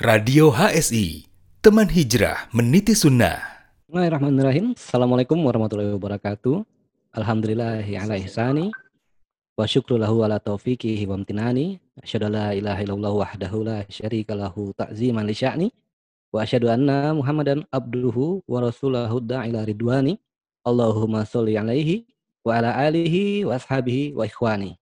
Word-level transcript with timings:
Radio 0.00 0.48
HSI, 0.48 1.28
teman 1.60 1.84
hijrah 1.84 2.48
meniti 2.56 2.96
sunnah. 2.96 3.36
Bismillahirrahmanirrahim. 3.84 4.72
Assalamualaikum 4.72 5.36
warahmatullahi 5.44 5.92
wabarakatuh. 5.92 6.64
Alhamdulillah 7.20 7.84
ala 7.84 8.16
ihsani. 8.16 8.72
Wa 9.60 9.68
syukru 9.68 10.00
lahu 10.00 10.24
ala 10.24 10.40
taufiqihi 10.40 11.04
wa 11.04 11.20
amtinani. 11.20 11.84
Asyhadu 12.00 12.32
la 12.32 12.56
ilaha 12.56 12.80
illallah 12.80 13.12
wahdahu 13.12 13.60
la 13.60 13.84
syarika 13.92 14.32
lahu 14.32 14.72
ta'ziman 14.72 15.28
li 15.28 15.36
sya'ni. 15.36 15.68
Wa 16.32 16.48
asyhadu 16.48 16.72
anna 16.72 17.12
Muhammadan 17.12 17.68
abduhu 17.68 18.40
wa 18.48 18.64
rasulahu 18.64 19.20
da'ila 19.20 19.68
ridwani. 19.68 20.16
Allahumma 20.64 21.28
sholli 21.28 21.60
alaihi 21.60 22.08
wa 22.40 22.56
ala 22.56 22.72
alihi 22.72 23.44
wa 23.44 23.52
ashabihi 23.60 24.16
wa 24.16 24.24
ikhwani. 24.24 24.80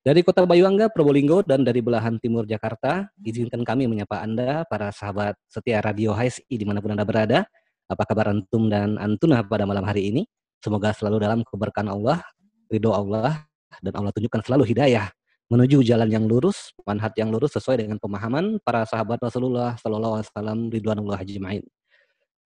Dari 0.00 0.24
Kota 0.24 0.48
Bayuangga, 0.48 0.88
Probolinggo, 0.88 1.44
dan 1.44 1.60
dari 1.60 1.84
belahan 1.84 2.16
timur 2.16 2.48
Jakarta, 2.48 3.12
izinkan 3.20 3.60
kami 3.60 3.84
menyapa 3.84 4.24
Anda, 4.24 4.64
para 4.64 4.88
sahabat 4.96 5.36
setia 5.44 5.84
Radio 5.84 6.16
HSI 6.16 6.48
di 6.56 6.64
mana 6.64 6.80
pun 6.80 6.96
Anda 6.96 7.04
berada. 7.04 7.44
Apa 7.84 8.08
kabar 8.08 8.32
Antum 8.32 8.72
dan 8.72 8.96
Antuna 8.96 9.44
pada 9.44 9.68
malam 9.68 9.84
hari 9.84 10.08
ini? 10.08 10.24
Semoga 10.64 10.96
selalu 10.96 11.20
dalam 11.20 11.44
keberkahan 11.44 11.92
Allah, 11.92 12.24
ridho 12.72 12.96
Allah, 12.96 13.44
dan 13.84 13.92
Allah 13.92 14.08
tunjukkan 14.16 14.40
selalu 14.40 14.72
hidayah 14.72 15.12
menuju 15.52 15.84
jalan 15.84 16.08
yang 16.08 16.24
lurus, 16.24 16.72
manhat 16.88 17.12
yang 17.20 17.28
lurus 17.28 17.52
sesuai 17.60 17.84
dengan 17.84 18.00
pemahaman 18.00 18.56
para 18.64 18.88
sahabat 18.88 19.20
Rasulullah 19.20 19.76
Sallallahu 19.84 20.16
Alaihi 20.16 20.28
Wasallam 20.32 20.58
Ridwanullah 20.72 21.20
Ajma'in. 21.20 21.64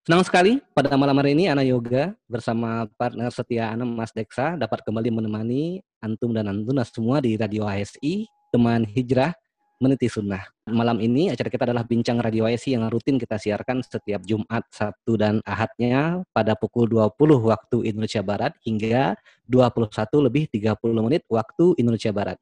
Senang 0.04 0.20
sekali 0.20 0.60
pada 0.76 0.92
malam 1.00 1.16
hari 1.16 1.32
ini 1.32 1.48
Ana 1.48 1.64
Yoga 1.64 2.12
bersama 2.28 2.84
partner 3.00 3.32
setia 3.32 3.72
Ana 3.72 3.88
Mas 3.88 4.12
Deksa 4.12 4.52
dapat 4.52 4.84
kembali 4.84 5.08
menemani 5.08 5.80
Antum 6.04 6.36
dan 6.36 6.44
Antuna 6.44 6.84
semua 6.84 7.24
di 7.24 7.40
Radio 7.40 7.64
HSI, 7.64 8.28
teman 8.52 8.84
hijrah 8.84 9.32
meniti 9.80 10.12
sunnah. 10.12 10.44
Malam 10.68 11.00
ini 11.00 11.32
acara 11.32 11.48
kita 11.48 11.64
adalah 11.64 11.88
Bincang 11.88 12.20
Radio 12.20 12.44
HSI 12.44 12.76
yang 12.76 12.84
rutin 12.92 13.16
kita 13.16 13.40
siarkan 13.40 13.80
setiap 13.80 14.20
Jumat, 14.28 14.68
Sabtu, 14.68 15.16
dan 15.16 15.40
Ahadnya 15.40 16.20
pada 16.36 16.52
pukul 16.52 16.84
20 16.84 17.16
waktu 17.40 17.88
Indonesia 17.88 18.20
Barat 18.20 18.52
hingga 18.60 19.16
21 19.48 19.88
lebih 20.20 20.52
30 20.52 21.00
menit 21.00 21.24
waktu 21.32 21.80
Indonesia 21.80 22.12
Barat. 22.12 22.36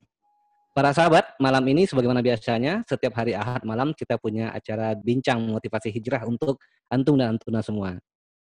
Para 0.73 0.89
sahabat, 0.97 1.37
malam 1.37 1.61
ini 1.69 1.85
sebagaimana 1.85 2.25
biasanya, 2.25 2.81
setiap 2.89 3.13
hari 3.21 3.37
Ahad 3.37 3.61
malam 3.61 3.93
kita 3.93 4.17
punya 4.17 4.49
acara 4.57 4.97
bincang 4.97 5.37
motivasi 5.53 5.93
hijrah 5.93 6.25
untuk 6.25 6.65
antum 6.89 7.21
dan 7.21 7.37
antuna 7.37 7.61
semua. 7.61 8.01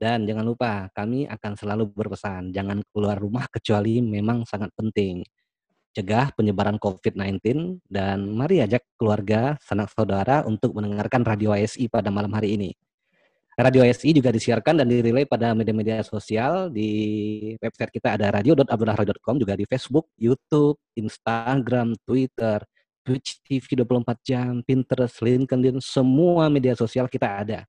Dan 0.02 0.26
jangan 0.26 0.42
lupa, 0.42 0.90
kami 0.98 1.30
akan 1.30 1.54
selalu 1.54 1.94
berpesan, 1.94 2.50
jangan 2.50 2.82
keluar 2.90 3.22
rumah 3.22 3.46
kecuali 3.54 4.02
memang 4.02 4.50
sangat 4.50 4.74
penting. 4.74 5.22
Cegah 5.94 6.34
penyebaran 6.34 6.82
COVID-19 6.82 7.86
dan 7.86 8.34
mari 8.34 8.66
ajak 8.66 8.98
keluarga, 8.98 9.54
sanak 9.62 9.94
saudara 9.94 10.42
untuk 10.42 10.74
mendengarkan 10.74 11.22
Radio 11.22 11.54
ASI 11.54 11.86
pada 11.86 12.10
malam 12.10 12.34
hari 12.34 12.58
ini. 12.58 12.74
Radio 13.58 13.82
SI 13.90 14.14
juga 14.14 14.30
disiarkan 14.30 14.78
dan 14.78 14.86
dirilai 14.86 15.26
pada 15.26 15.58
media-media 15.58 16.06
sosial 16.06 16.70
di 16.70 17.58
website 17.58 17.90
kita 17.90 18.14
ada 18.14 18.30
radio.abdullahradio.com 18.30 19.42
juga 19.42 19.58
di 19.58 19.66
Facebook, 19.66 20.14
YouTube, 20.14 20.78
Instagram, 20.94 21.98
Twitter, 22.06 22.62
Twitch 23.02 23.42
TV 23.42 23.82
24 23.82 24.14
jam, 24.22 24.62
Pinterest, 24.62 25.18
LinkedIn, 25.26 25.82
semua 25.82 26.54
media 26.54 26.78
sosial 26.78 27.10
kita 27.10 27.42
ada. 27.42 27.66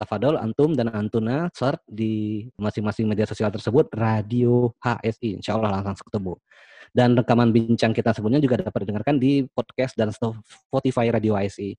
Tafadol, 0.00 0.40
Antum, 0.40 0.72
dan 0.72 0.88
Antuna 0.88 1.52
search 1.52 1.84
di 1.84 2.48
masing-masing 2.56 3.04
media 3.04 3.28
sosial 3.28 3.52
tersebut 3.52 3.92
Radio 3.92 4.72
HSI. 4.80 5.44
Insya 5.44 5.60
Allah 5.60 5.84
langsung 5.84 6.08
ketemu. 6.08 6.40
Dan 6.88 7.20
rekaman 7.20 7.52
bincang 7.52 7.92
kita 7.92 8.16
sebelumnya 8.16 8.40
juga 8.40 8.64
dapat 8.64 8.88
didengarkan 8.88 9.20
di 9.20 9.44
podcast 9.44 9.92
dan 9.92 10.08
Spotify 10.08 11.12
Radio 11.12 11.36
HSI. 11.36 11.76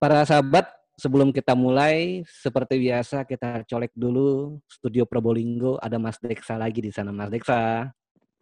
Para 0.00 0.24
sahabat, 0.24 0.85
sebelum 0.96 1.28
kita 1.30 1.52
mulai, 1.52 2.24
seperti 2.24 2.80
biasa 2.80 3.28
kita 3.28 3.62
colek 3.68 3.92
dulu 3.92 4.58
studio 4.66 5.04
Probolinggo. 5.04 5.76
Ada 5.78 6.00
Mas 6.00 6.16
Deksa 6.16 6.56
lagi 6.56 6.80
di 6.80 6.90
sana, 6.90 7.12
Mas 7.12 7.28
Deksa. 7.28 7.92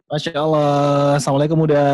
Masya 0.05 0.37
Allah. 0.37 1.17
Assalamualaikum 1.17 1.65
udah. 1.65 1.89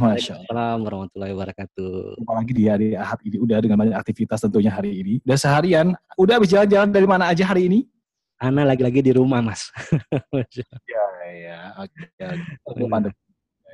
Masya 0.00 0.40
Allah. 0.40 0.46
Assalamualaikum 0.48 0.84
warahmatullahi 0.88 1.32
wabarakatuh. 1.36 1.92
Apalagi 2.24 2.52
di 2.56 2.64
hari 2.66 2.88
Ahad 2.96 3.20
ini 3.22 3.36
udah 3.38 3.58
dengan 3.60 3.76
banyak 3.78 3.96
aktivitas 3.96 4.40
tentunya 4.40 4.72
hari 4.72 4.90
ini. 5.04 5.14
Dan 5.22 5.36
seharian, 5.38 5.86
udah 6.16 6.40
habis 6.40 6.50
jalan-jalan 6.50 6.90
dari 6.90 7.06
mana 7.06 7.28
aja 7.28 7.44
hari 7.44 7.68
ini? 7.68 7.80
Ana 8.42 8.66
lagi-lagi 8.66 9.04
di 9.04 9.12
rumah, 9.14 9.38
Mas. 9.38 9.70
ya, 10.90 11.04
ya. 11.30 11.60
Oke. 11.78 12.26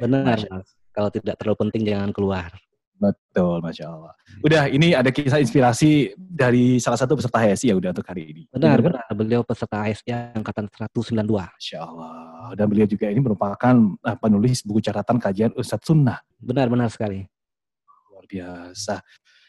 Benar, 0.03 0.37
Mas. 0.51 0.69
Kalau 0.91 1.09
tidak 1.15 1.39
terlalu 1.39 1.57
penting 1.63 1.83
jangan 1.87 2.11
keluar. 2.11 2.51
Betul, 2.99 3.63
Masya 3.63 3.87
Allah. 3.87 4.13
Udah, 4.43 4.67
ini 4.67 4.91
ada 4.91 5.15
kisah 5.15 5.39
inspirasi 5.39 6.13
dari 6.19 6.83
salah 6.83 6.99
satu 6.99 7.15
peserta 7.15 7.39
HSI 7.39 7.71
ya 7.71 7.77
udah 7.79 7.95
untuk 7.95 8.07
hari 8.07 8.35
ini. 8.35 8.43
Benar, 8.51 8.83
benar. 8.83 9.07
Beliau 9.15 9.47
peserta 9.47 9.87
HSI 9.87 10.35
Angkatan 10.35 10.67
192. 10.67 11.15
Masya 11.31 11.79
Allah. 11.79 12.51
Dan 12.59 12.67
beliau 12.67 12.91
juga 12.91 13.07
ini 13.07 13.23
merupakan 13.23 13.75
uh, 14.03 14.17
penulis 14.19 14.67
buku 14.67 14.83
catatan 14.83 15.23
kajian 15.23 15.55
Ustadz 15.55 15.87
Sunnah. 15.87 16.19
Benar, 16.43 16.67
benar 16.67 16.91
sekali. 16.91 17.23
Luar 18.11 18.27
biasa. 18.27 18.99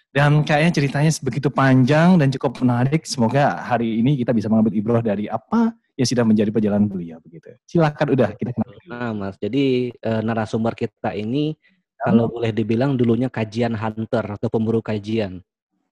Dan 0.10 0.42
kayaknya 0.42 0.74
ceritanya 0.74 1.12
begitu 1.22 1.50
panjang 1.54 2.18
dan 2.18 2.34
cukup 2.34 2.62
menarik. 2.66 3.06
Semoga 3.06 3.62
hari 3.62 4.02
ini 4.02 4.18
kita 4.18 4.34
bisa 4.34 4.50
mengambil 4.50 4.74
ibrah 4.74 5.02
dari 5.06 5.30
apa 5.30 5.74
yang 5.94 6.08
sudah 6.10 6.26
menjadi 6.26 6.50
perjalanan 6.50 6.90
beliau 6.90 7.22
begitu. 7.22 7.54
Silakan 7.70 8.18
udah 8.18 8.34
kita 8.34 8.50
kenal. 8.56 8.74
Nah, 8.90 9.12
Mas. 9.14 9.36
Jadi 9.38 9.94
e, 9.94 10.12
narasumber 10.26 10.74
kita 10.74 11.14
ini 11.14 11.54
kalau 12.00 12.32
boleh 12.32 12.56
dibilang 12.56 12.96
dulunya 12.96 13.28
kajian 13.28 13.76
hunter 13.76 14.24
atau 14.24 14.48
pemburu 14.48 14.80
kajian. 14.80 15.44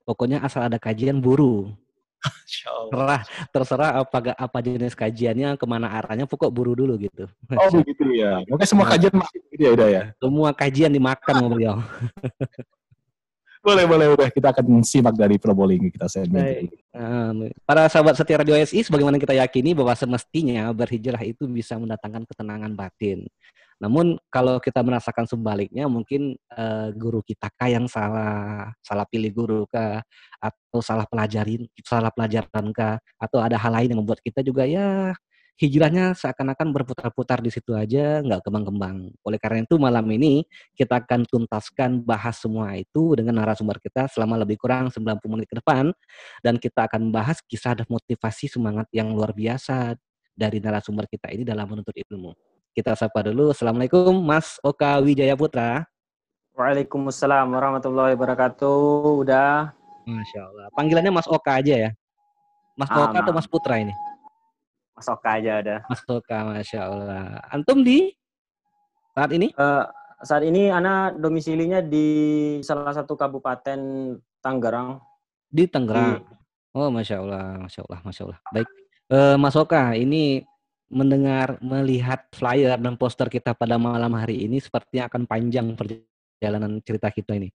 Pokoknya 0.08 0.40
asal 0.40 0.64
ada 0.64 0.80
kajian 0.80 1.20
buru. 1.20 1.68
Terserah, 2.88 3.22
terserah 3.54 3.90
apa 4.02 4.18
apa 4.34 4.58
jenis 4.58 4.96
kajiannya, 4.96 5.54
ke 5.54 5.66
mana 5.68 5.86
arahnya, 5.86 6.26
pokok 6.26 6.50
buru 6.50 6.74
dulu 6.74 6.98
gitu. 6.98 7.30
Oh 7.54 7.70
begitu 7.70 8.08
ya. 8.16 8.42
Oke 8.50 8.66
semua 8.66 8.88
kajian 8.88 9.14
masih 9.14 9.38
gitu 9.52 9.62
ya 9.62 9.70
udah 9.76 9.88
ya. 9.88 10.02
Semua 10.18 10.50
kajian 10.56 10.90
dimakan 10.90 11.34
sama 11.38 11.48
beliau. 11.52 11.76
boleh 13.68 13.84
boleh 13.84 14.06
udah 14.14 14.28
kita 14.32 14.48
akan 14.54 14.80
simak 14.86 15.14
dari 15.18 15.36
Probolinggo 15.36 15.90
kita 15.90 16.06
segmen 16.08 16.70
um, 16.94 17.50
para 17.66 17.90
sahabat 17.90 18.14
setia 18.14 18.40
radio 18.40 18.54
SI 18.54 18.86
sebagaimana 18.86 19.18
kita 19.18 19.34
yakini 19.34 19.74
bahwa 19.74 19.92
semestinya 19.98 20.70
berhijrah 20.70 21.20
itu 21.26 21.44
bisa 21.50 21.74
mendatangkan 21.76 22.24
ketenangan 22.24 22.72
batin 22.72 23.26
namun 23.78 24.18
kalau 24.30 24.58
kita 24.58 24.82
merasakan 24.82 25.26
sebaliknya, 25.30 25.86
mungkin 25.86 26.34
uh, 26.54 26.90
guru 26.94 27.22
kita 27.22 27.50
kah 27.54 27.70
yang 27.70 27.86
salah 27.86 28.70
salah 28.82 29.06
pilih 29.06 29.30
guru 29.34 29.60
kah, 29.70 30.02
atau 30.42 30.80
salah 30.82 31.06
pelajarin 31.06 31.66
salah 31.86 32.10
pelajaran 32.10 32.74
kah, 32.74 32.98
atau 33.18 33.38
ada 33.42 33.56
hal 33.58 33.72
lain 33.74 33.94
yang 33.94 34.00
membuat 34.02 34.20
kita 34.22 34.42
juga 34.42 34.66
ya 34.66 35.14
hijrahnya 35.58 36.14
seakan-akan 36.14 36.70
berputar-putar 36.70 37.42
di 37.42 37.50
situ 37.50 37.74
aja, 37.74 38.22
nggak 38.22 38.46
kembang-kembang. 38.46 39.10
Oleh 39.26 39.38
karena 39.42 39.66
itu 39.66 39.74
malam 39.74 40.06
ini 40.14 40.46
kita 40.78 41.02
akan 41.02 41.26
tuntaskan 41.26 42.06
bahas 42.06 42.38
semua 42.38 42.78
itu 42.78 43.18
dengan 43.18 43.42
narasumber 43.42 43.82
kita 43.82 44.06
selama 44.06 44.38
lebih 44.38 44.54
kurang 44.54 44.86
90 44.94 45.18
menit 45.26 45.50
ke 45.50 45.58
depan 45.58 45.90
dan 46.46 46.54
kita 46.62 46.86
akan 46.86 47.10
bahas 47.10 47.42
kisah 47.42 47.74
dan 47.74 47.90
motivasi 47.90 48.46
semangat 48.46 48.86
yang 48.94 49.10
luar 49.10 49.34
biasa 49.34 49.98
dari 50.30 50.62
narasumber 50.62 51.10
kita 51.10 51.34
ini 51.34 51.42
dalam 51.42 51.66
menuntut 51.66 51.94
ilmu. 51.98 52.47
Kita 52.78 52.94
sapa 52.94 53.26
dulu. 53.26 53.50
Assalamualaikum 53.50 54.14
Mas 54.22 54.62
Oka 54.62 55.02
Wijaya 55.02 55.34
Putra. 55.34 55.82
Waalaikumsalam 56.54 57.50
warahmatullahi 57.50 58.14
wabarakatuh. 58.14 59.18
Udah. 59.26 59.74
Masya 60.06 60.46
Allah. 60.46 60.70
Panggilannya 60.78 61.10
Mas 61.10 61.26
Oka 61.26 61.58
aja 61.58 61.74
ya? 61.74 61.90
Mas 62.78 62.86
ah, 62.94 63.10
Oka 63.10 63.18
atau 63.18 63.34
Mas 63.34 63.50
Putra 63.50 63.82
ini? 63.82 63.90
Mas 64.94 65.10
Oka 65.10 65.42
aja 65.42 65.58
ada. 65.58 65.76
Mas 65.90 66.06
Oka, 66.06 66.38
Masya 66.54 66.80
Allah. 66.86 67.42
Antum 67.50 67.82
di 67.82 68.14
saat 69.10 69.34
ini? 69.34 69.50
Uh, 69.58 69.82
saat 70.22 70.46
ini 70.46 70.70
Ana 70.70 71.10
domisilinya 71.10 71.82
di 71.82 72.06
salah 72.62 72.94
satu 72.94 73.18
kabupaten 73.18 74.14
Tangerang. 74.38 75.02
Di 75.50 75.66
Tangerang? 75.66 76.22
Di... 76.22 76.78
Oh, 76.78 76.94
Masya 76.94 77.26
Allah, 77.26 77.58
Masya 77.58 77.82
Allah, 77.90 78.00
Masya 78.06 78.22
Allah. 78.22 78.38
Baik. 78.54 78.70
Uh, 79.10 79.34
Mas 79.34 79.58
Oka, 79.58 79.98
ini 79.98 80.46
mendengar, 80.88 81.60
melihat 81.60 82.24
flyer 82.32 82.80
dan 82.80 82.96
poster 82.96 83.28
kita 83.28 83.52
pada 83.52 83.76
malam 83.76 84.12
hari 84.16 84.48
ini 84.48 84.56
sepertinya 84.60 85.08
akan 85.12 85.28
panjang 85.28 85.76
perjalanan 85.76 86.80
cerita 86.80 87.12
kita 87.12 87.36
ini. 87.36 87.52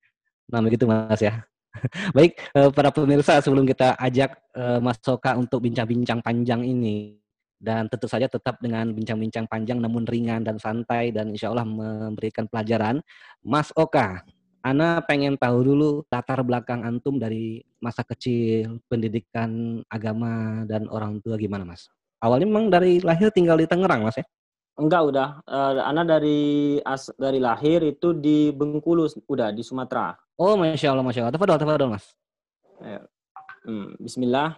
Nah, 0.50 0.62
begitu 0.62 0.86
Mas 0.86 1.22
ya. 1.22 1.42
Baik, 2.16 2.38
eh, 2.38 2.70
para 2.70 2.94
pemirsa 2.94 3.42
sebelum 3.42 3.66
kita 3.66 3.98
ajak 3.98 4.38
eh, 4.54 4.80
Mas 4.80 5.02
Soka 5.02 5.34
untuk 5.34 5.66
bincang-bincang 5.66 6.22
panjang 6.22 6.62
ini 6.62 7.18
dan 7.58 7.90
tentu 7.90 8.06
saja 8.06 8.30
tetap 8.30 8.62
dengan 8.62 8.92
bincang-bincang 8.94 9.50
panjang 9.50 9.80
namun 9.82 10.06
ringan 10.06 10.44
dan 10.46 10.62
santai 10.62 11.10
dan 11.10 11.34
insya 11.34 11.50
Allah 11.50 11.66
memberikan 11.66 12.46
pelajaran. 12.46 13.02
Mas 13.42 13.74
Oka, 13.74 14.22
Ana 14.64 15.04
pengen 15.04 15.36
tahu 15.36 15.60
dulu 15.60 15.90
latar 16.08 16.40
belakang 16.40 16.88
antum 16.88 17.20
dari 17.20 17.60
masa 17.84 18.00
kecil, 18.00 18.80
pendidikan 18.88 19.84
agama 19.92 20.64
dan 20.64 20.88
orang 20.88 21.20
tua 21.20 21.36
gimana 21.36 21.68
Mas? 21.68 21.92
Awalnya 22.24 22.48
memang 22.48 22.72
dari 22.72 23.04
lahir 23.04 23.28
tinggal 23.36 23.60
di 23.60 23.68
Tangerang, 23.68 24.08
Mas 24.08 24.16
ya? 24.16 24.24
Enggak, 24.80 25.12
udah. 25.12 25.44
Uh, 25.44 25.84
Ana 25.84 26.08
dari 26.08 26.80
as, 26.88 27.12
dari 27.20 27.44
lahir 27.44 27.84
itu 27.84 28.16
di 28.16 28.56
Bengkulu, 28.56 29.12
udah 29.28 29.52
di 29.52 29.60
Sumatera. 29.60 30.16
Oh, 30.40 30.56
masya 30.56 30.96
Allah, 30.96 31.04
masya 31.04 31.28
Allah. 31.28 31.36
Tafadol, 31.36 31.60
tafadol, 31.60 31.90
Mas. 32.00 32.06
Ayo. 32.80 33.04
Hmm, 33.68 33.92
Bismillah. 34.00 34.56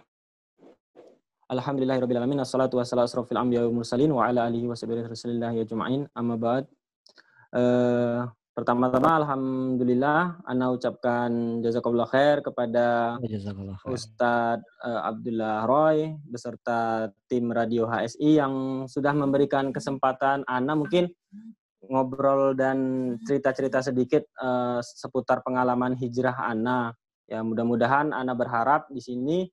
Alhamdulillahirrahmanirrahim. 1.46 2.42
Assalatu 2.42 2.78
wassalamu 2.78 3.06
asrafil 3.06 3.38
anbiya 3.38 3.66
wa 3.66 3.82
mursalin 3.82 4.10
wa 4.10 4.26
ala 4.26 4.46
alihi 4.50 4.66
wa 4.66 4.74
sahbihi 4.74 5.06
rasulillah 5.06 5.50
ya 5.54 5.62
juma'in. 5.66 6.06
Amma 6.14 6.34
ba'd. 6.34 6.64
Eh, 7.54 8.20
pertama-tama 8.56 9.20
Alhamdulillah 9.20 10.40
Ana 10.48 10.72
ucapkan 10.72 11.60
jazakallah 11.60 12.08
khair 12.08 12.40
kepada 12.40 13.20
Jazakallah 13.20 13.76
khair. 13.84 13.92
Ustadz 13.92 14.64
eh, 14.80 15.00
Abdullah 15.04 15.68
Roy 15.68 16.16
beserta 16.24 17.12
tim 17.28 17.52
Radio 17.52 17.84
HSI 17.84 18.40
yang 18.40 18.54
sudah 18.88 19.12
memberikan 19.12 19.76
kesempatan 19.76 20.40
Ana 20.48 20.72
mungkin 20.72 21.12
ngobrol 21.84 22.56
dan 22.56 22.78
cerita-cerita 23.28 23.84
sedikit 23.84 24.24
eh, 24.24 24.80
seputar 24.80 25.44
pengalaman 25.44 25.92
hijrah 25.92 26.40
Ana. 26.40 26.96
Ya 27.28 27.44
mudah-mudahan 27.44 28.16
Ana 28.16 28.32
berharap 28.32 28.88
di 28.88 29.04
sini 29.04 29.44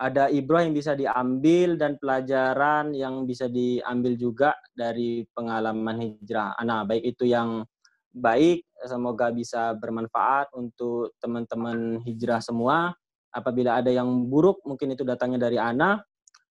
ada 0.00 0.32
ibroh 0.32 0.62
yang 0.64 0.72
bisa 0.72 0.96
diambil 0.96 1.76
dan 1.76 2.00
pelajaran 2.00 2.96
yang 2.96 3.28
bisa 3.28 3.50
diambil 3.50 4.16
juga 4.16 4.56
dari 4.72 5.28
pengalaman 5.36 6.00
hijrah 6.00 6.56
Ana. 6.56 6.88
Baik 6.88 7.12
itu 7.12 7.28
yang 7.28 7.68
baik, 8.12 8.64
semoga 8.86 9.30
bisa 9.30 9.74
bermanfaat 9.76 10.52
untuk 10.56 11.14
teman-teman 11.22 12.02
hijrah 12.04 12.42
semua. 12.42 12.94
Apabila 13.28 13.78
ada 13.78 13.92
yang 13.92 14.08
buruk, 14.26 14.64
mungkin 14.64 14.96
itu 14.96 15.04
datangnya 15.04 15.48
dari 15.48 15.60
Ana 15.60 16.00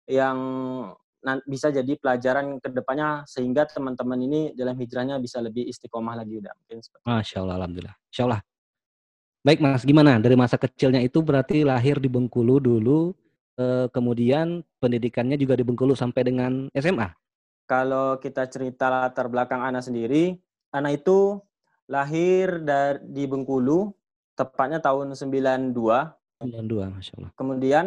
yang 0.05 0.37
bisa 1.49 1.73
jadi 1.73 1.97
pelajaran 1.97 2.61
ke 2.61 2.69
depannya 2.69 3.25
sehingga 3.25 3.65
teman-teman 3.65 4.19
ini 4.21 4.39
dalam 4.53 4.77
hijrahnya 4.77 5.17
bisa 5.17 5.41
lebih 5.41 5.65
istiqomah 5.65 6.13
lagi 6.13 6.37
udah 6.37 6.53
mungkin 6.53 6.85
seperti 6.85 7.01
Masya 7.01 7.37
Allah, 7.41 7.55
Alhamdulillah. 7.63 7.95
Insya 8.13 8.23
Allah. 8.29 8.41
Baik 9.41 9.59
Mas, 9.61 9.81
gimana? 9.81 10.21
Dari 10.21 10.37
masa 10.37 10.57
kecilnya 10.61 11.01
itu 11.01 11.21
berarti 11.25 11.65
lahir 11.65 11.97
di 11.97 12.09
Bengkulu 12.09 12.61
dulu, 12.61 13.13
eh, 13.57 13.89
kemudian 13.89 14.61
pendidikannya 14.77 15.37
juga 15.37 15.57
di 15.57 15.65
Bengkulu 15.65 15.97
sampai 15.97 16.21
dengan 16.21 16.69
SMA? 16.77 17.09
kalau 17.65 18.21
kita 18.21 18.45
cerita 18.45 18.87
latar 18.87 19.25
belakang 19.27 19.61
Ana 19.61 19.81
sendiri, 19.81 20.37
Ana 20.75 20.91
itu 20.91 21.39
lahir 21.87 22.59
dari 22.59 22.99
di 23.07 23.23
Bengkulu, 23.23 23.95
tepatnya 24.35 24.83
tahun 24.83 25.15
92. 25.15 25.71
92, 26.43 26.91
Masya 26.91 27.13
Allah. 27.15 27.31
Kemudian 27.39 27.85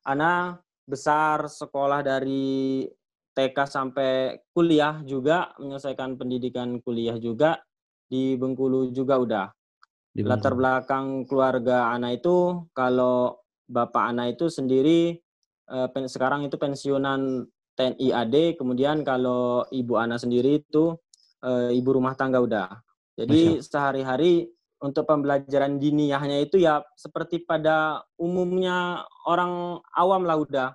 Ana 0.00 0.56
besar 0.88 1.44
sekolah 1.44 2.00
dari 2.00 2.88
TK 3.36 3.58
sampai 3.68 4.40
kuliah 4.56 5.04
juga, 5.04 5.52
menyelesaikan 5.60 6.16
pendidikan 6.16 6.80
kuliah 6.80 7.20
juga 7.20 7.60
di 8.08 8.34
Bengkulu 8.40 8.88
juga 8.90 9.20
udah. 9.20 9.46
Di 10.10 10.24
Latar 10.24 10.56
Bengkulu. 10.56 10.58
belakang 10.64 11.06
keluarga 11.28 11.92
Ana 11.92 12.16
itu, 12.16 12.64
kalau 12.72 13.36
bapak 13.68 14.16
Ana 14.16 14.32
itu 14.32 14.48
sendiri 14.48 15.20
eh, 15.70 15.88
sekarang 16.08 16.48
itu 16.48 16.56
pensiunan 16.56 17.44
TNI 17.76 18.08
AD, 18.12 18.36
kemudian 18.56 19.04
kalau 19.06 19.68
ibu 19.70 19.94
Ana 20.00 20.16
sendiri 20.16 20.64
itu 20.64 20.98
eh, 21.44 21.70
ibu 21.76 21.90
rumah 21.96 22.14
tangga 22.16 22.40
udah. 22.40 22.68
Jadi 23.16 23.60
sehari-hari 23.60 24.48
untuk 24.80 25.04
pembelajaran 25.04 25.76
diniyahnya 25.76 26.40
itu 26.40 26.56
ya 26.56 26.80
seperti 26.96 27.44
pada 27.44 28.00
umumnya 28.16 29.04
orang 29.28 29.82
awam 29.92 30.24
lah 30.24 30.40
udah. 30.40 30.68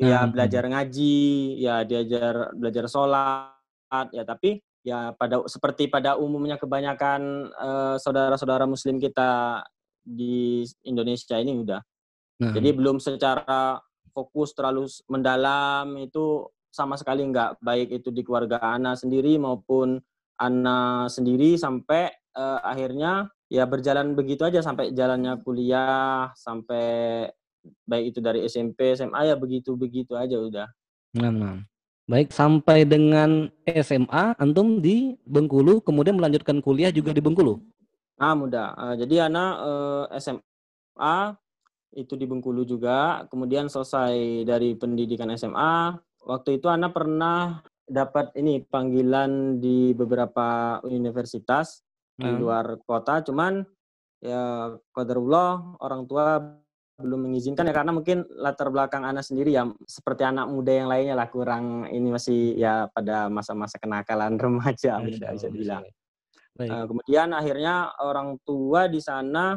Ya 0.00 0.24
Hmm. 0.24 0.32
belajar 0.32 0.64
ngaji, 0.66 1.60
ya 1.60 1.84
diajar 1.84 2.56
belajar 2.56 2.88
sholat, 2.88 4.08
ya 4.10 4.24
tapi 4.24 4.64
ya 4.82 5.14
pada 5.14 5.44
seperti 5.46 5.86
pada 5.86 6.16
umumnya 6.16 6.56
kebanyakan 6.56 7.52
eh, 7.52 7.96
saudara-saudara 8.00 8.64
muslim 8.64 8.96
kita 8.96 9.62
di 10.02 10.66
Indonesia 10.82 11.38
ini 11.38 11.60
udah. 11.60 11.80
Nah, 12.42 12.50
Jadi 12.56 12.68
belum 12.74 12.98
secara 12.98 13.78
fokus 14.10 14.50
terlalu 14.52 14.90
mendalam 15.06 15.94
itu 16.02 16.50
sama 16.72 16.96
sekali 16.96 17.22
nggak 17.28 17.60
baik 17.60 17.92
itu 17.92 18.08
di 18.08 18.24
keluarga 18.24 18.58
Ana 18.58 18.96
sendiri 18.96 19.36
maupun 19.36 20.00
Ana 20.40 21.06
sendiri 21.12 21.54
sampai 21.60 22.08
eh, 22.10 22.60
akhirnya 22.64 23.28
ya 23.52 23.68
berjalan 23.68 24.16
begitu 24.16 24.48
aja 24.48 24.64
sampai 24.64 24.96
jalannya 24.96 25.36
kuliah 25.44 26.32
sampai 26.32 27.28
baik 27.84 28.16
itu 28.16 28.18
dari 28.24 28.40
SMP 28.48 28.96
SMA 28.96 29.28
ya 29.28 29.36
begitu 29.36 29.76
begitu 29.76 30.16
aja 30.16 30.40
udah. 30.40 30.68
nah, 31.14 31.30
nah. 31.30 31.60
Baik, 32.10 32.34
sampai 32.34 32.82
dengan 32.82 33.46
SMA, 33.62 34.34
antum 34.34 34.82
di 34.82 35.14
Bengkulu, 35.22 35.78
kemudian 35.86 36.18
melanjutkan 36.18 36.58
kuliah 36.58 36.90
juga 36.90 37.14
di 37.14 37.22
Bengkulu. 37.22 37.62
Ah 38.18 38.34
mudah. 38.34 38.74
Eh, 38.74 39.06
jadi 39.06 39.30
Ana 39.30 39.44
eh, 40.10 40.18
SMA 40.18 41.16
itu 41.94 42.18
di 42.18 42.26
Bengkulu 42.26 42.66
juga. 42.66 43.22
Kemudian 43.30 43.70
selesai 43.70 44.42
dari 44.42 44.74
pendidikan 44.74 45.30
SMA. 45.38 45.94
Waktu 46.22 46.62
itu 46.62 46.70
Ana 46.70 46.94
pernah 46.94 47.62
dapat 47.86 48.32
ini 48.38 48.62
panggilan 48.62 49.58
di 49.58 49.92
beberapa 49.92 50.78
universitas 50.86 51.82
di 52.16 52.28
Nah, 52.28 52.38
luar 52.38 52.66
kota. 52.86 53.24
Cuman 53.24 53.64
ya 54.22 54.70
qadarullah 54.94 55.80
orang 55.82 56.06
tua 56.06 56.38
belum 57.02 57.26
mengizinkan 57.26 57.66
ya 57.66 57.74
karena 57.74 57.90
mungkin 57.90 58.22
latar 58.38 58.70
belakang 58.70 59.02
Ana 59.02 59.24
sendiri 59.24 59.50
ya 59.50 59.66
seperti 59.90 60.22
anak 60.22 60.46
muda 60.46 60.70
yang 60.70 60.86
lainnya 60.86 61.18
lah 61.18 61.26
kurang 61.26 61.90
ini 61.90 62.14
masih 62.14 62.54
ya 62.54 62.86
pada 62.94 63.26
masa-masa 63.26 63.80
kenakalan 63.82 64.38
remaja 64.42 65.02
Masya 65.02 65.02
muda 65.02 65.26
Allah, 65.26 65.34
bisa 65.34 65.34
Masya 65.34 65.48
dibilang. 65.50 65.82
Allah. 65.82 66.00
Baik. 66.52 66.68
Eh, 66.70 66.84
kemudian 66.86 67.28
akhirnya 67.32 67.74
orang 67.98 68.28
tua 68.44 68.86
di 68.86 69.00
sana 69.02 69.56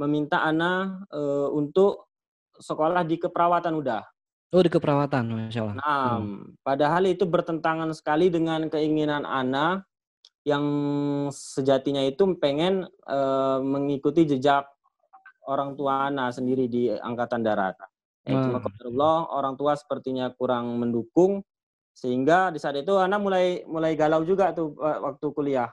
meminta 0.00 0.42
Ana 0.42 1.04
eh, 1.12 1.48
untuk 1.52 2.10
sekolah 2.58 3.06
di 3.06 3.16
keperawatan 3.20 3.74
udah. 3.78 4.02
Oh, 4.52 4.60
di 4.60 4.68
keperawatan, 4.68 5.48
Masya 5.48 5.60
Allah. 5.64 5.76
Nah, 5.80 6.20
Hmm. 6.20 6.52
padahal 6.60 7.08
itu 7.08 7.24
bertentangan 7.24 7.88
sekali 7.96 8.28
dengan 8.28 8.68
keinginan 8.68 9.24
Ana 9.24 9.80
yang 10.44 10.64
sejatinya 11.32 12.04
itu 12.04 12.36
pengen 12.36 12.84
eh, 13.08 13.58
mengikuti 13.64 14.28
jejak 14.28 14.68
orang 15.48 15.72
tua 15.72 16.12
Ana 16.12 16.28
sendiri 16.28 16.68
di 16.68 16.92
angkatan 16.92 17.40
darat. 17.40 17.80
Eh, 18.28 18.36
cuma 18.36 18.60
qadarullah 18.60 19.32
orang 19.32 19.56
tua 19.56 19.72
sepertinya 19.74 20.28
kurang 20.36 20.76
mendukung 20.78 21.40
sehingga 21.96 22.52
di 22.52 22.60
saat 22.60 22.76
itu 22.76 22.92
Ana 23.00 23.16
mulai 23.16 23.64
mulai 23.64 23.96
galau 23.96 24.20
juga 24.20 24.52
tuh 24.52 24.76
waktu 24.76 25.26
kuliah. 25.32 25.72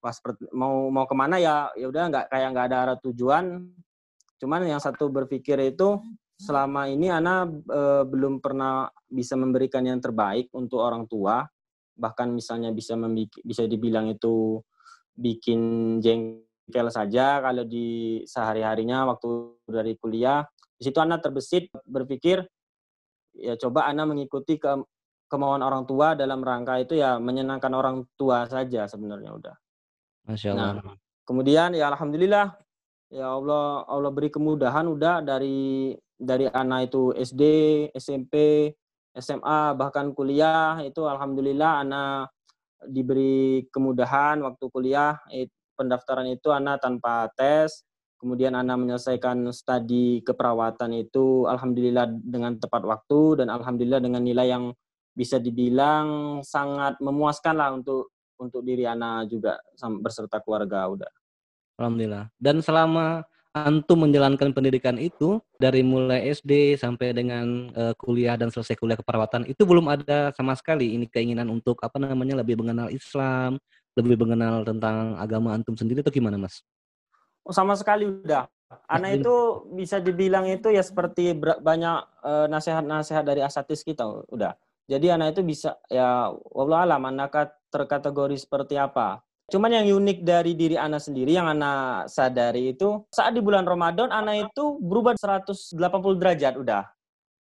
Pas 0.00 0.16
per- 0.16 0.40
mau 0.56 0.88
mau 0.88 1.04
ke 1.04 1.12
mana 1.12 1.36
ya 1.36 1.68
ya 1.76 1.92
udah 1.92 2.08
nggak 2.08 2.24
kayak 2.32 2.48
nggak 2.56 2.66
ada 2.72 2.76
arah 2.88 2.96
tujuan. 3.04 3.68
Cuman 4.40 4.64
yang 4.64 4.80
satu 4.80 5.12
berpikir 5.12 5.60
itu 5.60 6.00
selama 6.38 6.86
ini 6.86 7.10
Ana 7.10 7.44
eh, 7.50 8.02
belum 8.06 8.38
pernah 8.38 8.86
bisa 9.10 9.34
memberikan 9.34 9.82
yang 9.82 9.98
terbaik 9.98 10.48
untuk 10.54 10.78
orang 10.80 11.04
tua. 11.10 11.42
Bahkan 11.98 12.30
misalnya 12.30 12.70
bisa 12.70 12.94
bisa 13.42 13.66
dibilang 13.66 14.06
itu 14.06 14.62
bikin 15.18 15.60
jengkel 15.98 16.86
saja 16.94 17.42
kalau 17.42 17.66
di 17.66 18.22
sehari-harinya 18.22 19.10
waktu 19.10 19.58
dari 19.66 19.98
kuliah. 19.98 20.46
Di 20.78 20.86
situ 20.86 21.02
Ana 21.02 21.18
terbesit 21.18 21.74
berpikir 21.82 22.46
ya 23.34 23.58
coba 23.58 23.90
Ana 23.90 24.06
mengikuti 24.06 24.62
ke 24.62 24.78
kemauan 25.26 25.60
orang 25.60 25.84
tua 25.90 26.14
dalam 26.14 26.40
rangka 26.40 26.78
itu 26.80 26.96
ya 26.96 27.18
menyenangkan 27.18 27.74
orang 27.74 28.06
tua 28.14 28.46
saja 28.46 28.86
sebenarnya 28.86 29.34
udah. 29.34 29.54
Masya 30.30 30.54
Nah, 30.54 30.78
Allah. 30.78 30.94
kemudian 31.26 31.74
ya 31.74 31.90
alhamdulillah 31.90 32.54
ya 33.10 33.26
Allah 33.36 33.82
Allah 33.90 34.10
beri 34.14 34.30
kemudahan 34.30 34.86
udah 34.86 35.20
dari 35.20 35.92
dari 36.18 36.50
anak 36.50 36.90
itu 36.90 37.14
SD, 37.14 37.42
SMP, 37.94 38.34
SMA 39.14 39.74
bahkan 39.78 40.10
kuliah 40.12 40.82
itu 40.82 41.06
alhamdulillah 41.06 41.86
anak 41.86 42.30
diberi 42.86 43.66
kemudahan 43.74 44.38
waktu 44.42 44.64
kuliah 44.70 45.18
pendaftaran 45.74 46.26
itu 46.30 46.54
anak 46.54 46.78
tanpa 46.82 47.26
tes 47.34 47.82
kemudian 48.18 48.54
anak 48.54 48.78
menyelesaikan 48.78 49.46
studi 49.54 50.22
keperawatan 50.26 50.90
itu 50.94 51.46
alhamdulillah 51.46 52.10
dengan 52.22 52.58
tepat 52.58 52.82
waktu 52.82 53.42
dan 53.42 53.50
alhamdulillah 53.50 54.02
dengan 54.02 54.22
nilai 54.22 54.50
yang 54.50 54.64
bisa 55.14 55.38
dibilang 55.42 56.38
sangat 56.46 56.98
memuaskan 57.02 57.54
lah 57.58 57.74
untuk 57.74 58.14
untuk 58.38 58.62
diri 58.62 58.86
anak 58.86 59.26
juga 59.30 59.58
berserta 59.98 60.38
keluarga 60.38 60.86
udah. 60.86 61.12
Alhamdulillah. 61.78 62.30
Dan 62.38 62.62
selama 62.62 63.26
antum 63.56 64.04
menjalankan 64.04 64.52
pendidikan 64.52 65.00
itu 65.00 65.40
dari 65.56 65.80
mulai 65.80 66.28
SD 66.30 66.76
sampai 66.76 67.16
dengan 67.16 67.72
eh, 67.72 67.94
kuliah 67.96 68.36
dan 68.36 68.52
selesai 68.52 68.76
kuliah 68.76 68.98
keperawatan 68.98 69.48
itu 69.48 69.64
belum 69.64 69.88
ada 69.88 70.30
sama 70.36 70.52
sekali 70.54 70.94
ini 70.94 71.08
keinginan 71.08 71.48
untuk 71.48 71.80
apa 71.80 71.96
namanya 71.96 72.38
lebih 72.44 72.60
mengenal 72.60 72.92
Islam, 72.92 73.56
lebih 73.96 74.20
mengenal 74.20 74.62
tentang 74.62 75.16
agama 75.16 75.56
antum 75.56 75.74
sendiri 75.74 76.04
itu 76.04 76.12
gimana, 76.20 76.36
Mas? 76.36 76.60
Oh, 77.42 77.54
sama 77.54 77.72
sekali 77.74 78.04
udah. 78.04 78.46
Anak 78.84 79.16
Jadi- 79.16 79.20
itu 79.24 79.36
bisa 79.72 79.96
dibilang 79.96 80.44
itu 80.44 80.68
ya 80.68 80.84
seperti 80.84 81.32
banyak 81.40 81.98
eh, 82.20 82.46
nasihat-nasihat 82.52 83.24
dari 83.24 83.40
asatis 83.40 83.80
kita 83.80 84.04
udah. 84.28 84.52
Jadi 84.88 85.12
anak 85.12 85.36
itu 85.36 85.44
bisa 85.44 85.76
ya 85.92 86.32
wallah 86.52 86.84
alam 86.88 87.04
anak 87.08 87.60
terkategori 87.68 88.36
seperti 88.40 88.80
apa. 88.80 89.20
Cuman 89.48 89.72
yang 89.72 89.88
unik 89.88 90.28
dari 90.28 90.52
diri 90.52 90.76
Ana 90.76 91.00
sendiri 91.00 91.32
yang 91.32 91.48
Ana 91.48 92.04
sadari 92.04 92.76
itu 92.76 93.08
saat 93.08 93.32
di 93.32 93.40
bulan 93.40 93.64
Ramadan 93.64 94.12
Ana 94.12 94.36
itu 94.36 94.76
berubah 94.76 95.16
180 95.16 96.20
derajat 96.20 96.60
udah. 96.60 96.84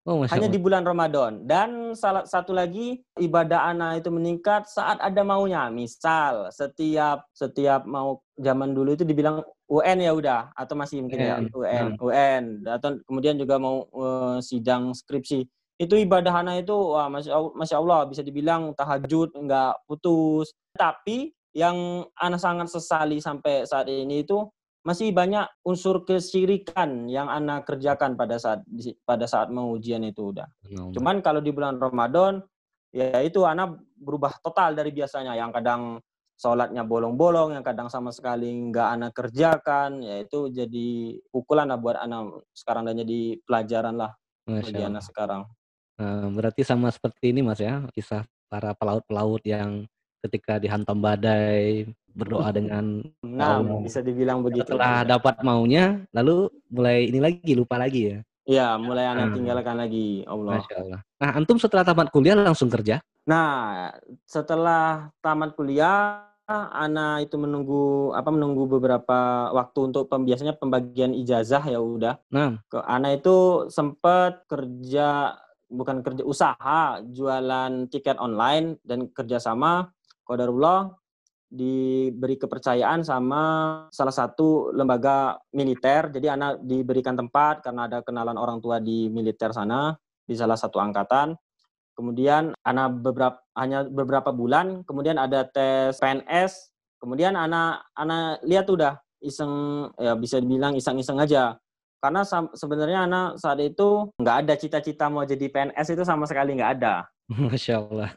Oh, 0.06 0.22
Masya 0.22 0.38
Hanya 0.38 0.46
Allah. 0.46 0.54
di 0.54 0.60
bulan 0.62 0.86
Ramadan. 0.86 1.32
Dan 1.50 1.98
salah 1.98 2.22
satu 2.22 2.54
lagi 2.54 3.02
ibadah 3.18 3.66
Ana 3.66 3.98
itu 3.98 4.06
meningkat 4.14 4.70
saat 4.70 5.02
ada 5.02 5.26
maunya. 5.26 5.66
Misal 5.66 6.54
setiap 6.54 7.26
setiap 7.34 7.82
mau 7.82 8.22
zaman 8.38 8.70
dulu 8.70 8.94
itu 8.94 9.02
dibilang 9.02 9.42
UN 9.66 9.98
ya 9.98 10.14
udah 10.14 10.54
atau 10.54 10.78
masih 10.78 11.02
mungkin 11.02 11.18
ya 11.18 11.42
UN. 11.42 11.50
UN 11.50 11.86
UN 11.98 12.44
atau 12.70 13.02
kemudian 13.02 13.34
juga 13.34 13.58
mau 13.58 13.82
eh, 13.82 14.38
sidang 14.46 14.94
skripsi 14.94 15.42
itu 15.76 15.94
ibadah 15.98 16.32
Ana 16.38 16.56
itu 16.56 16.72
wah 16.72 17.10
masya 17.10 17.36
Allah, 17.36 17.52
masya 17.52 17.76
Allah 17.82 18.00
bisa 18.08 18.22
dibilang 18.22 18.72
tahajud 18.72 19.34
nggak 19.34 19.84
putus 19.90 20.54
tapi 20.72 21.36
yang 21.56 22.04
Ana 22.20 22.36
sangat 22.36 22.68
sesali 22.68 23.16
sampai 23.16 23.64
saat 23.64 23.88
ini 23.88 24.20
itu 24.20 24.44
masih 24.84 25.10
banyak 25.10 25.48
unsur 25.64 26.04
kesyirikan 26.04 27.08
yang 27.08 27.32
Ana 27.32 27.64
kerjakan 27.64 28.14
pada 28.14 28.36
saat 28.36 28.60
pada 29.08 29.24
saat 29.24 29.48
mau 29.48 29.72
ujian 29.72 30.04
itu 30.04 30.36
udah 30.36 30.46
Subhanallah. 30.62 30.92
Cuman 30.92 31.16
kalau 31.24 31.40
di 31.40 31.50
bulan 31.50 31.80
Ramadan, 31.80 32.44
ya 32.92 33.18
itu 33.24 33.42
anak 33.48 33.80
berubah 33.96 34.36
total 34.44 34.76
dari 34.76 34.92
biasanya. 34.92 35.34
Yang 35.34 35.50
kadang 35.58 35.82
sholatnya 36.36 36.84
bolong-bolong, 36.84 37.56
yang 37.56 37.64
kadang 37.64 37.88
sama 37.88 38.12
sekali 38.12 38.52
nggak 38.52 38.88
anak 39.00 39.12
kerjakan, 39.16 40.04
ya 40.04 40.22
itu 40.22 40.52
jadi 40.52 40.88
pukulan 41.32 41.72
lah 41.72 41.80
buat 41.80 41.96
anak 41.96 42.44
sekarang 42.52 42.84
dan 42.86 43.00
jadi 43.00 43.40
pelajaran 43.48 43.96
lah 43.96 44.12
Masya 44.44 44.60
bagi 44.70 44.82
anak 44.84 45.02
sekarang. 45.08 45.42
Nah, 45.96 46.28
berarti 46.28 46.60
sama 46.60 46.92
seperti 46.92 47.32
ini 47.32 47.40
Mas 47.40 47.58
ya, 47.58 47.88
kisah 47.96 48.28
para 48.52 48.76
pelaut-pelaut 48.76 49.40
yang 49.42 49.88
ketika 50.26 50.58
dihantam 50.58 50.98
badai 50.98 51.86
berdoa 52.10 52.48
dengan 52.50 53.04
Nah, 53.20 53.60
Allah. 53.60 53.80
bisa 53.80 54.00
dibilang 54.00 54.40
begitu. 54.40 54.64
setelah 54.66 55.04
dapat 55.04 55.40
maunya, 55.40 56.02
lalu 56.10 56.48
mulai 56.66 57.06
ini 57.08 57.20
lagi 57.20 57.52
lupa 57.52 57.76
lagi 57.76 58.02
ya. 58.12 58.18
Ya, 58.46 58.68
mulai 58.78 59.10
anak 59.10 59.34
Hmm. 59.34 59.42
tinggalkan 59.42 59.76
lagi, 59.76 60.22
Allah. 60.22 60.62
Masya 60.62 60.76
Allah. 60.78 61.00
Nah, 61.18 61.30
antum 61.34 61.58
setelah 61.58 61.82
tamat 61.82 62.08
kuliah 62.14 62.38
langsung 62.38 62.70
kerja? 62.70 63.02
Nah, 63.26 63.90
setelah 64.22 65.10
tamat 65.18 65.58
kuliah, 65.58 66.22
Ana 66.46 67.18
itu 67.18 67.34
menunggu 67.34 68.14
apa 68.14 68.30
menunggu 68.30 68.70
beberapa 68.70 69.50
waktu 69.50 69.90
untuk 69.90 70.06
pem- 70.06 70.22
biasanya 70.22 70.54
pembagian 70.54 71.10
ijazah 71.10 71.58
ya 71.66 71.82
udah. 71.82 72.22
Nah, 72.30 72.62
ke 72.70 72.78
Ana 72.86 73.18
itu 73.18 73.66
sempat 73.66 74.46
kerja 74.46 75.34
bukan 75.66 76.06
kerja 76.06 76.22
usaha 76.22 77.02
jualan 77.02 77.90
tiket 77.90 78.14
online 78.22 78.78
dan 78.86 79.10
kerjasama 79.10 79.90
kodarullah 80.26 80.90
diberi 81.46 82.34
kepercayaan 82.34 83.06
sama 83.06 83.42
salah 83.94 84.10
satu 84.10 84.74
lembaga 84.74 85.38
militer 85.54 86.10
jadi 86.10 86.34
anak 86.34 86.66
diberikan 86.66 87.14
tempat 87.14 87.62
karena 87.62 87.86
ada 87.86 88.02
kenalan 88.02 88.34
orang 88.34 88.58
tua 88.58 88.82
di 88.82 89.06
militer 89.06 89.54
sana 89.54 89.94
di 90.26 90.34
salah 90.34 90.58
satu 90.58 90.82
angkatan 90.82 91.38
kemudian 91.94 92.50
anak 92.66 92.98
beberapa 92.98 93.38
hanya 93.54 93.86
beberapa 93.86 94.34
bulan 94.34 94.82
kemudian 94.82 95.22
ada 95.22 95.46
tes 95.46 95.96
PNS 96.02 96.74
kemudian 96.98 97.38
anak 97.38 97.86
anak 97.94 98.42
lihat 98.42 98.66
udah 98.66 98.98
iseng 99.22 99.86
ya 100.02 100.18
bisa 100.18 100.42
dibilang 100.42 100.74
iseng-iseng 100.74 101.22
aja 101.22 101.54
karena 102.02 102.22
sebenarnya 102.52 103.08
anak 103.08 103.28
saat 103.40 103.58
itu 103.62 104.12
nggak 104.20 104.36
ada 104.44 104.54
cita-cita 104.58 105.08
mau 105.08 105.24
jadi 105.24 105.48
PNS 105.48 105.96
itu 105.96 106.02
sama 106.04 106.28
sekali 106.28 106.54
nggak 106.54 106.72
ada. 106.78 107.08
Masya 107.50 107.82
Allah. 107.82 108.10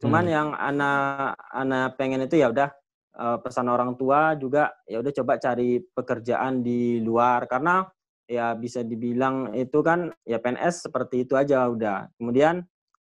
Cuman 0.00 0.24
Hmm. 0.28 0.34
yang 0.34 0.48
anak 0.52 1.38
anak 1.52 1.96
pengen 1.96 2.24
itu 2.26 2.36
ya 2.40 2.52
udah 2.52 2.70
eh, 3.14 3.38
pesan 3.40 3.70
orang 3.70 3.94
tua 3.94 4.34
juga 4.34 4.74
ya 4.90 4.98
udah 4.98 5.12
coba 5.22 5.38
cari 5.38 5.78
pekerjaan 5.80 6.66
di 6.66 6.98
luar 6.98 7.46
karena 7.46 7.86
ya 8.26 8.56
bisa 8.56 8.80
dibilang 8.80 9.52
itu 9.54 9.84
kan 9.84 10.10
ya 10.24 10.40
PNS 10.40 10.88
seperti 10.90 11.28
itu 11.28 11.36
aja 11.38 11.68
udah. 11.70 12.08
Kemudian 12.18 12.64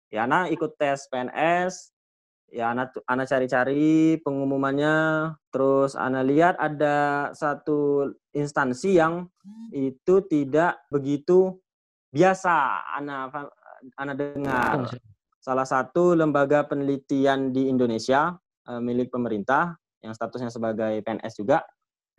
ya 0.08 0.24
anak 0.24 0.56
ikut 0.56 0.80
tes 0.80 1.06
PNS 1.12 1.92
ya 2.48 2.72
anak 2.72 2.96
anak 3.12 3.28
cari-cari 3.28 4.16
pengumumannya 4.24 4.96
terus 5.52 6.00
anak 6.00 6.24
lihat 6.24 6.56
ada 6.56 7.30
satu 7.36 8.08
instansi 8.32 8.96
yang 8.96 9.28
itu 9.76 10.24
tidak 10.32 10.80
begitu 10.88 11.60
biasa 12.16 12.88
anak 12.96 13.52
anak 14.00 14.16
dengar. 14.16 14.88
Salah 15.48 15.64
satu 15.64 16.12
lembaga 16.12 16.68
penelitian 16.68 17.56
di 17.56 17.72
Indonesia 17.72 18.36
eh, 18.68 18.82
milik 18.84 19.08
pemerintah 19.08 19.80
yang 20.04 20.12
statusnya 20.12 20.52
sebagai 20.52 21.00
PNS 21.00 21.40
juga. 21.40 21.64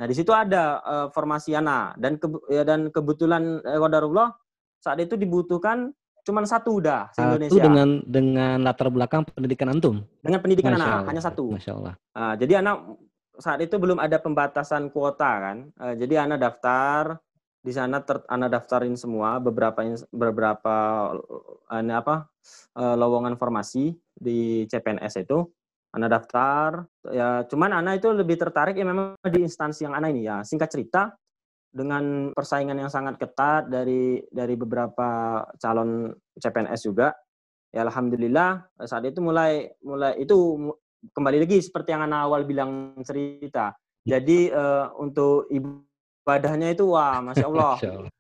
Nah 0.01 0.07
di 0.09 0.15
situ 0.17 0.33
ada 0.33 0.81
eh, 0.81 1.07
formasi 1.13 1.53
Ana 1.53 1.93
dan 2.01 2.17
kebe- 2.17 2.41
ya, 2.49 2.65
dan 2.65 2.89
kebetulan 2.89 3.61
eh, 3.61 3.77
qadarullah 3.77 4.33
saat 4.81 4.97
itu 5.05 5.21
dibutuhkan 5.21 5.93
cuma 6.25 6.45
satu 6.45 6.81
udah 6.81 7.09
Satu 7.13 7.37
Indonesia 7.37 7.63
dengan 7.69 7.89
dengan 8.05 8.57
latar 8.65 8.89
belakang 8.89 9.25
pendidikan 9.29 9.69
antum. 9.77 10.01
dengan 10.25 10.41
pendidikan 10.41 10.73
Masya 10.73 10.81
anak 10.81 10.89
Allah. 10.97 11.09
hanya 11.13 11.23
satu. 11.25 11.45
Masya 11.53 11.73
Allah. 11.77 11.95
Ah, 12.17 12.35
jadi 12.37 12.65
anak 12.65 12.77
saat 13.39 13.61
itu 13.61 13.77
belum 13.77 14.01
ada 14.01 14.17
pembatasan 14.21 14.89
kuota 14.89 15.29
kan. 15.29 15.57
Eh, 15.69 15.95
jadi 16.01 16.25
anak 16.25 16.39
daftar 16.41 17.21
di 17.69 17.77
sana 17.77 18.01
ter, 18.01 18.25
anak 18.33 18.57
daftarin 18.57 18.97
semua 18.97 19.37
beberapa 19.37 19.77
beberapa 20.09 20.75
ini 21.77 21.93
apa 21.93 22.25
eh, 22.81 22.97
lowongan 22.97 23.37
formasi 23.37 23.93
di 24.17 24.65
CPNS 24.65 25.29
itu. 25.29 25.45
Anak 25.89 26.21
daftar 26.21 26.85
ya 27.13 27.45
cuman 27.49 27.81
anak 27.81 28.05
itu 28.05 28.13
lebih 28.13 28.37
tertarik 28.37 28.77
ya 28.77 28.85
memang 28.85 29.17
di 29.21 29.41
instansi 29.45 29.85
yang 29.85 29.93
anak 29.93 30.17
ini 30.17 30.25
ya. 30.25 30.41
Singkat 30.41 30.69
cerita 30.73 31.13
dengan 31.69 32.33
persaingan 32.33 32.77
yang 32.81 32.89
sangat 32.89 33.21
ketat 33.21 33.69
dari 33.69 34.25
dari 34.33 34.57
beberapa 34.57 35.45
calon 35.61 36.13
CPNS 36.41 36.81
juga 36.89 37.13
ya 37.69 37.85
alhamdulillah 37.85 38.81
saat 38.89 39.05
itu 39.05 39.21
mulai 39.21 39.69
mulai 39.85 40.17
itu 40.17 40.57
kembali 41.13 41.45
lagi 41.45 41.61
seperti 41.61 41.93
yang 41.93 42.09
Ana 42.09 42.25
awal 42.25 42.49
bilang 42.49 42.97
cerita. 43.05 43.77
Jadi 44.09 44.49
eh, 44.49 44.87
untuk 44.97 45.49
ibadahnya 46.29 46.77
itu 46.77 46.85
wah 46.93 47.25
masya 47.25 47.49
Allah, 47.51 47.75
Masya 47.81 47.91
Allah. 47.97 48.11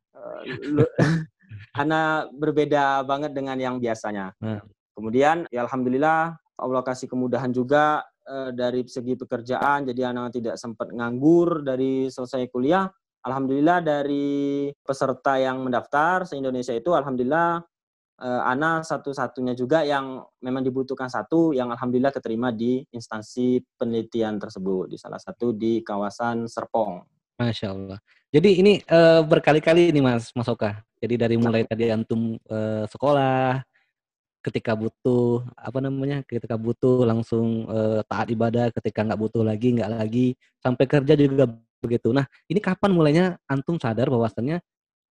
eh, 0.96 1.16
Ana 1.76 2.24
berbeda 2.40 3.04
banget 3.04 3.36
dengan 3.36 3.60
yang 3.60 3.76
biasanya. 3.76 4.32
Nah. 4.40 4.64
Kemudian 4.96 5.44
ya 5.52 5.68
alhamdulillah 5.68 6.40
Allah 6.58 6.82
kasih 6.82 7.06
kemudahan 7.06 7.52
juga 7.52 8.00
eh, 8.24 8.50
dari 8.56 8.88
segi 8.88 9.12
pekerjaan. 9.12 9.84
Jadi 9.84 10.00
Ana 10.08 10.32
tidak 10.32 10.56
sempat 10.56 10.88
nganggur 10.88 11.60
dari 11.60 12.08
selesai 12.08 12.48
kuliah. 12.48 12.88
Alhamdulillah 13.28 13.84
dari 13.84 14.70
peserta 14.80 15.36
yang 15.36 15.60
mendaftar 15.60 16.24
se 16.24 16.32
Indonesia 16.38 16.72
itu 16.72 16.96
alhamdulillah 16.96 17.60
eh, 18.24 18.42
Ana 18.48 18.80
satu-satunya 18.80 19.52
juga 19.52 19.84
yang 19.84 20.24
memang 20.40 20.64
dibutuhkan 20.64 21.12
satu 21.12 21.52
yang 21.52 21.68
alhamdulillah 21.68 22.10
keterima 22.16 22.48
di 22.56 22.80
instansi 22.88 23.60
penelitian 23.76 24.40
tersebut 24.40 24.88
di 24.88 24.96
salah 24.96 25.20
satu 25.20 25.52
di 25.52 25.84
kawasan 25.84 26.48
Serpong. 26.48 27.17
Masya 27.38 27.70
Allah. 27.70 27.98
Jadi 28.28 28.60
ini 28.60 28.72
eh, 28.82 29.20
berkali-kali 29.24 29.94
nih 29.94 30.02
Mas 30.02 30.34
Mas 30.34 30.50
Oka. 30.50 30.82
Jadi 30.98 31.14
dari 31.14 31.36
mulai 31.38 31.62
tadi 31.62 31.88
antum 31.88 32.34
eh, 32.34 32.84
sekolah, 32.90 33.62
ketika 34.42 34.74
butuh 34.74 35.46
apa 35.54 35.78
namanya, 35.78 36.26
ketika 36.26 36.58
butuh 36.58 37.06
langsung 37.06 37.70
eh, 37.70 38.00
taat 38.10 38.28
ibadah, 38.34 38.74
ketika 38.74 39.06
nggak 39.06 39.20
butuh 39.22 39.42
lagi 39.46 39.78
nggak 39.78 39.90
lagi, 39.94 40.34
sampai 40.58 40.84
kerja 40.90 41.14
juga 41.14 41.46
begitu. 41.78 42.10
Nah 42.10 42.26
ini 42.50 42.58
kapan 42.58 42.90
mulainya 42.90 43.26
antum 43.46 43.78
sadar 43.78 44.10
bahwasannya 44.10 44.58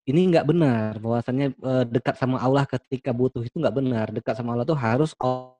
ini 0.07 0.19
nggak 0.31 0.45
benar, 0.47 0.91
bahwasannya 0.99 1.55
eh, 1.55 1.83
dekat 1.87 2.15
sama 2.19 2.43
Allah 2.43 2.67
ketika 2.67 3.15
butuh 3.15 3.43
itu 3.43 3.55
nggak 3.55 3.75
benar, 3.75 4.07
dekat 4.11 4.35
sama 4.35 4.55
Allah 4.55 4.67
tuh 4.67 4.75
harus 4.75 5.15
all, 5.19 5.55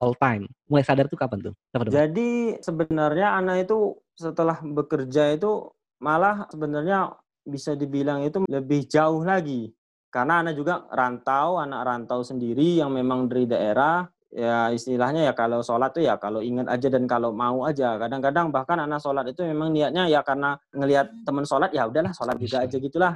all 0.00 0.16
time. 0.16 0.48
Mulai 0.68 0.84
sadar 0.84 1.06
tuh 1.12 1.20
kapan 1.20 1.52
tuh? 1.52 1.54
Jadi 1.92 2.60
sebenarnya 2.60 3.36
Ana 3.36 3.60
itu 3.60 4.00
setelah 4.14 4.58
bekerja 4.62 5.34
itu 5.34 5.70
malah 6.02 6.46
sebenarnya 6.50 7.14
bisa 7.44 7.76
dibilang 7.76 8.24
itu 8.24 8.42
lebih 8.48 8.88
jauh 8.88 9.22
lagi. 9.22 9.70
Karena 10.08 10.40
Ana 10.40 10.54
juga 10.54 10.86
rantau, 10.94 11.58
anak 11.58 11.80
rantau 11.84 12.22
sendiri 12.22 12.78
yang 12.78 12.94
memang 12.94 13.26
dari 13.26 13.44
daerah. 13.50 14.06
Ya 14.34 14.66
istilahnya 14.74 15.30
ya 15.30 15.32
kalau 15.34 15.62
sholat 15.62 15.94
tuh 15.94 16.02
ya 16.02 16.18
kalau 16.18 16.42
ingat 16.42 16.66
aja 16.66 16.90
dan 16.90 17.06
kalau 17.06 17.30
mau 17.30 17.62
aja. 17.66 17.94
Kadang-kadang 17.98 18.50
bahkan 18.50 18.82
anak 18.82 18.98
sholat 18.98 19.30
itu 19.30 19.46
memang 19.46 19.70
niatnya 19.70 20.10
ya 20.10 20.26
karena 20.26 20.58
ngelihat 20.74 21.06
teman 21.22 21.46
sholat 21.46 21.70
ya 21.70 21.86
udahlah 21.86 22.10
sholat 22.10 22.34
juga 22.38 22.66
aja 22.66 22.76
gitulah. 22.78 23.14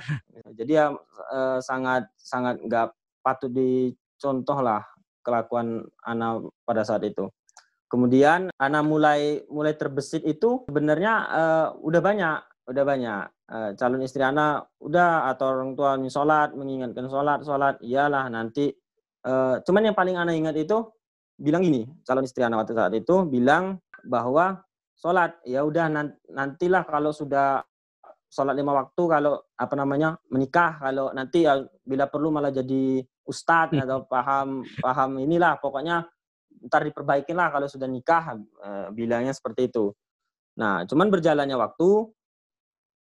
Jadi 0.59 0.73
ya 0.79 0.95
eh, 1.35 1.59
sangat 1.63 2.07
sangat 2.19 2.63
nggak 2.63 2.87
patut 3.23 3.51
dicontoh 3.51 4.59
lah 4.63 4.83
kelakuan 5.27 5.83
anak 6.07 6.51
pada 6.63 6.87
saat 6.87 7.03
itu. 7.03 7.27
Kemudian 7.89 8.53
anak 8.61 8.85
mulai 8.85 9.43
mulai 9.49 9.73
terbesit 9.75 10.23
itu 10.29 10.69
sebenarnya 10.69 11.13
eh, 11.29 11.67
udah 11.81 12.01
banyak, 12.05 12.39
udah 12.69 12.85
banyak 12.85 13.25
Eh, 13.49 13.73
calon 13.81 14.05
istri 14.05 14.21
anak 14.21 14.77
udah 14.77 15.33
atau 15.33 15.57
orang 15.57 15.73
tua 15.73 15.97
sholat 16.13 16.53
mengingatkan 16.53 17.09
sholat 17.09 17.41
sholat 17.49 17.81
iyalah 17.81 18.29
nanti 18.29 18.69
eh, 19.25 19.55
cuman 19.65 19.89
yang 19.89 19.97
paling 19.97 20.21
anak 20.21 20.37
ingat 20.37 20.53
itu 20.53 20.85
bilang 21.41 21.65
ini 21.65 21.89
calon 22.05 22.29
istri 22.29 22.45
anak 22.45 22.69
waktu 22.69 22.77
saat 22.77 22.93
itu 22.93 23.25
bilang 23.25 23.81
bahwa 24.05 24.61
sholat 25.01 25.41
ya 25.49 25.65
udah 25.65 25.89
nantilah 26.29 26.85
kalau 26.85 27.09
sudah 27.09 27.65
sholat 28.29 28.53
lima 28.53 28.77
waktu 28.85 29.01
kalau 29.09 29.41
apa 29.57 29.73
namanya 29.73 30.21
menikah 30.29 30.77
kalau 30.77 31.09
nanti 31.17 31.49
ya 31.49 31.57
bila 31.89 32.05
perlu 32.05 32.29
malah 32.29 32.53
jadi 32.53 33.01
ustadz 33.25 33.81
hmm. 33.81 33.85
atau 33.89 34.05
paham 34.05 34.61
paham 34.85 35.25
inilah 35.25 35.57
pokoknya 35.57 36.05
ntar 36.67 36.83
diperbaikin 36.87 37.39
lah 37.39 37.55
kalau 37.55 37.69
sudah 37.71 37.87
nikah 37.87 38.35
eh, 38.39 38.89
bilangnya 38.91 39.35
seperti 39.37 39.71
itu. 39.71 39.95
Nah 40.59 40.83
cuman 40.89 41.09
berjalannya 41.13 41.55
waktu 41.55 42.11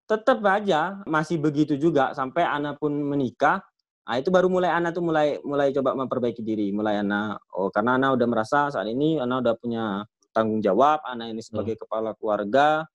tetap 0.09 0.41
aja 0.47 1.03
masih 1.05 1.37
begitu 1.37 1.77
juga 1.77 2.15
sampai 2.15 2.47
anak 2.47 2.81
pun 2.81 2.95
menikah. 2.95 3.61
Nah, 4.09 4.17
itu 4.17 4.33
baru 4.33 4.49
mulai 4.49 4.73
anak 4.73 4.97
tuh 4.97 5.05
mulai 5.05 5.37
mulai 5.45 5.69
coba 5.69 5.93
memperbaiki 5.93 6.41
diri, 6.41 6.73
mulai 6.73 7.05
anak 7.05 7.45
oh 7.53 7.69
karena 7.69 8.01
anak 8.01 8.17
udah 8.17 8.25
merasa 8.25 8.73
saat 8.73 8.89
ini 8.89 9.21
anak 9.21 9.45
udah 9.45 9.55
punya 9.61 9.85
tanggung 10.33 10.65
jawab, 10.65 11.05
anak 11.05 11.37
ini 11.37 11.45
sebagai 11.45 11.77
hmm. 11.77 11.83
kepala 11.85 12.17
keluarga, 12.17 12.89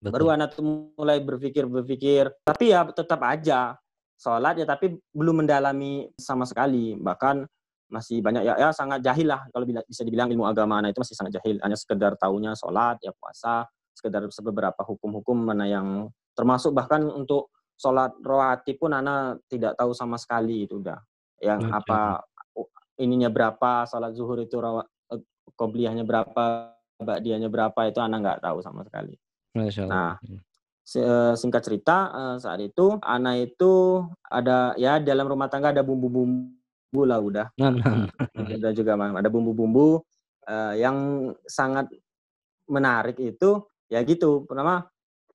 Betul. 0.00 0.12
Baru 0.16 0.26
anak 0.32 0.56
tuh 0.56 0.64
mulai 0.96 1.20
berpikir-berpikir. 1.20 2.32
Tapi 2.48 2.72
ya 2.72 2.88
tetap 2.88 3.20
aja 3.20 3.76
sholat 4.16 4.56
ya 4.56 4.64
tapi 4.64 4.96
belum 5.12 5.44
mendalami 5.44 6.08
sama 6.16 6.48
sekali. 6.48 6.96
Bahkan 6.96 7.44
masih 7.90 8.22
banyak 8.22 8.46
ya, 8.46 8.54
ya 8.56 8.68
sangat 8.70 9.02
jahil 9.02 9.28
lah 9.28 9.44
kalau 9.50 9.66
bisa 9.66 10.02
dibilang 10.06 10.30
ilmu 10.30 10.46
agama 10.46 10.78
anak 10.78 10.94
itu 10.94 11.02
masih 11.02 11.16
sangat 11.18 11.42
jahil. 11.42 11.58
Hanya 11.60 11.76
sekedar 11.76 12.14
tahunya 12.14 12.54
sholat, 12.54 13.02
ya 13.02 13.10
puasa, 13.12 13.66
sekedar 13.92 14.24
beberapa 14.46 14.80
hukum-hukum 14.86 15.36
mana 15.36 15.66
yang 15.66 16.08
termasuk 16.38 16.72
bahkan 16.72 17.04
untuk 17.10 17.50
sholat 17.74 18.14
rohati 18.22 18.78
pun 18.78 18.94
anak 18.94 19.42
tidak 19.50 19.74
tahu 19.74 19.90
sama 19.90 20.16
sekali 20.16 20.64
itu 20.64 20.78
udah. 20.78 21.02
Yang 21.42 21.60
okay. 21.66 21.78
apa 21.82 22.00
ininya 23.00 23.28
berapa, 23.32 23.88
sholat 23.90 24.12
zuhur 24.14 24.38
itu 24.40 24.60
rawat, 24.60 24.86
kobliyahnya 25.56 26.04
berapa, 26.04 26.76
ba'diyahnya 27.00 27.48
berapa 27.48 27.80
itu 27.88 27.98
anak 27.98 28.18
nggak 28.20 28.40
tahu 28.44 28.58
sama 28.60 28.84
sekali. 28.84 29.16
Nah, 29.88 30.20
eh, 30.20 31.34
singkat 31.34 31.62
cerita 31.64 31.96
eh, 32.12 32.36
saat 32.38 32.60
itu 32.60 33.00
anak 33.00 33.50
itu 33.50 34.04
ada 34.28 34.76
ya 34.76 35.00
dalam 35.00 35.26
rumah 35.26 35.48
tangga 35.48 35.72
ada 35.72 35.82
bumbu-bumbu 35.82 36.59
lah 36.92 37.18
udah. 37.22 37.46
Nah, 37.54 37.70
nah. 37.70 38.06
Udah 38.34 38.72
juga 38.74 38.98
ada 38.98 39.28
bumbu-bumbu 39.30 40.02
uh, 40.50 40.74
yang 40.74 41.30
sangat 41.46 41.86
menarik 42.66 43.18
itu 43.18 43.62
ya 43.86 44.02
gitu. 44.02 44.46
Pertama 44.46 44.86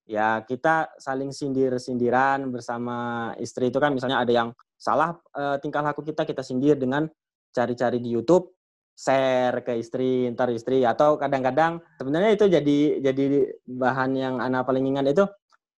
ya 0.05 0.43
kita 0.45 0.93
saling 1.01 1.33
sindir-sindiran 1.33 2.45
bersama 2.53 3.31
istri 3.41 3.73
itu 3.73 3.79
kan 3.81 3.91
misalnya 3.95 4.21
ada 4.21 4.31
yang 4.31 4.49
salah 4.77 5.17
uh, 5.33 5.57
tingkah 5.57 5.81
laku 5.81 6.05
kita 6.05 6.27
kita 6.27 6.45
sindir 6.45 6.77
dengan 6.77 7.09
cari-cari 7.55 7.97
di 7.97 8.13
YouTube 8.13 8.53
share 8.95 9.59
ke 9.59 9.75
istri, 9.75 10.31
ntar 10.31 10.47
istri 10.55 10.87
atau 10.87 11.19
kadang-kadang 11.19 11.83
sebenarnya 11.99 12.31
itu 12.31 12.45
jadi 12.47 12.79
jadi 13.03 13.25
bahan 13.67 14.11
yang 14.15 14.35
anak 14.39 14.63
paling 14.63 14.87
ingat 14.87 15.11
itu 15.11 15.25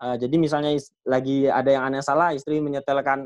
uh, 0.01 0.15
jadi 0.21 0.35
misalnya 0.37 0.77
lagi 1.07 1.49
ada 1.49 1.69
yang 1.69 1.83
aneh 1.89 2.05
salah 2.05 2.33
istri 2.37 2.61
menyetelkan 2.61 3.25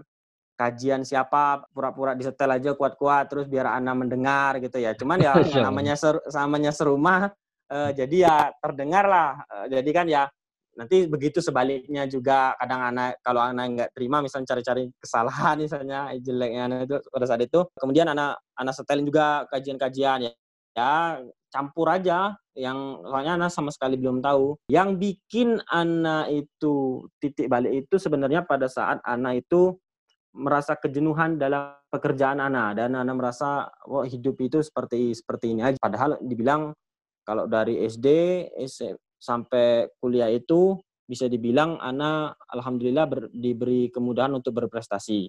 kajian 0.61 1.01
siapa 1.01 1.65
pura-pura 1.73 2.13
disetel 2.13 2.53
aja 2.53 2.77
kuat-kuat 2.77 3.25
terus 3.33 3.49
biar 3.49 3.81
anak 3.81 3.95
mendengar 3.97 4.61
gitu 4.61 4.77
ya. 4.77 4.93
Cuman 4.93 5.17
ya 5.17 5.33
namanya 5.65 5.97
ser, 5.97 6.21
namanya 6.29 6.69
serumah 6.69 7.33
uh, 7.73 7.91
jadi 7.95 8.15
ya 8.29 8.35
terdengar 8.61 9.09
lah 9.09 9.41
uh, 9.49 9.65
jadi 9.65 9.89
kan 9.89 10.05
ya 10.05 10.23
nanti 10.71 11.03
begitu 11.03 11.43
sebaliknya 11.43 12.07
juga 12.07 12.55
kadang 12.55 12.95
anak 12.95 13.19
kalau 13.19 13.43
anak 13.43 13.65
nggak 13.75 13.89
terima 13.91 14.23
misalnya 14.23 14.55
cari-cari 14.55 14.87
kesalahan 15.03 15.59
misalnya 15.59 15.99
jeleknya 16.15 16.61
anak 16.71 16.79
itu 16.87 16.95
pada 17.11 17.25
saat 17.27 17.41
itu 17.43 17.59
kemudian 17.75 18.07
anak 18.07 18.39
anak 18.55 18.73
setelin 18.77 19.03
juga 19.07 19.49
kajian-kajian 19.51 20.29
ya. 20.29 20.33
Ya 20.71 21.19
campur 21.51 21.91
aja 21.91 22.39
yang 22.55 23.03
soalnya 23.03 23.35
anak 23.35 23.51
sama 23.51 23.75
sekali 23.75 23.99
belum 23.99 24.23
tahu. 24.23 24.55
Yang 24.71 24.89
bikin 24.95 25.59
anak 25.67 26.31
itu 26.31 27.05
titik 27.19 27.51
balik 27.51 27.83
itu 27.85 27.99
sebenarnya 27.99 28.47
pada 28.47 28.71
saat 28.71 29.03
anak 29.03 29.43
itu 29.43 29.75
merasa 30.31 30.79
kejenuhan 30.79 31.35
dalam 31.35 31.75
pekerjaan 31.91 32.39
anak 32.39 32.79
dan 32.79 32.95
anak 32.95 33.15
merasa 33.19 33.67
wah 33.83 34.07
hidup 34.07 34.39
itu 34.39 34.63
seperti 34.63 35.11
seperti 35.11 35.51
ini 35.51 35.61
aja 35.61 35.77
padahal 35.79 36.19
dibilang 36.23 36.71
kalau 37.27 37.45
dari 37.45 37.83
SD 37.85 38.07
sampai 39.21 39.91
kuliah 40.01 40.31
itu 40.33 40.79
bisa 41.05 41.27
dibilang 41.27 41.77
anak 41.83 42.39
alhamdulillah 42.49 43.05
ber, 43.05 43.21
diberi 43.35 43.91
kemudahan 43.91 44.31
untuk 44.31 44.55
berprestasi. 44.57 45.27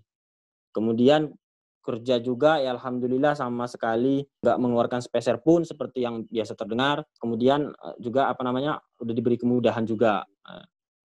Kemudian 0.72 1.34
kerja 1.82 2.22
juga 2.22 2.62
ya 2.62 2.78
alhamdulillah 2.78 3.34
sama 3.34 3.66
sekali 3.66 4.22
nggak 4.46 4.58
mengeluarkan 4.62 5.02
speser 5.02 5.42
pun 5.42 5.66
seperti 5.66 6.06
yang 6.06 6.22
biasa 6.30 6.54
terdengar. 6.54 7.02
Kemudian 7.18 7.74
eh, 7.74 7.96
juga 7.98 8.30
apa 8.30 8.40
namanya 8.46 8.78
udah 9.02 9.14
diberi 9.14 9.36
kemudahan 9.36 9.82
juga. 9.84 10.22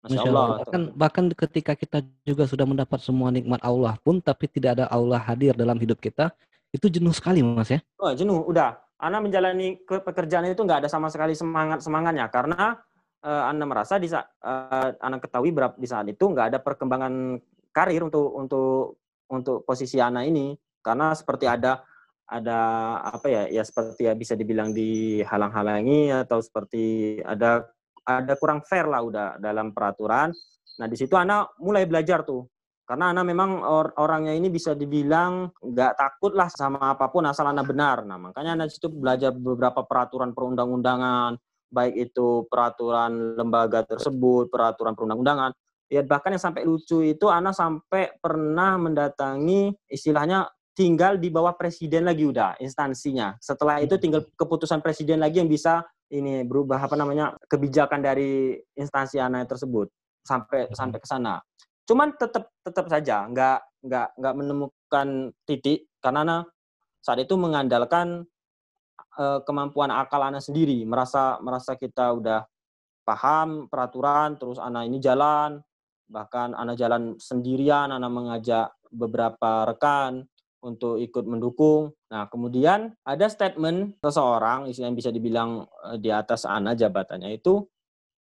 Eh, 0.02 0.10
Masya, 0.10 0.18
Masya 0.18 0.30
Allah. 0.30 0.48
Bahkan, 0.66 0.82
bahkan 0.98 1.24
ketika 1.30 1.72
kita 1.78 1.98
juga 2.26 2.50
sudah 2.50 2.66
mendapat 2.66 2.98
semua 2.98 3.30
nikmat 3.30 3.62
Allah 3.62 3.94
pun, 4.02 4.18
tapi 4.18 4.50
tidak 4.50 4.78
ada 4.78 4.84
Allah 4.90 5.22
hadir 5.22 5.54
dalam 5.54 5.78
hidup 5.78 6.02
kita, 6.02 6.34
itu 6.74 6.90
jenuh 6.90 7.14
sekali 7.14 7.44
mas 7.44 7.70
ya? 7.70 7.78
Oh 8.02 8.10
jenuh, 8.10 8.42
udah. 8.42 8.82
Ana 9.02 9.18
menjalani 9.18 9.82
pekerjaan 9.82 10.46
itu 10.46 10.62
nggak 10.62 10.86
ada 10.86 10.90
sama 10.90 11.10
sekali 11.10 11.34
semangat 11.34 11.82
semangatnya 11.82 12.30
karena 12.30 12.78
uh, 13.26 13.50
Anda 13.50 13.66
merasa 13.66 13.98
di 13.98 14.06
saat 14.06 14.30
uh, 14.46 14.94
Anda 15.02 15.18
ketahui 15.18 15.50
berapa 15.50 15.74
di 15.74 15.90
saat 15.90 16.06
itu 16.06 16.22
nggak 16.22 16.54
ada 16.54 16.58
perkembangan 16.62 17.42
karir 17.74 18.06
untuk 18.06 18.30
untuk 18.30 19.02
untuk 19.26 19.66
posisi 19.66 19.98
Ana 19.98 20.22
ini 20.22 20.54
karena 20.86 21.18
seperti 21.18 21.50
ada 21.50 21.82
ada 22.30 22.58
apa 23.02 23.26
ya 23.26 23.42
ya 23.50 23.66
seperti 23.66 24.06
ya 24.06 24.14
bisa 24.14 24.38
dibilang 24.38 24.70
dihalang-halangi 24.70 26.14
atau 26.22 26.38
seperti 26.38 27.18
ada 27.26 27.66
ada 28.02 28.34
kurang 28.38 28.62
fair 28.66 28.86
lah 28.90 29.00
udah 29.02 29.28
dalam 29.38 29.70
peraturan. 29.70 30.34
Nah 30.78 30.86
di 30.88 30.96
situ 30.98 31.14
Ana 31.14 31.46
mulai 31.60 31.86
belajar 31.86 32.26
tuh 32.26 32.48
karena 32.82 33.14
Ana 33.14 33.22
memang 33.22 33.62
or 33.62 33.94
orangnya 34.02 34.34
ini 34.34 34.50
bisa 34.50 34.74
dibilang 34.74 35.48
nggak 35.62 35.92
takut 35.94 36.34
lah 36.34 36.50
sama 36.50 36.92
apa 36.92 37.08
pun 37.08 37.24
asal 37.24 37.46
Ana 37.46 37.62
benar. 37.62 38.02
Nah 38.02 38.18
makanya 38.18 38.58
Ana 38.58 38.66
situ 38.66 38.90
belajar 38.90 39.30
beberapa 39.30 39.86
peraturan 39.86 40.34
perundang-undangan, 40.34 41.38
baik 41.70 42.10
itu 42.10 42.44
peraturan 42.50 43.38
lembaga 43.38 43.86
tersebut, 43.86 44.50
peraturan 44.50 44.98
perundang-undangan. 44.98 45.54
Ya 45.88 46.02
bahkan 46.02 46.34
yang 46.34 46.42
sampai 46.42 46.66
lucu 46.66 47.00
itu 47.06 47.30
Ana 47.30 47.54
sampai 47.54 48.18
pernah 48.18 48.76
mendatangi 48.76 49.72
istilahnya 49.86 50.50
tinggal 50.72 51.20
di 51.20 51.28
bawah 51.28 51.54
presiden 51.54 52.08
lagi 52.08 52.26
udah 52.26 52.58
instansinya. 52.58 53.36
Setelah 53.38 53.78
itu 53.78 53.94
tinggal 54.00 54.24
keputusan 54.36 54.80
presiden 54.80 55.20
lagi 55.20 55.38
yang 55.38 55.48
bisa 55.48 55.84
ini 56.12 56.44
berubah 56.44 56.76
apa 56.76 56.94
namanya 56.94 57.32
kebijakan 57.48 58.04
dari 58.04 58.60
instansi 58.76 59.16
Ana 59.16 59.42
tersebut 59.48 59.88
sampai 60.20 60.68
sampai 60.76 60.98
ke 61.00 61.08
sana. 61.08 61.40
Cuman 61.88 62.14
tetap 62.14 62.52
tetap 62.60 62.86
saja 62.92 63.26
nggak 63.26 63.58
nggak 63.82 64.08
nggak 64.20 64.34
menemukan 64.36 65.08
titik 65.48 65.88
karena 66.04 66.44
saat 67.02 67.18
itu 67.18 67.34
mengandalkan 67.34 68.22
uh, 69.18 69.40
kemampuan 69.42 69.90
akal 69.90 70.22
anak 70.22 70.44
sendiri, 70.44 70.86
merasa 70.86 71.40
merasa 71.42 71.74
kita 71.74 72.14
udah 72.14 72.46
paham 73.02 73.66
peraturan, 73.66 74.38
terus 74.38 74.62
anak 74.62 74.86
ini 74.86 75.02
jalan, 75.02 75.58
bahkan 76.06 76.54
anak 76.54 76.78
jalan 76.78 77.18
sendirian, 77.18 77.90
anak 77.90 78.12
mengajak 78.14 78.70
beberapa 78.94 79.66
rekan 79.66 80.22
untuk 80.62 81.02
ikut 81.02 81.26
mendukung. 81.26 81.90
Nah, 82.08 82.30
kemudian 82.30 82.94
ada 83.02 83.26
statement 83.26 83.98
seseorang, 83.98 84.70
yang 84.70 84.94
bisa 84.94 85.10
dibilang 85.10 85.66
uh, 85.66 85.98
di 85.98 86.08
atas 86.08 86.46
anak 86.46 86.78
jabatannya 86.78 87.34
itu 87.34 87.66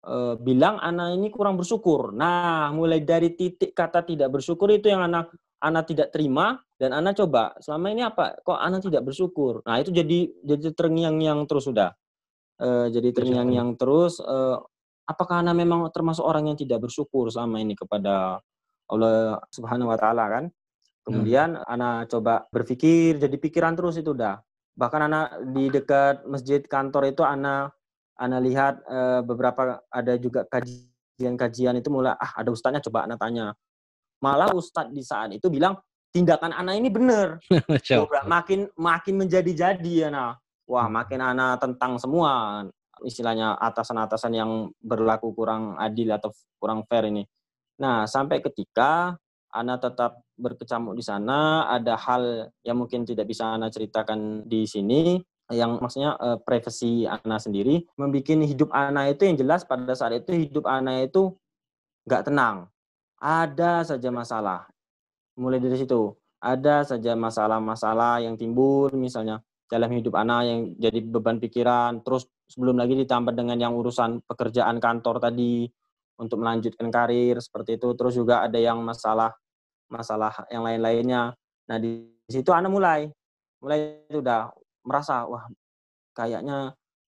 uh, 0.08 0.34
bilang 0.40 0.80
anak 0.80 1.14
ini 1.20 1.28
kurang 1.28 1.60
bersyukur. 1.60 2.16
Nah, 2.16 2.72
mulai 2.72 3.04
dari 3.04 3.36
titik 3.36 3.76
kata 3.76 4.02
tidak 4.02 4.32
bersyukur 4.32 4.72
itu 4.72 4.88
yang 4.88 5.04
anak 5.04 5.30
anak 5.60 5.92
tidak 5.92 6.08
terima 6.08 6.56
dan 6.80 6.96
anak 6.96 7.20
coba 7.20 7.52
selama 7.60 7.92
ini 7.92 8.00
apa 8.00 8.40
kok 8.40 8.56
anak 8.56 8.80
tidak 8.80 9.04
bersyukur. 9.04 9.60
Nah, 9.68 9.76
itu 9.76 9.92
jadi 9.92 10.32
jadi 10.40 10.72
terngiang-ngiang 10.72 11.44
terus 11.44 11.68
sudah. 11.68 11.92
Uh, 12.60 12.92
jadi 12.92 13.12
terngiang-ngiang 13.16 13.76
terus 13.80 14.20
uh, 14.20 14.60
apakah 15.08 15.40
anak 15.40 15.56
memang 15.56 15.88
termasuk 15.92 16.24
orang 16.24 16.52
yang 16.52 16.56
tidak 16.60 16.84
bersyukur 16.84 17.32
selama 17.32 17.56
ini 17.56 17.72
kepada 17.72 18.40
Allah 18.90 19.40
Subhanahu 19.52 19.88
wa 19.92 19.98
taala 20.00 20.24
kan? 20.28 20.44
Kemudian 21.10 21.58
hmm. 21.58 21.66
anak 21.66 21.96
coba 22.14 22.46
berpikir, 22.54 23.18
jadi 23.18 23.36
pikiran 23.36 23.74
terus 23.74 23.98
itu 23.98 24.14
udah. 24.14 24.38
Bahkan 24.78 25.00
anak 25.10 25.26
di 25.50 25.66
dekat 25.68 26.24
masjid 26.24 26.62
kantor 26.62 27.10
itu 27.10 27.26
anak 27.26 27.74
Ana 28.20 28.36
lihat 28.36 28.84
uh, 28.84 29.24
beberapa 29.24 29.80
ada 29.88 30.12
juga 30.20 30.44
kajian-kajian 30.44 31.80
itu 31.80 31.88
mulai 31.88 32.12
ah 32.20 32.36
ada 32.36 32.52
ustadznya 32.52 32.84
coba 32.84 33.08
Ana 33.08 33.16
tanya. 33.16 33.56
Malah 34.20 34.52
ustadz 34.52 34.92
di 34.92 35.00
saat 35.00 35.32
itu 35.32 35.48
bilang 35.48 35.80
tindakan 36.12 36.52
Ana 36.52 36.76
ini 36.76 36.92
benar. 36.92 37.40
makin 38.28 38.68
makin 38.76 39.14
menjadi-jadi 39.24 39.92
ya 40.04 40.08
nah. 40.12 40.36
Wah, 40.68 40.86
hmm. 40.86 40.94
makin 41.00 41.20
Ana 41.24 41.56
tentang 41.56 41.96
semua 41.96 42.62
istilahnya 43.00 43.56
atasan-atasan 43.56 44.36
yang 44.36 44.68
berlaku 44.84 45.32
kurang 45.32 45.80
adil 45.80 46.12
atau 46.12 46.28
kurang 46.60 46.84
fair 46.84 47.08
ini. 47.08 47.24
Nah, 47.80 48.04
sampai 48.04 48.44
ketika 48.44 49.16
Ana 49.50 49.80
tetap 49.80 50.20
berkecamuk 50.40 50.96
di 50.96 51.04
sana, 51.04 51.68
ada 51.68 51.94
hal 52.00 52.48
yang 52.64 52.80
mungkin 52.80 53.04
tidak 53.04 53.28
bisa 53.28 53.52
Ana 53.52 53.68
ceritakan 53.68 54.48
di 54.48 54.64
sini, 54.64 55.20
yang 55.52 55.76
maksudnya 55.82 56.16
uh, 56.16 56.38
privasi 56.40 57.04
Ana 57.04 57.36
sendiri, 57.36 57.84
membuat 58.00 58.26
hidup 58.46 58.70
Ana 58.72 59.10
itu 59.12 59.28
yang 59.28 59.36
jelas 59.36 59.66
pada 59.68 59.92
saat 59.92 60.16
itu 60.16 60.32
hidup 60.32 60.64
Ana 60.64 61.04
itu 61.04 61.36
nggak 62.08 62.32
tenang. 62.32 62.70
Ada 63.20 63.84
saja 63.84 64.08
masalah. 64.08 64.64
Mulai 65.36 65.60
dari 65.60 65.76
situ, 65.76 66.16
ada 66.40 66.88
saja 66.88 67.12
masalah-masalah 67.12 68.24
yang 68.24 68.40
timbul, 68.40 68.88
misalnya 68.96 69.44
dalam 69.68 69.92
hidup 69.92 70.16
Ana 70.16 70.42
yang 70.42 70.74
jadi 70.80 71.04
beban 71.04 71.36
pikiran, 71.38 72.00
terus 72.02 72.26
sebelum 72.50 72.80
lagi 72.80 72.98
ditambah 72.98 73.36
dengan 73.36 73.60
yang 73.60 73.76
urusan 73.76 74.24
pekerjaan 74.26 74.82
kantor 74.82 75.22
tadi 75.22 75.70
untuk 76.18 76.42
melanjutkan 76.42 76.90
karir 76.90 77.38
seperti 77.38 77.78
itu, 77.78 77.94
terus 77.94 78.18
juga 78.18 78.42
ada 78.44 78.58
yang 78.58 78.82
masalah 78.82 79.32
masalah 79.90 80.32
yang 80.48 80.62
lain-lainnya. 80.62 81.34
Nah 81.66 81.76
di 81.76 82.06
situ 82.30 82.54
Ana 82.54 82.70
mulai, 82.70 83.10
mulai 83.60 84.06
itu 84.06 84.22
udah 84.22 84.54
merasa 84.86 85.26
wah 85.26 85.44
kayaknya 86.14 86.72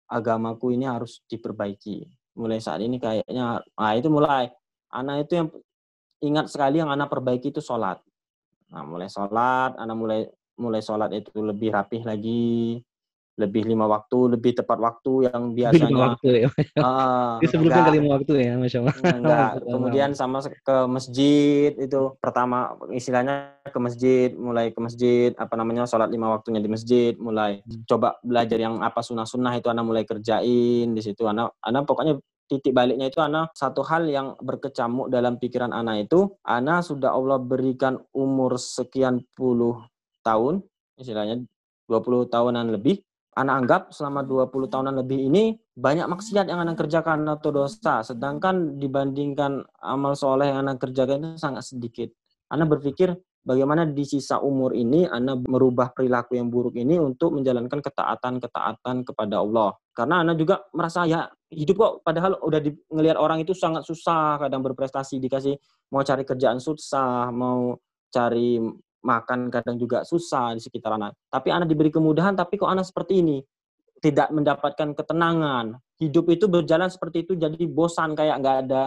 agamaku 0.09 0.75
ini 0.75 0.89
harus 0.89 1.21
diperbaiki. 1.29 2.09
Mulai 2.33 2.59
saat 2.65 2.81
ini 2.81 2.97
kayaknya, 2.97 3.61
nah 3.77 3.93
itu 3.93 4.09
mulai. 4.09 4.49
Anak 4.93 5.29
itu 5.29 5.33
yang 5.41 5.49
ingat 6.25 6.49
sekali 6.49 6.81
yang 6.81 6.89
anak 6.89 7.13
perbaiki 7.13 7.53
itu 7.53 7.61
sholat. 7.61 8.01
Nah 8.73 8.83
mulai 8.85 9.09
sholat, 9.13 9.77
anak 9.77 9.97
mulai 9.97 10.21
mulai 10.57 10.81
sholat 10.81 11.13
itu 11.13 11.33
lebih 11.41 11.73
rapih 11.77 12.05
lagi, 12.09 12.81
lebih 13.41 13.65
lima 13.65 13.89
waktu, 13.89 14.37
lebih 14.37 14.53
tepat 14.61 14.77
waktu 14.77 15.33
yang 15.33 15.57
biasanya. 15.57 15.89
Lima 15.89 16.05
waktu 16.13 16.29
ya. 16.29 16.49
Uh, 16.77 17.41
Disebutkan 17.41 17.89
ke 17.89 17.93
lima 17.97 18.09
waktu 18.21 18.33
ya, 18.37 18.53
masya 18.61 18.79
Allah. 18.85 18.97
Enggak. 19.09 19.51
Kemudian 19.73 20.11
sama 20.13 20.45
ke 20.45 20.77
masjid 20.85 21.73
itu 21.81 22.01
pertama 22.21 22.77
istilahnya 22.93 23.57
ke 23.65 23.79
masjid, 23.81 24.29
mulai 24.37 24.69
ke 24.69 24.81
masjid, 24.85 25.31
apa 25.41 25.55
namanya 25.57 25.89
sholat 25.89 26.13
lima 26.13 26.29
waktunya 26.29 26.61
di 26.61 26.69
masjid, 26.69 27.17
mulai 27.17 27.65
hmm. 27.65 27.89
coba 27.89 28.21
belajar 28.21 28.59
yang 28.61 28.85
apa 28.85 29.01
sunnah-sunnah 29.01 29.57
itu 29.57 29.73
anak 29.73 29.85
mulai 29.89 30.05
kerjain 30.05 30.93
di 30.93 31.01
situ. 31.01 31.25
Anak, 31.25 31.57
anak 31.65 31.89
pokoknya 31.89 32.21
titik 32.53 32.77
baliknya 32.77 33.09
itu 33.09 33.17
anak 33.25 33.57
satu 33.57 33.81
hal 33.81 34.05
yang 34.05 34.37
berkecamuk 34.37 35.09
dalam 35.09 35.41
pikiran 35.41 35.73
anak 35.73 36.05
itu, 36.05 36.37
anak 36.45 36.85
sudah 36.85 37.17
Allah 37.17 37.41
berikan 37.41 37.97
umur 38.13 38.61
sekian 38.61 39.25
puluh 39.33 39.81
tahun, 40.21 40.61
istilahnya 41.01 41.43
20 41.91 42.31
tahunan 42.31 42.73
lebih, 42.73 43.03
anak 43.33 43.55
anggap 43.65 43.83
selama 43.97 44.21
20 44.29 44.69
tahunan 44.69 44.95
lebih 45.01 45.19
ini 45.33 45.57
banyak 45.73 46.05
maksiat 46.05 46.53
yang 46.53 46.61
anak 46.61 46.85
kerjakan 46.85 47.25
atau 47.25 47.49
dosa, 47.49 48.05
sedangkan 48.05 48.77
dibandingkan 48.77 49.65
amal 49.81 50.13
soleh 50.13 50.53
yang 50.53 50.69
anak 50.69 50.85
kerjakan 50.85 51.33
itu 51.33 51.41
sangat 51.41 51.65
sedikit. 51.65 52.13
Anak 52.53 52.77
berpikir 52.77 53.17
bagaimana 53.41 53.89
di 53.89 54.05
sisa 54.05 54.37
umur 54.39 54.77
ini 54.77 55.09
anak 55.09 55.49
merubah 55.49 55.91
perilaku 55.97 56.37
yang 56.37 56.53
buruk 56.53 56.77
ini 56.77 57.01
untuk 57.01 57.33
menjalankan 57.33 57.81
ketaatan-ketaatan 57.81 58.97
kepada 59.09 59.41
Allah. 59.41 59.73
Karena 59.97 60.21
anak 60.21 60.37
juga 60.37 60.61
merasa 60.77 61.09
ya 61.09 61.25
hidup 61.49 61.77
kok 61.81 61.93
padahal 62.05 62.37
udah 62.45 62.61
ngelihat 62.93 63.17
orang 63.17 63.41
itu 63.41 63.57
sangat 63.57 63.89
susah, 63.89 64.45
kadang 64.45 64.61
berprestasi 64.61 65.17
dikasih 65.17 65.57
mau 65.89 66.05
cari 66.05 66.29
kerjaan 66.29 66.61
susah, 66.61 67.33
mau 67.33 67.81
cari 68.13 68.61
makan 69.03 69.51
kadang 69.51 69.77
juga 69.77 70.07
susah 70.07 70.55
di 70.57 70.63
sekitar 70.63 70.95
anak. 70.97 71.19
Tapi 71.29 71.51
anak 71.51 71.69
diberi 71.69 71.91
kemudahan, 71.91 72.39
tapi 72.39 72.57
kok 72.57 72.71
anak 72.71 72.87
seperti 72.87 73.21
ini? 73.21 73.39
Tidak 74.03 74.35
mendapatkan 74.35 74.95
ketenangan. 74.95 75.79
Hidup 75.99 76.27
itu 76.31 76.51
berjalan 76.51 76.91
seperti 76.91 77.23
itu 77.27 77.39
jadi 77.39 77.59
bosan 77.71 78.19
kayak 78.19 78.43
nggak 78.43 78.57
ada 78.67 78.83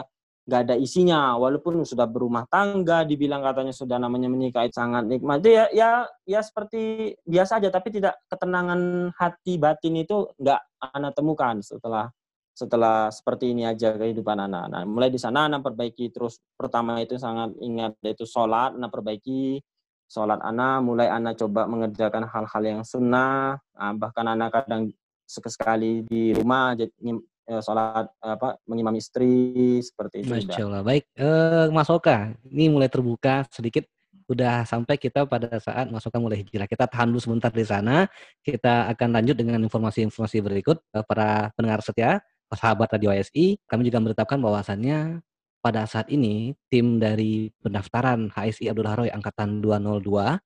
nggak 0.45 0.61
ada 0.67 0.75
isinya. 0.77 1.35
Walaupun 1.39 1.83
sudah 1.83 2.05
berumah 2.05 2.45
tangga, 2.47 3.03
dibilang 3.03 3.41
katanya 3.41 3.73
sudah 3.73 3.97
namanya 3.97 4.29
menikah 4.29 4.67
sangat 4.71 5.07
nikmat. 5.09 5.41
Itu 5.43 5.51
ya 5.51 5.65
ya 5.73 5.89
ya 6.23 6.39
seperti 6.43 7.13
biasa 7.25 7.59
aja, 7.59 7.69
tapi 7.73 7.95
tidak 7.95 8.19
ketenangan 8.29 9.11
hati 9.17 9.57
batin 9.57 9.95
itu 9.99 10.29
nggak 10.39 10.61
anak 10.95 11.11
temukan 11.17 11.59
setelah 11.63 12.07
setelah 12.55 13.11
seperti 13.11 13.51
ini 13.51 13.67
aja 13.67 13.99
kehidupan 13.99 14.39
anak. 14.47 14.71
Nah, 14.71 14.87
mulai 14.87 15.11
di 15.11 15.19
sana 15.19 15.51
anak 15.51 15.59
perbaiki 15.59 16.07
terus 16.07 16.39
pertama 16.55 17.03
itu 17.03 17.19
sangat 17.19 17.51
ingat 17.59 17.99
yaitu 17.99 18.23
sholat 18.23 18.79
anak 18.79 18.95
perbaiki 18.95 19.59
sholat 20.05 20.39
anak, 20.41 20.85
mulai 20.85 21.07
anak 21.09 21.37
coba 21.37 21.65
mengerjakan 21.65 22.29
hal-hal 22.29 22.63
yang 22.63 22.81
sunnah, 22.85 23.57
nah, 23.73 23.93
bahkan 23.97 24.25
anak 24.29 24.53
kadang 24.53 24.93
sekali 25.25 26.05
di 26.05 26.37
rumah 26.37 26.77
jadi 26.77 26.93
eh, 27.49 27.61
sholat 27.61 28.09
apa 28.21 28.61
mengimam 28.69 28.93
istri 28.97 29.81
seperti 29.81 30.25
itu. 30.25 30.29
Masya 30.29 30.63
Allah. 30.65 30.81
Baik, 30.85 31.03
eh, 31.17 31.67
Mas 31.73 31.89
Oka, 31.89 32.33
ini 32.49 32.69
mulai 32.69 32.89
terbuka 32.89 33.45
sedikit. 33.49 33.85
Udah 34.25 34.65
sampai 34.65 34.97
kita 34.97 35.29
pada 35.29 35.61
saat 35.61 35.85
Mas 35.93 36.05
Oka 36.05 36.17
mulai 36.17 36.41
hijrah. 36.41 36.65
Kita 36.65 36.89
tahan 36.89 37.13
dulu 37.13 37.21
sebentar 37.21 37.53
di 37.53 37.61
sana. 37.61 38.09
Kita 38.41 38.89
akan 38.89 39.21
lanjut 39.21 39.37
dengan 39.37 39.61
informasi-informasi 39.65 40.41
berikut. 40.41 40.81
Eh, 40.93 41.05
para 41.05 41.53
pendengar 41.53 41.81
setia, 41.85 42.21
sahabat 42.53 42.87
Radio 42.93 43.11
ASI, 43.11 43.57
kami 43.67 43.89
juga 43.89 43.99
menetapkan 44.01 44.39
bahwasannya 44.39 45.21
pada 45.65 45.89
saat 45.89 46.13
ini 46.13 46.53
tim 46.69 47.01
dari 47.01 47.49
pendaftaran 47.65 48.29
HSI 48.29 48.69
Abdul 48.69 48.85
Haroy 48.85 49.09
angkatan 49.09 49.65
202 49.65 50.37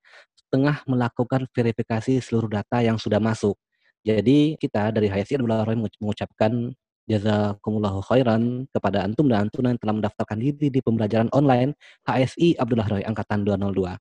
tengah 0.47 0.79
melakukan 0.87 1.43
verifikasi 1.51 2.23
seluruh 2.23 2.47
data 2.47 2.79
yang 2.79 2.95
sudah 2.95 3.19
masuk. 3.19 3.59
Jadi 3.99 4.55
kita 4.55 4.95
dari 4.95 5.11
HSI 5.11 5.43
Abdul 5.43 5.51
Haroy 5.51 5.75
mengucapkan 5.75 6.71
jazakumullahu 7.03 7.99
khairan 8.07 8.63
kepada 8.71 9.03
antum 9.03 9.27
dan 9.27 9.51
antuna 9.51 9.75
yang 9.75 9.81
telah 9.83 9.95
mendaftarkan 9.99 10.39
diri 10.39 10.71
di 10.71 10.79
pembelajaran 10.79 11.27
online 11.35 11.75
HSI 12.07 12.55
Abdullah 12.55 12.87
Roy 12.87 13.03
angkatan 13.03 13.43
202. 13.43 13.99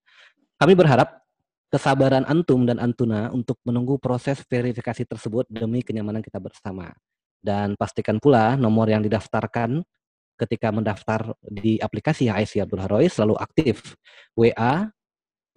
Kami 0.62 0.72
berharap 0.78 1.26
kesabaran 1.66 2.30
antum 2.30 2.62
dan 2.62 2.78
antuna 2.78 3.34
untuk 3.34 3.58
menunggu 3.66 3.98
proses 3.98 4.38
verifikasi 4.46 5.02
tersebut 5.02 5.50
demi 5.50 5.82
kenyamanan 5.82 6.22
kita 6.22 6.38
bersama. 6.38 6.94
Dan 7.42 7.74
pastikan 7.74 8.22
pula 8.22 8.54
nomor 8.54 8.86
yang 8.86 9.02
didaftarkan 9.02 9.82
ketika 10.38 10.70
mendaftar 10.70 11.34
di 11.42 11.82
aplikasi 11.82 12.30
HSI 12.30 12.62
Abdul 12.62 12.82
Harois 12.86 13.10
selalu 13.10 13.34
aktif. 13.36 13.98
WA 14.38 14.86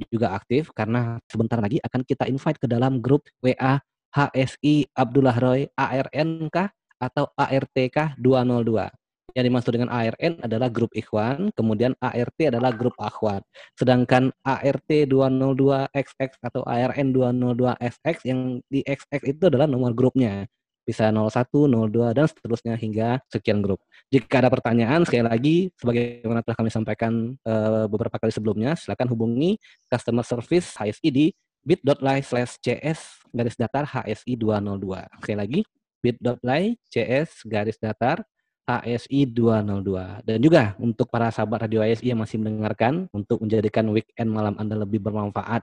juga 0.09 0.33
aktif 0.33 0.73
karena 0.73 1.21
sebentar 1.29 1.61
lagi 1.61 1.77
akan 1.77 2.01
kita 2.01 2.25
invite 2.25 2.57
ke 2.57 2.65
dalam 2.65 2.97
grup 2.97 3.29
WA 3.45 3.77
HSI 4.11 4.89
Abdullah 4.97 5.37
Roy 5.37 5.69
ARNK 5.77 6.57
atau 6.97 7.29
ARTK 7.37 8.17
202. 8.17 8.89
Yang 9.31 9.45
dimaksud 9.47 9.71
dengan 9.71 9.91
ARN 9.95 10.43
adalah 10.43 10.67
grup 10.67 10.91
ikhwan, 10.91 11.55
kemudian 11.55 11.95
ART 12.03 12.35
adalah 12.35 12.75
grup 12.75 12.91
akhwat. 12.99 13.47
Sedangkan 13.79 14.35
ART 14.43 14.89
202XX 14.91 16.29
atau 16.43 16.61
ARN 16.67 17.15
202XX 17.15 18.15
yang 18.27 18.59
di 18.67 18.83
XX 18.83 19.21
itu 19.23 19.43
adalah 19.47 19.71
nomor 19.71 19.95
grupnya 19.95 20.43
bisa 20.83 21.13
01, 21.13 21.47
02 21.51 22.17
dan 22.17 22.25
seterusnya 22.25 22.73
hingga 22.75 23.21
sekian 23.29 23.61
grup. 23.61 23.79
Jika 24.09 24.41
ada 24.41 24.49
pertanyaan 24.49 25.05
sekali 25.05 25.23
lagi 25.23 25.55
sebagaimana 25.77 26.41
telah 26.41 26.57
kami 26.57 26.69
sampaikan 26.73 27.37
uh, 27.45 27.85
beberapa 27.87 28.17
kali 28.17 28.33
sebelumnya, 28.33 28.73
silakan 28.75 29.07
hubungi 29.13 29.61
customer 29.87 30.25
service 30.25 30.73
HSI 30.75 31.09
di 31.13 31.25
bit.ly 31.61 32.25
slash 32.25 32.57
cs 32.57 33.21
garis 33.29 33.55
datar 33.55 33.85
HSI 33.85 34.33
202. 34.35 35.21
Sekali 35.21 35.37
lagi 35.37 35.59
bit.ly 36.01 36.75
cs 36.89 37.45
garis 37.45 37.77
datar 37.77 38.25
HSI 38.65 39.29
202. 39.29 40.25
Dan 40.25 40.37
juga 40.41 40.73
untuk 40.81 41.07
para 41.09 41.29
sahabat 41.29 41.69
Radio 41.69 41.85
HSI 41.85 42.13
yang 42.13 42.21
masih 42.21 42.41
mendengarkan 42.41 43.05
untuk 43.13 43.41
menjadikan 43.41 43.85
weekend 43.93 44.29
malam 44.33 44.57
Anda 44.57 44.81
lebih 44.81 45.01
bermanfaat 45.01 45.61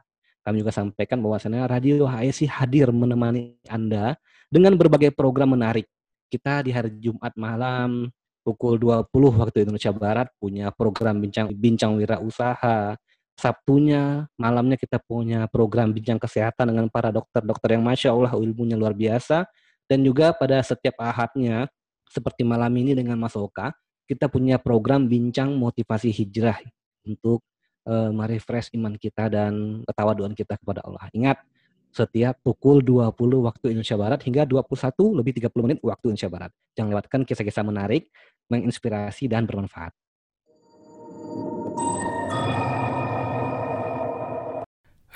kami 0.48 0.64
juga 0.64 0.72
sampaikan 0.72 1.20
bahwasannya 1.20 1.61
Radio 1.68 2.09
HSI 2.09 2.48
hadir 2.48 2.88
menemani 2.88 3.61
Anda 3.68 4.16
dengan 4.48 4.74
berbagai 4.74 5.12
program 5.12 5.54
menarik. 5.54 5.87
Kita 6.28 6.61
di 6.64 6.72
hari 6.72 6.92
Jumat 7.00 7.32
malam 7.37 8.12
pukul 8.44 8.80
20 8.80 9.08
waktu 9.40 9.64
Indonesia 9.64 9.92
Barat 9.92 10.28
punya 10.40 10.72
program 10.72 11.20
bincang 11.20 11.52
bincang 11.52 11.96
wirausaha. 11.96 12.96
Sabtunya 13.38 14.26
malamnya 14.34 14.74
kita 14.74 14.98
punya 14.98 15.46
program 15.46 15.94
bincang 15.94 16.18
kesehatan 16.18 16.74
dengan 16.74 16.87
para 16.90 17.14
dokter-dokter 17.14 17.78
yang 17.78 17.87
masya 17.87 18.11
Allah 18.11 18.34
ilmunya 18.34 18.74
luar 18.74 18.92
biasa. 18.96 19.46
Dan 19.88 20.04
juga 20.04 20.37
pada 20.37 20.61
setiap 20.61 21.00
ahadnya 21.00 21.70
seperti 22.12 22.44
malam 22.44 22.72
ini 22.76 22.92
dengan 22.92 23.16
Mas 23.16 23.37
Oka, 23.38 23.72
kita 24.08 24.28
punya 24.28 24.61
program 24.61 25.08
bincang 25.08 25.52
motivasi 25.56 26.12
hijrah 26.12 26.61
untuk 27.04 27.40
uh, 27.88 28.12
merefresh 28.12 28.72
iman 28.76 28.96
kita 28.96 29.28
dan 29.32 29.84
ketawaduan 29.84 30.32
kita 30.37 30.61
kepada 30.61 30.84
Allah. 30.84 31.04
Ingat, 31.12 31.40
setiap 31.98 32.38
pukul 32.46 32.78
20 32.87 33.11
waktu 33.42 33.74
Indonesia 33.74 33.98
Barat 33.98 34.20
hingga 34.22 34.46
21 34.46 35.18
lebih 35.18 35.32
30 35.42 35.66
menit 35.66 35.78
waktu 35.82 36.14
Indonesia 36.14 36.30
Barat. 36.30 36.50
Jangan 36.78 36.90
lewatkan 36.94 37.20
kisah-kisah 37.26 37.64
menarik, 37.66 38.14
menginspirasi, 38.46 39.26
dan 39.26 39.42
bermanfaat. 39.50 39.90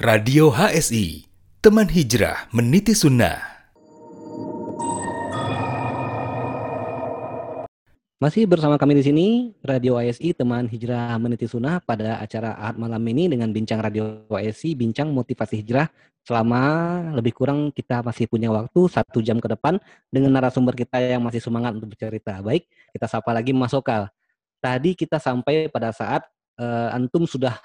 Radio 0.02 0.50
HSI, 0.50 1.30
teman 1.62 1.86
hijrah 1.86 2.50
meniti 2.50 2.90
sunnah. 2.90 3.52
Masih 8.22 8.46
bersama 8.46 8.78
kami 8.78 8.94
di 8.94 9.02
sini, 9.02 9.26
Radio 9.66 9.98
ASI 9.98 10.30
Teman 10.30 10.70
Hijrah 10.70 11.18
Meniti 11.18 11.50
Sunnah 11.50 11.82
pada 11.82 12.22
acara 12.22 12.54
Ahad 12.54 12.78
Malam 12.78 13.02
ini 13.10 13.26
dengan 13.26 13.50
Bincang 13.50 13.82
Radio 13.82 14.22
ASI, 14.30 14.78
Bincang 14.78 15.10
Motivasi 15.10 15.58
Hijrah 15.58 15.90
selama 16.22 16.62
lebih 17.18 17.34
kurang 17.34 17.74
kita 17.74 18.00
masih 18.02 18.30
punya 18.30 18.46
waktu 18.50 18.80
satu 18.86 19.18
jam 19.18 19.42
ke 19.42 19.48
depan 19.50 19.82
dengan 20.06 20.30
narasumber 20.38 20.74
kita 20.78 21.02
yang 21.02 21.22
masih 21.22 21.42
semangat 21.42 21.74
untuk 21.74 21.94
bercerita. 21.94 22.38
Baik, 22.38 22.70
kita 22.94 23.06
sapa 23.10 23.34
lagi 23.34 23.50
Mas 23.50 23.74
Okal. 23.74 24.06
Tadi 24.62 24.94
kita 24.94 25.18
sampai 25.18 25.66
pada 25.66 25.90
saat 25.90 26.22
uh, 26.62 26.94
antum 26.94 27.26
sudah 27.26 27.58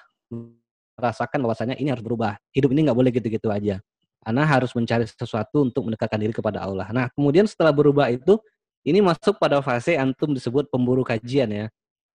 merasakan 0.97 1.45
bahwasanya 1.45 1.77
ini 1.77 1.93
harus 1.93 2.01
berubah. 2.01 2.41
Hidup 2.49 2.73
ini 2.73 2.89
nggak 2.89 2.97
boleh 2.97 3.11
gitu-gitu 3.13 3.53
aja. 3.53 3.77
Anda 4.25 4.43
harus 4.43 4.73
mencari 4.73 5.05
sesuatu 5.05 5.61
untuk 5.61 5.87
mendekatkan 5.87 6.17
diri 6.17 6.33
kepada 6.33 6.65
Allah. 6.65 6.89
Nah, 6.89 7.05
kemudian 7.13 7.45
setelah 7.45 7.69
berubah 7.71 8.09
itu, 8.09 8.41
ini 8.81 8.99
masuk 8.99 9.37
pada 9.37 9.61
fase 9.61 9.93
antum 9.95 10.33
disebut 10.33 10.67
pemburu 10.73 11.05
kajian 11.05 11.47
ya 11.53 11.65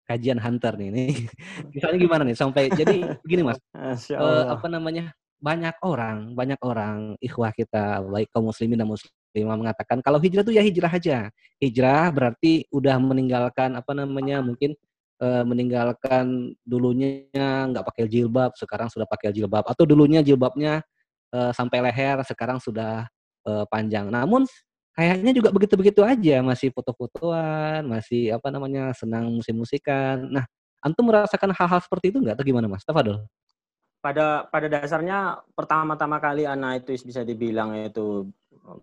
kajian 0.10 0.42
hunter 0.42 0.74
nih. 0.74 0.88
Ini 0.90 1.06
misalnya 1.78 1.98
gimana 2.02 2.22
nih 2.26 2.34
sampai 2.34 2.74
jadi 2.74 3.20
begini 3.22 3.46
Mas. 3.46 3.62
Uh, 4.10 4.58
apa 4.58 4.66
namanya? 4.66 5.14
Banyak 5.40 5.80
orang, 5.88 6.36
banyak 6.36 6.60
orang 6.68 7.16
ikhwah 7.24 7.56
kita 7.56 8.04
baik 8.04 8.28
kaum 8.36 8.52
muslimin 8.52 8.76
dan 8.76 8.92
muslimah 8.92 9.56
mengatakan 9.56 10.04
kalau 10.04 10.20
hijrah 10.20 10.44
itu 10.44 10.52
ya 10.52 10.64
hijrah 10.64 10.92
aja. 10.92 11.18
Hijrah 11.64 12.12
berarti 12.12 12.68
udah 12.76 13.00
meninggalkan 13.00 13.80
apa 13.80 13.92
namanya? 13.96 14.44
mungkin 14.44 14.76
uh, 15.24 15.44
meninggalkan 15.48 16.56
dulunya 16.68 17.24
nggak 17.72 17.86
pakai 17.88 18.12
jilbab, 18.12 18.56
sekarang 18.60 18.92
sudah 18.92 19.08
pakai 19.08 19.32
jilbab 19.32 19.64
atau 19.68 19.88
dulunya 19.88 20.20
jilbabnya 20.20 20.84
uh, 21.36 21.52
sampai 21.56 21.88
leher, 21.88 22.20
sekarang 22.28 22.60
sudah 22.60 23.08
uh, 23.48 23.66
panjang. 23.72 24.12
Namun 24.12 24.44
kayaknya 24.96 25.32
juga 25.32 25.50
begitu-begitu 25.56 26.02
aja, 26.04 26.44
masih 26.44 26.72
foto-fotoan, 26.76 27.88
masih 27.88 28.36
apa 28.36 28.52
namanya 28.52 28.92
senang 28.92 29.32
musik-musikan. 29.32 30.28
Nah, 30.28 30.44
antum 30.84 31.08
merasakan 31.08 31.56
hal-hal 31.56 31.80
seperti 31.84 32.12
itu 32.12 32.18
nggak 32.20 32.36
atau 32.40 32.46
gimana 32.48 32.68
mas? 32.68 32.84
Tafadol. 32.84 33.24
Pada 34.00 34.48
pada 34.48 34.68
dasarnya 34.72 35.44
pertama-tama 35.52 36.24
kali 36.24 36.48
anak 36.48 36.88
itu 36.88 37.04
bisa 37.04 37.28
dibilang 37.28 37.76
itu 37.76 38.32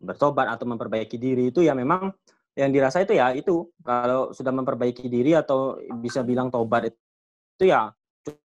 bertobat 0.04 0.52
atau 0.52 0.68
memperbaiki 0.68 1.16
diri 1.16 1.48
itu 1.48 1.64
ya 1.64 1.72
memang 1.72 2.12
yang 2.52 2.68
dirasa 2.68 3.00
itu 3.00 3.16
ya 3.16 3.32
itu. 3.32 3.64
Kalau 3.80 4.32
sudah 4.36 4.52
memperbaiki 4.52 5.08
diri 5.08 5.32
atau 5.32 5.80
bisa 6.00 6.20
bilang 6.20 6.52
tobat 6.52 6.92
itu 6.92 7.64
ya 7.64 7.88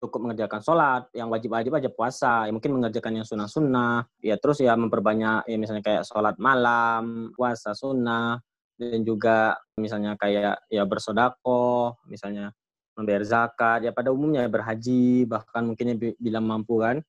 cukup 0.03 0.29
mengerjakan 0.29 0.61
sholat, 0.61 1.03
yang 1.15 1.31
wajib-wajib 1.33 1.71
aja 1.73 1.89
puasa, 1.89 2.45
ya 2.45 2.51
mungkin 2.53 2.77
mengerjakan 2.77 3.23
yang 3.23 3.25
sunnah-sunnah, 3.25 4.05
ya 4.21 4.35
terus 4.37 4.61
ya 4.61 4.77
memperbanyak 4.77 5.49
ya 5.49 5.57
misalnya 5.57 5.81
kayak 5.81 6.03
sholat 6.05 6.35
malam, 6.37 7.33
puasa 7.33 7.73
sunnah, 7.73 8.37
dan 8.77 9.01
juga 9.01 9.57
misalnya 9.79 10.13
kayak 10.19 10.67
ya 10.69 10.83
bersodako, 10.85 11.97
misalnya 12.05 12.53
membayar 12.93 13.23
zakat, 13.25 13.85
ya 13.85 13.91
pada 13.91 14.13
umumnya 14.13 14.45
berhaji, 14.45 15.25
bahkan 15.25 15.65
mungkin 15.65 15.97
bila 15.97 16.39
mampu 16.39 16.81
kan. 16.81 17.01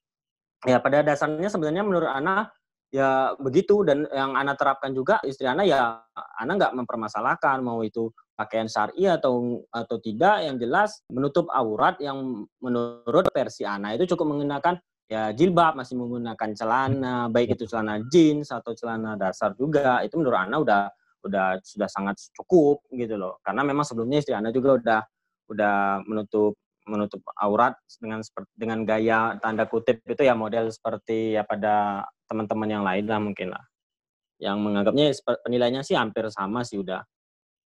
Ya 0.65 0.81
pada 0.81 1.05
dasarnya 1.05 1.53
sebenarnya 1.53 1.85
menurut 1.85 2.09
anak 2.09 2.53
ya 2.89 3.37
begitu. 3.37 3.85
Dan 3.85 4.09
yang 4.09 4.33
anak 4.33 4.57
terapkan 4.57 4.97
juga 4.97 5.21
istri 5.29 5.45
anak 5.45 5.69
ya 5.69 6.01
anak 6.41 6.55
nggak 6.57 6.75
mempermasalahkan 6.85 7.61
mau 7.61 7.85
itu 7.85 8.09
pakaian 8.33 8.65
syari 8.65 9.05
atau 9.05 9.61
atau 9.69 9.97
tidak. 10.01 10.41
Yang 10.49 10.57
jelas 10.65 10.91
menutup 11.13 11.53
aurat 11.53 12.01
yang 12.01 12.49
menurut 12.65 13.29
versi 13.37 13.69
Ana 13.69 13.93
itu 13.93 14.09
cukup 14.17 14.33
menggunakan 14.33 14.81
ya 15.05 15.37
jilbab 15.37 15.77
masih 15.77 16.01
menggunakan 16.01 16.57
celana 16.57 17.29
baik 17.29 17.61
itu 17.61 17.69
celana 17.69 18.01
jeans 18.09 18.49
atau 18.49 18.73
celana 18.73 19.21
dasar 19.21 19.53
juga. 19.61 20.01
Itu 20.01 20.17
menurut 20.17 20.39
Ana 20.41 20.57
udah 20.65 20.83
udah 21.25 21.61
sudah 21.61 21.89
sangat 21.89 22.21
cukup 22.37 22.85
gitu 22.89 23.21
loh. 23.21 23.37
Karena 23.45 23.65
memang 23.65 23.85
sebelumnya 23.85 24.25
istri 24.25 24.33
Ana 24.33 24.49
juga 24.49 24.81
udah 24.81 25.01
udah 25.49 26.05
menutup 26.05 26.55
menutup 26.85 27.25
aurat 27.41 27.73
dengan 27.97 28.21
dengan 28.53 28.85
gaya 28.85 29.41
tanda 29.41 29.65
kutip 29.65 30.05
itu 30.05 30.21
ya 30.21 30.37
model 30.37 30.69
seperti 30.69 31.33
ya 31.33 31.43
pada 31.45 32.05
teman-teman 32.29 32.69
yang 32.69 32.85
lain 32.85 33.05
lah 33.09 33.21
mungkin 33.21 33.49
lah 33.57 33.65
yang 34.37 34.61
menganggapnya 34.61 35.17
penilainya 35.47 35.81
sih 35.81 35.97
hampir 35.97 36.29
sama 36.29 36.61
sih 36.61 36.77
udah 36.77 37.01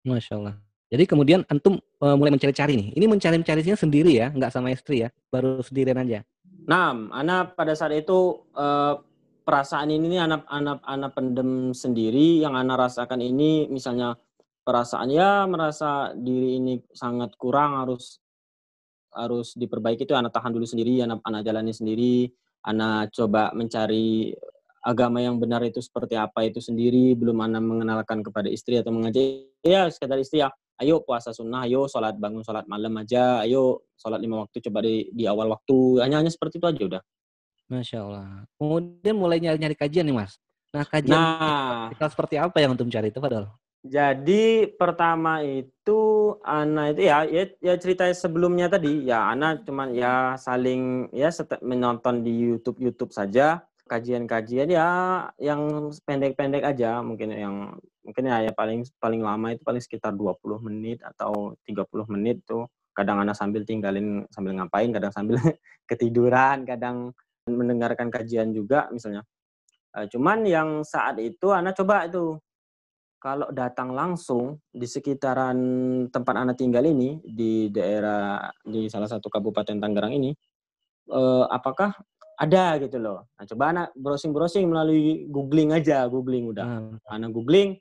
Masya 0.05 0.33
Allah. 0.41 0.57
Jadi 0.91 1.05
kemudian 1.07 1.47
antum 1.47 1.79
uh, 2.03 2.17
mulai 2.19 2.35
mencari-cari 2.35 2.75
nih. 2.75 2.89
Ini 2.99 3.07
mencari-carinya 3.07 3.77
sendiri 3.79 4.11
ya, 4.17 4.33
nggak 4.35 4.51
sama 4.51 4.75
istri 4.75 5.07
ya, 5.07 5.09
baru 5.31 5.63
sendirian 5.63 6.03
aja. 6.03 6.27
Nah, 6.67 6.91
anak 7.15 7.55
pada 7.55 7.79
saat 7.79 7.95
itu 7.95 8.43
uh, 8.59 8.99
perasaan 9.47 9.95
ini 9.95 10.19
anak-anak 10.19 10.83
anak 10.83 11.11
pendem 11.15 11.71
sendiri 11.71 12.43
yang 12.43 12.59
anak 12.59 12.91
rasakan 12.91 13.23
ini 13.23 13.71
misalnya 13.71 14.19
perasaan 14.64 15.09
ya 15.11 15.44
merasa 15.49 16.12
diri 16.14 16.61
ini 16.61 16.79
sangat 16.92 17.35
kurang 17.40 17.81
harus 17.81 18.20
harus 19.11 19.59
diperbaiki 19.59 20.07
itu 20.07 20.14
anak 20.14 20.31
tahan 20.31 20.55
dulu 20.55 20.66
sendiri, 20.66 21.03
anak 21.03 21.18
anak 21.27 21.42
jalani 21.42 21.75
sendiri, 21.75 22.31
anak 22.62 23.11
coba 23.11 23.51
mencari 23.57 24.31
agama 24.81 25.20
yang 25.20 25.37
benar 25.37 25.61
itu 25.66 25.83
seperti 25.83 26.16
apa 26.16 26.46
itu 26.49 26.62
sendiri 26.62 27.12
belum 27.12 27.37
anda 27.44 27.61
mengenalkan 27.61 28.25
kepada 28.25 28.49
istri 28.49 28.81
atau 28.81 28.94
mengajak 28.94 29.53
ya 29.61 29.92
sekedar 29.92 30.16
istri 30.16 30.40
ya 30.40 30.49
ayo 30.81 31.05
puasa 31.05 31.37
sunnah 31.37 31.68
ayo 31.68 31.85
sholat 31.85 32.16
bangun 32.16 32.40
sholat 32.40 32.64
malam 32.64 32.96
aja 32.96 33.44
ayo 33.44 33.85
sholat 34.01 34.16
lima 34.25 34.49
waktu 34.49 34.64
coba 34.64 34.81
di, 34.81 35.12
di 35.12 35.29
awal 35.29 35.53
waktu 35.53 36.01
hanya 36.01 36.25
hanya 36.25 36.33
seperti 36.33 36.57
itu 36.57 36.66
aja 36.66 36.83
udah. 36.96 37.03
Masya 37.70 37.99
Allah. 38.03 38.27
Kemudian 38.59 39.14
mulai 39.14 39.38
nyari 39.38 39.61
nyari 39.61 39.77
kajian 39.79 40.03
nih 40.09 40.16
mas. 40.16 40.40
Nah 40.75 40.83
kajian 40.83 41.14
nah, 41.14 42.09
seperti 42.09 42.40
apa 42.40 42.57
yang 42.59 42.75
untuk 42.75 42.88
mencari 42.88 43.12
itu 43.12 43.20
padahal 43.20 43.53
jadi 43.81 44.69
pertama 44.77 45.40
itu 45.40 46.37
Ana 46.45 46.93
itu 46.93 47.01
ya, 47.09 47.25
ya 47.25 47.49
ya 47.64 47.75
cerita 47.81 48.05
sebelumnya 48.12 48.69
tadi. 48.69 49.09
Ya 49.09 49.33
Ana 49.33 49.57
cuman 49.57 49.97
ya 49.97 50.37
saling 50.37 51.09
ya 51.16 51.33
menonton 51.64 52.21
di 52.21 52.33
YouTube 52.37 52.77
YouTube 52.77 53.12
saja. 53.16 53.64
Kajian-kajian 53.88 54.69
ya 54.71 54.88
yang 55.40 55.90
pendek-pendek 56.05 56.62
aja. 56.62 57.01
Mungkin 57.01 57.33
yang 57.33 57.73
mungkin 58.05 58.25
ya, 58.29 58.45
ya 58.45 58.53
paling 58.53 58.85
paling 59.01 59.25
lama 59.25 59.57
itu 59.57 59.64
paling 59.64 59.81
sekitar 59.81 60.12
20 60.12 60.61
menit 60.61 61.01
atau 61.01 61.57
30 61.64 61.88
menit 62.12 62.45
tuh 62.45 62.69
kadang 62.93 63.25
anak 63.25 63.35
sambil 63.38 63.64
tinggalin 63.64 64.29
sambil 64.29 64.61
ngapain 64.61 64.93
kadang 64.93 65.12
sambil 65.14 65.40
ketiduran 65.90 66.69
kadang 66.69 67.16
mendengarkan 67.49 68.12
kajian 68.12 68.53
juga 68.53 68.93
misalnya. 68.93 69.25
Uh, 69.90 70.07
cuman 70.07 70.45
yang 70.45 70.69
saat 70.85 71.16
itu 71.19 71.51
anak 71.51 71.75
coba 71.81 72.07
itu 72.07 72.38
kalau 73.21 73.53
datang 73.53 73.93
langsung 73.93 74.59
di 74.73 74.89
sekitaran 74.89 75.59
tempat 76.09 76.35
anak 76.41 76.57
tinggal 76.57 76.89
ini 76.89 77.21
di 77.21 77.69
daerah 77.69 78.49
di 78.65 78.89
salah 78.89 79.07
satu 79.07 79.29
kabupaten 79.29 79.77
Tangerang 79.77 80.17
ini 80.17 80.33
uh, 81.13 81.45
apakah 81.53 81.93
ada 82.41 82.81
gitu 82.81 82.97
loh. 82.97 83.29
Nah, 83.37 83.45
coba 83.45 83.65
anak 83.69 83.87
browsing-browsing 83.93 84.65
melalui 84.65 85.29
googling 85.29 85.77
aja, 85.77 86.09
googling 86.09 86.49
udah. 86.49 86.65
Hmm. 86.65 86.97
Anak 87.13 87.37
googling. 87.37 87.77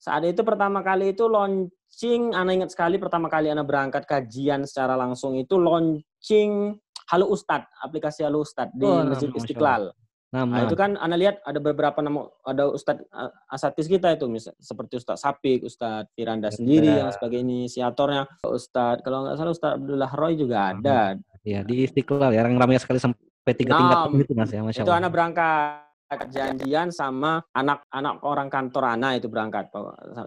Saat 0.00 0.24
itu 0.24 0.40
pertama 0.40 0.80
kali 0.80 1.12
itu 1.12 1.28
launching, 1.28 2.32
anak 2.32 2.52
ingat 2.56 2.70
sekali 2.72 2.96
pertama 2.96 3.28
kali 3.28 3.52
anak 3.52 3.68
berangkat 3.68 4.08
kajian 4.08 4.64
secara 4.64 4.96
langsung 4.96 5.36
itu 5.36 5.60
launching 5.60 6.80
Halo 7.12 7.28
Ustad, 7.28 7.68
aplikasi 7.84 8.24
Halo 8.24 8.40
Ustad 8.40 8.72
di 8.72 8.88
oh, 8.88 9.04
Masjid 9.04 9.28
Istiqlal. 9.28 9.92
Nah, 10.32 10.48
nah, 10.48 10.64
itu 10.64 10.72
kan 10.72 10.96
Anda 10.96 11.20
lihat 11.20 11.44
ada 11.44 11.60
beberapa 11.60 12.00
nama 12.00 12.24
ada 12.48 12.72
Ustadz 12.72 13.04
asatis 13.52 13.84
kita 13.84 14.16
itu 14.16 14.24
misal, 14.32 14.56
seperti 14.56 14.96
Ustadz 14.96 15.20
Sapik, 15.20 15.60
Ustadz 15.68 16.08
Firanda 16.16 16.48
ya, 16.48 16.56
sendiri 16.56 16.88
ya. 16.88 16.98
yang 17.04 17.10
sebagai 17.12 17.44
inisiatornya, 17.44 18.24
Ustadz 18.40 19.04
kalau 19.04 19.28
nggak 19.28 19.36
salah 19.36 19.52
Ustadz 19.52 19.76
Abdullah 19.76 20.12
Roy 20.16 20.40
juga 20.40 20.72
ada. 20.72 21.20
Ya 21.44 21.60
di 21.60 21.84
Istiqlal 21.84 22.32
ya 22.32 22.48
yang 22.48 22.56
ramai 22.56 22.80
sekali 22.80 22.96
P3 22.96 23.60
tingkat 23.60 23.96
itu 24.24 24.32
Mas 24.32 24.48
ya, 24.48 24.64
Masya 24.64 24.80
Allah. 24.80 24.88
Itu 24.88 24.94
anak 24.96 25.10
berangkat 25.12 25.92
janjian 26.32 26.88
sama 26.92 27.44
anak-anak 27.52 28.24
orang 28.24 28.48
kantor 28.48 28.84
anak 28.96 29.20
itu 29.20 29.28
berangkat 29.28 29.68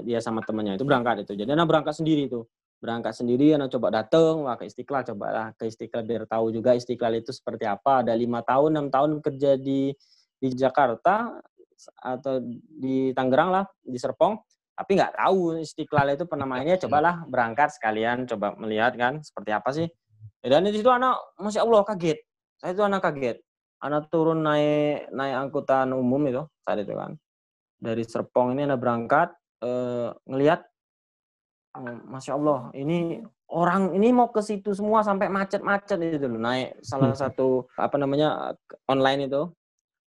dia 0.02 0.18
sama 0.22 0.42
temannya 0.42 0.78
itu 0.78 0.86
berangkat 0.86 1.26
itu 1.26 1.38
jadi 1.38 1.54
anak 1.54 1.70
berangkat 1.70 1.94
sendiri 1.94 2.26
itu 2.26 2.42
berangkat 2.80 3.16
sendiri 3.16 3.56
anak 3.56 3.72
coba 3.74 4.04
datang 4.04 4.46
wah 4.46 4.56
ke 4.60 4.68
Istiqlal 4.68 5.04
coba 5.08 5.28
lah 5.32 5.48
ke 5.56 5.66
Istiqlal 5.66 6.04
biar 6.06 6.24
tahu 6.28 6.52
juga 6.52 6.76
Istiqlal 6.76 7.18
itu 7.24 7.32
seperti 7.32 7.66
apa. 7.66 8.04
Ada 8.04 8.14
lima 8.14 8.44
tahun 8.44 8.76
enam 8.76 8.88
tahun 8.92 9.24
kerja 9.24 9.58
di 9.58 9.90
di 10.36 10.48
Jakarta 10.54 11.40
atau 12.00 12.40
di 12.80 13.16
Tangerang 13.16 13.50
lah 13.52 13.66
di 13.82 13.98
Serpong. 13.98 14.38
Tapi 14.76 14.92
nggak 15.00 15.16
tahu 15.16 15.64
Istiqlal 15.64 16.20
itu 16.20 16.28
penamanya 16.28 16.76
cobalah 16.76 17.24
berangkat 17.26 17.72
sekalian 17.74 18.28
coba 18.28 18.54
melihat 18.60 18.94
kan 19.00 19.24
seperti 19.24 19.52
apa 19.56 19.70
sih. 19.72 19.88
Dan 20.44 20.68
di 20.68 20.76
situ 20.76 20.92
anak 20.92 21.16
masya 21.40 21.64
Allah 21.64 21.82
kaget. 21.88 22.20
Saya 22.60 22.76
itu 22.76 22.84
anak 22.84 23.02
kaget. 23.02 23.42
Anak 23.82 24.12
turun 24.12 24.44
naik 24.44 25.10
naik 25.16 25.36
angkutan 25.48 25.90
umum 25.96 26.22
itu 26.28 26.44
saat 26.62 26.84
itu 26.84 26.94
kan. 26.94 27.16
Dari 27.80 28.04
Serpong 28.04 28.54
ini 28.54 28.68
anak 28.68 28.80
berangkat 28.84 29.30
eh, 29.64 30.12
ngelihat 30.28 30.60
oh, 30.62 30.75
Masya 31.84 32.32
Allah, 32.40 32.72
ini 32.74 33.20
orang 33.52 33.94
ini 33.94 34.10
mau 34.16 34.32
ke 34.32 34.42
situ 34.42 34.74
semua 34.74 35.06
sampai 35.06 35.30
macet-macet 35.30 36.00
itu 36.02 36.26
loh 36.26 36.42
naik 36.42 36.82
salah 36.82 37.14
hmm. 37.14 37.20
satu 37.20 37.70
apa 37.76 37.96
namanya 38.00 38.58
online 38.88 39.30
itu. 39.30 39.44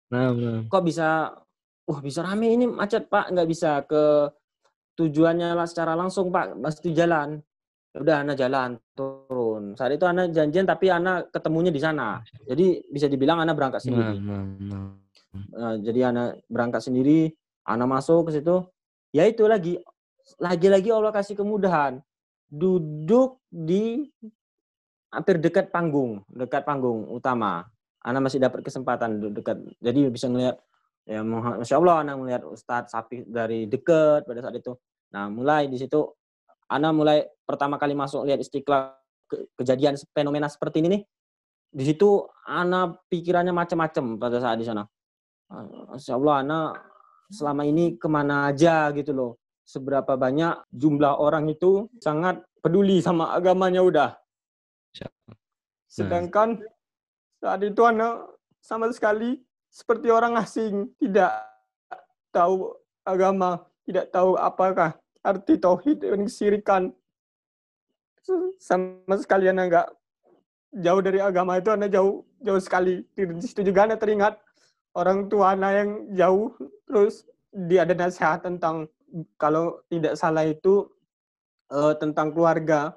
Nah, 0.09 0.33
nah. 0.33 0.59
Kok 0.65 0.83
bisa 0.83 1.33
wah 1.85 1.99
bisa 2.01 2.25
rame 2.25 2.53
ini 2.53 2.65
macet 2.65 3.07
Pak, 3.07 3.31
nggak 3.31 3.49
bisa 3.49 3.85
ke 3.85 4.33
tujuannya 4.97 5.55
lah 5.55 5.67
secara 5.69 5.95
langsung 5.95 6.33
Pak, 6.33 6.57
pasti 6.59 6.91
jalan. 6.91 7.39
Ya 7.89 8.05
udah 8.05 8.17
anak 8.21 8.37
jalan 8.37 8.77
turun 8.93 9.73
saat 9.73 9.97
itu 9.97 10.05
anak 10.05 10.29
janjian 10.29 10.61
tapi 10.61 10.93
anak 10.93 11.33
ketemunya 11.33 11.73
di 11.73 11.81
sana 11.81 12.21
jadi 12.45 12.85
bisa 12.85 13.09
dibilang 13.09 13.41
anak 13.41 13.57
berangkat 13.57 13.81
sendiri 13.81 14.13
nah, 14.21 14.45
nah, 14.45 14.45
nah. 14.61 14.93
Uh, 15.33 15.75
jadi 15.81 16.09
anak 16.09 16.41
berangkat 16.49 16.81
sendiri, 16.81 17.29
anak 17.69 17.87
masuk 17.87 18.29
ke 18.29 18.41
situ, 18.41 18.65
ya 19.13 19.29
itu 19.29 19.45
lagi, 19.45 19.77
lagi-lagi 20.37 20.93
Allah 20.93 21.09
kasih 21.09 21.33
kemudahan. 21.33 22.03
Duduk 22.49 23.41
di 23.49 24.05
hampir 25.09 25.41
dekat 25.41 25.73
panggung, 25.73 26.21
dekat 26.29 26.65
panggung 26.65 27.09
utama. 27.09 27.65
Anak 28.05 28.29
masih 28.29 28.39
dapat 28.39 28.63
kesempatan 28.63 29.19
duduk 29.19 29.43
dekat, 29.43 29.57
jadi 29.83 30.07
bisa 30.07 30.31
ngelihat 30.31 30.55
ya 31.03 31.19
masya 31.19 31.75
Allah 31.83 31.95
anak 31.99 32.15
melihat 32.15 32.41
Ustadz 32.47 32.95
Sapi 32.95 33.27
dari 33.27 33.67
dekat 33.67 34.23
pada 34.23 34.39
saat 34.39 34.55
itu. 34.55 34.71
Nah 35.11 35.27
mulai 35.27 35.67
di 35.67 35.75
situ, 35.75 36.07
anak 36.71 36.91
mulai 36.95 37.17
pertama 37.43 37.75
kali 37.75 37.97
masuk 37.99 38.23
lihat 38.23 38.39
istiqlal 38.39 38.95
ke, 39.27 39.51
kejadian 39.59 39.99
fenomena 40.15 40.47
seperti 40.47 40.79
ini 40.79 40.87
nih. 40.95 41.01
Di 41.69 41.83
situ 41.85 42.23
anak 42.47 43.03
pikirannya 43.11 43.51
macam-macam 43.51 44.17
pada 44.17 44.37
saat 44.41 44.57
di 44.57 44.65
sana 44.65 44.87
Masya 45.89 46.13
Allah, 46.13 46.35
anak 46.45 46.69
selama 47.33 47.61
ini 47.65 47.97
ke 47.97 48.07
mana 48.09 48.53
aja 48.53 48.93
gitu 48.93 49.11
loh. 49.13 49.31
Seberapa 49.69 50.17
banyak 50.17 50.65
jumlah 50.73 51.21
orang 51.21 51.45
itu 51.45 51.85
sangat 52.01 52.41
peduli 52.57 53.05
sama 53.05 53.37
agamanya 53.37 53.85
udah. 53.85 54.09
Sedangkan 55.85 56.57
saat 57.37 57.61
itu 57.61 57.81
anak 57.85 58.33
sama 58.65 58.89
sekali 58.89 59.37
seperti 59.69 60.09
orang 60.09 60.41
asing, 60.41 60.89
tidak 60.97 61.37
tahu 62.33 62.73
agama, 63.05 63.61
tidak 63.85 64.09
tahu 64.09 64.33
apakah 64.41 64.97
arti 65.21 65.61
tauhid 65.61 66.01
dan 66.01 66.25
kesirikan. 66.25 66.89
Sama 68.57 69.17
sekali 69.21 69.53
anak 69.53 69.65
enggak 69.69 69.87
jauh 70.81 71.01
dari 71.05 71.21
agama 71.21 71.61
itu 71.61 71.69
anak 71.69 71.93
jauh 71.93 72.25
jauh 72.41 72.61
sekali. 72.61 73.05
Di 73.13 73.45
situ 73.45 73.61
juga 73.61 73.85
anak 73.85 74.01
teringat 74.01 74.33
orang 74.97 75.29
tua 75.29 75.53
anak 75.53 75.71
yang 75.77 75.89
jauh 76.17 76.57
terus 76.89 77.25
dia 77.49 77.85
ada 77.85 77.93
nasihat 77.93 78.41
tentang 78.41 78.89
kalau 79.35 79.81
tidak 79.89 80.15
salah 80.15 80.45
itu 80.45 80.87
uh, 81.73 81.93
tentang 81.97 82.33
keluarga 82.33 82.95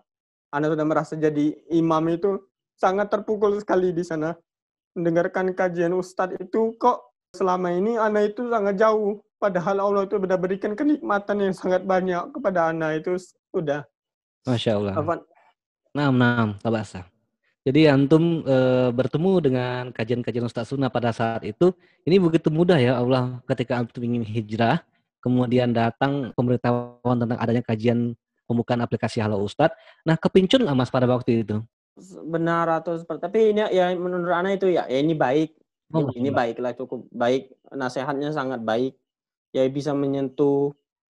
anak 0.52 0.76
sudah 0.76 0.86
merasa 0.86 1.14
jadi 1.16 1.56
imam 1.72 2.04
itu 2.12 2.38
sangat 2.76 3.08
terpukul 3.08 3.56
sekali 3.60 3.90
di 3.92 4.04
sana 4.04 4.36
mendengarkan 4.92 5.56
kajian 5.56 5.96
ustadz 5.96 6.36
itu 6.36 6.76
kok 6.76 7.12
selama 7.32 7.72
ini 7.72 7.96
anak 7.96 8.36
itu 8.36 8.48
sangat 8.52 8.76
jauh 8.76 9.24
padahal 9.40 9.80
Allah 9.80 10.02
itu 10.04 10.20
sudah 10.20 10.38
berikan 10.38 10.76
kenikmatan 10.76 11.48
yang 11.48 11.54
sangat 11.56 11.82
banyak 11.88 12.28
kepada 12.36 12.68
anak 12.68 13.00
itu 13.00 13.16
sudah 13.48 13.88
Masya 14.42 14.72
Allah. 14.74 14.94
Apa? 14.98 15.14
Nah, 15.94 16.10
nah, 16.10 16.58
tabasa. 16.58 17.06
Jadi 17.62 17.86
antum 17.86 18.42
e, 18.42 18.90
bertemu 18.90 19.32
dengan 19.38 19.82
kajian-kajian 19.94 20.50
Ustaz 20.50 20.74
Sunnah 20.74 20.90
pada 20.90 21.14
saat 21.14 21.46
itu, 21.46 21.70
ini 22.02 22.18
begitu 22.18 22.50
mudah 22.50 22.74
ya 22.74 22.98
Allah 22.98 23.38
ketika 23.46 23.78
antum 23.78 24.02
ingin 24.02 24.26
hijrah, 24.26 24.82
kemudian 25.22 25.70
datang 25.70 26.34
pemberitahuan 26.34 27.16
tentang 27.22 27.38
adanya 27.38 27.62
kajian 27.62 28.18
pembukaan 28.44 28.82
aplikasi 28.82 29.22
Halo 29.22 29.40
Ustadz. 29.40 29.78
Nah, 30.02 30.18
kepincun 30.18 30.66
nggak 30.66 30.76
Mas 30.76 30.90
pada 30.90 31.06
waktu 31.06 31.46
itu? 31.46 31.62
Benar 32.26 32.82
atau 32.82 32.98
seperti 32.98 33.20
tapi 33.22 33.38
ini 33.54 33.62
ya 33.70 33.92
menurut 33.94 34.34
Ana 34.34 34.52
itu 34.52 34.68
ya, 34.68 34.84
ya 34.90 34.98
ini 34.98 35.14
baik. 35.14 35.54
Oh, 35.92 36.08
ini, 36.08 36.26
ini 36.26 36.30
baiklah 36.34 36.74
cukup 36.74 37.06
baik. 37.14 37.52
Nasihatnya 37.70 38.34
sangat 38.34 38.60
baik. 38.64 38.98
Ya 39.52 39.62
bisa 39.68 39.92
menyentuh 39.94 40.72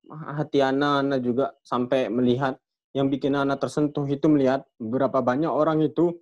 hati 0.10 0.64
Ana, 0.66 1.04
Ana 1.04 1.20
juga 1.22 1.54
sampai 1.62 2.10
melihat 2.10 2.58
yang 2.98 3.12
bikin 3.12 3.38
Ana 3.38 3.60
tersentuh 3.60 4.08
itu 4.10 4.26
melihat 4.32 4.66
berapa 4.82 5.22
banyak 5.22 5.52
orang 5.52 5.86
itu 5.86 6.18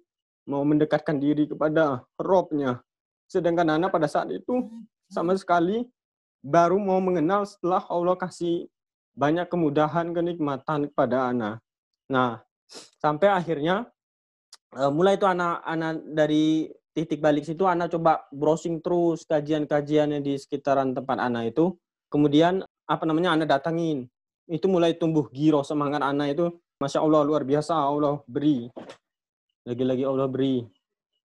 mau 0.49 0.65
mendekatkan 0.65 1.21
diri 1.21 1.45
kepada 1.47 2.03
robnya. 2.17 2.81
Sedangkan 3.27 3.77
anak 3.77 3.91
pada 3.91 4.07
saat 4.07 4.31
itu 4.31 4.67
sama 5.11 5.35
sekali 5.35 5.83
baru 6.47 6.79
mau 6.79 7.03
mengenal 7.03 7.43
setelah 7.43 7.83
Allah 7.91 8.15
kasih 8.15 8.71
banyak 9.11 9.51
kemudahan, 9.51 10.15
kenikmatan 10.15 10.87
kepada 10.87 11.35
anak. 11.35 11.59
Nah, 12.07 12.39
sampai 13.03 13.27
akhirnya 13.27 13.91
uh, 14.79 14.87
mulai 14.87 15.19
itu 15.19 15.27
anak-anak 15.27 16.07
dari 16.15 16.71
titik 16.95 17.19
balik 17.19 17.43
situ 17.43 17.67
anak 17.67 17.91
coba 17.91 18.23
browsing 18.31 18.79
terus 18.79 19.27
kajian-kajian 19.27 20.15
yang 20.15 20.23
di 20.23 20.39
sekitaran 20.39 20.95
tempat 20.95 21.19
anak 21.19 21.51
itu. 21.51 21.75
Kemudian 22.07 22.63
apa 22.87 23.03
namanya 23.03 23.35
anak 23.35 23.59
datangin. 23.59 24.07
Itu 24.47 24.71
mulai 24.71 24.95
tumbuh 24.95 25.27
giro 25.27 25.59
semangat 25.67 25.99
anak 25.99 26.39
itu. 26.39 26.47
Masya 26.79 27.03
Allah 27.03 27.27
luar 27.27 27.43
biasa 27.43 27.73
Allah 27.73 28.21
beri 28.29 28.69
lagi-lagi 29.65 30.05
Allah 30.05 30.29
beri 30.29 30.61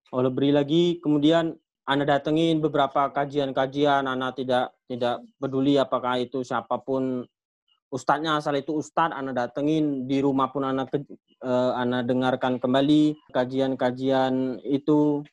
Allah 0.09 0.33
beri 0.33 0.49
lagi 0.49 0.97
kemudian 0.97 1.53
anda 1.83 2.07
datengin 2.07 2.63
beberapa 2.63 3.11
kajian-kajian 3.11 4.07
Anda 4.07 4.31
tidak 4.31 4.71
tidak 4.87 5.19
peduli 5.35 5.75
apakah 5.75 6.15
itu 6.15 6.39
siapa 6.39 6.79
pun 6.79 7.27
ustadznya 7.91 8.39
asal 8.39 8.55
itu 8.55 8.79
ustadz 8.79 9.11
Anda 9.11 9.35
datengin 9.35 10.07
di 10.07 10.23
rumah 10.23 10.47
pun 10.47 10.63
Anda 10.63 10.87
ke, 10.87 11.03
uh, 11.43 11.75
Anda 11.75 12.07
dengarkan 12.07 12.63
kembali 12.63 13.31
kajian-kajian 13.35 14.63
itu. 14.63 15.27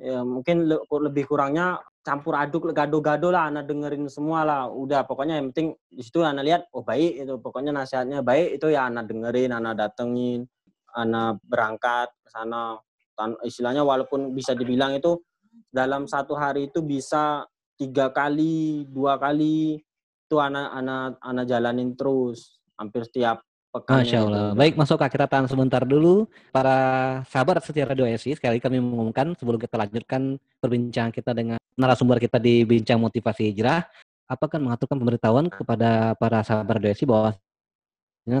Ya, 0.00 0.24
mungkin 0.24 0.64
le 0.64 0.80
lebih 0.80 1.28
kurangnya 1.28 1.76
campur 2.00 2.32
aduk 2.32 2.72
gado-gado 2.72 3.28
lah 3.28 3.52
Anda 3.52 3.64
dengerin 3.64 4.08
semua 4.08 4.44
lah 4.44 4.68
udah. 4.68 5.04
Pokoknya 5.08 5.40
yang 5.40 5.52
penting 5.52 5.76
di 5.92 6.00
situ 6.04 6.20
Anda 6.24 6.44
lihat 6.44 6.68
oh 6.76 6.84
baik 6.84 7.24
itu. 7.24 7.36
Pokoknya 7.40 7.72
nasihatnya 7.72 8.20
baik 8.20 8.60
itu 8.60 8.68
ya 8.68 8.88
Anda 8.88 9.04
dengerin 9.04 9.52
Anda 9.56 9.72
datengin 9.76 10.44
anak 10.92 11.40
berangkat 11.44 12.08
ke 12.20 12.28
sana. 12.32 12.80
Istilahnya 13.44 13.84
walaupun 13.84 14.32
bisa 14.32 14.56
dibilang 14.56 14.96
itu 14.96 15.20
dalam 15.68 16.08
satu 16.08 16.32
hari 16.32 16.72
itu 16.72 16.80
bisa 16.80 17.44
tiga 17.76 18.08
kali 18.08 18.88
dua 18.88 19.20
kali 19.20 19.80
itu 20.30 20.36
anak-anak 20.36 21.20
anak 21.20 21.44
jalanin 21.44 21.92
terus 21.92 22.60
hampir 22.80 23.04
setiap 23.04 23.44
pekan. 23.70 24.02
Masya 24.02 24.18
Allah. 24.26 24.46
Itu. 24.52 24.58
Baik, 24.58 24.74
masuk 24.78 24.98
kita 24.98 25.26
tahan 25.30 25.46
sebentar 25.46 25.82
dulu. 25.86 26.26
Para 26.50 26.76
sahabat 27.30 27.62
secara 27.62 27.94
doa 27.94 28.10
SI, 28.18 28.34
sekali 28.34 28.58
kami 28.58 28.82
mengumumkan 28.82 29.34
sebelum 29.38 29.58
kita 29.58 29.78
lanjutkan 29.78 30.36
perbincangan 30.58 31.12
kita 31.14 31.30
dengan 31.34 31.58
narasumber 31.78 32.18
kita 32.18 32.42
di 32.42 32.66
Bincang 32.66 32.98
Motivasi 32.98 33.50
Hijrah, 33.50 33.86
apakah 34.26 34.58
mengaturkan 34.58 34.98
pemberitahuan 34.98 35.46
kepada 35.48 36.14
para 36.18 36.42
sahabat 36.42 36.82
doa 36.82 36.92
SI 36.94 37.06
bahwa 37.06 37.30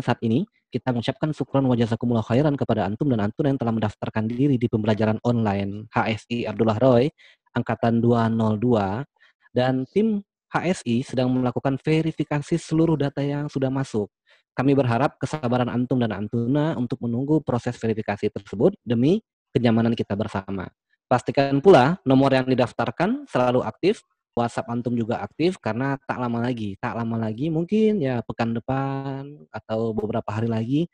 saat 0.02 0.20
ini 0.22 0.44
kita 0.70 0.94
mengucapkan 0.94 1.34
syukran 1.34 1.66
wa 1.66 1.74
jazakumullah 1.74 2.22
khairan 2.22 2.54
kepada 2.54 2.86
antum 2.86 3.10
dan 3.10 3.26
antum 3.26 3.42
yang 3.42 3.58
telah 3.58 3.74
mendaftarkan 3.74 4.30
diri 4.30 4.56
di 4.56 4.70
pembelajaran 4.70 5.18
online 5.26 5.90
HSI 5.90 6.46
Abdullah 6.46 6.78
Roy 6.78 7.10
angkatan 7.58 7.98
202 7.98 9.02
dan 9.50 9.82
tim 9.90 10.22
HSI 10.50 11.06
sedang 11.06 11.30
melakukan 11.30 11.78
verifikasi 11.78 12.58
seluruh 12.58 12.98
data 12.98 13.22
yang 13.22 13.46
sudah 13.46 13.70
masuk. 13.70 14.10
Kami 14.54 14.74
berharap 14.74 15.14
kesabaran 15.18 15.70
antum 15.70 15.98
dan 16.02 16.10
antuna 16.10 16.74
untuk 16.74 16.98
menunggu 17.02 17.38
proses 17.42 17.78
verifikasi 17.78 18.30
tersebut 18.30 18.74
demi 18.82 19.22
kenyamanan 19.54 19.94
kita 19.94 20.18
bersama. 20.18 20.66
Pastikan 21.06 21.58
pula 21.58 21.98
nomor 22.06 22.30
yang 22.34 22.46
didaftarkan 22.46 23.26
selalu 23.26 23.62
aktif 23.66 24.02
WhatsApp 24.34 24.70
antum 24.70 24.94
juga 24.94 25.20
aktif 25.20 25.58
karena 25.58 25.98
tak 26.06 26.18
lama 26.22 26.40
lagi, 26.40 26.78
tak 26.78 26.94
lama 26.94 27.18
lagi 27.18 27.50
mungkin 27.50 27.98
ya 27.98 28.22
pekan 28.22 28.54
depan 28.54 29.46
atau 29.50 29.90
beberapa 29.90 30.30
hari 30.30 30.46
lagi 30.46 30.86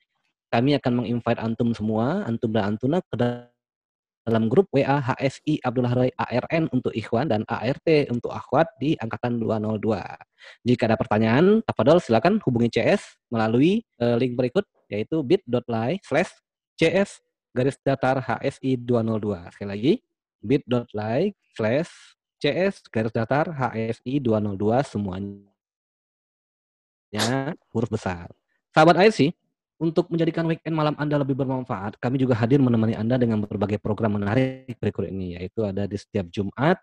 kami 0.50 0.78
akan 0.78 1.04
menginvite 1.04 1.42
antum 1.42 1.74
semua, 1.74 2.24
antum 2.24 2.48
dan 2.54 2.74
antuna 2.74 3.02
ke 3.02 3.14
dalam 3.18 4.48
grup 4.48 4.70
WA 4.72 5.02
HSI 5.02 5.60
Abdullah 5.60 5.92
Roy 5.92 6.10
ARN 6.16 6.70
untuk 6.70 6.94
ikhwan 6.94 7.28
dan 7.28 7.44
ART 7.44 7.86
untuk 8.08 8.32
akhwat 8.32 8.70
di 8.80 8.94
angkatan 8.96 9.42
202. 9.42 10.00
Jika 10.64 10.82
ada 10.88 10.96
pertanyaan, 10.96 11.60
tafadol 11.66 12.00
silakan 12.00 12.38
hubungi 12.40 12.72
CS 12.72 13.20
melalui 13.28 13.82
uh, 14.00 14.16
link 14.16 14.38
berikut 14.38 14.64
yaitu 14.86 15.20
bit.ly 15.26 15.98
slash 16.06 16.30
CS 16.78 17.20
garis 17.52 17.76
datar 17.82 18.22
HSI 18.22 18.80
202. 18.80 19.52
Sekali 19.52 19.68
lagi, 19.68 19.92
bit.ly 20.40 21.34
slash 21.52 22.15
CS 22.36 22.84
garis 22.92 23.12
datar 23.12 23.48
HSI 23.48 24.20
202 24.20 24.84
semuanya 24.84 25.40
huruf 27.72 27.88
besar. 27.88 28.28
Sahabat 28.76 29.00
sih, 29.08 29.32
untuk 29.76 30.08
menjadikan 30.12 30.44
weekend 30.48 30.76
malam 30.76 30.96
Anda 31.00 31.20
lebih 31.20 31.36
bermanfaat, 31.36 32.00
kami 32.00 32.20
juga 32.20 32.36
hadir 32.36 32.60
menemani 32.60 32.96
Anda 32.96 33.16
dengan 33.20 33.44
berbagai 33.44 33.80
program 33.80 34.20
menarik 34.20 34.76
berikut 34.80 35.08
ini, 35.08 35.36
yaitu 35.36 35.64
ada 35.64 35.88
di 35.88 35.96
setiap 35.96 36.28
Jumat, 36.32 36.80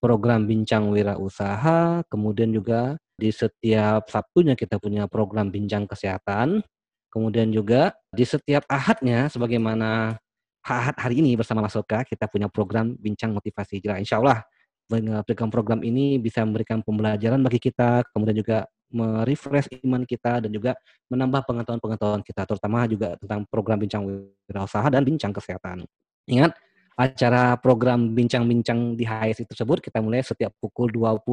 program 0.00 0.44
Bincang 0.44 0.92
Wirausaha, 0.92 2.04
kemudian 2.08 2.52
juga 2.52 2.96
di 3.16 3.32
setiap 3.32 4.08
Sabtunya 4.08 4.56
kita 4.56 4.76
punya 4.76 5.08
program 5.08 5.48
Bincang 5.48 5.88
Kesehatan, 5.88 6.60
kemudian 7.08 7.48
juga 7.52 7.96
di 8.12 8.24
setiap 8.28 8.64
Ahadnya, 8.68 9.28
sebagaimana 9.32 10.20
Ahad 10.64 10.96
hari 10.96 11.20
ini 11.20 11.36
bersama 11.36 11.60
Mas 11.60 11.76
Oka, 11.76 12.08
kita 12.08 12.24
punya 12.24 12.48
program 12.48 12.96
Bincang 12.96 13.36
Motivasi 13.36 13.80
Hijrah. 13.80 14.00
Insya 14.00 14.16
Allah 14.16 14.44
mengaplikasikan 14.88 15.50
program 15.50 15.80
ini 15.80 16.20
bisa 16.20 16.44
memberikan 16.44 16.84
pembelajaran 16.84 17.40
bagi 17.40 17.60
kita, 17.60 18.04
kemudian 18.12 18.36
juga 18.36 18.58
merefresh 18.94 19.82
iman 19.82 20.06
kita 20.06 20.46
dan 20.46 20.50
juga 20.54 20.78
menambah 21.10 21.42
pengetahuan-pengetahuan 21.50 22.22
kita, 22.22 22.46
terutama 22.46 22.86
juga 22.86 23.18
tentang 23.18 23.42
program 23.50 23.82
bincang 23.82 24.06
wirausaha 24.46 24.86
dan 24.86 25.02
bincang 25.02 25.34
kesehatan. 25.34 25.82
Ingat, 26.30 26.54
acara 26.94 27.58
program 27.58 28.14
bincang-bincang 28.14 28.94
di 28.94 29.02
HSI 29.02 29.50
tersebut 29.50 29.82
kita 29.82 29.98
mulai 29.98 30.22
setiap 30.22 30.54
pukul 30.62 30.94
20 30.94 31.26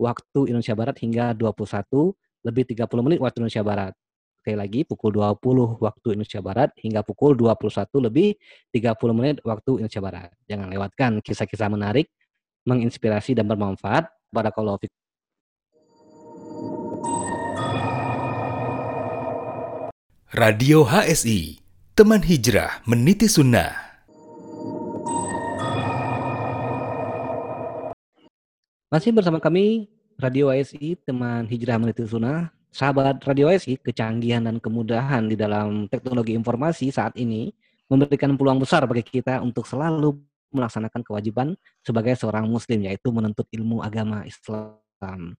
waktu 0.00 0.40
Indonesia 0.48 0.72
Barat 0.72 0.96
hingga 0.96 1.36
21 1.36 2.16
lebih 2.44 2.64
30 2.72 3.04
menit 3.04 3.18
waktu 3.20 3.36
Indonesia 3.44 3.64
Barat. 3.64 3.92
Sekali 4.40 4.56
lagi 4.60 4.80
pukul 4.84 5.12
20 5.16 5.80
waktu 5.80 6.06
Indonesia 6.16 6.40
Barat 6.40 6.70
hingga 6.80 7.00
pukul 7.04 7.36
21 7.36 8.00
lebih 8.00 8.36
30 8.72 9.16
menit 9.16 9.36
waktu 9.44 9.80
Indonesia 9.80 10.02
Barat. 10.04 10.30
Jangan 10.48 10.68
lewatkan 10.68 11.10
kisah-kisah 11.24 11.68
menarik, 11.68 12.12
menginspirasi 12.64 13.36
dan 13.36 13.46
bermanfaat. 13.46 14.08
Barakallahu 14.32 14.80
fikum. 14.82 15.00
Radio 20.34 20.82
HSI, 20.82 21.62
teman 21.94 22.18
hijrah 22.18 22.82
meniti 22.90 23.30
sunnah. 23.30 23.70
Masih 28.90 29.14
bersama 29.14 29.38
kami 29.38 29.86
Radio 30.18 30.50
ASI, 30.50 30.98
teman 31.06 31.46
hijrah 31.46 31.78
meniti 31.78 32.02
sunnah. 32.02 32.50
Sahabat 32.74 33.22
Radio 33.22 33.46
ASI, 33.46 33.78
kecanggihan 33.78 34.42
dan 34.42 34.58
kemudahan 34.58 35.30
di 35.30 35.38
dalam 35.38 35.86
teknologi 35.86 36.34
informasi 36.34 36.90
saat 36.90 37.14
ini 37.14 37.54
memberikan 37.86 38.34
peluang 38.34 38.58
besar 38.58 38.82
bagi 38.90 39.06
kita 39.06 39.38
untuk 39.38 39.70
selalu 39.70 40.18
melaksanakan 40.54 41.02
kewajiban 41.02 41.58
sebagai 41.82 42.14
seorang 42.14 42.46
muslim, 42.46 42.86
yaitu 42.86 43.10
menuntut 43.10 43.44
ilmu 43.50 43.82
agama 43.82 44.22
Islam. 44.24 45.34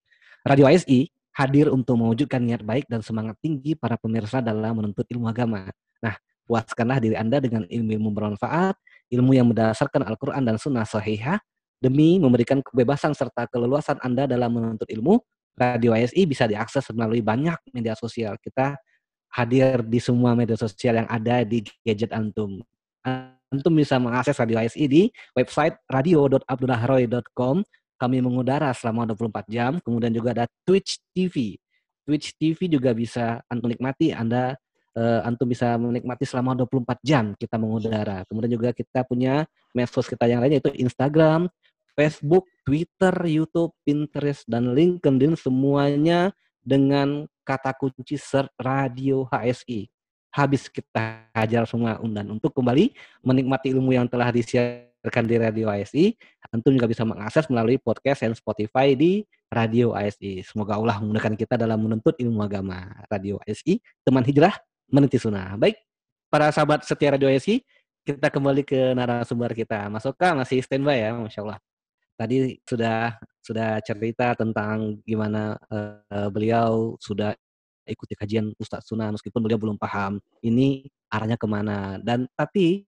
Radio 0.45 0.67
ASI 0.67 1.09
hadir 1.35 1.71
untuk 1.71 1.97
mewujudkan 1.97 2.43
niat 2.43 2.61
baik 2.61 2.85
dan 2.91 3.01
semangat 3.01 3.39
tinggi 3.39 3.73
para 3.73 3.95
pemirsa 3.95 4.43
dalam 4.43 4.77
menuntut 4.77 5.07
ilmu 5.07 5.25
agama. 5.31 5.71
Nah, 6.03 6.15
puaskanlah 6.45 7.01
diri 7.01 7.15
Anda 7.17 7.41
dengan 7.41 7.65
ilmu-ilmu 7.65 8.11
bermanfaat, 8.13 8.75
ilmu 9.09 9.31
yang 9.33 9.49
berdasarkan 9.49 10.05
Al-Quran 10.05 10.43
dan 10.45 10.59
Sunnah 10.59 10.85
Sahihah, 10.85 11.39
Demi 11.85 12.17
memberikan 12.17 12.63
kebebasan 12.63 13.11
serta 13.11 13.45
keleluasan 13.51 13.99
Anda 13.99 14.25
dalam 14.25 14.57
menuntut 14.57 14.87
ilmu, 14.87 15.19
Radio 15.55 15.93
ASI 15.95 16.27
bisa 16.27 16.49
diakses 16.49 16.83
melalui 16.91 17.23
banyak 17.23 17.55
media 17.71 17.95
sosial. 17.95 18.35
Kita 18.41 18.75
hadir 19.35 19.83
di 19.83 19.99
semua 20.01 20.35
media 20.35 20.57
sosial 20.57 21.03
yang 21.03 21.09
ada 21.11 21.43
di 21.47 21.63
gadget 21.83 22.11
Antum. 22.11 22.59
Antum 23.55 23.71
bisa 23.71 23.95
mengakses 23.95 24.35
Radio 24.35 24.59
ASI 24.59 24.85
di 24.91 25.07
website 25.31 25.79
radio.abdullahroy.com. 25.87 27.63
Kami 27.95 28.17
mengudara 28.19 28.75
selama 28.75 29.07
24 29.15 29.47
jam. 29.47 29.71
Kemudian 29.79 30.11
juga 30.11 30.35
ada 30.35 30.45
Twitch 30.67 30.99
TV. 31.15 31.55
Twitch 32.03 32.35
TV 32.35 32.67
juga 32.67 32.91
bisa 32.91 33.39
Antum 33.47 33.71
nikmati. 33.71 34.11
Anda 34.11 34.59
uh, 34.95 35.21
antum 35.27 35.47
bisa 35.51 35.75
menikmati 35.75 36.23
selama 36.23 36.55
24 36.57 36.99
jam 37.03 37.35
kita 37.35 37.59
mengudara. 37.59 38.23
Kemudian 38.25 38.51
juga 38.55 38.71
kita 38.71 39.03
punya 39.03 39.43
medsos 39.75 40.07
kita 40.07 40.25
yang 40.25 40.39
lainnya 40.39 40.63
itu 40.63 40.71
Instagram, 40.75 41.51
Facebook, 41.93 42.47
Twitter, 42.63 43.13
YouTube, 43.27 43.75
Pinterest, 43.83 44.47
dan 44.47 44.75
LinkedIn 44.75 45.35
semuanya 45.39 46.31
dengan 46.65 47.27
kata 47.45 47.75
kunci 47.77 48.17
search 48.17 48.51
radio 48.57 49.27
HSI. 49.29 49.94
Habis 50.35 50.67
kita 50.67 51.31
hajar 51.31 51.63
semua 51.63 51.95
undan 52.03 52.27
untuk 52.27 52.51
kembali 52.51 52.91
menikmati 53.23 53.71
ilmu 53.71 53.95
yang 53.95 54.03
telah 54.03 54.35
disiarkan 54.35 55.23
di 55.23 55.35
Radio 55.39 55.71
HSI. 55.71 56.11
Antum 56.51 56.75
juga 56.75 56.91
bisa 56.91 57.07
mengakses 57.07 57.47
melalui 57.47 57.79
podcast 57.79 58.27
dan 58.27 58.35
Spotify 58.35 58.99
di 58.99 59.23
Radio 59.47 59.95
HSI. 59.95 60.43
Semoga 60.43 60.75
Allah 60.75 60.99
memudahkan 60.99 61.39
kita 61.39 61.55
dalam 61.55 61.79
menuntut 61.79 62.19
ilmu 62.19 62.43
agama. 62.43 62.83
Radio 63.07 63.39
HSI, 63.47 63.79
teman 64.03 64.27
hijrah, 64.27 64.59
meniti 64.91 65.15
sunnah. 65.15 65.55
Baik, 65.55 65.79
para 66.27 66.51
sahabat 66.51 66.83
setia 66.83 67.15
Radio 67.15 67.31
HSI, 67.31 67.63
kita 68.03 68.27
kembali 68.27 68.67
ke 68.67 68.91
narasumber 68.91 69.55
kita. 69.55 69.87
Mas 69.87 70.03
Oka 70.03 70.35
masih 70.35 70.59
standby 70.59 70.99
ya, 70.99 71.15
Masya 71.15 71.47
Allah 71.47 71.63
tadi 72.15 72.59
sudah 72.63 73.19
sudah 73.43 73.77
cerita 73.83 74.33
tentang 74.33 74.99
gimana 75.03 75.59
uh, 75.67 76.31
beliau 76.31 76.95
sudah 76.97 77.35
ikuti 77.87 78.17
kajian 78.17 78.51
Ustadz 78.57 78.89
Sunan 78.89 79.13
meskipun 79.15 79.41
beliau 79.41 79.61
belum 79.61 79.77
paham 79.77 80.17
ini 80.41 80.89
arahnya 81.09 81.37
ke 81.37 81.47
mana 81.47 82.01
dan 82.01 82.25
tapi 82.33 82.85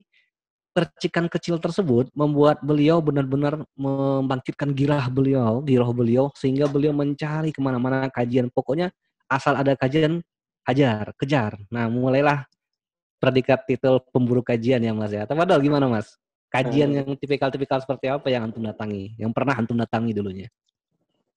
percikan 0.73 1.25
kecil 1.25 1.57
tersebut 1.57 2.13
membuat 2.13 2.61
beliau 2.61 3.01
benar-benar 3.01 3.65
membangkitkan 3.73 4.77
girah 4.77 5.09
beliau, 5.09 5.65
girah 5.65 5.89
beliau 5.89 6.29
sehingga 6.37 6.69
beliau 6.69 6.93
mencari 6.93 7.49
ke 7.49 7.57
mana-mana 7.57 8.13
kajian. 8.13 8.53
Pokoknya 8.53 8.93
asal 9.25 9.57
ada 9.57 9.73
kajian, 9.73 10.21
hajar, 10.69 11.17
kejar. 11.17 11.57
Nah 11.73 11.89
mulailah 11.89 12.45
predikat 13.17 13.65
titel 13.65 14.05
pemburu 14.13 14.45
kajian 14.45 14.77
ya 14.85 14.93
Mas 14.93 15.09
ya. 15.09 15.25
Tafadol 15.25 15.65
gimana 15.65 15.89
Mas? 15.89 16.13
kajian 16.47 16.89
yang 16.95 17.09
tipikal-tipikal 17.19 17.83
seperti 17.83 18.07
apa 18.07 18.27
yang 18.31 18.47
antum 18.47 18.63
datangi, 18.63 19.13
yang 19.19 19.31
pernah 19.35 19.55
antum 19.55 19.75
datangi 19.75 20.15
dulunya? 20.15 20.47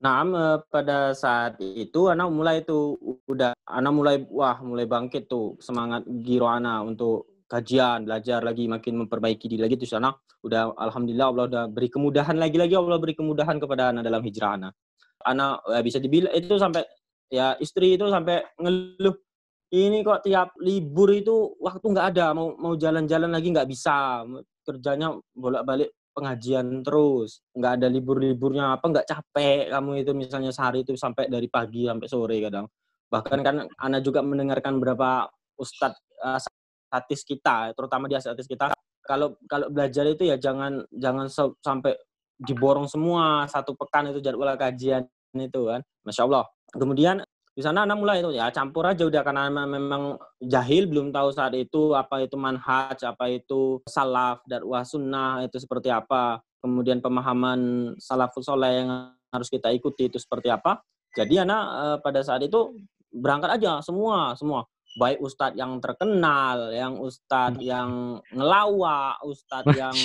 Nah, 0.01 0.25
pada 0.73 1.13
saat 1.13 1.61
itu 1.61 2.09
anak 2.09 2.33
mulai 2.33 2.65
itu 2.65 2.97
udah 3.29 3.53
anak 3.69 3.93
mulai 3.93 4.17
wah 4.33 4.57
mulai 4.65 4.89
bangkit 4.89 5.29
tuh 5.29 5.61
semangat 5.61 6.09
giro 6.25 6.49
anak 6.49 6.89
untuk 6.89 7.45
kajian, 7.45 8.09
belajar 8.09 8.41
lagi 8.41 8.65
makin 8.65 9.05
memperbaiki 9.05 9.45
diri 9.45 9.61
lagi 9.61 9.77
terus 9.77 9.93
anak 9.93 10.25
udah 10.41 10.73
alhamdulillah 10.73 11.29
Allah 11.29 11.45
udah 11.53 11.65
beri 11.69 11.93
kemudahan 11.93 12.41
lagi-lagi 12.41 12.73
Allah 12.81 12.97
beri 12.97 13.13
kemudahan 13.13 13.61
kepada 13.61 13.93
anak 13.93 14.09
dalam 14.09 14.25
hijrah 14.25 14.57
anak. 14.57 14.73
Anak 15.21 15.69
ya 15.69 15.81
bisa 15.85 15.99
dibilang 16.01 16.33
itu 16.33 16.55
sampai 16.57 16.83
ya 17.29 17.61
istri 17.61 18.01
itu 18.01 18.09
sampai 18.09 18.41
ngeluh 18.57 19.21
ini 19.77 20.01
kok 20.01 20.25
tiap 20.25 20.57
libur 20.65 21.13
itu 21.13 21.61
waktu 21.61 21.85
nggak 21.85 22.07
ada 22.17 22.33
mau 22.33 22.57
mau 22.57 22.73
jalan-jalan 22.73 23.29
lagi 23.29 23.53
nggak 23.53 23.69
bisa 23.69 24.25
kerjanya 24.65 25.13
bolak-balik 25.37 25.93
pengajian 26.11 26.83
terus 26.83 27.43
nggak 27.55 27.73
ada 27.81 27.87
libur-liburnya 27.87 28.77
apa 28.79 28.85
nggak 28.87 29.07
capek 29.07 29.71
kamu 29.71 29.91
itu 30.03 30.13
misalnya 30.13 30.51
sehari 30.51 30.83
itu 30.83 30.99
sampai 30.99 31.31
dari 31.31 31.47
pagi 31.47 31.87
sampai 31.87 32.07
sore 32.11 32.37
kadang. 32.43 32.67
Bahkan 33.11 33.39
kan 33.43 33.57
anak 33.79 34.01
juga 34.07 34.21
mendengarkan 34.23 34.79
beberapa 34.79 35.27
ustadz 35.59 35.99
uh, 36.23 36.39
statis 36.91 37.23
kita 37.23 37.75
terutama 37.75 38.11
di 38.11 38.19
statis 38.19 38.51
kita 38.51 38.75
kalau 39.07 39.39
kalau 39.47 39.71
belajar 39.71 40.07
itu 40.07 40.27
ya 40.27 40.39
jangan 40.39 40.83
jangan 40.95 41.27
sampai 41.63 41.95
diborong 42.41 42.89
semua 42.89 43.45
satu 43.47 43.77
pekan 43.77 44.11
itu 44.11 44.25
jadwal 44.25 44.49
kajian 44.57 45.05
itu 45.37 45.61
kan. 45.69 45.81
Masya 46.03 46.27
Allah. 46.27 46.45
Kemudian 46.71 47.23
di 47.51 47.67
sana 47.67 47.83
anak 47.83 47.99
mulai 47.99 48.23
itu 48.23 48.31
ya 48.31 48.49
campur 48.55 48.87
aja 48.87 49.03
udah 49.05 49.23
karena 49.27 49.51
memang 49.51 50.15
jahil 50.39 50.87
belum 50.87 51.11
tahu 51.11 51.35
saat 51.35 51.53
itu 51.59 51.99
apa 51.99 52.23
itu 52.23 52.39
manhaj 52.39 52.97
apa 53.03 53.27
itu 53.27 53.83
salaf 53.91 54.41
dan 54.47 54.63
sunnah 54.87 55.43
itu 55.43 55.59
seperti 55.59 55.91
apa. 55.91 56.39
Kemudian 56.61 57.01
pemahaman 57.01 57.93
salafus 57.97 58.47
soleh 58.47 58.85
yang 58.85 59.17
harus 59.33 59.49
kita 59.49 59.73
ikuti 59.75 60.13
itu 60.13 60.21
seperti 60.21 60.53
apa. 60.53 60.79
Jadi 61.17 61.43
anak 61.43 61.65
eh, 61.67 61.99
pada 62.05 62.21
saat 62.23 62.47
itu 62.47 62.79
berangkat 63.11 63.59
aja 63.59 63.83
semua 63.83 64.39
semua. 64.39 64.63
Baik 64.99 65.23
ustadz 65.23 65.59
yang 65.59 65.79
terkenal 65.83 66.71
yang 66.75 66.99
ustadz 67.03 67.63
yang 67.63 68.23
ngelawak 68.31 69.19
ustadz 69.27 69.75
yang 69.75 69.97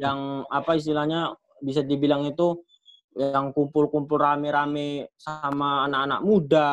yang 0.00 0.18
apa 0.48 0.76
istilahnya 0.76 1.36
bisa 1.60 1.84
dibilang 1.84 2.24
itu 2.28 2.64
yang 3.18 3.50
kumpul-kumpul 3.50 4.22
rame-rame 4.22 5.10
sama 5.18 5.90
anak-anak 5.90 6.20
muda, 6.22 6.70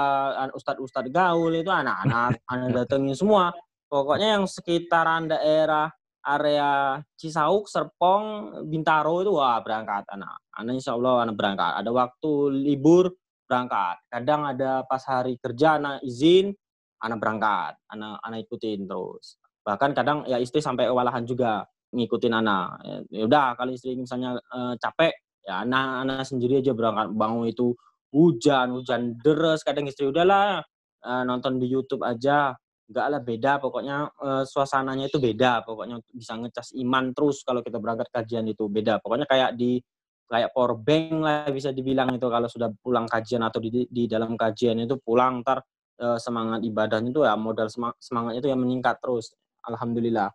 ustadz-ustadz 0.53 1.09
gaul 1.09 1.49
itu 1.57 1.73
anak-anak 1.73 2.37
anak 2.53 2.69
datengin 2.71 3.17
semua. 3.17 3.49
Pokoknya 3.89 4.37
yang 4.37 4.45
sekitaran 4.45 5.25
daerah 5.25 5.89
area 6.25 7.01
Cisauk, 7.17 7.65
Serpong, 7.69 8.53
Bintaro 8.69 9.25
itu 9.25 9.33
wah 9.33 9.57
berangkat 9.61 10.05
anak. 10.13 10.41
Anak 10.57 10.73
insya 10.77 10.93
Allah 10.93 11.25
anak 11.25 11.35
berangkat. 11.37 11.71
Ada 11.81 11.89
waktu 11.89 12.31
libur 12.53 13.13
berangkat. 13.45 14.01
Kadang 14.09 14.41
ada 14.45 14.85
pas 14.85 15.01
hari 15.05 15.37
kerja 15.37 15.77
anak 15.77 16.01
izin, 16.01 16.53
anak 17.01 17.17
berangkat. 17.21 17.73
Anak 17.89 18.21
anak 18.25 18.39
ikutin 18.45 18.89
terus. 18.89 19.37
Bahkan 19.65 19.97
kadang 19.97 20.25
ya 20.29 20.37
istri 20.41 20.61
sampai 20.61 20.89
kewalahan 20.89 21.25
juga 21.25 21.65
ngikutin 21.93 22.33
anak. 22.33 22.67
Ya 23.09 23.23
udah 23.25 23.57
kalau 23.57 23.71
istri 23.73 23.97
misalnya 23.97 24.37
e, 24.37 24.77
capek 24.81 25.13
ya 25.45 25.61
anak-anak 25.61 26.25
sendiri 26.25 26.59
aja 26.59 26.73
berangkat 26.73 27.13
bangun 27.13 27.45
itu 27.47 27.77
hujan 28.09 28.73
hujan 28.73 29.15
deras 29.21 29.61
kadang 29.61 29.85
istri 29.85 30.09
udahlah 30.09 30.65
uh, 31.05 31.23
nonton 31.23 31.61
di 31.61 31.69
YouTube 31.69 32.01
aja. 32.03 32.57
Enggak 32.85 33.07
lah 33.09 33.21
beda 33.21 33.51
pokoknya 33.57 33.97
uh, 34.21 34.43
suasananya 34.45 35.09
itu 35.09 35.17
beda. 35.17 35.65
Pokoknya 35.65 36.01
bisa 36.13 36.37
ngecas 36.37 36.73
iman 36.77 37.13
terus 37.17 37.41
kalau 37.41 37.65
kita 37.65 37.81
berangkat 37.81 38.09
kajian 38.13 38.45
itu 38.45 38.69
beda. 38.69 39.01
Pokoknya 39.01 39.25
kayak 39.25 39.57
di 39.57 39.81
kayak 40.25 40.53
power 40.53 40.77
bank 40.77 41.21
lah 41.21 41.49
bisa 41.49 41.73
dibilang 41.73 42.13
itu. 42.13 42.29
Kalau 42.29 42.45
sudah 42.45 42.69
pulang 42.81 43.09
kajian 43.09 43.41
atau 43.41 43.57
di, 43.57 43.89
di 43.89 44.05
dalam 44.05 44.37
kajian 44.37 44.77
itu 44.85 45.01
pulang 45.01 45.41
ntar 45.41 45.65
uh, 46.01 46.17
semangat 46.21 46.61
ibadahnya 46.61 47.09
itu 47.09 47.21
ya 47.25 47.33
modal 47.33 47.69
semangatnya 47.97 48.39
itu 48.41 48.49
yang 48.53 48.61
meningkat 48.61 49.01
terus. 49.01 49.33
Alhamdulillah. 49.65 50.29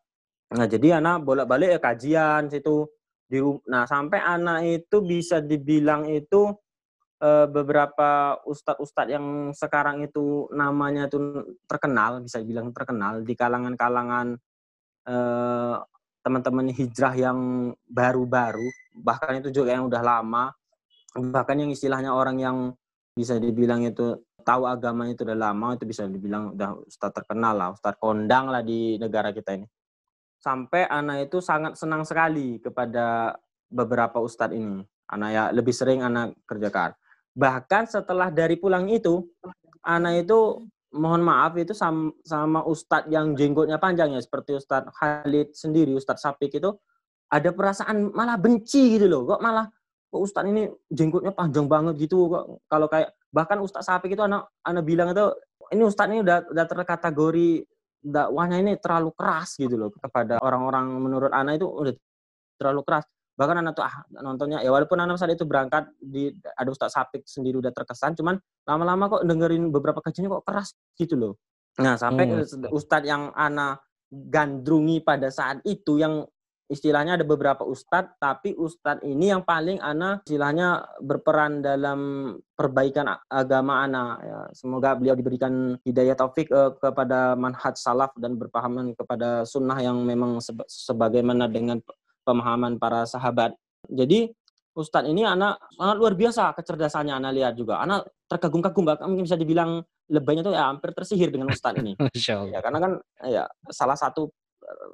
Nah 0.51 0.67
jadi 0.67 0.99
anak 0.99 1.23
bolak-balik 1.23 1.79
ya 1.79 1.79
kajian 1.79 2.51
situ 2.51 2.83
di 3.31 3.39
nah 3.71 3.87
sampai 3.87 4.19
anak 4.19 4.59
itu 4.67 4.97
bisa 5.07 5.39
dibilang 5.39 6.11
itu 6.11 6.51
uh, 7.23 7.47
beberapa 7.47 8.43
ustadz-ustadz 8.43 9.15
yang 9.15 9.27
sekarang 9.55 10.03
itu 10.03 10.51
namanya 10.51 11.07
itu 11.07 11.47
terkenal 11.71 12.19
bisa 12.27 12.43
dibilang 12.43 12.75
terkenal 12.75 13.23
di 13.23 13.39
kalangan-kalangan 13.39 14.35
uh, 15.07 15.79
teman-teman 16.21 16.69
hijrah 16.77 17.15
yang 17.17 17.39
baru-baru, 17.89 18.69
bahkan 18.93 19.41
itu 19.41 19.49
juga 19.63 19.73
yang 19.73 19.89
udah 19.89 20.03
lama, 20.05 20.53
bahkan 21.33 21.57
yang 21.57 21.71
istilahnya 21.73 22.13
orang 22.13 22.37
yang 22.37 22.57
bisa 23.17 23.41
dibilang 23.41 23.89
itu 23.89 24.21
tahu 24.45 24.69
agama 24.69 25.09
itu 25.09 25.25
udah 25.25 25.39
lama, 25.39 25.77
itu 25.77 25.89
bisa 25.89 26.05
dibilang 26.05 26.53
udah 26.57 26.77
ustadz 26.85 27.17
terkenal 27.17 27.55
lah, 27.57 27.69
ustadz 27.73 27.97
kondang 27.97 28.53
lah 28.53 28.61
di 28.61 29.01
negara 29.01 29.33
kita 29.33 29.57
ini. 29.57 29.67
Sampai 30.41 30.89
anak 30.89 31.29
itu 31.29 31.45
sangat 31.45 31.77
senang 31.77 32.03
sekali 32.09 32.57
kepada 32.65 33.37
beberapa 33.69 34.19
ustadz 34.25 34.57
ini. 34.57 34.81
Anak 35.13 35.29
ya 35.31 35.45
lebih 35.53 35.75
sering 35.77 36.01
anak 36.01 36.33
kerjakan. 36.49 36.97
Bahkan 37.37 37.85
setelah 37.87 38.33
dari 38.33 38.57
pulang 38.57 38.89
itu, 38.89 39.29
anak 39.85 40.25
itu 40.25 40.65
mohon 40.91 41.23
maaf 41.23 41.55
itu 41.55 41.71
sama, 41.71 42.11
sama 42.27 42.67
ustadz 42.67 43.11
yang 43.11 43.39
jenggotnya 43.39 43.79
panjang 43.79 44.11
ya 44.11 44.21
seperti 44.23 44.59
ustadz 44.59 44.91
Khalid 44.99 45.55
sendiri 45.55 45.95
ustadz 45.95 46.27
Sapik 46.27 46.51
itu 46.51 46.75
ada 47.31 47.55
perasaan 47.55 48.11
malah 48.11 48.35
benci 48.35 48.99
gitu 48.99 49.07
loh 49.07 49.23
kok 49.23 49.39
malah 49.39 49.71
kok 50.11 50.21
ustadz 50.21 50.51
ini 50.51 50.67
jenggotnya 50.91 51.31
panjang 51.31 51.71
banget 51.71 51.95
gitu 51.95 52.27
kok 52.27 52.67
kalau 52.67 52.91
kayak 52.91 53.15
bahkan 53.31 53.63
ustadz 53.63 53.87
Sapik 53.87 54.19
itu 54.19 54.23
anak 54.27 54.51
anak 54.67 54.83
bilang 54.83 55.15
itu 55.15 55.31
ini 55.71 55.83
ustadz 55.87 56.11
ini 56.11 56.27
udah 56.27 56.51
udah 56.51 56.67
terkategori 56.67 57.51
dakwahnya 58.01 58.59
ini 58.65 58.73
terlalu 58.81 59.13
keras 59.13 59.61
gitu 59.61 59.77
loh 59.77 59.93
kepada 59.93 60.41
orang-orang 60.41 60.89
menurut 60.97 61.31
anak 61.31 61.61
itu 61.61 61.69
udah 61.69 61.95
terlalu 62.57 62.81
keras. 62.85 63.05
Bahkan 63.37 63.57
anak 63.65 63.73
tuh 63.73 63.85
ah, 63.89 64.05
nontonnya. 64.21 64.61
Ya 64.61 64.69
walaupun 64.69 65.01
anak 65.01 65.17
saat 65.17 65.33
itu 65.33 65.49
berangkat 65.49 65.89
di 65.97 66.29
ada 66.57 66.69
Ustadz 66.69 66.93
Sapik 66.93 67.25
sendiri 67.25 67.57
udah 67.57 67.73
terkesan 67.73 68.13
cuman 68.13 68.37
lama-lama 68.69 69.09
kok 69.09 69.25
dengerin 69.25 69.73
beberapa 69.73 70.05
kajiannya 70.05 70.29
kok 70.41 70.45
keras 70.45 70.77
gitu 70.97 71.17
loh. 71.17 71.33
Nah 71.81 71.97
sampai 71.97 72.29
hmm. 72.29 72.69
Ustadz 72.69 73.09
yang 73.09 73.33
anak 73.33 73.81
gandrungi 74.11 75.01
pada 75.01 75.31
saat 75.33 75.63
itu 75.65 75.97
yang 75.97 76.27
istilahnya 76.71 77.19
ada 77.19 77.27
beberapa 77.27 77.67
ustadz, 77.67 78.15
tapi 78.23 78.55
ustadz 78.55 79.03
ini 79.03 79.35
yang 79.35 79.43
paling 79.43 79.83
ana 79.83 80.23
istilahnya 80.23 80.87
berperan 81.03 81.61
dalam 81.61 82.01
perbaikan 82.55 83.19
agama 83.27 83.83
ana. 83.83 84.05
Ya, 84.23 84.39
semoga 84.55 84.95
beliau 84.95 85.19
diberikan 85.19 85.75
hidayah 85.83 86.15
taufik 86.15 86.49
uh, 86.55 86.73
kepada 86.79 87.35
manhaj 87.35 87.75
salaf 87.75 88.15
dan 88.17 88.39
berpahaman 88.39 88.95
kepada 88.95 89.43
sunnah 89.43 89.77
yang 89.83 89.99
memang 90.07 90.39
seba 90.39 90.63
sebagaimana 90.71 91.51
dengan 91.51 91.83
pemahaman 92.23 92.79
para 92.79 93.03
sahabat. 93.05 93.59
Jadi 93.91 94.31
Ustadz 94.71 95.11
ini 95.11 95.27
anak 95.27 95.59
sangat 95.75 95.97
luar 95.99 96.15
biasa 96.15 96.55
kecerdasannya 96.55 97.11
anak 97.11 97.33
lihat 97.35 97.55
juga. 97.59 97.83
Anak 97.83 98.07
terkagum-kagum 98.31 98.87
bahkan 98.87 99.11
mungkin 99.11 99.27
bisa 99.27 99.35
dibilang 99.35 99.83
lebaynya 100.07 100.47
tuh 100.47 100.55
ya 100.55 100.71
hampir 100.71 100.95
tersihir 100.95 101.35
dengan 101.35 101.51
Ustadz 101.51 101.83
ini. 101.83 101.99
ya 102.55 102.63
karena 102.63 102.79
kan 102.79 102.93
ya 103.27 103.51
salah 103.75 103.99
satu 103.99 104.31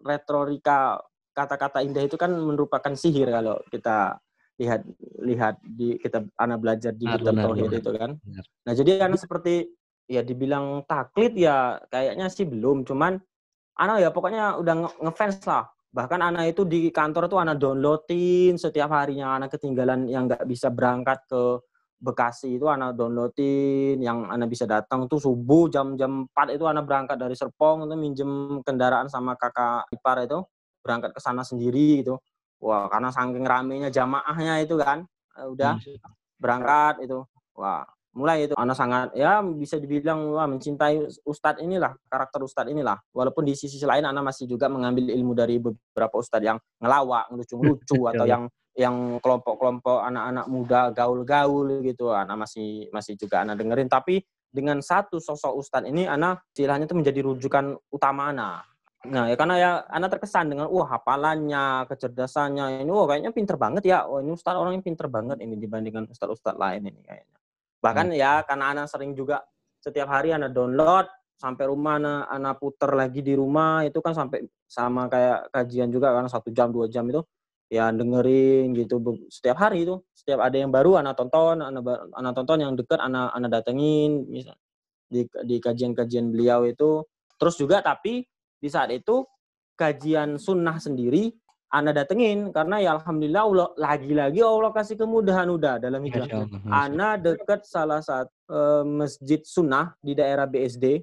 retorika 0.00 0.96
kata-kata 1.36 1.84
indah 1.84 2.08
itu 2.08 2.16
kan 2.16 2.32
merupakan 2.32 2.96
sihir 2.96 3.28
kalau 3.28 3.60
kita 3.68 4.16
lihat 4.56 4.80
lihat 5.20 5.60
di 5.60 6.00
kita 6.00 6.24
anak 6.40 6.64
belajar 6.64 6.96
di 6.96 7.04
kitab 7.04 7.36
tauhid 7.36 7.76
itu 7.76 7.90
kan. 7.92 8.16
Benar. 8.16 8.44
Nah, 8.64 8.72
jadi 8.72 9.04
anak 9.04 9.20
seperti 9.20 9.68
ya 10.08 10.24
dibilang 10.24 10.88
taklid 10.88 11.36
ya 11.36 11.76
kayaknya 11.92 12.32
sih 12.32 12.48
belum, 12.48 12.88
cuman 12.88 13.20
anak 13.76 13.96
ya 14.00 14.08
pokoknya 14.08 14.56
udah 14.56 14.74
ngefans 15.04 15.44
lah 15.44 15.68
bahkan 15.96 16.20
anak 16.20 16.52
itu 16.52 16.68
di 16.68 16.92
kantor 16.92 17.24
tuh 17.24 17.40
anak 17.40 17.56
downloadin 17.56 18.60
setiap 18.60 18.92
harinya 18.92 19.40
anak 19.40 19.56
ketinggalan 19.56 20.04
yang 20.04 20.28
nggak 20.28 20.44
bisa 20.44 20.68
berangkat 20.68 21.20
ke 21.28 21.60
Bekasi 21.96 22.60
itu 22.60 22.68
anak 22.68 22.92
downloadin 22.92 23.96
yang 24.04 24.28
anak 24.28 24.52
bisa 24.52 24.68
datang 24.68 25.08
tuh 25.08 25.16
subuh 25.16 25.72
jam-jam 25.72 26.28
4 26.28 26.52
itu 26.52 26.68
anak 26.68 26.84
berangkat 26.84 27.16
dari 27.16 27.32
Serpong 27.32 27.88
itu 27.88 27.96
minjem 27.96 28.60
kendaraan 28.60 29.08
sama 29.08 29.32
kakak 29.32 29.88
ipar 29.88 30.20
itu 30.20 30.44
berangkat 30.86 31.10
ke 31.10 31.18
sana 31.18 31.42
sendiri 31.42 32.06
gitu. 32.06 32.22
Wah 32.62 32.86
karena 32.86 33.10
saking 33.10 33.42
ramenya 33.42 33.90
jamaahnya 33.90 34.62
itu 34.62 34.78
kan 34.78 35.02
eh, 35.34 35.46
udah 35.50 35.74
hmm. 35.82 36.14
berangkat 36.38 37.02
itu. 37.02 37.18
Wah 37.58 37.82
mulai 38.16 38.48
itu. 38.48 38.54
Anak 38.56 38.78
sangat 38.78 39.12
ya 39.12 39.44
bisa 39.44 39.76
dibilang 39.76 40.32
wah 40.32 40.46
mencintai 40.46 41.04
ustadz 41.26 41.60
inilah 41.60 41.92
karakter 42.08 42.40
ustadz 42.46 42.72
inilah. 42.72 42.96
Walaupun 43.12 43.44
di 43.44 43.58
sisi 43.58 43.76
lain 43.82 44.06
anak 44.06 44.32
masih 44.32 44.46
juga 44.46 44.70
mengambil 44.70 45.10
ilmu 45.10 45.34
dari 45.34 45.58
beberapa 45.60 46.16
ustadz 46.16 46.46
yang 46.46 46.58
ngelawak 46.80 47.28
ngelucu-lucu 47.34 47.98
atau 48.14 48.24
iya. 48.24 48.32
yang 48.38 48.44
yang 48.76 48.96
kelompok-kelompok 49.24 50.04
anak-anak 50.04 50.46
muda 50.48 50.80
gaul-gaul 50.94 51.84
gitu. 51.84 52.14
Anak 52.14 52.48
masih 52.48 52.88
masih 52.88 53.18
juga 53.20 53.44
anak 53.44 53.60
dengerin. 53.60 53.92
Tapi 53.92 54.24
dengan 54.48 54.80
satu 54.80 55.20
sosok 55.20 55.52
ustadz 55.60 55.92
ini 55.92 56.08
anak 56.08 56.48
istilahnya 56.56 56.88
itu 56.88 56.96
menjadi 56.96 57.20
rujukan 57.20 57.76
utama 57.92 58.32
anak 58.32 58.64
Nah, 59.06 59.30
ya 59.30 59.36
karena 59.38 59.54
ya 59.56 59.70
anak 59.86 60.18
terkesan 60.18 60.50
dengan 60.50 60.66
wah 60.66 60.86
hafalannya, 60.86 61.86
kecerdasannya 61.86 62.82
ini 62.82 62.90
wah 62.90 63.06
kayaknya 63.06 63.30
pinter 63.30 63.56
banget 63.56 63.82
ya. 63.86 64.04
Oh, 64.04 64.18
ini 64.18 64.34
ustadz 64.34 64.58
orang 64.58 64.78
yang 64.78 64.84
pinter 64.84 65.06
banget 65.06 65.38
ini 65.40 65.54
dibandingkan 65.54 66.10
ustadz-ustadz 66.10 66.58
lain 66.58 66.82
ini 66.90 67.00
kayaknya. 67.06 67.36
Bahkan 67.80 68.06
hmm. 68.10 68.18
ya 68.18 68.32
karena 68.42 68.64
anak 68.74 68.86
sering 68.90 69.14
juga 69.14 69.46
setiap 69.78 70.10
hari 70.10 70.34
anak 70.34 70.50
download 70.50 71.06
sampai 71.36 71.64
rumah 71.68 72.00
anak, 72.00 72.22
anak 72.32 72.54
puter 72.58 72.90
lagi 72.96 73.20
di 73.20 73.36
rumah 73.36 73.84
itu 73.84 74.00
kan 74.00 74.16
sampai 74.16 74.42
sama 74.66 75.06
kayak 75.06 75.52
kajian 75.52 75.92
juga 75.92 76.10
karena 76.10 76.26
satu 76.32 76.48
jam 76.50 76.72
dua 76.72 76.88
jam 76.88 77.04
itu 77.06 77.22
ya 77.66 77.90
dengerin 77.90 78.72
gitu 78.78 78.98
setiap 79.26 79.58
hari 79.58 79.84
itu 79.84 79.98
setiap 80.14 80.42
ada 80.42 80.56
yang 80.56 80.70
baru 80.70 81.02
anak 81.02 81.18
tonton 81.18 81.60
anak 81.60 81.82
anak 82.14 82.32
tonton 82.34 82.58
yang 82.62 82.72
dekat 82.78 82.98
anak 83.02 83.34
anak 83.34 83.50
datengin 83.58 84.22
misal 84.30 84.54
di 85.10 85.26
di 85.44 85.56
kajian-kajian 85.58 86.30
beliau 86.30 86.62
itu 86.66 87.02
terus 87.36 87.58
juga 87.58 87.82
tapi 87.82 88.22
di 88.60 88.68
saat 88.68 88.90
itu 88.92 89.24
kajian 89.76 90.40
sunnah 90.40 90.80
sendiri 90.80 91.32
anda 91.66 91.90
datengin 91.90 92.54
karena 92.54 92.78
ya 92.78 92.90
alhamdulillah 92.96 93.42
Allah 93.42 93.68
lagi-lagi 93.74 94.38
Allah 94.38 94.70
kasih 94.70 94.94
kemudahan 94.94 95.50
udah 95.50 95.82
dalam 95.82 95.98
hijrah. 96.06 96.46
Ana 96.70 97.18
dekat 97.18 97.66
salah 97.66 97.98
satu 97.98 98.30
uh, 98.48 98.84
masjid 98.86 99.42
sunnah 99.42 99.90
di 99.98 100.14
daerah 100.14 100.46
BSD 100.46 101.02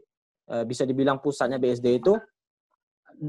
uh, 0.49 0.63
bisa 0.63 0.87
dibilang 0.87 1.19
pusatnya 1.19 1.59
BSD 1.59 1.99
itu 1.99 2.15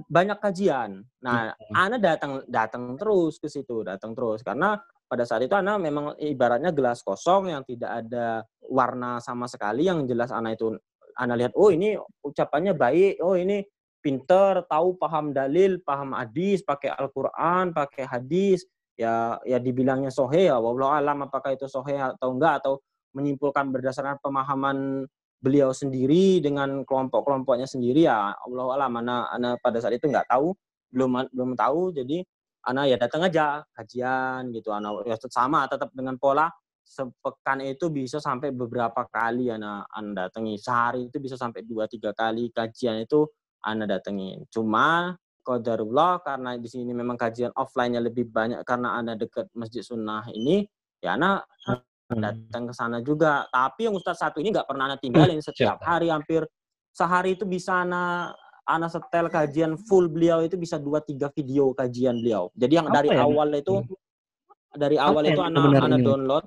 banyak 0.09 0.39
kajian. 0.39 1.03
Nah, 1.21 1.53
hmm. 1.53 1.75
Ana 1.75 1.97
datang 1.99 2.33
datang 2.47 2.95
terus 2.95 3.43
ke 3.43 3.51
situ, 3.51 3.83
datang 3.83 4.15
terus 4.15 4.47
karena 4.47 4.79
pada 5.11 5.27
saat 5.27 5.43
itu 5.43 5.59
Ana 5.59 5.75
memang 5.75 6.15
ibaratnya 6.17 6.71
gelas 6.71 7.03
kosong 7.03 7.51
yang 7.51 7.67
tidak 7.67 8.07
ada 8.07 8.47
warna 8.71 9.19
sama 9.19 9.51
sekali 9.51 9.91
yang 9.91 10.07
jelas 10.07 10.31
Ana 10.31 10.55
itu 10.55 10.71
Ana 11.19 11.35
lihat 11.35 11.51
oh 11.59 11.75
ini 11.75 11.99
ucapannya 12.23 12.79
baik, 12.79 13.19
oh 13.27 13.35
ini 13.35 13.59
pinter, 14.05 14.61
tahu 14.69 15.01
paham 15.01 15.33
dalil, 15.33 15.81
paham 15.81 16.13
hadis, 16.13 16.61
pakai 16.61 16.93
Al-Quran, 16.93 17.73
pakai 17.73 18.05
hadis, 18.05 18.69
ya 19.01 19.41
ya 19.49 19.57
dibilangnya 19.57 20.13
sohe 20.13 20.53
ya, 20.53 20.61
wallahu 20.61 20.93
alam 20.93 21.25
apakah 21.25 21.57
itu 21.57 21.65
sohe 21.65 21.97
atau 21.97 22.37
enggak, 22.37 22.61
atau 22.61 22.85
menyimpulkan 23.17 23.73
berdasarkan 23.73 24.21
pemahaman 24.21 25.09
beliau 25.41 25.73
sendiri 25.73 26.41
dengan 26.45 26.85
kelompok-kelompoknya 26.85 27.69
sendiri 27.69 28.05
ya 28.09 28.33
Allah 28.33 28.67
alam. 28.77 28.91
Mana 29.01 29.29
ana 29.33 29.57
pada 29.61 29.81
saat 29.81 29.97
itu 29.97 30.09
nggak 30.09 30.29
tahu 30.29 30.53
belum 30.93 31.29
belum 31.33 31.51
tahu 31.59 31.93
jadi 31.97 32.25
ana 32.65 32.89
ya 32.89 32.97
datang 32.97 33.29
aja 33.29 33.61
kajian 33.77 34.49
gitu 34.57 34.73
ana 34.73 34.95
ya 35.05 35.21
sama 35.29 35.69
tetap 35.69 35.93
dengan 35.93 36.17
pola 36.17 36.49
sepekan 36.85 37.61
itu 37.65 37.89
bisa 37.93 38.21
sampai 38.21 38.53
beberapa 38.53 39.05
kali 39.09 39.53
ana 39.53 39.85
anda 39.93 40.29
datangi. 40.29 40.57
Sehari 40.57 41.09
itu 41.13 41.17
bisa 41.21 41.37
sampai 41.37 41.65
dua 41.65 41.89
tiga 41.89 42.17
kali 42.17 42.49
kajian 42.53 43.05
itu 43.05 43.29
anda 43.65 43.89
datengin. 43.89 44.45
Cuma 44.53 45.17
qadarullah 45.45 46.25
karena 46.25 46.57
di 46.57 46.69
sini 46.69 46.93
memang 46.97 47.21
kajian 47.21 47.53
offline-nya 47.53 48.01
lebih 48.01 48.33
banyak 48.33 48.65
karena 48.65 48.97
Anda 48.97 49.13
dekat 49.15 49.53
Masjid 49.53 49.85
Sunnah 49.85 50.25
ini, 50.33 50.65
ya 51.05 51.21
Anda 51.21 51.45
hmm. 51.69 52.21
datang 52.21 52.73
ke 52.73 52.75
sana 52.75 53.05
juga. 53.05 53.45
Tapi 53.53 53.89
yang 53.89 53.95
Ustadz 53.95 54.25
satu 54.25 54.41
ini 54.41 54.51
nggak 54.51 54.65
pernah 54.69 54.89
Anda 54.89 54.99
tinggalin 54.99 55.45
setiap 55.45 55.85
hari 55.85 56.09
hampir 56.09 56.49
sehari 56.97 57.37
itu 57.37 57.45
bisa 57.45 57.85
Anda 57.85 58.33
Ana 58.65 58.89
setel 58.89 59.29
kajian 59.29 59.77
full 59.77 60.09
beliau 60.09 60.41
itu 60.41 60.57
bisa 60.57 60.81
dua 60.81 61.05
tiga 61.05 61.29
video 61.29 61.77
kajian 61.77 62.17
beliau. 62.17 62.49
Jadi 62.57 62.73
yang 62.81 62.89
dari 62.89 63.13
ya? 63.13 63.29
awal 63.29 63.53
itu 63.53 63.85
hmm. 63.85 64.77
dari 64.81 64.97
awal 64.97 65.21
Apa 65.21 65.33
itu 65.37 65.41
anak 65.45 65.63
anak 65.85 66.01
download. 66.01 66.45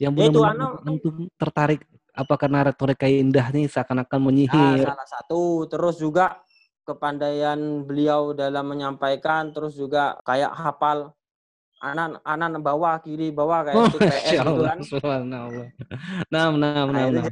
Yang 0.00 0.12
ya 0.16 0.24
itu 0.32 0.40
anak 0.40 0.70
tertarik 1.36 1.80
apa 2.18 2.34
karena 2.34 2.66
retorika 2.66 3.06
indah 3.06 3.54
nih 3.54 3.70
seakan-akan 3.70 4.18
menyihir? 4.18 4.82
Nah, 4.82 4.90
salah 4.90 5.08
satu. 5.08 5.70
Terus 5.70 6.02
juga 6.02 6.42
kepandaian 6.82 7.86
beliau 7.86 8.34
dalam 8.34 8.66
menyampaikan, 8.66 9.54
terus 9.54 9.78
juga 9.78 10.18
kayak 10.26 10.50
hafal 10.50 11.14
anak 11.78 12.18
anak 12.26 12.58
bawah 12.58 12.98
kiri 12.98 13.30
bawah 13.30 13.62
kayak 13.62 13.76
oh, 13.78 13.86
itu 13.86 13.98
gitu 14.02 14.62
kan. 14.66 14.78
Nah, 16.34 16.50
nah, 16.50 16.84
nah, 16.90 17.06
nah. 17.06 17.26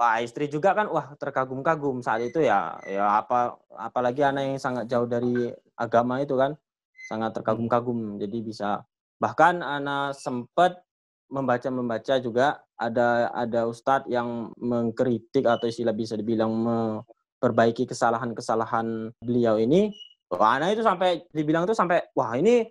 Wah 0.00 0.16
istri 0.24 0.48
juga 0.48 0.72
kan 0.72 0.88
wah 0.88 1.12
terkagum-kagum 1.12 2.00
saat 2.00 2.24
itu 2.24 2.40
ya 2.40 2.80
ya 2.88 3.20
apa 3.20 3.60
apalagi 3.76 4.24
anak 4.24 4.48
yang 4.48 4.56
sangat 4.56 4.88
jauh 4.88 5.04
dari 5.04 5.52
agama 5.76 6.24
itu 6.24 6.40
kan 6.40 6.56
sangat 7.04 7.36
terkagum-kagum 7.36 8.16
jadi 8.16 8.38
bisa 8.40 8.68
bahkan 9.20 9.60
anak 9.60 10.16
sempat 10.16 10.80
membaca-membaca 11.28 12.16
juga 12.16 12.64
ada 12.80 13.28
ada 13.36 13.68
ustadz 13.68 14.08
yang 14.08 14.48
mengkritik 14.56 15.44
atau 15.44 15.68
istilah 15.68 15.92
bisa 15.92 16.16
dibilang 16.16 16.48
memperbaiki 16.48 17.84
kesalahan-kesalahan 17.84 19.12
beliau 19.20 19.60
ini 19.60 19.92
Wah, 20.30 20.62
anak 20.62 20.78
itu 20.78 20.82
sampai 20.86 21.26
dibilang 21.34 21.66
tuh 21.66 21.74
sampai 21.74 22.06
wah 22.14 22.38
ini 22.38 22.62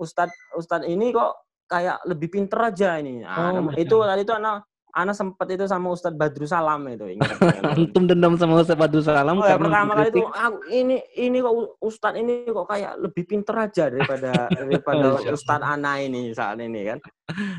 Ustadz 0.00 0.56
Ustadz 0.56 0.88
ini 0.88 1.12
kok 1.12 1.44
kayak 1.68 2.00
lebih 2.08 2.32
pinter 2.32 2.72
aja 2.72 2.96
ini. 2.96 3.20
Nah, 3.20 3.52
Oh, 3.52 3.68
itu 3.76 3.96
tadi 4.00 4.24
itu 4.24 4.32
anak 4.32 4.64
anak 4.96 5.16
sempat 5.16 5.44
itu 5.52 5.64
sama 5.68 5.92
Ustadz 5.92 6.16
Badrus 6.16 6.56
Salam 6.56 6.88
itu 6.88 7.04
ingat. 7.12 7.36
Antum 7.76 8.08
dendam 8.08 8.40
sama 8.40 8.64
Ustaz 8.64 8.80
Badrus 8.80 9.08
Salam 9.08 9.40
Oh 9.40 9.44
ya, 9.44 9.60
pertama 9.60 9.92
kali 9.92 10.08
itu 10.08 10.24
aku 10.24 10.58
ini 10.72 10.96
ini 11.20 11.38
kok 11.44 11.54
Ustadz 11.84 12.16
ini 12.16 12.48
kok 12.48 12.64
kayak 12.64 12.96
lebih 12.96 13.24
pinter 13.28 13.54
aja 13.60 13.84
daripada 13.92 14.32
daripada. 14.60 15.20
Ustadz 15.28 15.68
Ana 15.68 16.00
ini 16.00 16.32
saat 16.32 16.56
ini 16.64 16.96
kan. 16.96 16.98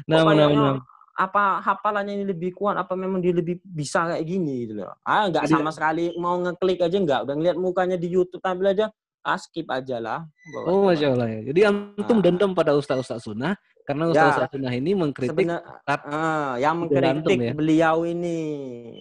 Nah, 0.10 0.26
nah, 0.26 0.34
kayaknya 0.34 0.58
nah. 0.58 0.78
Apa 1.14 1.62
hafalannya 1.62 2.18
ini 2.18 2.26
lebih 2.26 2.58
kuat 2.58 2.74
apa 2.74 2.98
memang 2.98 3.22
dia 3.22 3.34
lebih 3.34 3.62
bisa 3.62 4.10
kayak 4.10 4.26
gini 4.26 4.66
gitu 4.66 4.82
loh. 4.82 4.98
Ah 5.06 5.30
nggak 5.30 5.46
sama 5.46 5.70
sekali 5.70 6.14
mau 6.18 6.38
ngeklik 6.42 6.82
aja 6.82 6.98
nggak 6.98 7.20
udah 7.30 7.36
ngeliat 7.38 7.58
mukanya 7.58 7.98
di 7.98 8.10
YouTube 8.10 8.42
tampil 8.42 8.74
aja 8.74 8.90
ah 9.24 9.40
skip 9.40 9.70
aja 9.72 10.04
lah. 10.04 10.20
Oh, 10.68 10.90
masya 10.92 11.16
Allah 11.16 11.30
ya. 11.32 11.40
Jadi 11.54 11.60
antum 11.64 12.18
Nah. 12.20 12.24
dendam 12.28 12.52
pada 12.52 12.76
ustaz-ustaz 12.76 13.24
sunnah 13.24 13.56
karena 13.88 14.12
Ya. 14.12 14.28
ustaz-ustaz 14.28 14.50
sunnah 14.52 14.74
ini 14.76 14.92
mengkritik 14.92 15.32
Sebenar, 15.32 15.64
Ustadz 15.64 16.12
ah, 16.12 16.54
yang 16.60 16.76
mengkritik 16.84 17.38
ya? 17.40 17.54
beliau 17.56 18.04
ini 18.04 18.40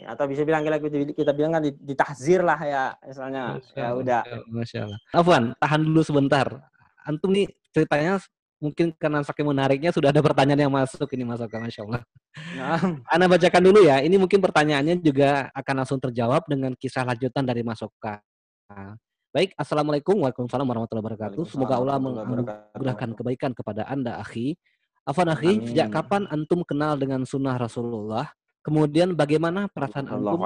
atau 0.06 0.24
bisa 0.30 0.46
bilang 0.46 0.62
kita, 0.62 0.78
kita 1.10 1.32
bilang 1.34 1.58
kan 1.58 1.62
ditahzir 1.66 2.38
lah 2.46 2.60
ya 2.62 2.84
misalnya 3.02 3.58
Masya 3.58 3.74
ya 3.74 3.82
Allah, 3.90 3.98
udah 3.98 4.20
Masya 4.46 4.78
Allah. 4.86 5.00
Afwan, 5.10 5.44
tahan 5.58 5.80
dulu 5.82 6.00
sebentar. 6.06 6.46
Antum 7.02 7.34
nih 7.34 7.50
ceritanya 7.74 8.22
mungkin 8.62 8.94
karena 8.94 9.26
saking 9.26 9.42
menariknya 9.42 9.90
sudah 9.90 10.14
ada 10.14 10.22
pertanyaan 10.22 10.70
yang 10.70 10.72
masuk 10.72 11.10
ini 11.18 11.26
Mas 11.26 11.42
Oka, 11.42 11.58
Masya 11.58 11.82
Allah. 11.82 12.02
Nah, 12.54 12.78
Anda 13.10 13.26
bacakan 13.26 13.62
dulu 13.66 13.82
ya. 13.82 13.98
Ini 13.98 14.14
mungkin 14.22 14.38
pertanyaannya 14.38 15.02
juga 15.02 15.50
akan 15.50 15.74
langsung 15.82 15.98
terjawab 15.98 16.46
dengan 16.46 16.70
kisah 16.78 17.02
lanjutan 17.02 17.42
dari 17.42 17.66
Mas 17.66 17.82
Oka. 17.82 18.22
Baik, 19.34 19.50
Assalamualaikum 19.58 20.14
warahmatullahi 20.22 21.02
wabarakatuh. 21.02 21.42
Semoga 21.50 21.82
Allah 21.82 21.98
menganugerahkan 21.98 23.10
kebaikan 23.18 23.50
kepada 23.50 23.82
Anda, 23.90 24.22
akhi. 24.22 24.54
Afan 25.02 25.26
akhi, 25.34 25.58
Amin. 25.58 25.66
sejak 25.66 25.90
kapan 25.90 26.30
antum 26.30 26.62
kenal 26.62 26.94
dengan 26.94 27.26
sunnah 27.26 27.58
Rasulullah? 27.58 28.30
Kemudian 28.62 29.18
bagaimana 29.18 29.66
perasaan 29.66 30.06
antum 30.06 30.38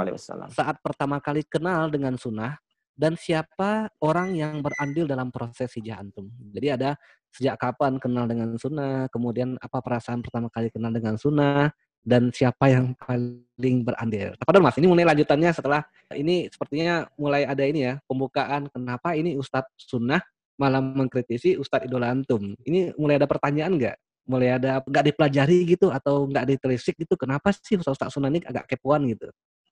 saat 0.48 0.80
pertama 0.80 1.20
kali 1.20 1.44
kenal 1.44 1.92
dengan 1.92 2.16
sunnah 2.16 2.56
dan 2.96 3.12
siapa 3.12 3.92
orang 4.00 4.32
yang 4.32 4.64
berandil 4.64 5.04
dalam 5.04 5.28
proses 5.28 5.68
hijrah 5.76 6.00
antum. 6.00 6.32
Jadi 6.32 6.72
ada 6.72 6.96
sejak 7.36 7.60
kapan 7.60 8.00
kenal 8.00 8.24
dengan 8.24 8.56
sunnah, 8.56 9.12
kemudian 9.12 9.60
apa 9.60 9.84
perasaan 9.84 10.24
pertama 10.24 10.48
kali 10.48 10.72
kenal 10.72 10.88
dengan 10.88 11.20
sunnah, 11.20 11.68
dan 12.06 12.30
siapa 12.30 12.70
yang 12.70 12.94
paling 12.94 13.82
berandil. 13.82 14.32
Tafadhol 14.38 14.62
mas, 14.62 14.78
ini 14.78 14.86
mulai 14.86 15.04
lanjutannya 15.04 15.50
setelah 15.50 15.82
ini 16.14 16.46
sepertinya 16.48 17.04
mulai 17.18 17.42
ada 17.42 17.66
ini 17.66 17.82
ya, 17.82 17.94
pembukaan 18.06 18.70
kenapa 18.70 19.18
ini 19.18 19.34
Ustadz 19.34 19.74
sunnah 19.74 20.22
malah 20.54 20.78
mengkritisi 20.80 21.58
Ustadz 21.58 21.90
idola 21.90 22.14
antum. 22.14 22.54
Ini 22.62 22.94
mulai 22.94 23.18
ada 23.18 23.26
pertanyaan 23.26 23.74
nggak? 23.74 23.96
Mulai 24.30 24.48
ada 24.54 24.80
nggak 24.86 25.04
dipelajari 25.12 25.58
gitu 25.76 25.90
atau 25.90 26.30
nggak 26.30 26.56
ditelisik 26.56 26.94
gitu? 26.94 27.18
Kenapa 27.18 27.50
sih 27.50 27.74
Ustadz 27.74 28.14
sunnah 28.14 28.30
ini 28.30 28.40
agak 28.46 28.70
kepoan 28.70 29.04
gitu? 29.10 29.26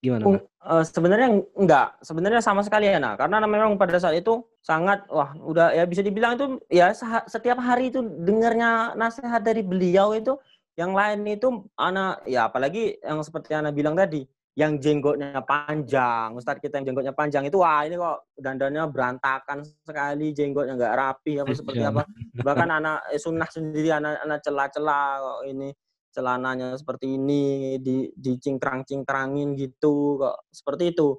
Gimana? 0.05 0.37
Eh, 0.65 0.85
sebenarnya 0.85 1.29
enggak, 1.57 1.89
sebenarnya 2.05 2.41
sama 2.45 2.61
sekali 2.61 2.89
ya, 2.89 3.01
nah, 3.01 3.17
karena 3.17 3.41
memang 3.45 3.81
pada 3.81 3.97
saat 3.97 4.21
itu 4.21 4.45
sangat 4.61 5.05
wah 5.09 5.33
udah 5.37 5.73
ya 5.73 5.85
bisa 5.85 6.01
dibilang 6.01 6.37
itu 6.41 6.61
ya 6.73 6.93
setiap 7.29 7.61
hari 7.61 7.93
itu 7.93 8.01
dengarnya 8.01 8.97
nasihat 8.97 9.45
dari 9.45 9.61
beliau 9.61 10.17
itu 10.17 10.41
yang 10.77 10.97
lain 10.97 11.21
itu 11.29 11.69
anak 11.77 12.25
ya 12.25 12.49
apalagi 12.49 12.97
yang 13.05 13.21
seperti 13.21 13.53
anak 13.53 13.77
bilang 13.77 13.93
tadi 13.93 14.25
yang 14.55 14.79
jenggotnya 14.79 15.43
panjang, 15.43 16.31
Ustadz 16.39 16.63
kita 16.63 16.79
yang 16.79 16.95
jenggotnya 16.95 17.11
panjang 17.11 17.43
itu 17.43 17.59
wah 17.59 17.83
ini 17.83 17.99
kok 17.99 18.31
dandannya 18.39 18.87
berantakan 18.87 19.67
sekali, 19.83 20.31
jenggotnya 20.31 20.79
nggak 20.79 20.95
rapi 20.95 21.43
apa 21.43 21.51
seperti 21.51 21.83
Masya 21.83 21.91
apa. 21.91 22.03
Bahkan 22.39 22.69
anak 22.71 22.99
eh, 23.11 23.19
sunnah 23.19 23.51
sendiri 23.51 23.91
anak-anak 23.91 24.39
celah-celah 24.47 25.07
kok 25.19 25.41
ini 25.51 25.69
celananya 26.15 26.79
seperti 26.79 27.19
ini 27.19 27.77
di 27.83 28.07
dicingkrang-cingkrangin 28.15 29.59
gitu 29.59 30.23
kok 30.23 30.47
seperti 30.55 30.95
itu. 30.95 31.19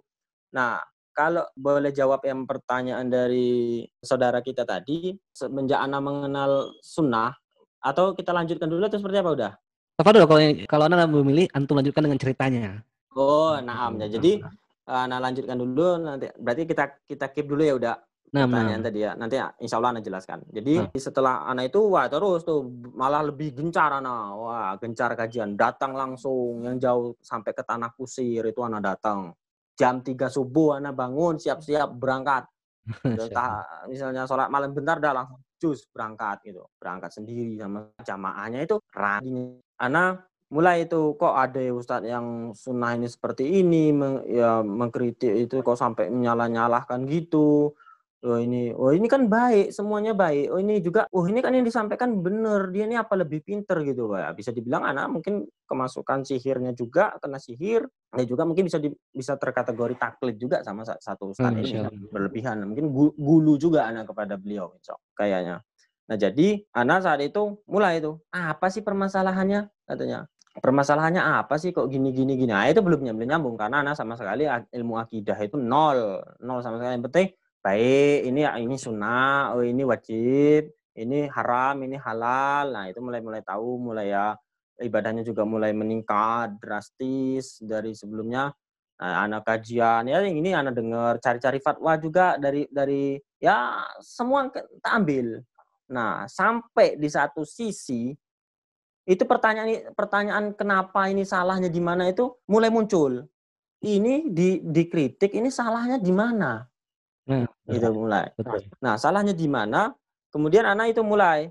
Nah, 0.56 0.80
kalau 1.12 1.44
boleh 1.56 1.92
jawab 1.92 2.24
yang 2.24 2.48
pertanyaan 2.48 3.12
dari 3.12 3.84
saudara 4.00 4.40
kita 4.40 4.64
tadi, 4.64 5.12
semenjak 5.36 5.84
Ana 5.84 6.00
mengenal 6.00 6.72
sunnah, 6.80 7.36
atau 7.84 8.16
kita 8.16 8.32
lanjutkan 8.32 8.72
dulu 8.72 8.88
atau 8.88 9.00
seperti 9.00 9.20
apa 9.20 9.32
udah? 9.36 9.52
Tafadhol 9.96 10.28
kalau 10.28 10.42
kalau 10.68 10.84
anda 10.88 11.08
memilih 11.08 11.48
antum 11.56 11.80
lanjutkan 11.80 12.08
dengan 12.08 12.20
ceritanya. 12.20 12.84
Oh, 13.16 13.56
naam 13.60 13.96
ya. 14.00 14.12
Jadi 14.12 14.44
Ana 14.88 15.24
lanjutkan 15.24 15.56
dulu 15.56 16.04
nanti 16.04 16.28
berarti 16.36 16.64
kita 16.68 16.84
kita 17.08 17.26
keep 17.32 17.48
dulu 17.48 17.64
ya 17.64 17.74
udah 17.80 17.96
Nah, 18.36 18.44
pertanyaan 18.52 18.84
nah. 18.84 18.88
tadi 18.92 19.00
ya. 19.00 19.12
Nanti 19.16 19.36
insya 19.64 19.80
Allah 19.80 19.96
Ana 19.96 20.02
jelaskan. 20.04 20.44
Jadi 20.52 20.74
Nah. 20.76 20.92
setelah 21.00 21.48
Ana 21.48 21.64
itu 21.64 21.80
wah 21.88 22.12
terus 22.12 22.44
tuh 22.44 22.68
malah 22.92 23.24
lebih 23.24 23.56
gencar 23.56 23.96
Ana. 23.96 24.36
Wah, 24.36 24.76
gencar 24.76 25.16
kajian. 25.16 25.56
Datang 25.56 25.96
langsung 25.96 26.68
yang 26.68 26.76
jauh 26.76 27.16
sampai 27.24 27.56
ke 27.56 27.64
tanah 27.64 27.96
kusir 27.96 28.44
itu 28.44 28.60
Ana 28.60 28.84
datang. 28.84 29.32
Jam 29.80 30.04
3 30.04 30.28
subuh 30.28 30.76
Ana 30.76 30.92
bangun 30.92 31.40
siap-siap 31.40 31.96
berangkat. 31.96 32.44
Ta- 33.32 33.88
misalnya 33.88 34.28
sholat 34.28 34.52
malam 34.52 34.76
bentar 34.76 35.00
dah 35.00 35.16
langsung 35.16 35.40
cus 35.56 35.88
berangkat 35.88 36.44
gitu. 36.52 36.68
Berangkat 36.76 37.16
sendiri 37.16 37.56
sama 37.56 37.88
jamaahnya 38.04 38.68
itu 38.68 38.76
rajin. 38.92 39.64
Ana 39.80 40.20
mulai 40.52 40.84
itu 40.86 41.16
kok 41.16 41.34
ada 41.34 41.64
Ustadz 41.72 42.06
yang 42.06 42.52
sunnah 42.52 42.94
ini 43.00 43.08
seperti 43.08 43.64
ini 43.64 43.96
meng- 43.96 44.28
ya 44.28 44.60
mengkritik 44.62 45.48
itu 45.48 45.64
kok 45.64 45.80
sampai 45.80 46.12
menyalah-nyalahkan 46.12 47.08
gitu 47.10 47.74
oh 48.24 48.40
ini 48.40 48.72
oh 48.72 48.96
ini 48.96 49.06
kan 49.06 49.28
baik 49.28 49.76
semuanya 49.76 50.16
baik. 50.16 50.48
Oh 50.50 50.58
ini 50.58 50.80
juga 50.80 51.06
oh 51.12 51.28
ini 51.28 51.44
kan 51.44 51.52
yang 51.52 51.68
disampaikan 51.68 52.24
bener 52.24 52.72
dia 52.72 52.88
ini 52.88 52.96
apa 52.96 53.14
lebih 53.20 53.44
pinter 53.44 53.84
gitu. 53.84 54.08
Pak. 54.08 54.38
bisa 54.40 54.56
dibilang 54.56 54.88
anak 54.88 55.12
mungkin 55.12 55.44
kemasukan 55.68 56.24
sihirnya 56.24 56.72
juga 56.72 57.18
kena 57.20 57.36
sihir 57.38 57.84
ya 58.16 58.24
juga 58.24 58.48
mungkin 58.48 58.66
bisa 58.72 58.80
di, 58.80 58.94
bisa 59.12 59.36
terkategori 59.36 60.00
taklid 60.00 60.40
juga 60.40 60.64
sama 60.64 60.88
sa- 60.88 60.98
satu 60.98 61.36
ustadz 61.36 61.60
Hmm, 61.60 61.66
ini 61.68 61.78
kan. 61.84 61.92
berlebihan 62.10 62.56
mungkin 62.64 62.94
gu- 62.96 63.16
gulu 63.20 63.60
juga 63.60 63.90
anak 63.92 64.08
kepada 64.08 64.40
beliau 64.40 64.72
insya 64.80 64.96
Allah, 64.96 65.12
kayaknya. 65.20 65.56
Nah 66.06 66.18
jadi 66.22 66.48
anak 66.72 66.98
saat 67.02 67.20
itu 67.26 67.60
mulai 67.66 67.98
itu 68.00 68.16
apa 68.32 68.70
sih 68.70 68.80
permasalahannya? 68.80 69.68
katanya. 69.84 70.30
Permasalahannya 70.56 71.20
apa 71.20 71.60
sih 71.60 71.76
kok 71.76 71.92
gini 71.92 72.16
gini 72.16 72.40
gini? 72.40 72.48
Nah 72.56 72.72
itu 72.72 72.80
belum 72.80 73.04
nyambung 73.04 73.28
nyambung 73.28 73.56
karena 73.60 73.84
anak 73.84 74.00
sama 74.00 74.16
sekali 74.16 74.48
ilmu 74.48 74.96
akidah 74.96 75.36
itu 75.44 75.60
nol 75.60 76.24
nol 76.40 76.64
sama 76.64 76.80
sekali. 76.80 76.96
Yang 76.96 77.06
penting 77.12 77.28
baik 77.66 78.30
ini 78.30 78.46
ini 78.46 78.76
sunnah 78.78 79.58
oh 79.58 79.66
ini 79.66 79.82
wajib 79.82 80.70
ini 80.94 81.26
haram 81.34 81.82
ini 81.82 81.98
halal 81.98 82.70
nah 82.70 82.86
itu 82.86 83.02
mulai 83.02 83.26
mulai 83.26 83.42
tahu 83.42 83.82
mulai 83.82 84.14
ya 84.14 84.38
ibadahnya 84.78 85.26
juga 85.26 85.42
mulai 85.50 85.74
meningkat 85.74 86.62
drastis 86.62 87.58
dari 87.66 87.98
sebelumnya 87.98 88.54
nah, 89.02 89.26
anak 89.26 89.50
kajian 89.50 90.06
ya 90.06 90.22
ini 90.22 90.54
anak 90.54 90.78
dengar 90.78 91.18
cari-cari 91.18 91.58
fatwa 91.58 91.98
juga 91.98 92.38
dari 92.38 92.70
dari 92.70 93.18
ya 93.42 93.82
semua 93.98 94.46
kita 94.54 94.90
ambil 94.94 95.42
nah 95.90 96.30
sampai 96.30 97.02
di 97.02 97.10
satu 97.10 97.42
sisi 97.42 98.14
itu 99.06 99.24
pertanyaan 99.26 99.94
pertanyaan 99.94 100.46
kenapa 100.58 101.06
ini 101.10 101.22
salahnya 101.22 101.70
di 101.70 101.78
mana 101.78 102.10
itu 102.10 102.34
mulai 102.50 102.74
muncul. 102.74 103.22
Ini 103.86 104.34
di 104.34 104.66
dikritik 104.66 105.30
ini 105.38 105.54
salahnya 105.54 106.02
di 106.02 106.10
mana? 106.10 106.66
Nah, 107.26 107.50
Itu 107.66 107.90
mulai. 107.90 108.30
betul. 108.38 108.70
Nah, 108.82 108.96
salahnya 109.02 109.34
di 109.34 109.50
mana? 109.50 109.94
Kemudian 110.30 110.68
anak 110.68 110.94
itu 110.94 111.02
mulai 111.02 111.50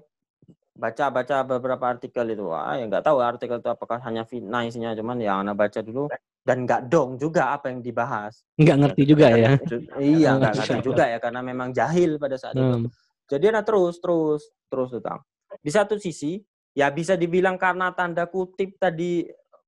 baca-baca 0.74 1.42
beberapa 1.46 1.84
artikel 1.86 2.26
itu. 2.30 2.50
Wah, 2.50 2.78
ya 2.78 2.86
nggak 2.86 3.06
tahu 3.06 3.18
artikel 3.22 3.58
itu 3.58 3.70
apakah 3.70 3.98
hanya 4.02 4.22
fitnah 4.26 4.66
isinya, 4.66 4.94
cuman 4.94 5.18
yang 5.18 5.42
anak 5.46 5.54
baca 5.58 5.80
dulu 5.82 6.10
dan 6.44 6.68
nggak 6.68 6.92
dong 6.92 7.16
juga 7.16 7.56
apa 7.56 7.72
yang 7.72 7.80
dibahas. 7.80 8.44
Nggak 8.60 8.76
ngerti 8.84 9.02
juga 9.08 9.26
ya. 9.32 9.56
Iya, 9.98 10.30
nggak 10.36 10.54
ngerti 10.60 10.78
juga 10.84 11.04
ya 11.08 11.18
karena 11.18 11.40
memang 11.40 11.72
jahil 11.72 12.20
pada 12.20 12.36
saat 12.36 12.54
itu. 12.54 12.62
Hmm. 12.62 12.86
Jadi 13.24 13.44
anak 13.48 13.64
terus, 13.64 13.96
terus, 13.98 14.42
terus 14.68 14.90
utang. 14.92 15.24
Di 15.64 15.70
satu 15.72 15.96
sisi, 15.96 16.44
ya 16.76 16.92
bisa 16.92 17.16
dibilang 17.16 17.56
karena 17.56 17.88
tanda 17.96 18.28
kutip 18.28 18.76
tadi 18.76 19.24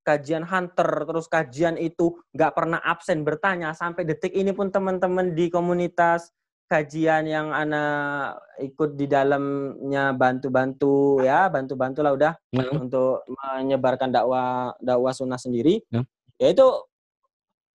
kajian 0.07 0.47
hunter, 0.47 1.03
terus 1.03 1.27
kajian 1.27 1.75
itu 1.75 2.15
nggak 2.31 2.55
pernah 2.55 2.79
absen 2.79 3.27
bertanya. 3.27 3.75
Sampai 3.75 4.07
detik 4.07 4.31
ini 4.31 4.55
pun 4.55 4.71
teman-teman 4.71 5.35
di 5.35 5.51
komunitas 5.51 6.31
kajian 6.67 7.27
yang 7.31 7.55
anak 7.55 8.43
ikut 8.59 8.99
di 8.99 9.07
dalamnya 9.07 10.11
bantu-bantu 10.19 11.23
ya 11.23 11.47
bantu-bantu 11.47 12.03
lah 12.03 12.13
udah 12.19 12.33
Nah, 12.59 12.71
untuk 12.75 13.23
menyebarkan 13.31 14.11
dakwah 14.11 14.75
dakwah 14.83 15.15
sunnah 15.15 15.39
sendiri. 15.39 15.79
Ya. 15.95 16.03
ya 16.43 16.49
itu 16.51 16.67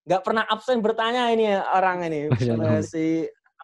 nggak 0.08 0.24
pernah 0.28 0.44
absen 0.48 0.84
bertanya 0.84 1.32
ini 1.32 1.56
orang 1.56 2.04
ini. 2.08 2.20
Masya 2.32 2.52
Allah. 2.60 2.80
Eh, 2.80 2.84
si 2.84 3.06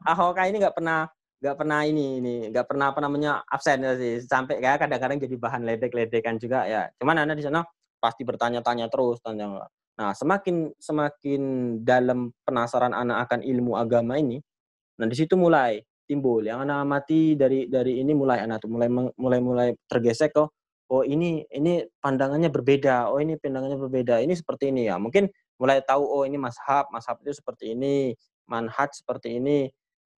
Ahoka 0.08 0.48
ini 0.48 0.64
nggak 0.64 0.76
pernah 0.76 1.10
nggak 1.38 1.58
pernah 1.60 1.80
ini 1.86 2.06
ini 2.18 2.36
nggak 2.50 2.66
pernah 2.66 2.96
apa 2.96 3.00
namanya 3.04 3.44
absen 3.52 3.84
ya 3.84 4.00
sih. 4.00 4.24
Sampai 4.24 4.64
kayak 4.64 4.88
kadang-kadang 4.88 5.20
jadi 5.28 5.36
bahan 5.36 5.62
ledek-ledekan 5.68 6.40
juga 6.40 6.64
ya. 6.64 6.88
Cuman 7.04 7.28
anda 7.28 7.36
di 7.36 7.44
sana 7.44 7.68
pasti 7.98 8.24
bertanya-tanya 8.24 8.88
terus 8.90 9.20
tanya 9.22 9.68
nah 9.98 10.14
semakin 10.14 10.72
semakin 10.78 11.42
dalam 11.82 12.30
penasaran 12.46 12.94
anak 12.94 13.30
akan 13.30 13.42
ilmu 13.42 13.78
agama 13.78 14.18
ini 14.22 14.38
nah 14.98 15.10
di 15.10 15.16
situ 15.18 15.34
mulai 15.34 15.82
timbul. 16.08 16.42
Yang 16.48 16.64
anak 16.66 16.78
amati 16.88 17.36
dari 17.36 17.68
dari 17.68 18.00
ini 18.00 18.16
mulai 18.16 18.40
anak 18.42 18.64
tuh 18.64 18.72
mulai 18.72 18.88
mulai 19.20 19.40
mulai 19.44 19.70
tergesek 19.92 20.32
kok. 20.34 20.56
Oh 20.88 21.04
ini 21.04 21.44
ini 21.52 21.84
pandangannya 22.00 22.48
berbeda. 22.48 23.12
Oh 23.12 23.20
ini 23.20 23.36
pandangannya 23.36 23.76
berbeda. 23.76 24.24
Ini 24.24 24.34
seperti 24.34 24.72
ini 24.72 24.88
ya. 24.88 24.96
Mungkin 24.96 25.28
mulai 25.60 25.84
tahu 25.84 26.02
oh 26.08 26.24
ini 26.24 26.40
mashab, 26.40 26.88
mashab 26.96 27.20
itu 27.28 27.36
seperti 27.36 27.76
ini, 27.76 28.16
manhaj 28.48 28.96
seperti 28.96 29.36
ini 29.44 29.68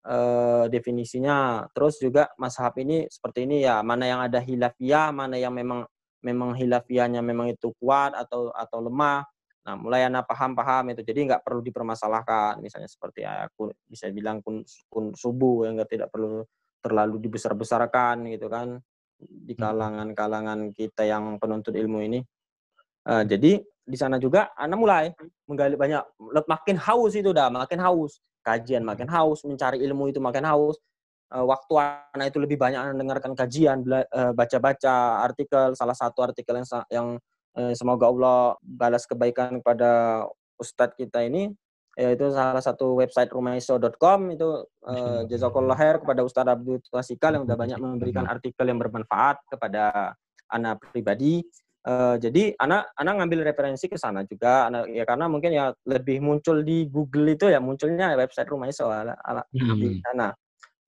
eh, 0.04 0.64
definisinya. 0.68 1.64
Terus 1.72 1.96
juga 2.04 2.28
mashab 2.36 2.76
ini 2.84 3.08
seperti 3.08 3.48
ini 3.48 3.64
ya. 3.64 3.80
Mana 3.80 4.04
yang 4.04 4.20
ada 4.20 4.38
hilafiyah, 4.44 5.08
mana 5.16 5.40
yang 5.40 5.56
memang 5.56 5.88
memang 6.24 6.54
hilafiyahnya 6.58 7.22
memang 7.22 7.52
itu 7.52 7.70
kuat 7.78 8.14
atau 8.14 8.50
atau 8.54 8.78
lemah. 8.82 9.22
Nah, 9.68 9.76
mulai 9.76 10.08
anak 10.08 10.24
paham-paham 10.24 10.96
itu. 10.96 11.04
Jadi 11.04 11.28
nggak 11.28 11.44
perlu 11.44 11.60
dipermasalahkan. 11.60 12.58
Misalnya 12.64 12.88
seperti 12.88 13.22
ya, 13.26 13.46
aku 13.52 13.68
bisa 13.84 14.08
bilang 14.08 14.40
kun, 14.40 14.64
kun 14.88 15.12
subuh 15.12 15.68
yang 15.68 15.76
nggak 15.76 15.90
tidak 15.92 16.08
perlu 16.08 16.40
terlalu 16.80 17.20
dibesar-besarkan 17.20 18.24
gitu 18.32 18.46
kan 18.48 18.78
di 19.18 19.52
Hmm. 19.58 19.62
kalangan-kalangan 19.66 20.70
kita 20.72 21.04
yang 21.04 21.36
penuntut 21.42 21.74
ilmu 21.74 22.00
ini. 22.06 22.22
Eh, 23.08 23.24
jadi 23.26 23.60
di 23.88 23.96
sana 23.96 24.20
juga 24.20 24.52
anak 24.52 24.78
mulai 24.78 25.04
menggali 25.48 25.74
banyak 25.80 26.02
makin 26.44 26.76
haus 26.76 27.16
itu 27.16 27.32
dah 27.32 27.48
makin 27.48 27.80
haus 27.80 28.20
kajian 28.44 28.84
makin 28.84 29.08
haus 29.08 29.40
mencari 29.48 29.80
ilmu 29.80 30.12
itu 30.12 30.20
makin 30.20 30.44
haus 30.44 30.76
Eh, 31.28 31.44
waktu 31.44 31.72
anak 32.16 32.32
itu 32.32 32.38
lebih 32.40 32.56
banyak 32.56 32.80
anak 32.80 32.96
dengarkan 32.96 33.32
kajian 33.36 33.84
eh, 33.84 34.32
baca-baca 34.32 35.20
artikel 35.20 35.76
salah 35.76 35.92
satu 35.92 36.24
artikel 36.24 36.56
yang 36.56 36.68
yang 36.88 37.08
eh, 37.52 37.72
semoga 37.76 38.08
Allah 38.08 38.38
balas 38.64 39.04
kebaikan 39.04 39.60
kepada 39.60 40.24
ustadz 40.56 40.96
kita 40.96 41.28
ini 41.28 41.52
yaitu 41.98 42.30
salah 42.30 42.62
satu 42.62 42.94
website 42.96 43.28
rumaiso.com 43.28 44.20
itu 44.32 44.48
eh, 44.88 45.20
jazakallah 45.28 45.76
khair 45.76 45.98
kepada 46.00 46.22
Ustadz 46.22 46.54
Abdul 46.54 46.78
Twasikal 46.86 47.34
yang 47.34 47.44
sudah 47.44 47.58
banyak 47.58 47.78
memberikan 47.82 48.24
artikel 48.24 48.64
yang 48.70 48.78
bermanfaat 48.78 49.42
kepada 49.50 50.14
anak 50.48 50.78
pribadi 50.94 51.42
Eh, 51.88 52.16
jadi 52.20 52.52
anak 52.60 52.92
anak 53.00 53.14
ngambil 53.16 53.48
referensi 53.48 53.88
ke 53.88 53.96
sana 53.96 54.20
juga 54.28 54.68
anak 54.68 54.92
ya 54.92 55.08
karena 55.08 55.24
mungkin 55.24 55.56
ya 55.56 55.72
lebih 55.88 56.20
muncul 56.20 56.60
di 56.60 56.84
Google 56.84 57.32
itu 57.32 57.48
ya 57.48 57.64
munculnya 57.64 58.12
website 58.12 58.50
Rumaiso 58.50 58.92
ala, 58.92 59.16
ala 59.24 59.40
di 59.48 59.62
Hmm. 59.62 60.02
sana. 60.04 60.28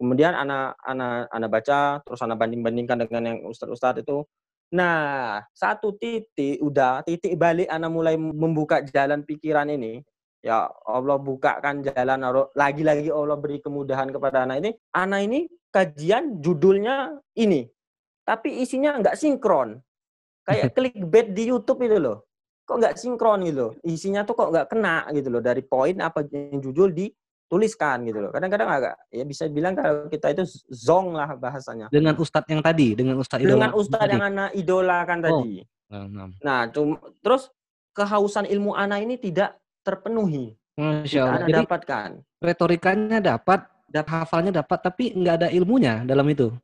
Kemudian 0.00 0.32
anak 0.32 0.80
anak 0.80 1.28
anak 1.28 1.48
baca 1.52 2.00
terus 2.00 2.24
anak 2.24 2.40
banding-bandingkan 2.40 3.04
dengan 3.04 3.22
yang 3.28 3.38
ustadz-ustadz 3.44 4.00
itu. 4.00 4.24
Nah, 4.72 5.44
satu 5.52 5.92
titik 5.92 6.56
udah 6.64 7.04
titik 7.04 7.36
balik 7.36 7.68
anak 7.68 7.92
mulai 7.92 8.16
membuka 8.16 8.80
jalan 8.80 9.20
pikiran 9.28 9.68
ini. 9.68 10.00
Ya 10.40 10.72
Allah 10.88 11.20
bukakan 11.20 11.84
jalan 11.84 12.16
Allah- 12.24 12.48
lagi-lagi 12.56 13.12
Allah 13.12 13.36
beri 13.36 13.60
kemudahan 13.60 14.08
kepada 14.08 14.48
anak 14.48 14.64
ini. 14.64 14.70
Anak 14.96 15.20
ini 15.28 15.40
kajian 15.68 16.40
judulnya 16.40 17.20
ini. 17.36 17.68
Tapi 18.24 18.64
isinya 18.64 18.96
nggak 18.96 19.20
sinkron. 19.20 19.76
Kayak 20.48 20.72
clickbait 20.80 21.28
di 21.36 21.52
YouTube 21.52 21.84
itu 21.84 22.00
loh. 22.00 22.24
Kok 22.64 22.76
nggak 22.80 22.96
sinkron 22.96 23.44
gitu 23.44 23.58
loh. 23.58 23.72
Isinya 23.84 24.24
tuh 24.24 24.32
kok 24.32 24.48
nggak 24.48 24.70
kena 24.72 25.04
gitu 25.12 25.28
loh. 25.28 25.44
Dari 25.44 25.60
poin 25.60 26.00
apa 26.00 26.24
yang 26.24 26.56
judul 26.56 26.88
dituliskan 27.50 28.06
gitu 28.06 28.22
loh. 28.22 28.30
Kadang-kadang 28.30 28.70
agak 28.70 28.94
ya 29.10 29.26
bisa 29.26 29.50
bilang 29.50 29.74
kalau 29.74 30.06
kita 30.06 30.30
itu 30.30 30.46
zong 30.70 31.18
lah 31.18 31.34
bahasanya. 31.34 31.90
Dengan 31.90 32.14
ustadz 32.14 32.46
yang 32.46 32.62
tadi, 32.62 32.94
dengan 32.94 33.18
ustadz 33.18 33.42
Dengan 33.42 33.74
idola 33.74 33.74
ustadz 33.74 34.02
tadi. 34.06 34.12
yang 34.14 34.22
anak 34.22 34.48
idolakan 34.54 35.18
Oh. 35.18 35.24
tadi. 35.26 35.54
Nah, 35.90 36.04
nah. 36.06 36.26
Nah, 36.38 36.60
cuma 36.70 36.94
terus 37.18 37.50
kehausan 37.90 38.46
ilmu 38.46 38.78
anak 38.78 39.02
ini 39.02 39.18
tidak 39.18 39.58
terpenuhi. 39.82 40.54
Masya 40.78 41.20
Allah. 41.26 41.42
Jadi 41.42 41.66
dapatkan. 41.66 42.08
retorikanya 42.38 43.18
dapat, 43.18 43.66
dapat 43.84 44.12
hafalnya 44.22 44.52
dapat, 44.54 44.78
tapi 44.80 45.10
nggak 45.12 45.34
ada 45.42 45.48
ilmunya 45.50 46.06
dalam 46.06 46.24
itu. 46.30 46.54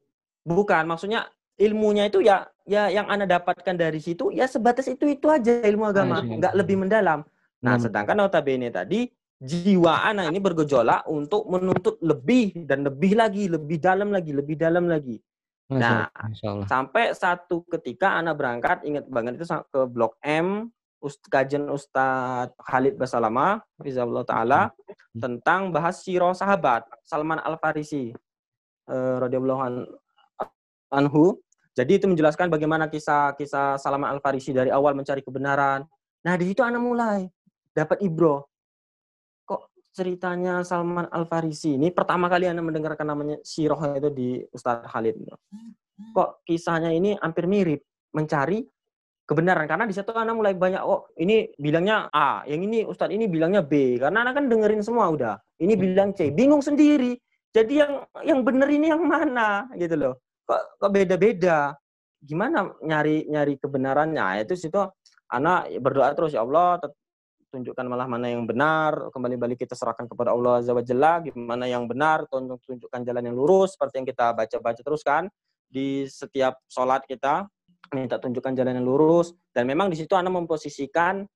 Bukan, 0.47 0.87
maksudnya 0.87 1.27
ilmunya 1.59 2.07
itu 2.07 2.23
ya 2.23 2.47
ya 2.63 2.87
yang 2.87 3.11
anda 3.11 3.27
dapatkan 3.27 3.75
dari 3.75 3.99
situ 3.99 4.31
ya 4.31 4.47
sebatas 4.47 4.87
itu 4.87 5.03
itu 5.05 5.27
aja 5.27 5.67
ilmu 5.67 5.91
agama, 5.91 6.23
Masya 6.23 6.39
nggak 6.39 6.53
Allah. 6.55 6.61
lebih 6.63 6.77
mendalam. 6.79 7.21
Nah, 7.59 7.75
Hmm. 7.75 7.83
sedangkan 7.83 8.15
notabene 8.15 8.71
tadi 8.71 9.11
jiwa 9.37 10.09
anak 10.09 10.33
ini 10.33 10.41
bergejolak 10.41 11.05
untuk 11.09 11.45
menuntut 11.49 12.01
lebih 12.01 12.65
dan 12.65 12.89
lebih 12.89 13.17
lagi, 13.19 13.49
lebih 13.53 13.77
dalam 13.77 14.09
lagi, 14.09 14.33
lebih 14.33 14.57
dalam 14.57 14.89
lagi. 14.89 15.21
Nah. 15.67 16.09
Sampai 16.71 17.13
satu 17.13 17.67
ketika 17.67 18.17
anak 18.17 18.39
berangkat, 18.39 18.87
ingat 18.87 19.05
banget 19.11 19.37
itu 19.37 19.47
ke 19.51 19.81
Blok 19.91 20.17
M, 20.23 20.71
Ust, 21.03 21.21
kajian 21.29 21.69
Ustadz 21.69 22.57
Khalid 22.65 22.97
Basalama, 22.97 23.61
Rizalullah 23.77 24.25
Ta'ala, 24.25 24.61
tentang 25.13 25.69
bahas 25.69 26.01
sirah 26.01 26.33
sahabat, 26.33 26.89
Salman 27.05 27.43
Al-Farisi, 27.43 28.17
eh, 28.89 29.17
radhiyallahu 29.21 29.61
an- 29.61 29.91
anhu. 30.95 31.37
Jadi 31.77 32.01
itu 32.01 32.09
menjelaskan 32.09 32.49
bagaimana 32.49 32.89
kisah-kisah 32.89 33.77
Salman 33.77 34.17
Al-Farisi 34.17 34.57
dari 34.57 34.73
awal 34.73 34.97
mencari 34.97 35.21
kebenaran. 35.21 35.85
Nah, 36.25 36.35
di 36.41 36.49
situ 36.49 36.65
anak 36.65 36.81
mulai 36.81 37.29
dapat 37.77 38.01
ibro. 38.01 38.49
Ceritanya 39.97 40.61
Salman 40.61 41.09
Al-Farisi 41.09 41.81
ini 41.81 41.89
pertama 41.89 42.29
kali 42.29 42.45
anak 42.45 42.69
mendengarkan 42.69 43.09
namanya 43.09 43.41
sirah 43.41 43.97
itu 43.97 44.13
di 44.13 44.29
Ustadz 44.53 44.93
Khalid. 44.93 45.17
Kok 46.13 46.45
kisahnya 46.45 46.93
ini 46.93 47.17
hampir 47.17 47.49
mirip 47.49 47.81
mencari 48.13 48.61
kebenaran 49.25 49.65
karena 49.65 49.89
di 49.89 49.97
situ 49.97 50.13
anak 50.13 50.37
mulai 50.37 50.53
banyak 50.53 50.85
oh 50.85 51.09
ini 51.17 51.49
bilangnya 51.57 52.13
A, 52.13 52.45
yang 52.45 52.61
ini 52.69 52.85
Ustadz 52.85 53.17
ini 53.17 53.25
bilangnya 53.25 53.65
B 53.65 53.97
karena 53.97 54.21
anak 54.21 54.37
kan 54.37 54.53
dengerin 54.53 54.85
semua 54.85 55.09
udah. 55.09 55.41
Ini 55.65 55.73
bilang 55.81 56.13
C, 56.13 56.29
bingung 56.29 56.61
sendiri. 56.61 57.17
Jadi 57.57 57.81
yang 57.81 58.05
yang 58.21 58.45
bener 58.45 58.69
ini 58.69 58.93
yang 58.93 59.01
mana 59.01 59.65
gitu 59.81 59.97
loh. 59.97 60.21
Kok 60.45 60.77
kok 60.77 60.93
beda-beda. 60.93 61.73
Gimana 62.21 62.69
nyari 62.85 63.25
nyari 63.33 63.57
kebenarannya? 63.57 64.45
Itu 64.45 64.61
situ 64.61 64.77
anak 65.33 65.73
berdoa 65.81 66.13
terus 66.13 66.37
ya 66.37 66.45
Allah 66.45 66.85
tunjukkan 67.51 67.87
malah 67.87 68.09
mana 68.11 68.31
yang 68.31 68.45
benar, 68.45 69.11
kembali 69.15 69.37
balik 69.39 69.59
kita 69.63 69.79
serahkan 69.79 70.11
kepada 70.11 70.35
Allah 70.35 70.61
Azza 70.61 70.73
wa 70.75 70.83
Jalla, 70.83 71.23
gimana 71.23 71.65
yang 71.71 71.87
benar, 71.87 72.27
tunjuk 72.27 72.61
tunjukkan 72.67 73.01
jalan 73.07 73.23
yang 73.31 73.37
lurus 73.37 73.75
seperti 73.79 74.03
yang 74.03 74.09
kita 74.09 74.35
baca-baca 74.35 74.81
terus 74.83 75.03
kan 75.07 75.31
di 75.67 76.07
setiap 76.07 76.63
sholat 76.71 77.03
kita 77.07 77.47
minta 77.95 78.19
tunjukkan 78.19 78.55
jalan 78.55 78.83
yang 78.83 78.87
lurus 78.87 79.35
dan 79.55 79.67
memang 79.67 79.91
di 79.91 79.99
situ 79.99 80.15
anak 80.19 80.35
memposisikan 80.35 81.27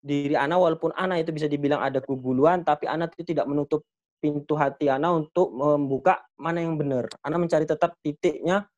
diri 0.00 0.32
anak 0.32 0.56
walaupun 0.56 0.96
anak 0.96 1.28
itu 1.28 1.30
bisa 1.36 1.44
dibilang 1.44 1.84
ada 1.84 2.00
keguluan 2.00 2.64
tapi 2.64 2.88
anak 2.88 3.12
itu 3.20 3.36
tidak 3.36 3.44
menutup 3.44 3.84
pintu 4.20 4.56
hati 4.56 4.88
anak 4.88 5.28
untuk 5.28 5.52
membuka 5.52 6.20
mana 6.36 6.60
yang 6.60 6.76
benar. 6.76 7.08
Anak 7.24 7.48
mencari 7.48 7.64
tetap 7.64 7.96
titiknya 8.04 8.68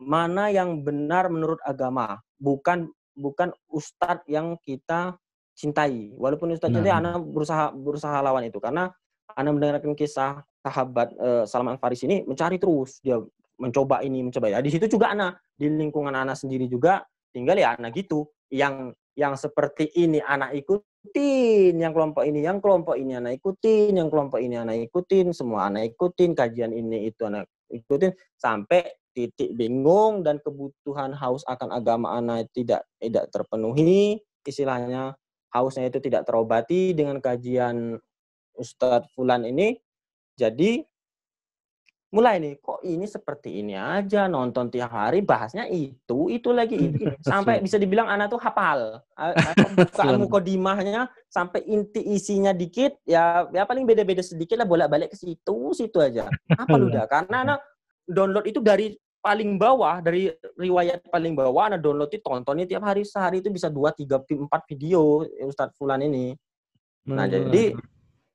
mana 0.00 0.52
yang 0.52 0.84
benar 0.84 1.32
menurut 1.32 1.60
agama, 1.64 2.20
bukan 2.36 2.92
bukan 3.16 3.52
ustadz 3.68 4.24
yang 4.28 4.56
kita 4.64 5.16
cintai. 5.52 6.12
Walaupun 6.16 6.52
itu 6.56 6.66
Nah. 6.68 6.98
anak 6.98 7.20
berusaha 7.22 7.72
berusaha 7.72 8.18
lawan 8.24 8.48
itu 8.48 8.58
karena 8.58 8.90
anak 9.36 9.52
mendengarkan 9.56 9.92
kisah 9.96 10.44
sahabat 10.62 11.12
eh, 11.16 11.44
Salman 11.48 11.76
Faris 11.80 12.04
ini 12.04 12.22
mencari 12.24 12.56
terus 12.56 13.00
dia 13.00 13.20
mencoba 13.60 14.02
ini 14.02 14.24
mencoba 14.26 14.50
ya. 14.50 14.58
Di 14.58 14.70
situ 14.72 14.88
juga 14.98 15.12
anak 15.12 15.38
di 15.54 15.68
lingkungan 15.68 16.12
anak 16.12 16.38
sendiri 16.38 16.66
juga 16.66 17.04
tinggal 17.32 17.56
ya 17.56 17.78
anak 17.78 17.94
gitu 17.96 18.28
yang 18.52 18.92
yang 19.12 19.36
seperti 19.36 19.92
ini 19.92 20.24
anak 20.24 20.56
ikutin, 20.56 21.76
yang 21.76 21.92
kelompok 21.92 22.24
ini, 22.24 22.40
yang 22.40 22.64
kelompok 22.64 22.96
ini 22.96 23.12
anak 23.20 23.36
ikutin, 23.40 23.92
yang 24.00 24.08
kelompok 24.08 24.40
ini 24.40 24.56
anak 24.56 24.88
ikutin, 24.88 25.36
semua 25.36 25.68
anak 25.68 25.92
ikutin, 25.92 26.32
kajian 26.32 26.72
ini 26.72 27.12
itu 27.12 27.28
anak 27.28 27.44
ikutin 27.68 28.16
sampai 28.40 28.88
titik 29.12 29.52
bingung 29.52 30.24
dan 30.24 30.40
kebutuhan 30.40 31.12
haus 31.12 31.44
akan 31.44 31.76
agama 31.76 32.16
anak 32.16 32.48
tidak 32.56 32.88
tidak 32.96 33.28
terpenuhi, 33.28 34.16
istilahnya 34.48 35.12
hausnya 35.52 35.86
itu 35.86 36.00
tidak 36.00 36.24
terobati 36.24 36.96
dengan 36.96 37.20
kajian 37.20 38.00
Ustadz 38.56 39.12
Fulan 39.12 39.44
ini. 39.44 39.76
Jadi 40.32 40.80
mulai 42.12 42.36
nih 42.36 42.60
kok 42.60 42.84
ini 42.84 43.08
seperti 43.08 43.64
ini 43.64 43.72
aja 43.72 44.28
nonton 44.28 44.68
tiap 44.68 44.92
hari 44.92 45.24
bahasnya 45.24 45.64
itu 45.72 46.28
itu 46.28 46.52
lagi 46.52 46.76
itu. 46.76 47.08
sampai 47.24 47.64
bisa 47.64 47.80
dibilang 47.80 48.08
anak 48.08 48.32
tuh 48.32 48.40
hafal. 48.40 49.00
Bukaan 49.76 50.20
mukodimahnya 50.20 51.08
sampai 51.32 51.64
inti 51.64 52.04
isinya 52.04 52.52
dikit 52.52 53.00
ya 53.08 53.48
ya 53.48 53.64
paling 53.64 53.88
beda-beda 53.88 54.20
sedikit 54.20 54.60
lah 54.60 54.68
bolak-balik 54.68 55.12
ke 55.12 55.16
situ 55.16 55.72
situ 55.72 55.96
aja. 56.00 56.28
Apa 56.52 56.76
udah 56.88 57.04
karena 57.08 57.36
anak 57.48 57.60
download 58.04 58.44
itu 58.44 58.60
dari 58.60 58.92
paling 59.22 59.54
bawah 59.54 60.02
dari 60.02 60.28
riwayat 60.58 61.06
paling 61.06 61.38
bawah 61.38 61.70
anak 61.70 61.80
download 61.80 62.10
itu 62.10 62.20
tontonnya 62.20 62.66
tiap 62.66 62.82
hari 62.82 63.06
sehari 63.06 63.38
itu 63.38 63.48
bisa 63.54 63.70
dua 63.70 63.94
tiga 63.94 64.18
empat 64.18 64.66
video 64.66 65.22
Ustadz 65.46 65.78
Fulan 65.78 66.02
ini 66.02 66.34
nah 67.06 67.26
jadi 67.30 67.74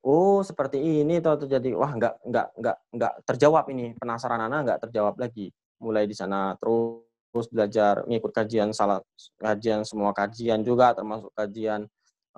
oh 0.04 0.40
seperti 0.40 0.80
ini 0.80 1.20
tuh 1.20 1.44
terjadi 1.44 1.76
wah 1.76 1.92
nggak 1.92 2.14
nggak 2.24 2.46
nggak 2.56 2.76
nggak 2.96 3.12
terjawab 3.28 3.64
ini 3.68 3.92
penasaran 4.00 4.40
anak 4.40 4.60
nggak 4.64 4.80
terjawab 4.88 5.14
lagi 5.20 5.52
mulai 5.80 6.08
di 6.08 6.16
sana 6.16 6.56
terus 6.56 7.04
terus 7.28 7.46
belajar 7.52 8.08
ngikut 8.08 8.32
kajian 8.32 8.72
salah 8.72 9.04
kajian 9.36 9.84
semua 9.84 10.16
kajian 10.16 10.64
juga 10.64 10.96
termasuk 10.96 11.28
kajian 11.36 11.84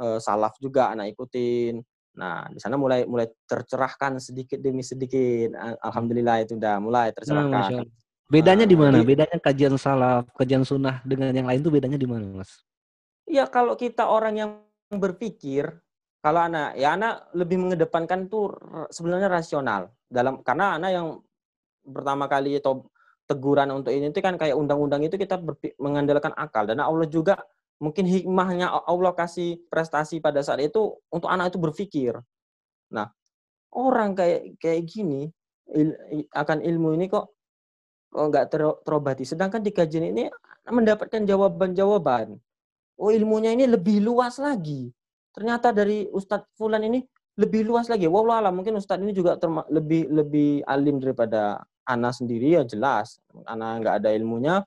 eh, 0.02 0.18
salaf 0.18 0.58
juga 0.58 0.90
anak 0.90 1.14
ikutin 1.14 1.82
Nah, 2.10 2.42
di 2.50 2.58
sana 2.58 2.74
mulai 2.74 3.06
mulai 3.06 3.30
tercerahkan 3.46 4.18
sedikit 4.18 4.58
demi 4.58 4.82
sedikit. 4.82 5.54
Al- 5.54 5.78
Alhamdulillah 5.78 6.42
itu 6.42 6.58
udah 6.58 6.82
mulai 6.82 7.14
tercerahkan. 7.14 7.86
Allah. 7.86 7.86
Bedanya 8.30 8.62
di 8.62 8.78
mana? 8.78 9.02
Bedanya 9.02 9.42
kajian 9.42 9.74
salaf, 9.74 10.30
kajian 10.38 10.62
sunnah 10.62 11.02
dengan 11.02 11.34
yang 11.34 11.50
lain 11.50 11.60
tuh 11.66 11.74
bedanya 11.74 11.98
di 11.98 12.06
mana, 12.06 12.22
Mas? 12.30 12.62
Ya 13.26 13.42
kalau 13.50 13.74
kita 13.74 14.06
orang 14.06 14.38
yang 14.38 14.50
berpikir, 14.90 15.66
kalau 16.22 16.46
anak 16.46 16.78
ya 16.78 16.94
anak 16.94 17.26
lebih 17.34 17.58
mengedepankan 17.58 18.30
tuh 18.30 18.54
sebenarnya 18.94 19.26
rasional 19.26 19.90
dalam 20.06 20.46
karena 20.46 20.78
anak 20.78 20.90
yang 20.94 21.06
pertama 21.82 22.30
kali 22.30 22.60
atau 22.60 22.86
teguran 23.24 23.70
untuk 23.72 23.94
ini 23.94 24.10
itu 24.10 24.20
kan 24.20 24.36
kayak 24.36 24.58
undang-undang 24.58 25.00
itu 25.06 25.16
kita 25.16 25.38
mengandalkan 25.78 26.34
akal 26.36 26.66
dan 26.66 26.82
Allah 26.82 27.06
juga 27.06 27.40
mungkin 27.80 28.04
hikmahnya 28.04 28.68
Allah 28.84 29.14
kasih 29.16 29.64
prestasi 29.72 30.20
pada 30.20 30.44
saat 30.44 30.60
itu 30.60 30.98
untuk 31.08 31.30
anak 31.30 31.54
itu 31.54 31.58
berpikir. 31.62 32.14
Nah 32.92 33.08
orang 33.72 34.12
kayak 34.12 34.60
kayak 34.60 34.82
gini 34.84 35.30
il- 35.72 36.26
akan 36.34 36.60
ilmu 36.60 36.98
ini 37.00 37.08
kok 37.08 37.39
nggak 38.10 38.44
ter- 38.50 38.80
terobati. 38.82 39.22
Sedangkan 39.22 39.62
di 39.62 39.70
kajian 39.70 40.10
ini 40.10 40.26
mendapatkan 40.66 41.22
jawaban-jawaban. 41.22 42.36
Oh 43.00 43.08
ilmunya 43.08 43.54
ini 43.54 43.64
lebih 43.64 44.02
luas 44.04 44.36
lagi. 44.36 44.92
Ternyata 45.32 45.72
dari 45.72 46.10
Ustadz 46.10 46.50
Fulan 46.58 46.84
ini 46.84 47.00
lebih 47.38 47.64
luas 47.64 47.88
lagi. 47.88 48.04
Wallah 48.10 48.44
alam 48.44 48.60
mungkin 48.60 48.76
Ustadz 48.76 49.00
ini 49.00 49.16
juga 49.16 49.38
lebih 49.72 50.10
lebih 50.10 50.50
alim 50.68 51.00
daripada 51.00 51.64
Ana 51.86 52.12
sendiri 52.12 52.60
ya 52.60 52.62
jelas. 52.66 53.22
Ana 53.48 53.80
nggak 53.80 54.04
ada 54.04 54.10
ilmunya. 54.12 54.66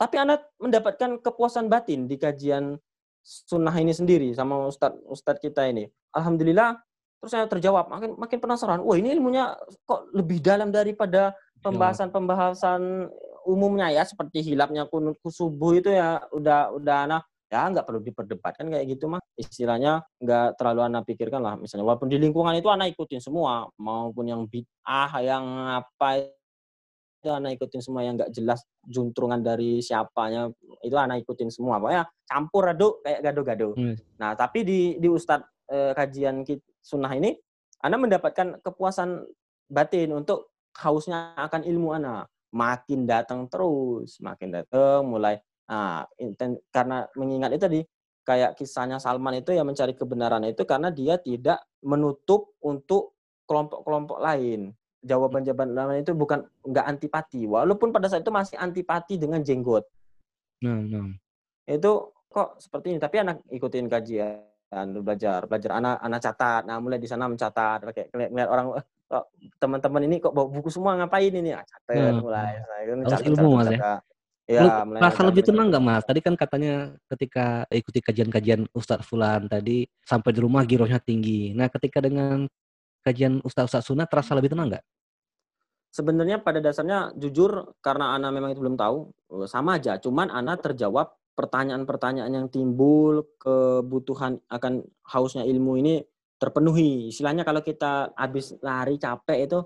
Tapi 0.00 0.16
Ana 0.16 0.40
mendapatkan 0.58 1.20
kepuasan 1.20 1.68
batin 1.68 2.08
di 2.08 2.16
kajian 2.16 2.78
sunnah 3.24 3.74
ini 3.76 3.92
sendiri 3.92 4.32
sama 4.32 4.64
Ustadz 4.70 5.04
Ustadz 5.04 5.42
kita 5.44 5.68
ini. 5.68 5.90
Alhamdulillah. 6.14 6.80
Terus 7.20 7.30
saya 7.40 7.48
terjawab 7.48 7.88
makin 7.88 8.16
makin 8.16 8.38
penasaran. 8.40 8.80
Wah 8.84 8.96
ini 8.96 9.12
ilmunya 9.12 9.56
kok 9.84 10.12
lebih 10.12 10.40
dalam 10.44 10.72
daripada 10.72 11.36
pembahasan-pembahasan 11.64 13.08
umumnya 13.48 13.88
ya 13.92 14.04
seperti 14.04 14.40
hilapnya 14.44 14.84
kunut 14.88 15.16
subuh 15.24 15.76
itu 15.76 15.92
ya 15.92 16.20
udah 16.32 16.72
udah 16.76 16.96
anak 17.08 17.22
ya 17.52 17.70
nggak 17.70 17.86
perlu 17.86 18.00
diperdebatkan 18.02 18.66
kayak 18.72 18.84
gitu 18.96 19.06
mah 19.06 19.20
istilahnya 19.38 20.02
nggak 20.18 20.58
terlalu 20.58 20.80
anak 20.90 21.02
pikirkan 21.06 21.40
lah 21.44 21.54
misalnya. 21.54 21.86
Walaupun 21.86 22.10
di 22.10 22.18
lingkungan 22.18 22.56
itu 22.56 22.66
anak 22.72 22.96
ikutin 22.96 23.20
semua 23.22 23.68
maupun 23.78 24.26
yang 24.26 24.42
bid'ah 24.48 25.12
yang 25.22 25.44
apa 25.78 26.28
itu 27.20 27.30
anak 27.30 27.56
ikutin 27.56 27.80
semua 27.84 28.02
yang 28.02 28.18
nggak 28.18 28.32
jelas 28.34 28.64
juntrungan 28.84 29.40
dari 29.40 29.78
siapanya 29.80 30.50
itu 30.82 30.96
anak 30.98 31.22
ikutin 31.22 31.52
semua. 31.52 31.78
Pokoknya 31.78 32.04
campur 32.26 32.64
aduk 32.68 33.04
kayak 33.04 33.20
gado-gado 33.22 33.76
Hmm. 33.76 33.96
nah 34.18 34.32
tapi 34.34 34.64
di 34.64 34.80
di 34.98 35.08
ustadz 35.08 35.46
eh, 35.70 35.92
kajian 35.96 36.44
kit- 36.44 36.64
sunnah 36.84 37.12
ini 37.16 37.32
anak 37.84 37.98
mendapatkan 38.08 38.60
kepuasan 38.60 39.24
batin 39.68 40.12
untuk 40.12 40.53
hausnya 40.78 41.34
akan 41.38 41.62
ilmu 41.62 41.94
anak 41.94 42.26
makin 42.54 43.06
datang 43.06 43.46
terus 43.50 44.18
makin 44.22 44.54
datang 44.54 45.06
mulai 45.06 45.38
Nah, 45.64 46.04
inten, 46.20 46.60
karena 46.68 47.08
mengingat 47.16 47.56
itu 47.56 47.62
tadi 47.64 47.80
kayak 48.24 48.56
kisahnya 48.56 49.00
Salman 49.00 49.40
itu 49.40 49.52
ya 49.52 49.64
mencari 49.64 49.96
kebenaran 49.96 50.44
itu 50.44 50.64
karena 50.64 50.92
dia 50.92 51.16
tidak 51.20 51.60
menutup 51.84 52.52
untuk 52.60 53.16
kelompok-kelompok 53.48 54.20
lain. 54.20 54.72
Jawaban-jawaban 55.04 55.76
lain 55.76 56.00
itu 56.00 56.16
bukan 56.16 56.48
nggak 56.64 56.86
antipati, 56.88 57.44
walaupun 57.44 57.92
pada 57.92 58.08
saat 58.08 58.24
itu 58.24 58.32
masih 58.32 58.56
antipati 58.56 59.20
dengan 59.20 59.44
jenggot. 59.44 59.84
Nah, 60.64 60.80
nah. 60.80 61.12
Itu 61.68 62.16
kok 62.28 62.60
seperti 62.60 62.96
ini, 62.96 62.98
tapi 63.00 63.20
anak 63.20 63.44
ikutin 63.52 63.88
kajian, 63.88 64.88
belajar, 65.04 65.44
belajar 65.44 65.70
anak 65.76 65.96
anak 66.00 66.20
catat. 66.24 66.62
Nah, 66.64 66.80
mulai 66.80 66.96
di 66.96 67.08
sana 67.08 67.28
mencatat, 67.28 67.84
pakai 67.84 68.08
ngeliat, 68.12 68.48
orang 68.48 68.80
"Eh, 68.80 68.84
kok 69.14 69.30
teman-teman 69.62 70.02
ini 70.10 70.16
kok 70.18 70.34
bawa 70.34 70.50
buku 70.50 70.66
semua 70.74 70.98
ngapain 70.98 71.30
ini? 71.30 71.54
Ah, 71.54 71.62
catat 71.62 72.18
Hmm. 72.18 72.18
mulai. 72.26 72.58
Nah, 72.58 72.78
Harus 73.06 73.22
ilmu, 73.22 73.48
Mas, 73.54 73.70
ya? 73.70 74.02
Lu 74.44 74.68
Ya, 74.68 74.84
mulai 74.84 75.00
merasa 75.00 75.24
lebih 75.24 75.40
tenang 75.40 75.72
nggak 75.72 75.80
mas? 75.80 76.04
Tadi 76.04 76.20
kan 76.20 76.36
katanya 76.36 76.92
ketika 77.08 77.64
ikuti 77.72 78.04
kajian-kajian 78.04 78.68
Ustadz 78.76 79.08
Fulan 79.08 79.48
tadi 79.48 79.88
sampai 80.04 80.36
di 80.36 80.40
rumah 80.44 80.68
girohnya 80.68 81.00
tinggi. 81.00 81.56
Nah 81.56 81.72
ketika 81.72 82.04
dengan 82.04 82.44
kajian 83.00 83.40
Ustadz-Ustadz 83.40 83.88
Sunnah 83.88 84.04
terasa 84.04 84.36
lebih 84.36 84.52
tenang 84.52 84.76
nggak? 84.76 84.84
Sebenarnya 85.88 86.44
pada 86.44 86.60
dasarnya 86.60 87.16
jujur 87.16 87.72
karena 87.80 88.12
Ana 88.12 88.28
memang 88.28 88.52
itu 88.52 88.60
belum 88.60 88.76
tahu 88.76 89.16
sama 89.48 89.80
aja. 89.80 89.96
Cuman 89.96 90.28
Ana 90.28 90.60
terjawab 90.60 91.16
pertanyaan-pertanyaan 91.32 92.32
yang 92.44 92.46
timbul 92.52 93.24
kebutuhan 93.40 94.44
akan 94.52 94.84
hausnya 95.08 95.48
ilmu 95.48 95.80
ini 95.80 96.04
terpenuhi. 96.44 97.08
Istilahnya 97.08 97.42
kalau 97.48 97.64
kita 97.64 98.12
habis 98.12 98.52
lari 98.60 99.00
capek 99.00 99.48
itu 99.48 99.58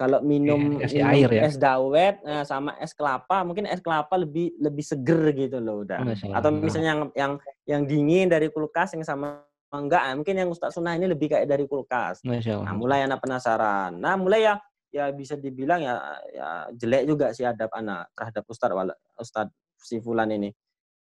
kalau 0.00 0.24
minum, 0.24 0.80
Kasih 0.80 1.04
minum 1.04 1.12
air 1.12 1.28
ya? 1.28 1.42
es 1.44 1.60
dawet 1.60 2.24
eh, 2.24 2.44
sama 2.48 2.72
es 2.80 2.96
kelapa 2.96 3.44
mungkin 3.44 3.68
es 3.68 3.84
kelapa 3.84 4.16
lebih 4.16 4.56
lebih 4.56 4.80
seger 4.80 5.28
gitu 5.36 5.60
loh 5.60 5.84
udah. 5.84 6.00
Masya 6.00 6.32
Allah. 6.32 6.36
Atau 6.40 6.50
misalnya 6.56 6.88
yang 6.96 7.02
yang 7.12 7.32
yang 7.68 7.82
dingin 7.84 8.26
dari 8.32 8.48
kulkas 8.48 8.96
yang 8.96 9.04
sama 9.04 9.44
enggak 9.68 10.00
mungkin 10.16 10.34
yang 10.40 10.48
Ustaz 10.48 10.72
Sunnah 10.72 10.96
ini 10.96 11.04
lebih 11.04 11.36
kayak 11.36 11.44
dari 11.44 11.68
kulkas. 11.68 12.24
Masya 12.24 12.64
Allah. 12.64 12.72
Nah, 12.72 12.74
mulai 12.80 13.00
anak 13.04 13.20
penasaran. 13.20 13.92
Nah, 14.00 14.16
mulai 14.16 14.48
ya 14.48 14.54
ya 14.90 15.04
bisa 15.12 15.36
dibilang 15.36 15.84
ya 15.84 16.00
ya 16.32 16.48
jelek 16.74 17.02
juga 17.04 17.26
sih 17.36 17.44
adab 17.44 17.68
anak 17.76 18.08
terhadap 18.16 18.42
Ustadz 18.48 18.74
wala, 18.74 18.94
Ustadz 19.20 19.52
si 19.76 20.00
Fulan 20.00 20.32
ini. 20.32 20.48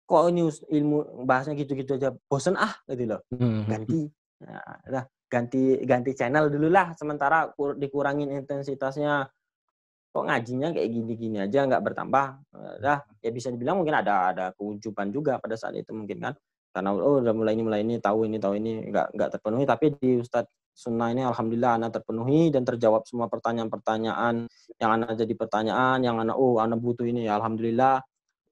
Kok 0.08 0.32
ini 0.32 0.48
ilmu 0.48 1.28
bahasnya 1.28 1.58
gitu-gitu 1.60 2.00
aja 2.00 2.16
bosen 2.32 2.56
ah 2.56 2.80
gitu 2.88 3.12
loh. 3.12 3.22
Hmm. 3.36 3.68
Ganti. 3.68 4.08
Nah, 4.44 5.06
ganti 5.32 5.80
ganti 5.88 6.12
channel 6.12 6.52
dulu 6.52 6.68
lah 6.68 6.92
sementara 6.98 7.52
kur- 7.56 7.78
dikurangin 7.80 8.32
intensitasnya. 8.34 9.28
Kok 10.16 10.32
ngajinya 10.32 10.72
kayak 10.72 10.90
gini-gini 10.96 11.38
aja 11.44 11.68
nggak 11.68 11.84
bertambah. 11.84 12.26
Dah 12.80 13.00
ya 13.20 13.30
bisa 13.36 13.52
dibilang 13.52 13.84
mungkin 13.84 14.00
ada 14.00 14.32
ada 14.32 14.46
keujuban 14.56 15.12
juga 15.12 15.40
pada 15.44 15.60
saat 15.60 15.76
itu 15.76 15.92
mungkin 15.92 16.24
kan. 16.24 16.34
Karena 16.72 16.92
oh 16.96 17.24
udah 17.24 17.36
mulai 17.36 17.56
ini 17.56 17.64
mulai 17.64 17.82
ini 17.84 18.00
tahu 18.00 18.28
ini 18.28 18.40
tahu 18.40 18.60
ini 18.60 18.92
nggak 18.92 19.16
nggak 19.16 19.30
terpenuhi 19.40 19.64
tapi 19.68 19.96
di 19.96 20.20
Ustadz 20.20 20.52
sunnah 20.76 21.08
ini 21.16 21.24
alhamdulillah 21.24 21.80
anak 21.80 22.00
terpenuhi 22.00 22.52
dan 22.52 22.68
terjawab 22.68 23.08
semua 23.08 23.32
pertanyaan-pertanyaan 23.32 24.44
yang 24.76 24.92
anak 24.92 25.16
jadi 25.16 25.34
pertanyaan 25.40 26.04
yang 26.04 26.20
anak 26.20 26.36
oh 26.36 26.60
anak 26.60 26.84
butuh 26.84 27.08
ini 27.08 27.32
ya 27.32 27.40
alhamdulillah 27.40 28.04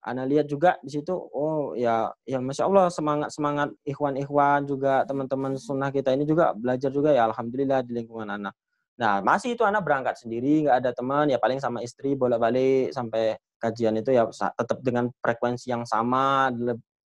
anak 0.04 0.26
lihat 0.30 0.46
juga 0.52 0.76
di 0.84 0.92
situ 0.92 1.16
oh 1.16 1.74
ya 1.80 2.12
ya 2.28 2.44
masya 2.44 2.68
Allah 2.68 2.92
semangat 2.92 3.30
semangat 3.32 3.70
ikhwan-ikhwan 3.88 4.68
juga 4.68 5.08
teman-teman 5.08 5.56
sunnah 5.56 5.90
kita 5.90 6.12
ini 6.12 6.28
juga 6.28 6.52
belajar 6.52 6.92
juga 6.92 7.16
ya 7.16 7.28
alhamdulillah 7.32 7.82
di 7.88 8.04
lingkungan 8.04 8.28
anak 8.28 8.54
nah 8.94 9.24
masih 9.26 9.58
itu 9.58 9.64
anak 9.66 9.82
berangkat 9.82 10.20
sendiri 10.20 10.68
nggak 10.68 10.78
ada 10.84 10.92
teman 10.94 11.26
ya 11.32 11.40
paling 11.42 11.58
sama 11.58 11.82
istri 11.82 12.14
bolak-balik 12.14 12.94
sampai 12.94 13.40
kajian 13.58 13.96
itu 13.96 14.12
ya 14.12 14.28
tetap 14.30 14.84
dengan 14.84 15.08
frekuensi 15.24 15.72
yang 15.72 15.88
sama 15.88 16.52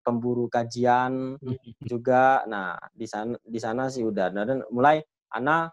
pemburu 0.07 0.47
kajian 0.47 1.35
juga. 1.91 2.47
Nah, 2.47 2.79
di 2.95 3.03
sana 3.03 3.35
di 3.43 3.59
sana 3.59 3.91
sih 3.91 4.07
udah. 4.07 4.31
Nah, 4.31 4.43
dan 4.47 4.63
mulai 4.71 5.03
Ana 5.27 5.67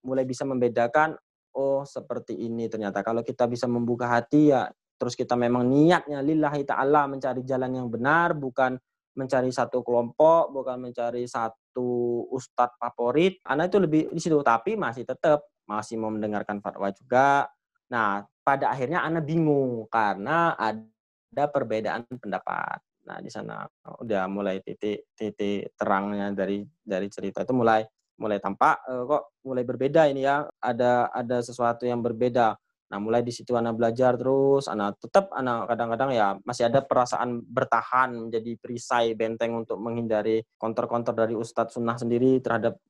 mulai 0.00 0.24
bisa 0.24 0.48
membedakan 0.48 1.12
oh 1.52 1.84
seperti 1.84 2.32
ini 2.32 2.72
ternyata. 2.72 3.04
Kalau 3.04 3.20
kita 3.20 3.44
bisa 3.44 3.68
membuka 3.68 4.08
hati 4.08 4.48
ya 4.48 4.72
terus 4.98 5.14
kita 5.14 5.38
memang 5.38 5.64
niatnya 5.64 6.20
lillahi 6.20 6.66
taala 6.66 7.06
mencari 7.06 7.46
jalan 7.46 7.70
yang 7.78 7.88
benar 7.88 8.34
bukan 8.34 8.76
mencari 9.18 9.50
satu 9.50 9.82
kelompok, 9.82 10.54
bukan 10.54 10.78
mencari 10.78 11.26
satu 11.26 12.22
ustadz 12.30 12.78
favorit. 12.78 13.42
Ana 13.42 13.66
itu 13.66 13.82
lebih 13.82 14.14
di 14.14 14.20
situ 14.22 14.38
tapi 14.46 14.78
masih 14.78 15.02
tetap 15.02 15.42
masih 15.66 15.98
mau 15.98 16.14
mendengarkan 16.14 16.62
fatwa 16.62 16.86
juga. 16.94 17.50
Nah, 17.90 18.22
pada 18.46 18.70
akhirnya 18.70 19.02
Ana 19.02 19.18
bingung 19.18 19.90
karena 19.90 20.54
ada 20.54 21.44
perbedaan 21.50 22.06
pendapat. 22.06 22.78
Nah, 23.10 23.18
di 23.18 23.28
sana 23.32 23.66
udah 23.98 24.30
mulai 24.30 24.62
titik 24.62 25.10
titik 25.18 25.74
terangnya 25.74 26.30
dari 26.30 26.62
dari 26.78 27.10
cerita 27.10 27.42
itu 27.42 27.52
mulai 27.56 27.82
mulai 28.18 28.38
tampak 28.42 28.82
eh, 28.86 29.02
kok 29.02 29.22
mulai 29.42 29.64
berbeda 29.66 30.06
ini 30.08 30.22
ya. 30.24 30.46
Ada 30.62 31.10
ada 31.10 31.42
sesuatu 31.42 31.84
yang 31.84 32.00
berbeda. 32.00 32.54
Nah, 32.88 32.96
mulai 32.96 33.20
di 33.20 33.28
situ 33.28 33.52
anak 33.52 33.76
belajar 33.76 34.16
terus, 34.16 34.64
anak 34.64 34.96
tetap 34.96 35.28
anak 35.36 35.68
kadang-kadang 35.68 36.10
ya 36.16 36.40
masih 36.40 36.72
ada 36.72 36.80
perasaan 36.80 37.44
bertahan 37.44 38.16
menjadi 38.16 38.56
perisai 38.56 39.12
benteng 39.12 39.60
untuk 39.60 39.76
menghindari 39.76 40.40
konter-konter 40.56 41.12
dari 41.12 41.36
Ustadz 41.36 41.76
Sunnah 41.76 42.00
sendiri 42.00 42.40
terhadap 42.40 42.80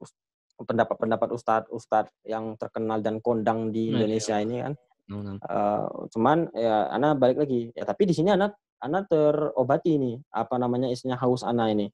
pendapat-pendapat 0.54 1.28
Ustadz-Ustadz 1.34 2.14
yang 2.26 2.54
terkenal 2.54 3.02
dan 3.02 3.18
kondang 3.18 3.74
di 3.74 3.90
Masya 3.90 3.94
Indonesia 3.98 4.36
ini 4.38 4.56
kan. 4.62 4.72
Nah, 5.08 5.20
nah. 5.24 5.36
Eh, 5.38 5.86
cuman 6.14 6.38
ya 6.54 6.76
anak 6.94 7.18
balik 7.18 7.38
lagi. 7.42 7.74
Ya 7.74 7.82
tapi 7.82 8.06
di 8.06 8.14
sini 8.14 8.30
anak 8.30 8.54
anak 8.78 9.10
terobati 9.10 9.98
nih 9.98 10.22
apa 10.30 10.54
namanya 10.62 10.86
isinya 10.90 11.18
haus 11.18 11.42
anak 11.42 11.74
ini. 11.74 11.86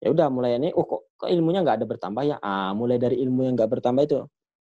Ya 0.00 0.12
udah 0.12 0.28
mulai 0.28 0.56
ini 0.56 0.72
oh 0.72 0.84
kok, 0.84 1.12
kok 1.16 1.28
ilmunya 1.28 1.60
nggak 1.60 1.84
ada 1.84 1.86
bertambah 1.88 2.22
ya? 2.24 2.36
Ah 2.40 2.72
mulai 2.72 2.96
dari 2.96 3.20
ilmu 3.20 3.44
yang 3.44 3.54
nggak 3.56 3.68
bertambah 3.68 4.02
itu. 4.04 4.24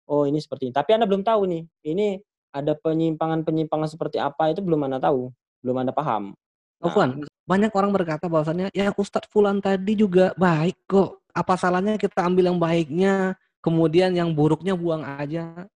Oh 0.09 0.25
ini 0.25 0.41
seperti 0.41 0.68
ini. 0.68 0.75
Tapi 0.77 0.91
anda 0.97 1.05
belum 1.05 1.20
tahu 1.20 1.49
nih 1.49 1.62
ini 1.89 2.20
ada 2.53 2.76
penyimpangan 2.76 3.42
penyimpangan 3.42 3.88
seperti 3.88 4.20
apa 4.20 4.53
itu 4.53 4.61
belum 4.61 4.86
anda 4.86 5.00
tahu 5.00 5.32
belum 5.64 5.76
anda 5.82 5.92
paham 5.92 6.36
Oh, 6.82 6.90
Fuan, 6.90 7.22
banyak 7.46 7.70
orang 7.78 7.94
berkata 7.94 8.26
bahwasannya 8.26 8.74
ya 8.74 8.90
Ustadz 8.98 9.30
Fulan 9.30 9.62
tadi 9.62 9.94
juga 9.94 10.34
baik 10.34 10.82
kok. 10.90 11.22
apa 11.30 11.55
salahnya 11.55 11.94
kita 11.94 12.26
ambil 12.26 12.50
yang 12.50 12.59
baiknya, 12.59 13.38
kemudian 13.62 14.11
yang 14.12 14.34
buruknya 14.34 14.74
buang 14.74 15.07
aja. 15.07 15.70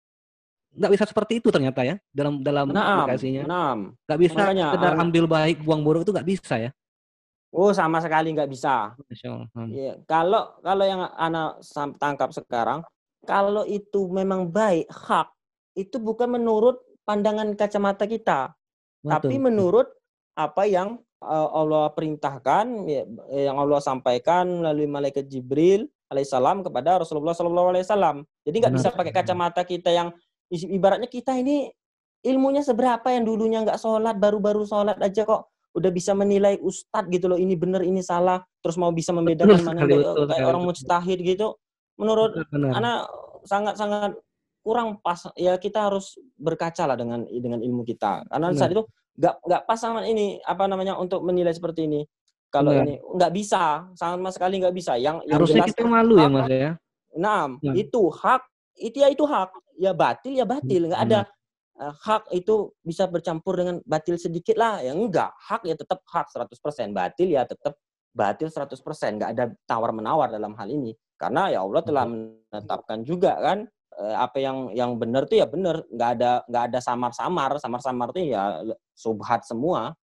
Nggak 0.73 0.91
bisa 0.95 1.03
seperti 1.05 1.43
itu 1.43 1.51
ternyata 1.51 1.83
ya 1.83 1.99
dalam 2.09 2.39
dalam 2.39 2.71
aplikasinya. 2.71 3.43
Nggak 4.07 4.19
bisa 4.23 4.39
Makanya, 4.47 4.65
sekedar 4.71 4.93
anak- 4.95 5.03
ambil 5.05 5.25
baik, 5.27 5.57
buang 5.61 5.83
buruk 5.83 6.07
itu 6.07 6.15
nggak 6.15 6.25
bisa 6.25 6.55
ya. 6.55 6.71
Oh, 7.53 7.69
sama 7.75 7.99
sekali 8.01 8.31
nggak 8.33 8.49
bisa. 8.49 8.95
Masya 8.97 9.27
Allah. 9.29 9.47
Ya, 9.69 9.93
kalau 10.07 10.55
kalau 10.63 10.85
yang 10.87 11.05
anak 11.19 11.61
tangkap 11.99 12.31
sekarang, 12.31 12.79
kalau 13.27 13.67
itu 13.67 14.07
memang 14.09 14.49
baik, 14.49 14.87
hak, 14.89 15.29
itu 15.73 15.97
bukan 15.97 16.37
menurut 16.37 16.81
pandangan 17.03 17.53
kacamata 17.57 18.05
kita, 18.07 18.53
tapi 19.03 19.35
Betul. 19.37 19.45
menurut 19.49 19.87
apa 20.33 20.63
yang 20.65 20.97
uh, 21.21 21.49
Allah 21.53 21.91
perintahkan, 21.93 22.65
ya, 22.89 23.03
yang 23.31 23.57
Allah 23.59 23.79
sampaikan 23.83 24.63
melalui 24.63 24.87
malaikat 24.87 25.27
Jibril 25.27 25.89
alaihissalam 26.09 26.61
kepada 26.61 27.01
Rasulullah 27.01 27.33
Sallallahu 27.33 27.73
Alaihi 27.73 27.85
Wasallam. 27.85 28.15
Jadi 28.45 28.55
nggak 28.61 28.73
bisa 28.77 28.89
pakai 28.93 29.13
kacamata 29.13 29.61
kita 29.65 29.89
yang 29.89 30.13
ibaratnya 30.53 31.09
kita 31.09 31.33
ini 31.33 31.73
ilmunya 32.23 32.61
seberapa 32.61 33.09
yang 33.09 33.25
dulunya 33.25 33.65
nggak 33.65 33.81
sholat, 33.81 34.15
baru-baru 34.15 34.63
sholat 34.63 35.01
aja 35.01 35.25
kok 35.25 35.53
udah 35.73 35.89
bisa 35.89 36.13
menilai 36.13 36.61
ustadz 36.61 37.09
gitu 37.09 37.25
loh 37.25 37.39
ini 37.41 37.57
benar 37.57 37.81
ini 37.81 38.05
salah 38.05 38.45
terus 38.61 38.77
mau 38.77 38.93
bisa 38.93 39.09
membedakan 39.09 39.57
Betul 39.57 39.65
mana 39.65 39.79
sekali, 39.81 39.93
yang 39.97 40.05
betul 40.05 40.25
kayak 40.29 40.45
orang 40.45 40.63
mujtahid 40.69 41.19
gitu 41.25 41.47
menurut 41.97 42.31
anak 42.53 43.09
sangat-sangat 43.41 44.11
kurang 44.63 45.03
pas 45.03 45.19
ya 45.35 45.59
kita 45.59 45.91
harus 45.91 46.15
berkaca 46.39 46.87
lah 46.87 46.95
dengan 46.95 47.27
dengan 47.27 47.59
ilmu 47.59 47.83
kita. 47.83 48.23
Karena 48.31 48.55
saat 48.55 48.71
itu 48.71 48.83
nggak 49.19 49.35
nggak 49.45 49.61
pas 49.67 49.77
sama 49.77 50.07
ini 50.07 50.39
apa 50.41 50.65
namanya 50.65 50.95
untuk 50.97 51.21
menilai 51.21 51.51
seperti 51.51 51.85
ini. 51.85 52.01
Kalau 52.47 52.69
ini 52.69 53.01
nggak 53.01 53.33
bisa 53.33 53.91
sama 53.93 54.31
sekali 54.31 54.63
nggak 54.63 54.73
bisa. 54.73 54.95
Yang 54.95 55.25
yang 55.27 55.37
Harusnya 55.41 55.67
jelas 55.67 55.75
kita 55.75 55.83
malu 55.89 56.15
ya 56.17 56.29
Mas 56.31 56.47
ya. 56.49 56.71
Nah, 57.13 57.45
itu 57.77 58.01
hak, 58.09 58.41
itu 58.77 58.97
ya 59.01 59.09
itu 59.09 59.25
hak. 59.25 59.53
Ya 59.77 59.91
batil 59.93 60.33
ya 60.37 60.45
batil, 60.45 60.89
nggak 60.89 61.01
ada. 61.01 61.21
Eh, 61.73 61.93
hak 62.05 62.29
itu 62.29 62.69
bisa 62.85 63.09
bercampur 63.09 63.57
dengan 63.57 63.81
batil 63.85 64.21
sedikit 64.21 64.53
lah. 64.53 64.85
Ya 64.85 64.93
enggak, 64.93 65.33
hak 65.33 65.65
ya 65.65 65.73
tetap 65.73 66.05
hak 66.05 66.29
100%, 66.29 66.93
batil 66.93 67.33
ya 67.33 67.41
tetap 67.49 67.73
batil 68.13 68.53
100%, 68.53 69.17
nggak 69.17 69.29
ada 69.33 69.45
tawar-menawar 69.65 70.29
dalam 70.29 70.53
hal 70.53 70.69
ini. 70.69 70.93
Karena 71.17 71.49
ya 71.49 71.65
Allah 71.65 71.81
telah 71.81 72.05
menetapkan 72.05 73.01
juga 73.01 73.33
kan 73.41 73.65
apa 73.97 74.37
yang 74.41 74.73
yang 74.73 74.97
benar 74.97 75.25
tuh 75.29 75.41
ya 75.41 75.47
benar, 75.47 75.85
nggak 75.89 76.09
ada 76.19 76.31
nggak 76.49 76.63
ada 76.71 76.79
samar-samar, 76.81 77.51
samar-samar 77.61 78.07
tuh 78.13 78.23
ya 78.25 78.61
subhat 78.97 79.45
semua 79.45 79.93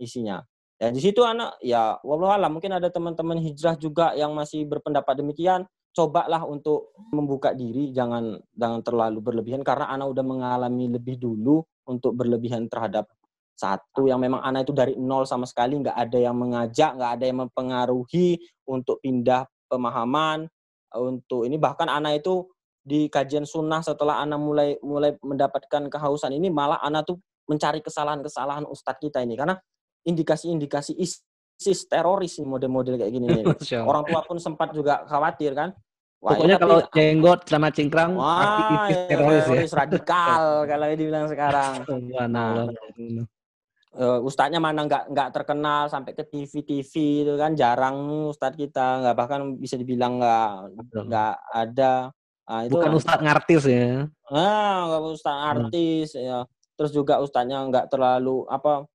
isinya. 0.00 0.42
Dan 0.78 0.94
di 0.94 1.02
situ 1.02 1.26
anak 1.26 1.58
ya 1.58 1.98
wallahu 2.06 2.30
alam 2.30 2.54
mungkin 2.54 2.70
ada 2.70 2.86
teman-teman 2.86 3.42
hijrah 3.42 3.74
juga 3.74 4.14
yang 4.14 4.30
masih 4.32 4.62
berpendapat 4.64 5.18
demikian. 5.18 5.66
Cobalah 5.90 6.46
untuk 6.46 6.94
membuka 7.10 7.50
diri 7.50 7.90
jangan 7.90 8.38
jangan 8.54 8.80
terlalu 8.86 9.18
berlebihan 9.18 9.66
karena 9.66 9.90
anak 9.90 10.14
udah 10.14 10.22
mengalami 10.22 10.86
lebih 10.86 11.18
dulu 11.18 11.64
untuk 11.90 12.14
berlebihan 12.14 12.70
terhadap 12.70 13.10
satu 13.58 14.06
yang 14.06 14.22
memang 14.22 14.38
anak 14.38 14.70
itu 14.70 14.74
dari 14.76 14.94
nol 14.94 15.26
sama 15.26 15.42
sekali 15.42 15.82
nggak 15.82 15.98
ada 15.98 16.18
yang 16.22 16.38
mengajak 16.38 16.94
nggak 16.94 17.12
ada 17.18 17.24
yang 17.26 17.38
mempengaruhi 17.42 18.38
untuk 18.70 19.02
pindah 19.02 19.42
pemahaman 19.66 20.46
untuk 20.94 21.42
ini. 21.42 21.58
Bahkan 21.58 21.90
anak 21.90 22.22
itu 22.22 22.46
di 22.88 23.12
kajian 23.12 23.44
sunnah 23.44 23.84
setelah 23.84 24.24
anak 24.24 24.40
mulai 24.40 24.80
mulai 24.80 25.12
mendapatkan 25.20 25.92
kehausan 25.92 26.32
ini 26.32 26.48
malah 26.48 26.80
anak 26.80 27.04
tuh 27.04 27.20
mencari 27.44 27.84
kesalahan-kesalahan 27.84 28.64
ustadz 28.64 28.96
kita 28.96 29.20
ini 29.20 29.36
karena 29.36 29.60
indikasi-indikasi 30.08 30.96
ISIS 30.96 31.84
teroris 31.84 32.40
nih 32.40 32.48
model-model 32.48 32.96
kayak 32.96 33.12
gini 33.12 33.26
nih. 33.28 33.44
Orang 33.84 34.08
tua 34.08 34.24
pun 34.24 34.40
sempat 34.40 34.72
juga 34.72 35.04
khawatir 35.04 35.52
kan. 35.52 35.76
Wah, 36.18 36.34
Pokoknya 36.34 36.56
ya, 36.56 36.58
tapi- 36.58 36.64
kalau 36.66 36.78
jenggot, 36.96 37.40
celana 37.46 37.70
cingkrang, 37.70 38.10
Wah, 38.18 38.42
aktivis 38.42 38.80
ya, 38.90 38.98
teroris 39.06 39.38
ya. 39.38 39.46
teroris 39.46 39.72
radikal 39.76 40.42
kalau 40.66 40.86
dibilang 40.90 41.26
sekarang. 41.30 41.72
Subhanallah. 41.86 42.66
Eh, 43.98 44.18
ustadznya 44.20 44.60
mana 44.60 44.84
nggak 44.84 45.10
nggak 45.10 45.28
terkenal 45.32 45.88
sampai 45.88 46.12
ke 46.12 46.22
TV-TV 46.22 46.92
itu 47.24 47.34
kan 47.40 47.56
jarang 47.56 48.28
ustadz 48.28 48.54
kita 48.54 49.00
nggak 49.00 49.16
bahkan 49.16 49.40
bisa 49.56 49.74
dibilang 49.80 50.18
nggak 50.20 50.48
nggak 51.06 51.34
ada. 51.54 51.94
Nah, 52.48 52.64
itu 52.64 52.72
Bukan 52.72 52.96
ustadz 52.96 53.20
ngartis 53.20 53.64
ya. 53.68 54.08
Ah, 54.32 54.88
nggak 54.88 55.00
ustadz 55.12 55.36
Hmm. 55.36 55.50
artis 55.52 56.08
ya. 56.16 56.38
Terus 56.80 56.90
juga 56.96 57.20
ustadznya 57.20 57.60
nggak 57.68 57.92
terlalu 57.92 58.48
apa 58.48 58.88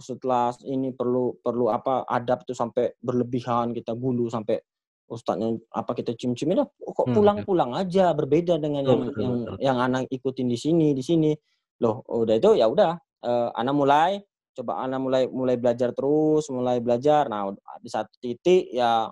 setelah 0.00 0.54
ini 0.64 0.94
perlu 0.94 1.36
perlu 1.42 1.68
apa 1.68 2.06
adab 2.08 2.46
tuh 2.48 2.56
sampai 2.56 2.96
berlebihan 3.02 3.76
kita 3.76 3.92
gulu 3.92 4.32
sampai 4.32 4.56
ustadznya 5.10 5.58
apa 5.74 5.92
kita 5.92 6.14
cium-ciumin 6.16 6.62
lah 6.64 6.68
kok 6.70 7.04
Hmm, 7.04 7.16
pulang-pulang 7.18 7.74
aja 7.76 8.14
berbeda 8.16 8.56
dengan 8.56 8.86
yang 8.86 9.00
betul, 9.04 9.20
yang 9.20 9.34
betul. 9.44 9.56
yang 9.60 9.78
anak 9.82 10.08
ikutin 10.08 10.48
di 10.48 10.56
sini 10.56 10.94
di 10.96 11.02
sini 11.04 11.34
loh 11.82 12.00
udah 12.06 12.32
itu 12.38 12.56
ya 12.56 12.70
udah 12.70 12.96
eh, 13.26 13.48
anak 13.60 13.74
mulai 13.76 14.10
coba 14.56 14.80
anak 14.86 15.00
mulai 15.02 15.22
mulai 15.28 15.56
belajar 15.60 15.92
terus 15.92 16.48
mulai 16.48 16.80
belajar 16.80 17.28
nah 17.28 17.50
di 17.82 17.90
satu 17.90 18.14
titik 18.22 18.72
ya 18.72 19.10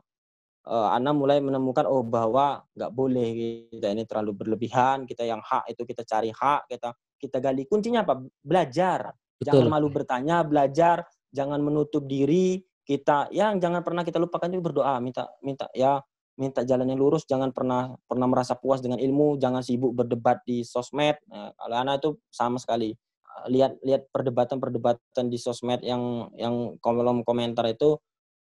eh, 0.69 0.89
Ana 0.93 1.17
mulai 1.17 1.41
menemukan 1.41 1.89
oh 1.89 2.05
bahwa 2.05 2.63
nggak 2.77 2.93
boleh 2.93 3.29
kita 3.73 3.89
ini 3.91 4.05
terlalu 4.05 4.37
berlebihan 4.37 5.09
kita 5.09 5.25
yang 5.25 5.41
hak 5.41 5.73
itu 5.73 5.83
kita 5.89 6.05
cari 6.05 6.29
hak 6.29 6.69
kita 6.69 6.93
kita 7.19 7.43
gali. 7.43 7.67
Kuncinya 7.67 8.07
apa? 8.07 8.23
Belajar. 8.41 9.13
Jangan 9.43 9.67
Betul. 9.67 9.75
malu 9.75 9.89
bertanya 9.91 10.47
belajar. 10.47 11.05
Jangan 11.35 11.59
menutup 11.61 12.07
diri. 12.07 12.63
Kita 12.87 13.29
yang 13.35 13.61
jangan 13.61 13.85
pernah 13.85 14.07
kita 14.07 14.17
lupakan 14.17 14.49
juga 14.49 14.73
berdoa. 14.73 14.95
Minta 15.03 15.29
minta 15.45 15.69
ya 15.75 16.01
minta 16.39 16.65
jalan 16.65 16.89
yang 16.89 16.97
lurus. 17.03 17.27
Jangan 17.29 17.53
pernah 17.53 17.93
pernah 18.07 18.27
merasa 18.31 18.57
puas 18.57 18.81
dengan 18.81 19.03
ilmu. 19.03 19.37
Jangan 19.37 19.61
sibuk 19.61 19.93
berdebat 19.93 20.41
di 20.47 20.65
sosmed. 20.65 21.19
Nah, 21.29 21.53
kalau 21.59 21.77
anak 21.77 21.95
itu 22.01 22.11
sama 22.33 22.57
sekali. 22.57 22.95
Lihat 23.47 23.79
lihat 23.87 24.11
perdebatan-perdebatan 24.11 25.31
di 25.31 25.39
sosmed 25.39 25.85
yang 25.85 26.33
yang 26.35 26.75
kolom 26.83 27.23
komentar 27.23 27.71
itu 27.71 28.01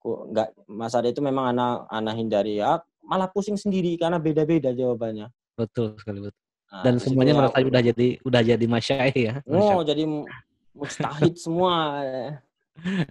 nggak 0.06 0.48
masa 0.70 1.02
itu 1.02 1.18
memang 1.18 1.50
anak 1.50 1.90
anak 1.90 2.14
hindari 2.14 2.62
ya 2.62 2.78
malah 3.02 3.26
pusing 3.26 3.58
sendiri 3.58 3.98
karena 3.98 4.22
beda-beda 4.22 4.70
jawabannya 4.70 5.34
Betul 5.56 5.96
sekali 5.98 6.20
betul. 6.20 6.42
Nah, 6.68 6.84
Dan 6.84 6.94
semuanya 7.00 7.32
ya, 7.32 7.38
merasa 7.40 7.58
udah 7.64 7.82
jadi 7.82 8.08
udah 8.28 8.42
jadi 8.44 8.66
masyaih 8.68 9.16
ya. 9.16 9.36
Oh 9.48 9.80
jadi 9.88 10.04
mu- 10.04 10.28
mustahid 10.76 11.40
semua 11.46 12.04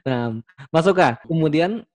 Nah, 0.05 0.45
Mas 0.69 0.85
Oka, 0.85 1.17
kemudian 1.25 1.89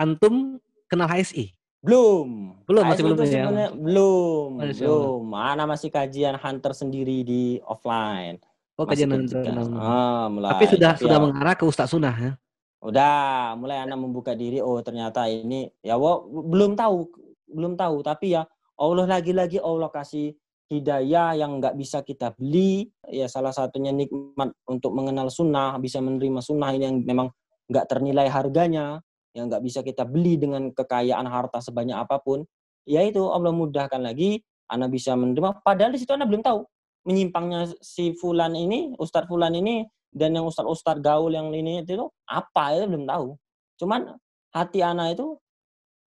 antum 0.00 0.56
kenal 0.88 1.04
HSI? 1.04 1.52
belum 1.84 2.56
Belum, 2.64 2.84
masih 2.84 3.04
ASI 3.04 3.08
belum 3.08 3.18
ya? 3.28 3.44
belum 3.76 4.48
Masya 4.56 4.84
belum 4.84 5.20
mana 5.28 5.62
masih 5.68 5.88
kajian 5.92 6.36
hunter 6.40 6.72
sendiri 6.72 7.20
di 7.24 7.60
offline 7.64 8.40
Oh, 8.80 8.88
Masih 8.88 9.04
kajian 9.04 9.20
internal. 9.28 9.66
ah, 9.76 10.26
mulai. 10.32 10.48
Tapi 10.56 10.64
sudah 10.72 10.90
Tapi 10.96 11.02
sudah 11.04 11.18
ya, 11.20 11.24
mengarah 11.28 11.52
ke 11.52 11.64
Ustaz 11.68 11.92
Sunnah 11.92 12.16
ya. 12.16 12.32
Udah 12.80 13.54
mulai 13.60 13.84
anak 13.84 14.00
membuka 14.00 14.32
diri 14.32 14.64
oh 14.64 14.80
ternyata 14.80 15.28
ini 15.28 15.68
ya 15.84 16.00
wo- 16.00 16.24
belum 16.28 16.74
tahu 16.76 17.08
belum 17.50 17.74
tahu. 17.76 18.00
Tapi 18.00 18.38
ya 18.38 18.46
Allah 18.80 19.04
lagi-lagi 19.04 19.60
Allah 19.60 19.92
kasih 19.92 20.32
hidayah 20.70 21.36
yang 21.36 21.60
nggak 21.60 21.76
bisa 21.76 22.00
kita 22.00 22.32
beli. 22.38 22.88
Ya 23.10 23.26
salah 23.26 23.52
satunya 23.52 23.92
nikmat 23.92 24.54
untuk 24.64 24.94
mengenal 24.96 25.28
sunnah 25.28 25.76
bisa 25.76 26.00
menerima 26.00 26.40
sunnah 26.40 26.70
ini 26.72 26.84
yang 26.88 26.96
memang 27.04 27.28
nggak 27.68 27.86
ternilai 27.90 28.26
harganya 28.30 29.02
yang 29.36 29.46
nggak 29.46 29.62
bisa 29.62 29.84
kita 29.86 30.02
beli 30.02 30.34
dengan 30.40 30.72
kekayaan 30.72 31.26
harta 31.28 31.60
sebanyak 31.60 31.98
apa 31.98 32.22
pun. 32.22 32.46
Ya 32.88 33.04
itu 33.04 33.20
Allah 33.28 33.52
mudahkan 33.52 34.00
lagi 34.00 34.40
anak 34.70 34.94
bisa 34.94 35.12
menerima. 35.18 35.60
Padahal 35.60 35.92
di 35.92 36.00
situ 36.00 36.14
anak 36.16 36.30
belum 36.30 36.42
tahu 36.42 36.64
menyimpangnya 37.04 37.74
si 37.80 38.12
fulan 38.12 38.52
ini 38.52 38.92
Ustadz 39.00 39.28
fulan 39.28 39.56
ini 39.56 39.88
dan 40.10 40.34
yang 40.34 40.46
ustadz-ustadz 40.46 41.02
gaul 41.02 41.30
yang 41.30 41.50
ini 41.54 41.82
itu 41.86 42.06
apa 42.26 42.74
itu 42.74 42.84
belum 42.90 43.06
tahu. 43.06 43.38
Cuman 43.78 44.14
hati 44.50 44.82
anak 44.82 45.16
itu 45.18 45.38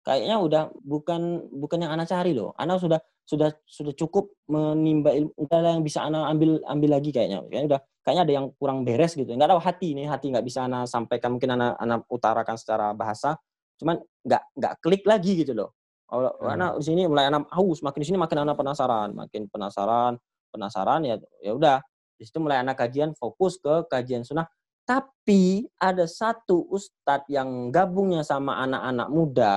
kayaknya 0.03 0.37
udah 0.43 0.63
bukan 0.83 1.47
bukan 1.55 1.79
yang 1.87 1.93
anak 1.95 2.11
cari 2.11 2.35
loh. 2.35 2.53
Anak 2.59 2.83
sudah 2.83 2.99
sudah 3.23 3.55
sudah 3.65 3.95
cukup 3.95 4.35
menimba 4.51 5.15
ilmu 5.15 5.31
udah 5.39 5.59
yang 5.79 5.87
bisa 5.87 6.03
anak 6.03 6.27
ambil 6.35 6.59
ambil 6.67 6.91
lagi 6.99 7.15
kayaknya. 7.15 7.47
Kayaknya 7.47 7.69
udah 7.71 7.81
kayaknya 8.03 8.23
ada 8.27 8.35
yang 8.35 8.47
kurang 8.59 8.79
beres 8.83 9.15
gitu. 9.15 9.31
Nggak 9.31 9.51
tahu 9.55 9.61
hati 9.63 9.87
ini 9.95 10.03
hati 10.11 10.35
nggak 10.35 10.43
bisa 10.43 10.67
anak 10.67 10.91
sampaikan 10.91 11.39
mungkin 11.39 11.55
anak 11.55 11.79
anak 11.79 12.03
utarakan 12.11 12.57
secara 12.59 12.91
bahasa. 12.93 13.39
Cuman 13.79 14.03
nggak 14.27 14.43
nggak 14.59 14.75
klik 14.83 15.03
lagi 15.07 15.47
gitu 15.47 15.55
loh. 15.55 15.71
Kalau 16.11 16.29
Hmm. 16.43 16.55
anak 16.59 16.71
di 16.83 16.85
sini 16.85 17.03
mulai 17.09 17.31
anak 17.31 17.49
haus, 17.57 17.81
makin 17.81 18.01
di 18.05 18.07
sini 18.11 18.19
makin 18.21 18.45
anak 18.45 18.59
penasaran, 18.59 19.17
makin 19.17 19.49
penasaran, 19.49 20.21
penasaran 20.53 21.01
ya 21.09 21.17
ya 21.41 21.53
udah 21.57 21.77
di 22.23 22.31
situ 22.31 22.39
mulai 22.39 22.62
anak 22.62 22.79
kajian 22.79 23.18
fokus 23.18 23.59
ke 23.59 23.91
kajian 23.91 24.23
sunnah. 24.23 24.47
Tapi 24.87 25.66
ada 25.75 26.07
satu 26.07 26.70
ustadz 26.70 27.27
yang 27.27 27.75
gabungnya 27.75 28.23
sama 28.23 28.62
anak-anak 28.62 29.09
muda 29.11 29.55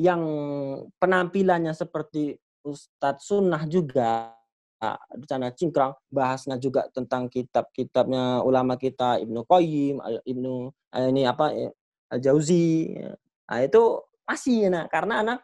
yang 0.00 0.24
penampilannya 0.96 1.76
seperti 1.76 2.40
ustadz 2.64 3.28
sunnah 3.28 3.68
juga 3.68 4.32
di 5.18 5.26
sana 5.26 5.50
cingkrang 5.50 5.90
bahasnya 6.06 6.54
juga 6.56 6.86
tentang 6.94 7.26
kitab-kitabnya 7.26 8.46
ulama 8.46 8.78
kita 8.78 9.18
Ibnu 9.18 9.42
Qayyim 9.42 9.98
Ibnu 10.22 10.70
eh, 10.94 11.08
ini 11.10 11.26
apa 11.26 11.50
Al 12.14 12.18
Jauzi 12.22 12.94
nah 13.50 13.58
itu 13.58 13.82
masih 14.22 14.70
nah 14.70 14.86
karena 14.86 15.26
anak 15.26 15.42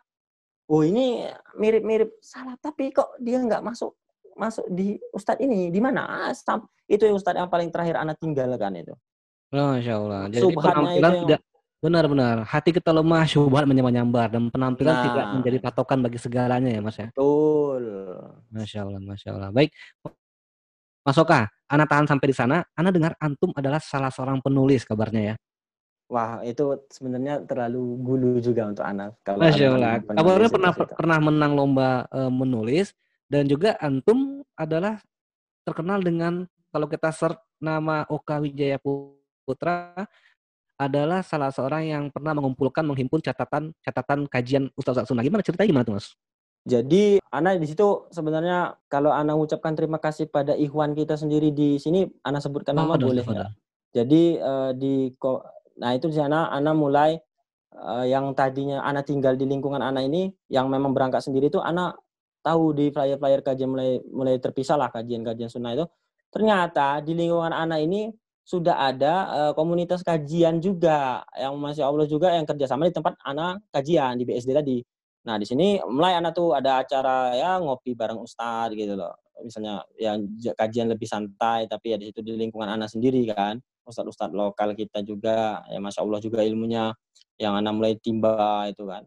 oh 0.71 0.87
ini 0.87 1.27
mirip-mirip 1.59 2.15
salah 2.23 2.55
tapi 2.62 2.95
kok 2.95 3.19
dia 3.19 3.43
nggak 3.43 3.65
masuk 3.67 3.99
masuk 4.35 4.66
di 4.70 4.99
ustadz 5.14 5.43
ini 5.43 5.70
di 5.70 5.80
mana? 5.82 6.30
Ah, 6.30 6.32
itu 6.87 7.03
yang 7.03 7.16
ustadz 7.16 7.39
yang 7.41 7.51
paling 7.51 7.70
terakhir 7.72 7.97
anak 7.99 8.18
tinggalkan 8.20 8.74
itu. 8.78 8.95
Masya 9.55 9.95
Allah. 9.95 10.22
Jadi 10.28 10.45
Subhannya 10.45 10.74
penampilan 10.74 11.12
yang- 11.14 11.22
tidak 11.26 11.41
benar-benar 11.85 12.37
hati 12.49 12.70
kita 12.72 12.91
lemah, 12.97 13.28
syubhat 13.28 13.68
menyambar-nyambar 13.68 14.32
dan 14.32 14.49
penampilan 14.49 14.95
Nah. 14.97 15.05
tidak 15.05 15.26
menjadi 15.37 15.59
patokan 15.61 15.99
bagi 16.01 16.16
segalanya 16.16 16.70
ya 16.72 16.80
Mas 16.80 16.97
ya. 16.97 17.09
Betul. 17.12 17.85
Masya 18.51 18.78
Allah, 18.89 19.01
Masya 19.05 19.28
Allah. 19.37 19.51
Baik, 19.53 19.70
Mas 21.05 21.18
Oka, 21.20 21.53
Ana 21.68 21.85
tahan 21.85 22.09
sampai 22.09 22.28
di 22.32 22.37
sana. 22.37 22.64
Ana 22.76 22.89
dengar 22.89 23.12
antum 23.20 23.53
adalah 23.53 23.80
salah 23.80 24.09
seorang 24.09 24.41
penulis 24.41 24.85
kabarnya 24.89 25.22
ya. 25.32 25.37
Wah, 26.09 26.45
itu 26.45 26.85
sebenarnya 26.93 27.41
terlalu 27.49 27.97
gulu 28.05 28.37
juga 28.41 28.68
untuk 28.68 28.85
anak. 28.85 29.16
Kalau 29.24 29.41
Masya 29.41 29.66
anak 29.72 30.05
Allah. 30.09 30.16
Kabarnya 30.20 30.49
pernah 30.53 30.72
pernah 30.72 31.18
menang 31.20 31.53
lomba 31.57 31.89
eh, 32.12 32.32
menulis 32.32 32.93
dan 33.29 33.49
juga 33.49 33.77
antum 33.81 34.45
adalah 34.55 35.01
terkenal 35.64 36.01
dengan 36.05 36.45
kalau 36.68 36.87
kita 36.91 37.09
search 37.14 37.41
nama 37.62 38.05
Oka 38.11 38.43
Wijaya 38.43 38.77
Putra 38.83 39.95
adalah 40.75 41.22
salah 41.22 41.55
seorang 41.55 41.87
yang 41.87 42.05
pernah 42.11 42.35
mengumpulkan 42.35 42.83
menghimpun 42.83 43.22
catatan 43.22 43.70
catatan 43.81 44.27
kajian 44.27 44.68
Ustaz 44.75 45.07
Sunnah. 45.07 45.22
Gimana 45.22 45.47
ceritanya 45.47 45.68
gimana 45.70 45.87
tuh 45.87 45.97
Mas? 45.97 46.18
Jadi, 46.64 47.20
Ana 47.29 47.61
di 47.61 47.68
situ 47.68 48.09
sebenarnya 48.09 48.81
kalau 48.89 49.12
Ana 49.12 49.37
ucapkan 49.37 49.77
terima 49.77 50.01
kasih 50.01 50.33
pada 50.33 50.57
Ikhwan 50.57 50.97
kita 50.97 51.14
sendiri 51.20 51.53
di 51.53 51.77
sini, 51.77 52.09
Ana 52.25 52.41
sebutkan 52.41 52.72
nama 52.72 52.97
Tafadhol, 52.97 53.20
boleh 53.20 53.25
ya. 53.29 53.47
Jadi 53.95 54.22
eh, 54.41 54.70
di 54.75 54.95
nah 55.79 55.91
itu 55.95 56.11
di 56.11 56.16
sana 56.16 56.51
Ana 56.51 56.72
mulai 56.72 57.20
eh, 57.77 58.05
yang 58.09 58.33
tadinya 58.33 58.81
Ana 58.83 59.05
tinggal 59.05 59.37
di 59.37 59.45
lingkungan 59.45 59.79
Ana 59.79 60.03
ini 60.03 60.33
yang 60.51 60.66
memang 60.72 60.97
berangkat 60.97 61.22
sendiri 61.22 61.53
itu 61.53 61.61
Ana 61.61 61.95
tahu 62.45 62.77
di 62.77 62.93
flyer-flyer 62.93 63.41
kajian 63.41 63.73
mulai 63.73 63.97
mulai 64.13 64.37
terpisah 64.37 64.77
lah 64.77 64.93
kajian-kajian 64.93 65.49
sunnah 65.49 65.73
itu. 65.73 65.89
Ternyata 66.29 67.01
di 67.01 67.17
lingkungan 67.17 67.57
Ana 67.57 67.81
ini 67.81 68.13
sudah 68.45 68.77
ada 68.93 69.15
eh, 69.33 69.53
komunitas 69.57 70.05
kajian 70.05 70.61
juga 70.61 71.25
yang 71.33 71.57
masya 71.57 71.89
Allah 71.89 72.05
juga 72.05 72.29
yang 72.37 72.45
kerjasama 72.45 72.85
di 72.85 72.93
tempat 72.93 73.17
Ana 73.25 73.57
kajian 73.73 74.21
di 74.21 74.29
BSD 74.29 74.53
tadi. 74.53 74.79
Nah, 75.25 75.41
di 75.41 75.49
sini 75.49 75.81
mulai 75.89 76.21
anak 76.21 76.37
tuh 76.37 76.53
ada 76.53 76.85
acara 76.85 77.33
ya 77.33 77.57
ngopi 77.57 77.97
bareng 77.97 78.21
ustadz 78.21 78.77
gitu 78.77 78.93
loh. 78.93 79.17
Misalnya 79.41 79.81
yang 79.97 80.29
kajian 80.53 80.93
lebih 80.93 81.09
santai 81.09 81.65
tapi 81.65 81.97
ya 81.97 81.99
di 81.99 82.13
situ 82.13 82.21
di 82.21 82.37
lingkungan 82.37 82.69
anak 82.69 82.93
sendiri 82.93 83.25
kan. 83.33 83.57
Ustadz-ustadz 83.85 84.33
lokal 84.33 84.73
kita 84.77 85.05
juga 85.05 85.65
ya 85.69 85.77
Masya 85.81 86.01
Allah 86.05 86.21
juga 86.21 86.41
ilmunya 86.45 86.93
yang 87.41 87.57
anak 87.57 87.73
mulai 87.73 87.95
timba 88.01 88.69
itu 88.69 88.85
kan. 88.85 89.05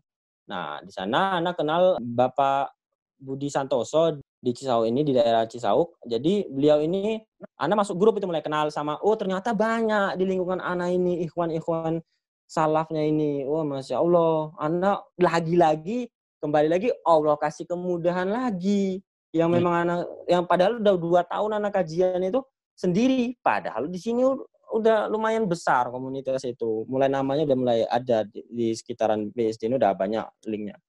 Nah, 0.49 0.81
di 0.81 0.91
sana 0.93 1.41
anak 1.41 1.59
kenal 1.59 1.97
Bapak 2.01 2.76
Budi 3.17 3.49
Santoso 3.49 4.21
di 4.37 4.53
Cisauk 4.53 4.85
ini 4.85 5.01
di 5.01 5.13
daerah 5.13 5.49
Cisauk. 5.49 5.97
Jadi 6.05 6.45
beliau 6.47 6.81
ini 6.81 7.17
anak 7.57 7.85
masuk 7.85 7.97
grup 7.97 8.21
itu 8.21 8.29
mulai 8.29 8.45
kenal 8.45 8.69
sama 8.69 8.97
oh 9.01 9.17
ternyata 9.17 9.51
banyak 9.57 10.17
di 10.21 10.23
lingkungan 10.29 10.61
anak 10.61 10.93
ini 10.93 11.25
ikhwan-ikhwan 11.25 12.01
salafnya 12.47 13.03
ini. 13.03 13.43
Wah, 13.43 13.67
Masya 13.67 13.99
Allah. 13.99 14.55
Anak 14.57 15.11
lagi-lagi, 15.19 16.07
kembali 16.39 16.67
lagi, 16.71 16.89
Allah 17.03 17.35
kasih 17.35 17.67
kemudahan 17.67 18.31
lagi. 18.31 19.03
Yang 19.35 19.49
Baik. 19.51 19.57
memang 19.59 19.73
anak, 19.83 19.99
yang 20.25 20.43
padahal 20.47 20.79
udah 20.79 20.95
dua 20.95 21.21
tahun 21.27 21.59
anak 21.59 21.83
kajian 21.83 22.23
itu 22.23 22.39
sendiri. 22.73 23.35
Padahal 23.43 23.91
di 23.91 23.99
sini 23.99 24.23
udah 24.71 25.11
lumayan 25.11 25.45
besar 25.45 25.91
komunitas 25.91 26.47
itu. 26.47 26.87
Mulai 26.87 27.11
namanya 27.11 27.43
udah 27.43 27.57
mulai 27.59 27.79
ada 27.91 28.23
di, 28.23 28.41
di 28.47 28.67
sekitaran 28.71 29.27
BSD 29.35 29.67
ini 29.67 29.75
udah 29.75 29.91
banyak 29.93 30.25
linknya. 30.47 30.79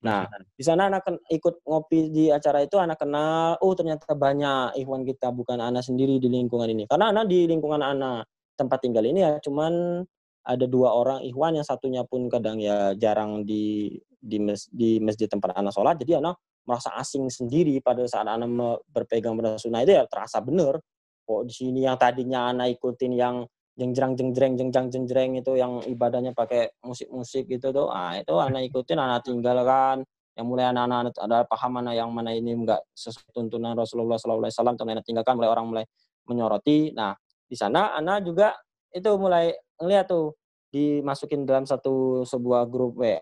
Nah, 0.00 0.24
di 0.56 0.64
sana 0.64 0.88
anak 0.88 1.04
ikut 1.28 1.60
ngopi 1.60 2.08
di 2.08 2.24
acara 2.32 2.64
itu 2.64 2.80
anak 2.80 3.04
kenal, 3.04 3.60
oh 3.60 3.76
ternyata 3.76 4.16
banyak 4.16 4.80
ikhwan 4.80 5.04
kita 5.04 5.28
bukan 5.28 5.60
anak 5.60 5.84
sendiri 5.84 6.16
di 6.16 6.32
lingkungan 6.32 6.72
ini. 6.72 6.88
Karena 6.88 7.12
anak 7.12 7.28
di 7.28 7.44
lingkungan 7.44 7.84
anak 7.84 8.24
tempat 8.56 8.80
tinggal 8.80 9.04
ini 9.04 9.24
ya 9.24 9.36
cuman 9.40 10.04
ada 10.44 10.64
dua 10.64 10.92
orang 10.96 11.20
ikhwan 11.24 11.56
yang 11.56 11.64
satunya 11.68 12.04
pun 12.04 12.28
kadang 12.32 12.56
ya 12.60 12.96
jarang 12.96 13.44
di 13.44 13.92
di, 14.20 14.36
mes, 14.40 14.68
di 14.72 14.96
masjid 15.00 15.28
tempat 15.28 15.52
anak 15.52 15.72
sholat. 15.76 16.00
Jadi 16.00 16.16
anak 16.16 16.40
merasa 16.64 16.92
asing 16.96 17.28
sendiri 17.28 17.80
pada 17.84 18.04
saat 18.08 18.24
anak 18.24 18.80
berpegang 18.88 19.36
pada 19.36 19.60
sunnah 19.60 19.84
itu 19.84 19.96
ya 19.96 20.04
terasa 20.08 20.40
bener. 20.40 20.80
Kok 21.28 21.44
di 21.44 21.52
sini 21.52 21.84
yang 21.84 22.00
tadinya 22.00 22.52
anak 22.52 22.80
ikutin 22.80 23.12
yang 23.16 23.44
jengjerang 23.80 24.12
jengjereng 24.12 24.60
jengjang 24.60 24.92
jengjereng 24.92 25.40
itu 25.40 25.56
yang 25.56 25.80
ibadahnya 25.88 26.36
pakai 26.36 26.76
musik-musik 26.84 27.48
gitu 27.48 27.72
tuh. 27.72 27.88
Ah 27.88 28.20
itu 28.20 28.36
anak 28.36 28.68
ikutin 28.68 29.00
anak 29.00 29.24
tinggalkan 29.24 30.04
yang 30.36 30.46
mulai 30.46 30.68
anak-anak 30.68 31.16
ada 31.16 31.48
paham 31.48 31.80
mana 31.80 31.96
yang 31.96 32.12
mana 32.12 32.36
ini 32.36 32.52
enggak 32.52 32.84
sesuai 32.92 33.32
tuntunan 33.32 33.72
Rasulullah 33.72 34.20
SAW 34.20 34.76
tuh 34.76 34.84
anak 34.84 35.04
tinggalkan 35.08 35.40
mulai 35.40 35.48
orang 35.48 35.66
mulai 35.66 35.84
menyoroti. 36.28 36.92
Nah 36.92 37.16
di 37.48 37.56
sana 37.56 37.96
anak 37.96 38.28
juga 38.28 38.52
itu 38.92 39.08
mulai 39.16 39.56
ngeliat 39.80 40.06
tuh 40.12 40.36
dimasukin 40.70 41.42
dalam 41.48 41.66
satu 41.66 42.22
sebuah 42.22 42.70
grup 42.70 43.02
WA 43.02 43.18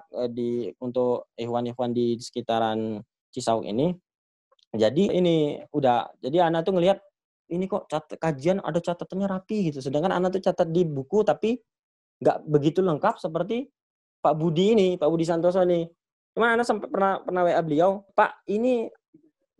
eh, 0.00 0.28
di 0.32 0.72
untuk 0.82 1.30
ikhwan-ikhwan 1.38 1.94
di 1.94 2.18
sekitaran 2.18 2.98
Cisauk 3.30 3.62
ini. 3.62 3.94
Jadi 4.74 5.06
ini 5.10 5.58
udah 5.70 6.10
jadi 6.18 6.50
anak 6.50 6.66
tuh 6.66 6.74
ngelihat 6.74 6.98
ini 7.50 7.66
kok 7.66 7.90
cat, 7.90 8.06
kajian 8.16 8.62
ada 8.62 8.78
catatannya 8.78 9.26
rapi 9.26 9.70
gitu. 9.70 9.82
Sedangkan 9.82 10.14
anak 10.14 10.38
tuh 10.38 10.42
catat 10.42 10.70
di 10.70 10.86
buku 10.86 11.26
tapi 11.26 11.58
nggak 12.20 12.46
begitu 12.46 12.80
lengkap 12.84 13.18
seperti 13.18 13.66
Pak 14.20 14.34
Budi 14.36 14.76
ini, 14.76 14.88
Pak 15.00 15.08
Budi 15.08 15.24
Santoso 15.26 15.60
nih. 15.64 15.88
Cuma 16.36 16.54
anak 16.54 16.68
sempat 16.68 16.88
pernah 16.92 17.18
pernah 17.24 17.42
WA 17.42 17.62
beliau, 17.64 18.06
Pak 18.14 18.46
ini 18.52 18.86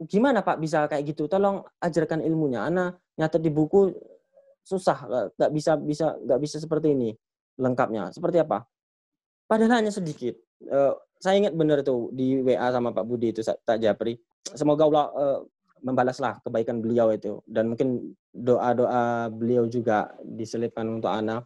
gimana 0.01 0.41
Pak 0.41 0.57
bisa 0.61 0.87
kayak 0.87 1.03
gitu? 1.13 1.27
Tolong 1.27 1.65
ajarkan 1.83 2.23
ilmunya. 2.23 2.65
Anak 2.69 3.01
nyatet 3.19 3.43
di 3.43 3.51
buku 3.53 3.93
susah, 4.63 4.99
nggak- 5.35 5.53
bisa 5.53 5.73
bisa 5.81 6.07
nggak 6.21 6.41
bisa 6.41 6.57
seperti 6.63 6.95
ini 6.95 7.11
lengkapnya. 7.59 8.15
Seperti 8.15 8.41
apa? 8.41 8.65
Padahal 9.51 9.83
hanya 9.83 9.93
sedikit. 9.93 10.39
Eh, 10.63 10.95
saya 11.21 11.37
ingat 11.37 11.53
benar 11.57 11.85
tuh 11.85 12.09
di 12.15 12.41
WA 12.41 12.71
sama 12.73 12.95
Pak 12.95 13.05
Budi 13.05 13.35
itu 13.35 13.43
tak 13.45 13.77
Japri. 13.83 14.17
Semoga 14.55 14.89
Allah 14.89 15.07
eh, 15.17 15.39
membalaslah 15.81 16.41
kebaikan 16.45 16.81
beliau 16.81 17.11
itu 17.13 17.41
dan 17.49 17.73
mungkin 17.73 18.15
doa-doa 18.31 19.29
beliau 19.33 19.67
juga 19.67 20.13
diselipkan 20.23 20.87
untuk 20.87 21.11
anak. 21.11 21.45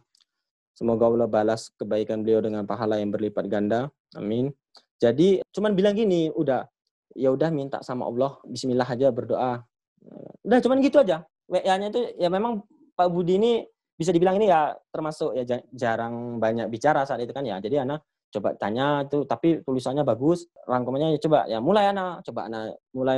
Semoga 0.75 1.07
Allah 1.07 1.29
balas 1.31 1.71
kebaikan 1.79 2.19
beliau 2.19 2.43
dengan 2.43 2.67
pahala 2.67 2.99
yang 2.99 3.09
berlipat 3.09 3.47
ganda. 3.47 3.87
Amin. 4.11 4.51
Jadi 4.99 5.39
cuman 5.55 5.71
bilang 5.71 5.95
gini, 5.95 6.27
udah 6.35 6.67
ya 7.15 7.31
udah 7.31 7.47
minta 7.47 7.79
sama 7.79 8.03
Allah, 8.11 8.35
bismillah 8.43 8.83
aja 8.83 9.07
berdoa. 9.07 9.63
Udah 10.43 10.59
cuman 10.59 10.83
gitu 10.83 10.99
aja. 10.99 11.23
WA-nya 11.47 11.87
itu 11.95 12.01
ya 12.19 12.27
memang 12.27 12.59
Pak 12.95 13.07
Budi 13.07 13.39
ini 13.39 13.63
bisa 13.95 14.11
dibilang 14.11 14.35
ini 14.35 14.51
ya 14.51 14.75
termasuk 14.91 15.31
ya 15.39 15.47
ja- 15.47 15.65
jarang 15.71 16.43
banyak 16.43 16.67
bicara 16.67 17.07
saat 17.07 17.23
itu 17.23 17.31
kan 17.31 17.47
ya. 17.47 17.55
Jadi 17.63 17.79
anak 17.79 18.03
coba 18.35 18.51
tanya 18.59 19.07
tuh 19.07 19.23
tapi 19.23 19.63
tulisannya 19.63 20.03
bagus 20.03 20.51
rangkumannya 20.67 21.15
ya 21.15 21.19
coba 21.23 21.47
ya 21.47 21.63
mulai 21.63 21.87
anak 21.95 22.19
coba 22.27 22.51
anak 22.51 22.75
mulai 22.91 23.15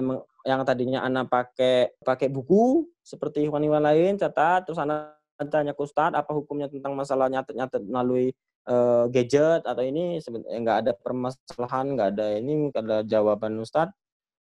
yang 0.48 0.64
tadinya 0.64 1.04
anak 1.04 1.28
pakai 1.28 1.92
pakai 2.00 2.32
buku 2.32 2.88
seperti 3.04 3.44
hewan-hewan 3.52 3.84
lain 3.84 4.16
catat 4.16 4.64
terus 4.64 4.80
anak 4.80 5.20
tanya 5.52 5.76
ke 5.76 5.82
Ustadz 5.84 6.16
apa 6.16 6.32
hukumnya 6.34 6.72
tentang 6.72 6.96
masalah 6.96 7.28
nyatet-nyatet 7.28 7.84
melalui 7.84 8.32
eh, 8.66 9.06
gadget 9.12 9.62
atau 9.68 9.84
ini? 9.84 10.24
Sebenarnya 10.24 10.58
nggak 10.64 10.78
ada 10.88 10.92
permasalahan 10.98 11.86
nggak 11.94 12.10
ada 12.16 12.28
ini 12.40 12.72
nggak 12.72 12.82
ada 12.82 12.98
jawaban 13.06 13.60
Ustadz. 13.62 13.94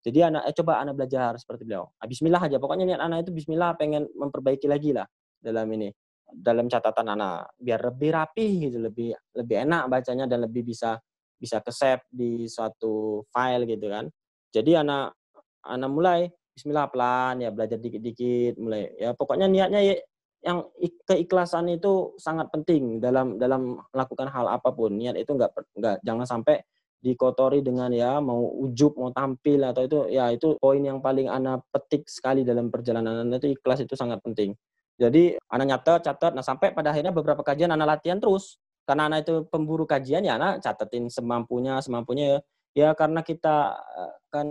Jadi 0.02 0.18
anak 0.20 0.42
eh, 0.50 0.54
coba 0.58 0.82
anak 0.82 0.98
belajar 0.98 1.38
seperti 1.38 1.62
beliau. 1.64 1.86
Ah, 1.96 2.10
Bismillah 2.10 2.42
aja. 2.42 2.58
Pokoknya 2.58 2.84
niat 2.84 3.00
anak 3.00 3.24
itu 3.24 3.30
Bismillah 3.32 3.78
pengen 3.78 4.10
memperbaiki 4.12 4.66
lagi 4.66 4.90
lah 4.92 5.06
dalam 5.38 5.70
ini 5.72 5.88
dalam 6.32 6.64
catatan 6.64 7.12
anak 7.12 7.52
biar 7.60 7.92
lebih 7.92 8.10
rapi 8.16 8.68
gitu 8.68 8.80
lebih 8.80 9.12
lebih 9.36 9.56
enak 9.68 9.84
bacanya 9.92 10.24
dan 10.24 10.48
lebih 10.48 10.64
bisa 10.64 10.96
bisa 11.36 11.60
ke 11.60 11.68
save 11.68 12.04
di 12.10 12.50
suatu 12.50 13.24
file 13.30 13.64
gitu 13.70 13.86
kan. 13.88 14.06
Jadi 14.52 14.76
anak 14.76 15.21
anak 15.64 15.90
mulai 15.90 16.20
Bismillah 16.52 16.92
pelan 16.92 17.40
ya 17.40 17.48
belajar 17.48 17.80
dikit-dikit 17.80 18.60
mulai 18.60 18.92
ya 19.00 19.16
pokoknya 19.16 19.48
niatnya 19.48 19.80
ya, 19.80 19.94
yang 20.42 20.58
ik- 20.82 21.00
keikhlasan 21.06 21.70
itu 21.70 22.12
sangat 22.18 22.50
penting 22.50 22.98
dalam 22.98 23.38
dalam 23.38 23.78
melakukan 23.94 24.28
hal 24.28 24.50
apa 24.50 24.74
pun. 24.74 24.90
Niat 24.98 25.14
itu 25.16 25.32
nggak 25.32 25.50
per- 25.54 25.70
nggak 25.78 25.96
jangan 26.02 26.26
sampai 26.26 26.60
dikotori 27.02 27.62
dengan 27.62 27.90
ya 27.90 28.18
mau 28.22 28.46
ujub 28.62 28.94
mau 28.94 29.10
tampil 29.10 29.58
atau 29.66 29.82
itu 29.86 29.98
ya 30.10 30.30
itu 30.30 30.54
poin 30.62 30.78
yang 30.82 31.02
paling 31.02 31.26
anak 31.30 31.66
petik 31.70 32.06
sekali 32.10 32.42
dalam 32.42 32.68
perjalanan. 32.74 33.22
Anak 33.26 33.42
itu 33.46 33.54
ikhlas 33.58 33.86
itu 33.86 33.94
sangat 33.94 34.18
penting. 34.22 34.54
Jadi 34.98 35.38
anak 35.50 35.66
nyatet 35.72 36.00
catat 36.10 36.32
nah 36.36 36.44
sampai 36.44 36.74
pada 36.74 36.90
akhirnya 36.94 37.14
beberapa 37.14 37.40
kajian 37.46 37.70
anak 37.70 37.98
latihan 37.98 38.18
terus. 38.18 38.58
Karena 38.82 39.06
anak 39.06 39.24
itu 39.24 39.46
pemburu 39.46 39.86
kajian 39.86 40.26
ya 40.26 40.34
anak 40.36 40.58
catetin 40.62 41.06
semampunya 41.06 41.78
semampunya 41.78 42.24
ya. 42.26 42.38
Ya 42.72 42.88
karena 42.98 43.22
kita 43.22 43.78
eh, 43.78 44.12
kan 44.32 44.46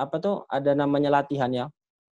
apa 0.00 0.16
tuh 0.18 0.36
ada 0.48 0.72
namanya 0.72 1.12
latihan 1.12 1.52
ya 1.52 1.66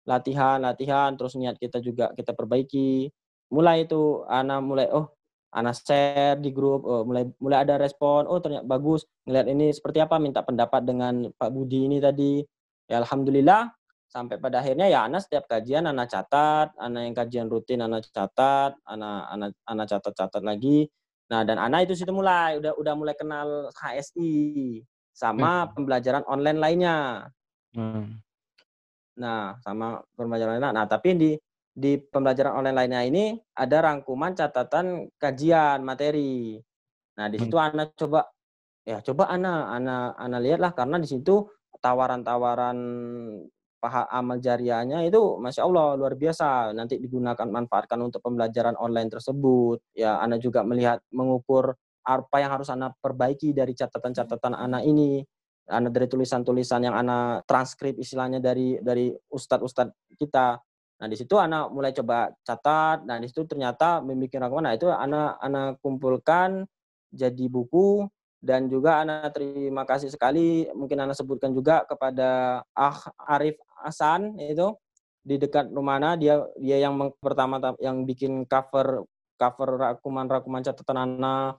latihan 0.05 0.61
latihan 0.61 1.17
terus 1.17 1.33
niat 1.37 1.57
kita 1.57 1.81
juga 1.81 2.13
kita 2.13 2.37
perbaiki 2.37 3.09
mulai 3.49 3.85
itu 3.89 4.21
anak 4.29 4.59
mulai 4.61 4.87
oh 4.93 5.09
Ana 5.51 5.75
share 5.75 6.39
di 6.39 6.55
grup, 6.55 6.87
oh, 6.87 7.03
mulai 7.03 7.27
mulai 7.43 7.67
ada 7.67 7.75
respon, 7.75 8.23
oh 8.23 8.39
ternyata 8.39 8.63
bagus, 8.63 9.03
ngeliat 9.27 9.51
ini 9.51 9.67
seperti 9.75 9.99
apa, 9.99 10.15
minta 10.15 10.39
pendapat 10.47 10.87
dengan 10.87 11.27
Pak 11.35 11.51
Budi 11.51 11.91
ini 11.91 11.99
tadi. 11.99 12.39
Ya 12.87 13.03
alhamdulillah 13.03 13.67
sampai 14.07 14.39
pada 14.39 14.63
akhirnya 14.63 14.87
ya 14.87 15.07
Ana 15.07 15.19
setiap 15.19 15.51
kajian 15.51 15.91
Ana 15.91 16.07
catat, 16.07 16.71
Ana 16.79 17.03
yang 17.03 17.11
kajian 17.11 17.51
rutin 17.51 17.83
Ana 17.83 17.99
catat, 17.99 18.79
Ana 18.87 19.27
Ana 19.27 19.51
Ana 19.67 19.83
catat-catat 19.83 20.39
lagi. 20.39 20.87
Nah, 21.27 21.43
dan 21.43 21.59
Ana 21.59 21.83
itu 21.83 21.99
situ 21.99 22.15
mulai 22.15 22.55
udah 22.55 22.71
udah 22.79 22.93
mulai 22.95 23.15
kenal 23.15 23.71
HSI 23.75 24.79
sama 25.11 25.67
hmm. 25.67 25.75
pembelajaran 25.75 26.23
online 26.31 26.59
lainnya. 26.63 26.97
Hmm. 27.75 28.19
Nah, 29.19 29.59
sama 29.61 30.01
pembelajaran 30.15 30.57
lainnya. 30.57 30.71
Nah, 30.71 30.85
tapi 30.87 31.09
di 31.15 31.31
di 31.71 31.95
pembelajaran 31.95 32.59
online 32.59 32.77
lainnya 32.77 33.01
ini 33.07 33.23
ada 33.55 33.77
rangkuman 33.79 34.35
catatan 34.35 35.07
kajian 35.15 35.79
materi. 35.83 36.59
Nah, 37.15 37.27
di 37.31 37.37
situ 37.39 37.55
hmm. 37.55 37.65
Ana 37.71 37.83
coba 37.95 38.27
ya 38.83 38.99
coba 38.99 39.29
Ana 39.29 39.71
Ana 39.71 40.17
Ana 40.17 40.37
lihatlah 40.41 40.73
karena 40.73 40.97
di 40.97 41.07
situ 41.07 41.47
tawaran-tawaran 41.81 42.77
paha 43.81 44.05
amal 44.13 44.37
jariahnya 44.37 45.01
itu 45.09 45.41
masya 45.41 45.65
Allah 45.65 45.97
luar 45.97 46.13
biasa 46.13 46.69
nanti 46.77 47.01
digunakan 47.01 47.49
manfaatkan 47.49 47.97
untuk 47.97 48.21
pembelajaran 48.21 48.77
online 48.77 49.09
tersebut 49.09 49.81
ya 49.97 50.21
Anda 50.21 50.37
juga 50.37 50.61
melihat 50.61 51.01
mengukur 51.09 51.73
apa 52.05 52.37
yang 52.37 52.53
harus 52.53 52.69
Anda 52.69 52.93
perbaiki 52.93 53.57
dari 53.57 53.73
catatan-catatan 53.73 54.53
Anda 54.53 54.85
ini 54.85 55.25
Anda 55.69 55.93
dari 55.93 56.07
tulisan-tulisan 56.09 56.87
yang 56.89 56.95
Anda 56.97 57.45
transkrip 57.45 57.99
istilahnya 58.01 58.41
dari 58.41 58.81
dari 58.81 59.13
ustadz-ustadz 59.29 60.17
kita. 60.17 60.57
Nah 61.01 61.07
di 61.09 61.17
situ 61.17 61.37
Anda 61.37 61.69
mulai 61.69 61.93
coba 61.93 62.29
catat. 62.45 63.05
Nah 63.05 63.17
di 63.17 63.29
situ 63.29 63.45
ternyata 63.45 64.01
membuat 64.01 64.37
rangkuman 64.37 64.63
nah 64.69 64.73
itu 64.73 64.89
Anda 64.89 65.37
Anda 65.37 65.77
kumpulkan 65.81 66.65
jadi 67.13 67.45
buku. 67.51 68.07
Dan 68.41 68.73
juga 68.73 69.05
anak 69.05 69.37
terima 69.37 69.85
kasih 69.85 70.09
sekali 70.09 70.65
mungkin 70.73 70.97
anak 70.97 71.13
sebutkan 71.13 71.53
juga 71.53 71.85
kepada 71.85 72.65
Ah 72.73 72.97
Arif 73.29 73.53
Hasan 73.85 74.33
itu 74.41 74.73
di 75.21 75.37
dekat 75.37 75.69
rumah 75.69 76.01
Ana. 76.01 76.17
Dia 76.17 76.41
dia 76.57 76.81
yang 76.81 76.97
pertama 77.21 77.61
yang 77.77 78.01
bikin 78.01 78.49
cover 78.49 79.05
cover 79.37 79.69
rakuman-rakuman 79.77 80.65
catatan 80.65 80.97
Ana 81.05 81.53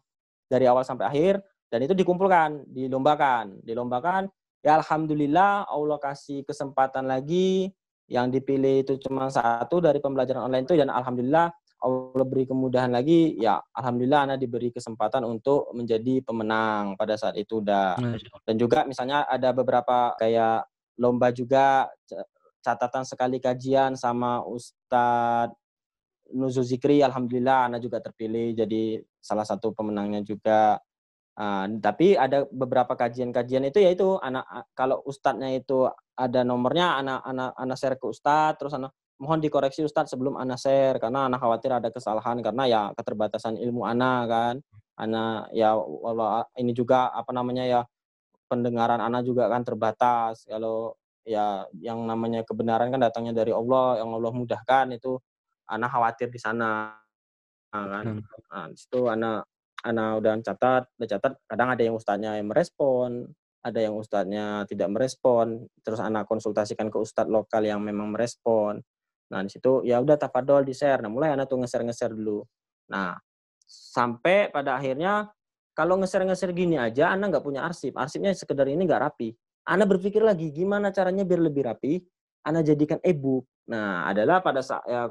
dari 0.50 0.66
awal 0.66 0.82
sampai 0.82 1.06
akhir 1.06 1.34
dan 1.72 1.88
itu 1.88 1.96
dikumpulkan, 1.96 2.68
dilombakan, 2.68 3.64
dilombakan. 3.64 4.28
Ya 4.60 4.76
alhamdulillah 4.76 5.64
Allah 5.72 5.96
kasih 5.96 6.44
kesempatan 6.44 7.08
lagi 7.08 7.72
yang 8.12 8.28
dipilih 8.28 8.84
itu 8.84 9.00
cuma 9.00 9.32
satu 9.32 9.80
dari 9.80 9.96
pembelajaran 9.96 10.44
online 10.52 10.68
itu 10.68 10.76
dan 10.76 10.92
alhamdulillah 10.92 11.48
Allah 11.82 12.26
beri 12.28 12.46
kemudahan 12.46 12.94
lagi, 12.94 13.34
ya 13.42 13.58
alhamdulillah 13.74 14.28
Anda 14.28 14.36
diberi 14.38 14.70
kesempatan 14.70 15.26
untuk 15.26 15.72
menjadi 15.74 16.22
pemenang 16.22 16.94
pada 16.94 17.18
saat 17.18 17.34
itu 17.34 17.58
udah. 17.58 17.98
Dan 18.46 18.54
juga 18.54 18.86
misalnya 18.86 19.26
ada 19.26 19.50
beberapa 19.50 20.14
kayak 20.14 20.62
lomba 21.00 21.34
juga 21.34 21.90
catatan 22.62 23.02
sekali 23.02 23.42
kajian 23.42 23.98
sama 23.98 24.46
Ustadz 24.46 25.58
Nuzul 26.30 26.62
Zikri, 26.62 27.02
alhamdulillah 27.02 27.66
Anda 27.66 27.82
juga 27.82 27.98
terpilih 27.98 28.54
jadi 28.54 29.02
salah 29.18 29.42
satu 29.42 29.74
pemenangnya 29.74 30.22
juga. 30.22 30.78
Uh, 31.32 31.64
tapi 31.80 32.12
ada 32.12 32.44
beberapa 32.52 32.92
kajian-kajian 32.92 33.64
itu 33.64 33.80
yaitu 33.80 34.20
anak 34.20 34.44
kalau 34.76 35.00
ustadznya 35.08 35.48
itu 35.56 35.88
ada 36.12 36.44
nomornya 36.44 37.00
anak 37.00 37.24
anak 37.24 37.50
anak 37.56 37.76
share 37.80 37.96
ke 37.96 38.04
ustadz 38.04 38.60
terus 38.60 38.76
anak 38.76 38.92
mohon 39.22 39.38
dikoreksi 39.38 39.86
Ustadz 39.86 40.10
sebelum 40.10 40.34
Ana 40.34 40.58
share 40.58 40.98
karena 40.98 41.30
Ana 41.30 41.38
khawatir 41.38 41.70
ada 41.70 41.94
kesalahan 41.94 42.42
karena 42.42 42.66
ya 42.66 42.82
keterbatasan 42.98 43.54
ilmu 43.54 43.86
Ana 43.86 44.26
kan. 44.26 44.58
Ana 44.98 45.46
ya 45.54 45.78
Allah 45.78 46.50
ini 46.58 46.74
juga 46.74 47.14
apa 47.14 47.30
namanya 47.30 47.62
ya 47.62 47.80
pendengaran 48.50 48.98
Ana 48.98 49.22
juga 49.22 49.46
kan 49.46 49.62
terbatas. 49.62 50.42
Kalau 50.50 50.98
ya 51.22 51.62
yang 51.78 52.02
namanya 52.02 52.42
kebenaran 52.42 52.90
kan 52.90 52.98
datangnya 52.98 53.46
dari 53.46 53.54
Allah, 53.54 54.02
yang 54.02 54.10
Allah 54.10 54.32
mudahkan 54.34 54.90
itu 54.90 55.22
Ana 55.70 55.86
khawatir 55.86 56.26
di 56.26 56.42
sana 56.42 56.98
kan. 57.70 58.20
Nah, 58.50 58.66
di 58.74 58.76
situ 58.76 59.06
Ana 59.82 60.14
Ana 60.14 60.18
udah 60.18 60.32
catat, 60.42 60.86
udah 60.94 61.08
catat 61.10 61.32
kadang 61.50 61.68
ada 61.74 61.82
yang 61.82 61.94
ustadznya 61.98 62.38
yang 62.38 62.48
merespon, 62.48 63.26
ada 63.62 63.78
yang 63.78 63.94
ustadznya 63.94 64.66
tidak 64.66 64.88
merespon, 64.90 65.66
terus 65.86 66.02
anak 66.02 66.26
konsultasikan 66.26 66.90
ke 66.90 66.98
ustadz 66.98 67.30
lokal 67.30 67.62
yang 67.62 67.82
memang 67.82 68.14
merespon. 68.14 68.82
Nah, 69.30 69.40
di 69.42 69.50
situ 69.50 69.86
ya 69.86 70.02
udah 70.02 70.18
tafadol 70.18 70.66
di 70.66 70.74
share. 70.74 71.00
Nah, 71.00 71.08
mulai 71.08 71.32
anak 71.32 71.48
tuh 71.48 71.62
nge-share-nge-share 71.62 72.12
dulu. 72.12 72.44
Nah, 72.90 73.16
sampai 73.64 74.52
pada 74.52 74.76
akhirnya 74.76 75.30
kalau 75.72 75.96
nge-share-nge-share 76.02 76.52
gini 76.52 76.76
aja 76.76 77.14
Anda 77.14 77.32
nggak 77.32 77.44
punya 77.46 77.64
arsip. 77.64 77.96
Arsipnya 77.96 78.34
sekedar 78.36 78.68
ini 78.68 78.84
nggak 78.84 79.02
rapi. 79.08 79.32
Anda 79.64 79.86
berpikir 79.86 80.20
lagi 80.20 80.50
gimana 80.50 80.90
caranya 80.90 81.22
biar 81.22 81.40
lebih 81.40 81.64
rapi? 81.64 82.02
Anda 82.44 82.60
jadikan 82.66 82.98
e-book. 83.00 83.46
Nah, 83.70 84.10
adalah 84.10 84.42
pada 84.42 84.60
saat 84.60 84.82
ya 84.90 85.06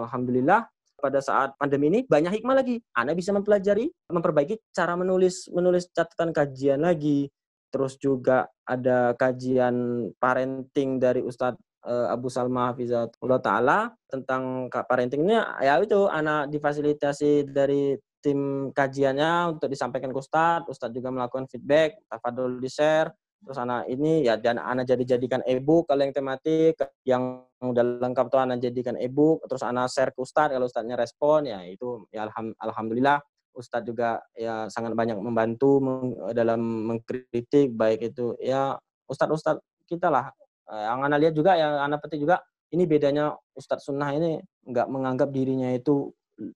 alhamdulillah 0.00 0.64
pada 1.00 1.24
saat 1.24 1.56
pandemi 1.56 1.88
ini 1.88 2.00
banyak 2.04 2.40
hikmah 2.40 2.60
lagi. 2.60 2.78
Anda 2.94 3.16
bisa 3.16 3.32
mempelajari, 3.32 3.88
memperbaiki 4.12 4.70
cara 4.70 4.94
menulis 4.94 5.48
menulis 5.50 5.88
catatan 5.90 6.30
kajian 6.30 6.84
lagi. 6.84 7.26
Terus 7.70 7.96
juga 7.96 8.50
ada 8.66 9.14
kajian 9.14 10.10
parenting 10.18 10.98
dari 10.98 11.22
Ustadz 11.22 11.58
uh, 11.86 12.12
Abu 12.12 12.28
Salma 12.28 12.74
Hafizatullah 12.74 13.40
Ta'ala 13.40 13.78
tentang 14.10 14.68
parenting 14.68 15.22
ini 15.24 15.38
ya 15.62 15.78
itu 15.78 16.10
anak 16.10 16.50
difasilitasi 16.50 17.46
dari 17.48 17.94
tim 18.20 18.68
kajiannya 18.76 19.56
untuk 19.56 19.72
disampaikan 19.72 20.12
ke 20.12 20.18
Ustadz, 20.20 20.68
Ustadz 20.68 20.92
juga 20.92 21.08
melakukan 21.08 21.48
feedback, 21.48 22.04
tafadul 22.04 22.60
di-share, 22.60 23.08
terus 23.40 23.56
anak 23.56 23.88
ini 23.88 24.28
ya 24.28 24.36
dan 24.36 24.60
anak 24.60 24.84
jadi 24.84 25.16
jadikan 25.16 25.40
e-book 25.48 25.88
kalau 25.88 26.04
yang 26.04 26.12
tematik 26.12 26.76
yang 27.08 27.44
udah 27.60 27.84
lengkap 28.04 28.28
tuh 28.28 28.40
anak 28.40 28.60
jadikan 28.60 28.96
e-book 29.00 29.40
terus 29.48 29.64
anak 29.64 29.88
share 29.88 30.12
ke 30.12 30.20
Ustadz 30.20 30.52
kalau 30.52 30.68
Ustadznya 30.68 30.96
respon 31.00 31.48
ya 31.48 31.64
itu 31.64 32.04
ya 32.12 32.28
alham, 32.28 32.52
alhamdulillah. 32.60 33.20
Ustadz 33.50 33.82
juga 33.82 34.22
ya 34.38 34.70
sangat 34.70 34.94
banyak 34.94 35.18
membantu 35.18 35.82
meng, 35.82 36.14
dalam 36.30 36.60
mengkritik 36.86 37.74
baik 37.74 38.14
itu 38.14 38.38
ya 38.38 38.78
Ustadz-Ustadz 39.10 39.90
kita 39.90 40.06
lah. 40.06 40.30
Eh, 40.70 40.84
yang 40.86 41.02
anda 41.02 41.18
lihat 41.18 41.34
juga 41.34 41.58
yang 41.58 41.82
anda 41.82 41.98
petik 41.98 42.22
juga 42.22 42.38
ini 42.70 42.86
bedanya 42.86 43.34
Ustadz 43.58 43.90
Sunnah 43.90 44.14
ini 44.14 44.38
nggak 44.70 44.86
menganggap 44.86 45.34
dirinya 45.34 45.74
itu 45.74 46.14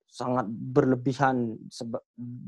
sangat 0.09 0.47
berlebihan 0.48 1.59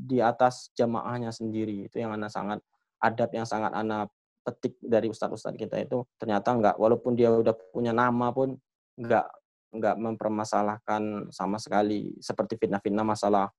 di 0.07 0.23
atas 0.23 0.71
jamaahnya 0.73 1.29
sendiri. 1.29 1.91
Itu 1.91 2.01
yang 2.01 2.15
anda 2.15 2.31
sangat 2.31 2.63
adab 3.03 3.29
yang 3.35 3.45
sangat 3.45 3.75
anda 3.75 4.09
petik 4.47 4.79
dari 4.79 5.11
ustadz-ustadz 5.11 5.59
kita 5.59 5.75
itu 5.83 6.07
ternyata 6.15 6.55
nggak 6.55 6.75
walaupun 6.79 7.19
dia 7.19 7.27
udah 7.35 7.51
punya 7.75 7.91
nama 7.91 8.31
pun 8.31 8.55
nggak 8.95 9.27
nggak 9.75 9.95
mempermasalahkan 9.99 11.27
sama 11.35 11.59
sekali 11.59 12.15
seperti 12.23 12.55
fitnah-fitnah 12.55 13.03
masalah 13.03 13.51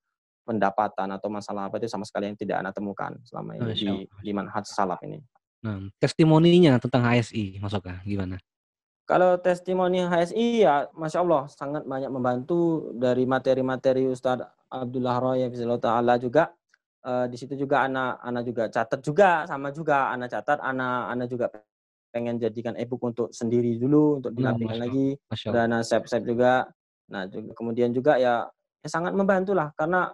pendapatan 0.49 1.13
atau 1.13 1.29
masalah 1.29 1.69
apa 1.69 1.77
itu 1.77 1.93
sama 1.93 2.09
sekali 2.09 2.33
yang 2.33 2.39
tidak 2.41 2.65
anda 2.65 2.73
temukan 2.73 3.13
selama 3.21 3.61
ini 3.61 3.73
di, 3.77 3.95
di 4.25 4.31
manhaj 4.33 4.65
salaf 4.65 5.05
ini. 5.05 5.21
Nah, 5.61 5.93
testimoninya 6.01 6.81
tentang 6.81 7.05
HSI, 7.05 7.61
Mas 7.61 7.77
Oka, 7.77 8.01
gimana? 8.09 8.41
Kalau 9.05 9.37
testimoni 9.41 10.01
HSI 10.05 10.65
ya, 10.65 10.89
masya 10.97 11.21
Allah 11.21 11.45
sangat 11.53 11.85
banyak 11.85 12.09
membantu 12.09 12.93
dari 12.97 13.29
materi-materi 13.29 14.09
Ustadz 14.09 14.49
Abdullah 14.69 15.17
Roy 15.21 15.45
Taala 15.81 16.17
juga. 16.17 16.53
Uh, 16.99 17.31
di 17.31 17.39
situ 17.39 17.55
juga 17.55 17.87
anak 17.87 18.19
anak 18.27 18.43
juga 18.43 18.63
catat 18.75 19.01
juga 19.07 19.47
sama 19.47 19.71
juga 19.71 20.11
anak 20.11 20.35
catat 20.35 20.59
anak 20.59 21.15
anak 21.15 21.27
juga 21.31 21.47
pengen 22.11 22.43
jadikan 22.43 22.75
e-book 22.75 23.03
untuk 23.07 23.29
sendiri 23.31 23.79
dulu 23.79 24.19
untuk 24.19 24.35
nah, 24.35 24.51
dinampilkan 24.51 24.79
lagi 24.83 25.09
dan 25.47 25.79
save-save 25.85 26.27
juga. 26.27 26.67
Nah 27.13 27.31
juga 27.31 27.55
kemudian 27.55 27.95
juga 27.95 28.19
ya, 28.19 28.51
ya 28.83 28.89
sangat 28.89 29.15
membantu 29.15 29.55
lah 29.55 29.71
karena 29.79 30.11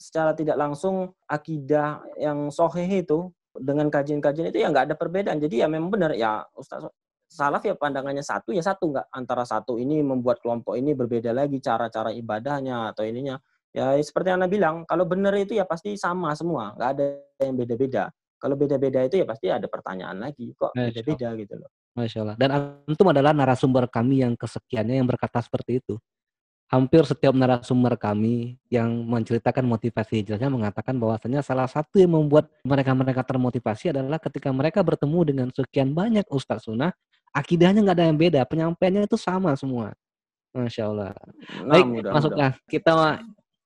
secara 0.00 0.32
tidak 0.34 0.56
langsung 0.58 1.14
akidah 1.28 2.02
yang 2.18 2.50
soheh 2.50 2.88
itu 2.88 3.30
dengan 3.52 3.92
kajian-kajian 3.92 4.48
itu 4.48 4.64
ya 4.64 4.72
nggak 4.72 4.90
ada 4.90 4.96
perbedaan. 4.96 5.38
Jadi 5.38 5.60
ya 5.60 5.68
memang 5.68 5.92
benar 5.92 6.16
ya 6.16 6.42
Ustaz 6.56 6.88
Salaf 7.32 7.64
ya 7.64 7.72
pandangannya 7.72 8.20
satu 8.20 8.52
ya 8.52 8.60
satu 8.60 8.92
nggak 8.92 9.08
antara 9.08 9.48
satu 9.48 9.80
ini 9.80 10.04
membuat 10.04 10.44
kelompok 10.44 10.76
ini 10.76 10.92
berbeda 10.92 11.32
lagi 11.32 11.60
cara-cara 11.64 12.12
ibadahnya 12.12 12.92
atau 12.92 13.04
ininya. 13.08 13.40
Ya 13.72 13.96
seperti 14.00 14.28
yang 14.28 14.44
Anda 14.44 14.50
bilang, 14.52 14.74
kalau 14.84 15.08
benar 15.08 15.32
itu 15.40 15.56
ya 15.56 15.64
pasti 15.64 15.96
sama 15.96 16.36
semua, 16.36 16.76
nggak 16.76 16.90
ada 16.92 17.04
yang 17.40 17.56
beda-beda. 17.56 18.12
Kalau 18.36 18.54
beda-beda 18.58 19.00
itu 19.06 19.22
ya 19.22 19.26
pasti 19.26 19.48
ada 19.48 19.64
pertanyaan 19.64 20.18
lagi, 20.20 20.52
kok 20.52 20.76
beda-beda 20.76 21.28
gitu 21.40 21.54
loh. 21.56 21.70
Masya 21.96 22.18
Allah. 22.24 22.36
Dan 22.36 22.48
antum 22.52 23.08
adalah 23.08 23.32
narasumber 23.32 23.88
kami 23.88 24.24
yang 24.24 24.36
kesekiannya 24.36 25.00
yang 25.00 25.08
berkata 25.08 25.40
seperti 25.40 25.80
itu 25.80 25.96
hampir 26.72 27.04
setiap 27.04 27.36
narasumber 27.36 28.00
kami 28.00 28.56
yang 28.72 28.88
menceritakan 29.04 29.68
motivasi 29.68 30.24
hijrahnya 30.24 30.48
mengatakan 30.48 30.96
bahwasanya 30.96 31.44
salah 31.44 31.68
satu 31.68 32.00
yang 32.00 32.16
membuat 32.16 32.48
mereka-mereka 32.64 33.20
termotivasi 33.28 33.92
adalah 33.92 34.16
ketika 34.16 34.48
mereka 34.48 34.80
bertemu 34.80 35.20
dengan 35.20 35.48
sekian 35.52 35.92
banyak 35.92 36.24
ustadz 36.32 36.64
sunnah, 36.64 36.96
akidahnya 37.36 37.84
nggak 37.84 37.96
ada 38.00 38.08
yang 38.08 38.16
beda, 38.16 38.40
penyampaiannya 38.48 39.04
itu 39.04 39.20
sama 39.20 39.52
semua. 39.52 39.92
Masya 40.56 40.82
Allah. 40.88 41.12
Baik, 41.68 41.84
nah, 42.08 42.12
masuklah. 42.16 42.50
Kita 42.64 43.20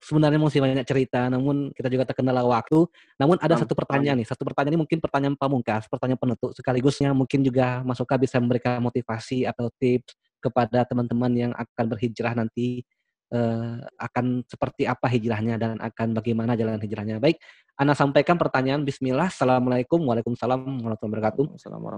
sebenarnya 0.06 0.38
masih 0.38 0.62
banyak 0.62 0.86
cerita, 0.86 1.26
namun 1.26 1.74
kita 1.74 1.90
juga 1.90 2.06
terkendala 2.06 2.46
waktu. 2.46 2.86
Namun 3.18 3.42
ada 3.42 3.58
satu 3.58 3.74
pertanyaan 3.74 4.22
nih, 4.22 4.28
satu 4.30 4.46
pertanyaan 4.46 4.78
ini 4.78 4.80
mungkin 4.86 4.98
pertanyaan 5.02 5.34
pamungkas, 5.34 5.90
pertanyaan 5.90 6.22
penutup, 6.22 6.54
sekaligusnya 6.54 7.10
mungkin 7.10 7.42
juga 7.42 7.82
Mas 7.82 7.98
Oka 7.98 8.14
bisa 8.14 8.38
memberikan 8.38 8.78
motivasi 8.78 9.42
atau 9.42 9.66
tips 9.74 10.14
kepada 10.38 10.86
teman-teman 10.86 11.32
yang 11.34 11.52
akan 11.58 11.84
berhijrah 11.90 12.38
nanti 12.38 12.86
eh, 13.34 13.78
akan 13.98 14.46
seperti 14.46 14.86
apa 14.86 15.10
hijrahnya 15.10 15.58
dan 15.58 15.74
akan 15.82 16.14
bagaimana 16.14 16.54
jalan 16.54 16.78
hijrahnya. 16.78 17.18
Baik, 17.18 17.42
Anda 17.74 17.98
sampaikan 17.98 18.38
pertanyaan 18.38 18.86
Bismillah. 18.86 19.26
Assalamualaikum 19.26 19.98
Waalaikumsalam 20.06 20.86
warahmatullahi 20.86 21.18
wabarakatuh. 21.18 21.44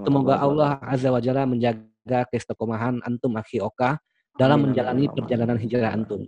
Semoga 0.09 0.41
Allah. 0.41 0.81
Azza 0.81 1.13
wa 1.13 1.21
Jalla 1.21 1.45
menjaga 1.45 2.25
keistiqomahan 2.33 3.05
antum 3.05 3.37
akhi 3.37 3.61
Oka 3.61 4.01
dalam 4.41 4.65
menjalani 4.65 5.13
perjalanan 5.13 5.61
hijrah 5.61 5.93
antum. 5.93 6.25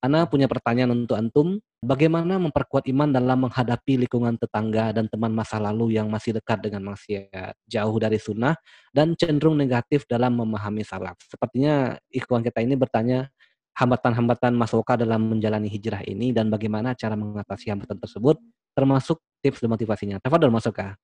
Ana 0.00 0.24
punya 0.24 0.48
pertanyaan 0.48 0.96
untuk 0.96 1.12
antum, 1.20 1.60
bagaimana 1.84 2.40
memperkuat 2.40 2.88
iman 2.88 3.12
dalam 3.12 3.44
menghadapi 3.44 4.00
lingkungan 4.00 4.40
tetangga 4.40 4.96
dan 4.96 5.12
teman 5.12 5.28
masa 5.28 5.60
lalu 5.60 6.00
yang 6.00 6.08
masih 6.08 6.40
dekat 6.40 6.56
dengan 6.64 6.88
maksiat, 6.88 7.52
jauh 7.68 7.96
dari 8.00 8.16
sunnah, 8.16 8.56
dan 8.96 9.12
cenderung 9.12 9.60
negatif 9.60 10.08
dalam 10.08 10.40
memahami 10.40 10.88
salaf. 10.88 11.20
Sepertinya 11.28 12.00
ikhwan 12.08 12.40
kita 12.40 12.64
ini 12.64 12.80
bertanya 12.80 13.28
hambatan-hambatan 13.76 14.56
Mas 14.56 14.72
Oka 14.72 14.96
dalam 14.96 15.36
menjalani 15.36 15.68
hijrah 15.68 16.00
ini 16.08 16.32
dan 16.32 16.48
bagaimana 16.48 16.96
cara 16.96 17.12
mengatasi 17.12 17.68
hambatan 17.68 18.00
tersebut, 18.00 18.40
termasuk 18.72 19.20
tips 19.44 19.60
dan 19.60 19.68
motivasinya. 19.68 20.16
Tafadhol 20.16 20.48
Mas 20.48 20.64
Oka. 20.64 20.96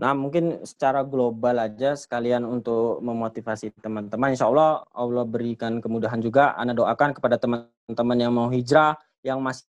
Nah, 0.00 0.16
mungkin 0.16 0.64
secara 0.64 1.04
global 1.04 1.60
aja 1.60 1.92
sekalian 1.92 2.48
untuk 2.48 3.04
memotivasi 3.04 3.76
teman-teman. 3.78 4.32
Insya 4.32 4.48
Allah 4.48 4.82
Allah 4.96 5.24
berikan 5.28 5.84
kemudahan 5.84 6.18
juga. 6.18 6.56
Anda 6.56 6.72
doakan 6.72 7.12
kepada 7.12 7.36
teman-teman 7.36 8.16
yang 8.16 8.32
mau 8.32 8.48
hijrah, 8.48 8.96
yang 9.20 9.44
masih 9.44 9.68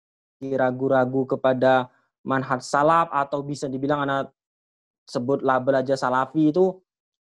ragu-ragu 0.55 1.27
kepada 1.35 1.91
manhaj 2.25 2.63
salaf 2.63 3.11
atau 3.11 3.43
bisa 3.45 3.69
dibilang 3.69 4.07
anak 4.07 4.33
sebut 5.05 5.45
label 5.45 5.85
aja 5.85 5.93
salafi 5.93 6.49
itu 6.49 6.73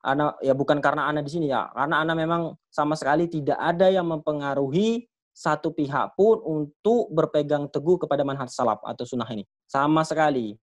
anak 0.06 0.38
ya 0.38 0.54
bukan 0.54 0.78
karena 0.78 1.10
anak 1.10 1.26
di 1.26 1.30
sini 1.34 1.46
ya, 1.50 1.70
karena 1.74 2.06
anak 2.06 2.16
memang 2.18 2.42
sama 2.70 2.94
sekali 2.94 3.26
tidak 3.26 3.58
ada 3.58 3.90
yang 3.90 4.06
mempengaruhi 4.06 5.06
satu 5.32 5.72
pihak 5.72 6.14
pun 6.14 6.38
untuk 6.44 7.08
berpegang 7.10 7.66
teguh 7.66 7.96
kepada 7.98 8.22
manhaj 8.22 8.52
salaf 8.52 8.78
atau 8.84 9.02
sunnah 9.08 9.26
ini. 9.32 9.42
Sama 9.64 10.04
sekali 10.04 10.60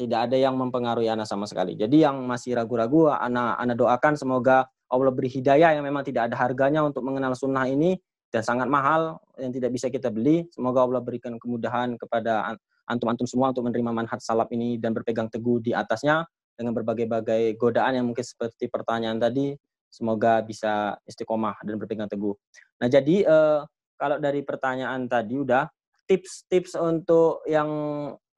tidak 0.00 0.30
ada 0.30 0.36
yang 0.40 0.56
mempengaruhi 0.56 1.12
anak 1.12 1.28
sama 1.28 1.44
sekali. 1.44 1.76
Jadi 1.76 2.04
yang 2.06 2.24
masih 2.24 2.56
ragu-ragu, 2.56 3.12
anak 3.12 3.60
anak 3.60 3.76
doakan 3.76 4.14
semoga 4.16 4.64
Allah 4.88 5.12
beri 5.12 5.28
hidayah 5.28 5.76
yang 5.76 5.84
memang 5.84 6.06
tidak 6.06 6.32
ada 6.32 6.36
harganya 6.38 6.80
untuk 6.86 7.04
mengenal 7.04 7.36
sunnah 7.36 7.68
ini 7.68 8.00
dan 8.32 8.42
sangat 8.42 8.66
mahal 8.70 9.20
yang 9.36 9.52
tidak 9.52 9.70
bisa 9.74 9.92
kita 9.92 10.08
beli. 10.08 10.48
Semoga 10.54 10.82
Allah 10.86 11.00
berikan 11.04 11.36
kemudahan 11.36 11.98
kepada 12.00 12.56
antum-antum 12.88 13.28
semua 13.28 13.52
untuk 13.52 13.68
menerima 13.68 13.90
manhaj 13.92 14.20
salaf 14.20 14.48
ini 14.54 14.80
dan 14.80 14.96
berpegang 14.96 15.28
teguh 15.28 15.60
di 15.60 15.76
atasnya 15.76 16.24
dengan 16.54 16.72
berbagai-bagai 16.74 17.58
godaan 17.58 17.98
yang 17.98 18.06
mungkin 18.08 18.24
seperti 18.24 18.70
pertanyaan 18.70 19.18
tadi. 19.20 19.54
Semoga 19.90 20.42
bisa 20.42 20.98
istiqomah 21.06 21.62
dan 21.62 21.78
berpegang 21.78 22.10
teguh. 22.10 22.34
Nah 22.82 22.90
jadi 22.90 23.16
eh, 23.22 23.60
kalau 23.94 24.18
dari 24.18 24.42
pertanyaan 24.42 25.06
tadi 25.06 25.38
udah 25.38 25.70
tips-tips 26.10 26.74
untuk 26.74 27.46
yang 27.46 27.70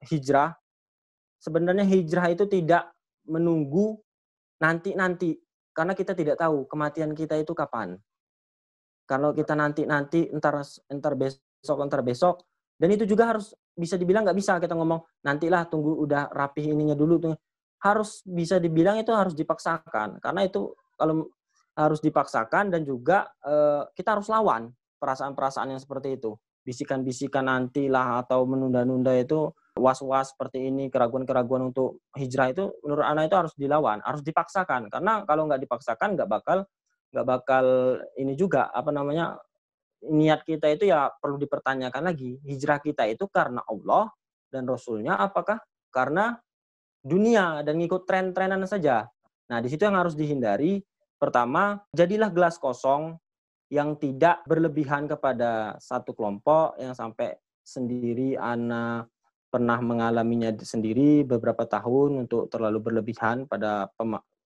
hijrah 0.05 0.53
sebenarnya 1.47 1.87
hijrah 1.87 2.27
itu 2.35 2.43
tidak 2.51 2.91
menunggu 3.23 3.95
nanti-nanti 4.59 5.39
karena 5.71 5.95
kita 5.95 6.11
tidak 6.11 6.35
tahu 6.35 6.67
kematian 6.67 7.15
kita 7.15 7.39
itu 7.39 7.55
kapan. 7.55 7.95
Kalau 9.07 9.31
kita 9.31 9.55
nanti-nanti 9.55 10.27
entar 10.27 10.59
entar 10.91 11.15
besok 11.15 11.77
entar 11.79 12.03
besok 12.03 12.43
dan 12.75 12.91
itu 12.91 13.07
juga 13.07 13.31
harus 13.31 13.55
bisa 13.71 13.95
dibilang 13.95 14.27
nggak 14.27 14.35
bisa 14.35 14.59
kita 14.59 14.75
ngomong 14.75 14.99
nantilah 15.23 15.71
tunggu 15.71 15.95
udah 16.03 16.27
rapih 16.35 16.75
ininya 16.75 16.97
dulu 16.97 17.15
tuh 17.31 17.35
harus 17.79 18.25
bisa 18.27 18.59
dibilang 18.59 18.99
itu 18.99 19.13
harus 19.15 19.37
dipaksakan 19.37 20.19
karena 20.19 20.43
itu 20.43 20.75
kalau 20.97 21.29
harus 21.77 22.01
dipaksakan 22.01 22.73
dan 22.73 22.81
juga 22.81 23.29
eh, 23.45 23.85
kita 23.93 24.17
harus 24.17 24.27
lawan 24.33 24.73
perasaan-perasaan 24.97 25.77
yang 25.77 25.81
seperti 25.81 26.17
itu 26.17 26.33
bisikan-bisikan 26.65 27.47
nantilah 27.47 28.25
atau 28.25 28.43
menunda-nunda 28.49 29.13
itu 29.15 29.53
was-was 29.77 30.33
seperti 30.33 30.67
ini, 30.67 30.91
keraguan-keraguan 30.91 31.71
untuk 31.73 32.03
hijrah 32.17 32.51
itu 32.51 32.73
menurut 32.83 33.05
anak 33.05 33.31
itu 33.31 33.35
harus 33.37 33.53
dilawan, 33.55 34.01
harus 34.03 34.21
dipaksakan. 34.25 34.91
Karena 34.91 35.23
kalau 35.23 35.47
nggak 35.47 35.61
dipaksakan 35.63 36.17
nggak 36.17 36.29
bakal 36.29 36.67
nggak 37.07 37.27
bakal 37.27 37.65
ini 38.19 38.35
juga 38.35 38.67
apa 38.75 38.91
namanya 38.91 39.39
niat 40.05 40.43
kita 40.43 40.67
itu 40.69 40.91
ya 40.91 41.09
perlu 41.09 41.39
dipertanyakan 41.39 42.03
lagi. 42.03 42.37
Hijrah 42.45 42.83
kita 42.83 43.07
itu 43.09 43.25
karena 43.31 43.63
Allah 43.65 44.11
dan 44.51 44.67
Rasulnya 44.67 45.17
apakah 45.17 45.61
karena 45.89 46.37
dunia 47.01 47.63
dan 47.63 47.79
ngikut 47.79 48.03
tren-trenan 48.03 48.67
saja. 48.67 49.07
Nah, 49.47 49.63
di 49.63 49.71
situ 49.71 49.87
yang 49.87 49.95
harus 49.95 50.13
dihindari. 50.13 50.83
Pertama, 51.17 51.81
jadilah 51.95 52.29
gelas 52.29 52.61
kosong 52.61 53.17
yang 53.73 53.97
tidak 53.97 54.45
berlebihan 54.45 55.09
kepada 55.09 55.75
satu 55.81 56.13
kelompok 56.13 56.77
yang 56.77 56.93
sampai 56.93 57.35
sendiri 57.65 58.39
anak 58.39 59.09
pernah 59.47 59.79
mengalaminya 59.79 60.51
sendiri 60.59 61.23
beberapa 61.23 61.63
tahun 61.63 62.27
untuk 62.27 62.51
terlalu 62.51 62.83
berlebihan 62.83 63.47
pada 63.47 63.87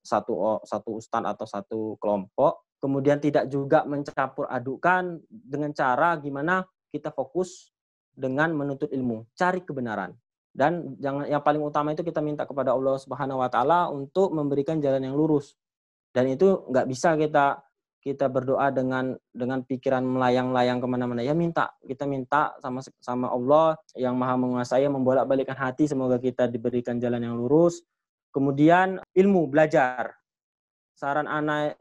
satu 0.02 0.62
satu 0.66 0.90
ustadz 0.98 1.30
atau 1.30 1.46
satu 1.46 1.80
kelompok. 1.98 2.66
Kemudian 2.82 3.22
tidak 3.22 3.46
juga 3.46 3.86
mencampur 3.86 4.50
adukan 4.50 5.22
dengan 5.30 5.70
cara 5.70 6.18
gimana 6.18 6.66
kita 6.90 7.14
fokus 7.14 7.70
dengan 8.12 8.52
menuntut 8.58 8.90
ilmu, 8.90 9.30
cari 9.38 9.62
kebenaran. 9.62 10.12
Dan 10.52 11.00
jangan 11.00 11.30
yang 11.30 11.40
paling 11.40 11.64
utama 11.64 11.96
itu 11.96 12.04
kita 12.04 12.20
minta 12.20 12.44
kepada 12.44 12.76
Allah 12.76 13.00
Subhanahu 13.00 13.40
wa 13.40 13.48
taala 13.48 13.88
untuk 13.88 14.36
memberikan 14.36 14.82
jalan 14.84 15.00
yang 15.00 15.16
lurus. 15.16 15.56
Dan 16.12 16.28
itu 16.28 16.68
nggak 16.68 16.86
bisa 16.92 17.16
kita 17.16 17.64
kita 18.02 18.26
berdoa 18.26 18.74
dengan 18.74 19.14
dengan 19.30 19.62
pikiran 19.62 20.02
melayang-layang 20.02 20.82
ke 20.82 20.88
mana-mana. 20.90 21.22
Ya 21.22 21.38
minta. 21.38 21.70
Kita 21.86 22.10
minta 22.10 22.58
sama 22.58 22.82
sama 22.98 23.30
Allah 23.30 23.78
yang 23.94 24.18
maha 24.18 24.36
menguasai 24.42 24.90
membolak-balikan 24.90 25.54
hati. 25.54 25.86
Semoga 25.86 26.18
kita 26.18 26.50
diberikan 26.50 26.98
jalan 26.98 27.22
yang 27.22 27.38
lurus. 27.38 27.86
Kemudian 28.34 28.98
ilmu 29.14 29.46
belajar. 29.46 30.18
Saran 30.98 31.30
anak 31.30 31.78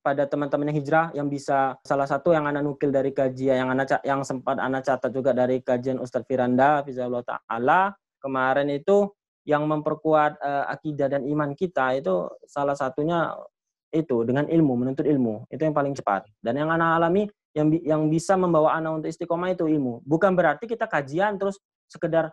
pada 0.00 0.26
teman-teman 0.26 0.72
yang 0.72 0.78
hijrah 0.80 1.06
yang 1.14 1.28
bisa 1.30 1.76
salah 1.84 2.08
satu 2.08 2.32
yang 2.32 2.48
anak 2.48 2.64
nukil 2.64 2.88
dari 2.90 3.12
kajian 3.12 3.62
yang 3.62 3.70
anak 3.70 4.00
yang 4.02 4.24
sempat 4.24 4.56
anak 4.56 4.82
catat 4.82 5.12
juga 5.12 5.30
dari 5.36 5.60
kajian 5.60 6.00
Ustadz 6.00 6.26
Firanda 6.26 6.82
Fizallah 6.82 7.22
Ta'ala. 7.22 7.94
Kemarin 8.20 8.68
itu 8.72 9.06
yang 9.48 9.64
memperkuat 9.68 10.40
uh, 10.40 10.64
akidah 10.68 11.08
dan 11.08 11.24
iman 11.24 11.52
kita 11.56 11.96
itu 11.96 12.28
salah 12.44 12.76
satunya 12.76 13.32
itu 13.90 14.22
dengan 14.22 14.46
ilmu 14.46 14.72
menuntut 14.78 15.06
ilmu. 15.06 15.46
Itu 15.50 15.66
yang 15.66 15.74
paling 15.74 15.94
cepat. 15.98 16.26
Dan 16.38 16.58
yang 16.58 16.70
anak 16.70 16.98
alami 16.98 17.22
yang 17.50 17.68
yang 17.82 18.02
bisa 18.06 18.38
membawa 18.38 18.78
anak 18.78 19.02
untuk 19.02 19.08
istiqomah 19.10 19.50
itu 19.52 19.66
ilmu. 19.66 20.02
Bukan 20.06 20.32
berarti 20.38 20.70
kita 20.70 20.86
kajian 20.86 21.34
terus 21.36 21.58
sekedar 21.90 22.30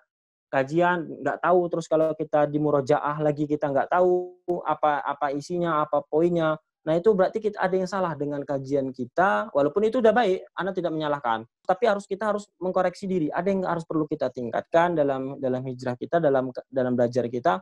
kajian 0.47 1.03
nggak 1.03 1.43
tahu 1.43 1.59
terus 1.67 1.85
kalau 1.89 2.15
kita 2.15 2.47
di 2.47 2.61
murojaah 2.61 3.19
lagi 3.19 3.43
kita 3.43 3.67
nggak 3.67 3.91
tahu 3.91 4.37
apa 4.63 5.01
apa 5.01 5.33
isinya 5.33 5.81
apa 5.83 6.05
poinnya. 6.05 6.55
Nah 6.87 6.95
itu 6.95 7.11
berarti 7.11 7.43
kita 7.43 7.59
ada 7.59 7.75
yang 7.75 7.89
salah 7.89 8.15
dengan 8.15 8.39
kajian 8.47 8.95
kita. 8.95 9.51
Walaupun 9.51 9.91
itu 9.91 9.99
udah 9.99 10.13
baik 10.15 10.47
anak 10.55 10.73
tidak 10.77 10.95
menyalahkan. 10.95 11.43
Tapi 11.67 11.83
harus 11.83 12.07
kita 12.07 12.31
harus 12.31 12.47
mengkoreksi 12.63 13.09
diri. 13.09 13.27
Ada 13.27 13.47
yang 13.51 13.67
harus 13.67 13.83
perlu 13.83 14.07
kita 14.07 14.31
tingkatkan 14.31 14.95
dalam 14.95 15.35
dalam 15.41 15.65
hijrah 15.67 15.99
kita 15.99 16.23
dalam 16.23 16.47
dalam 16.71 16.95
belajar 16.95 17.27
kita 17.27 17.59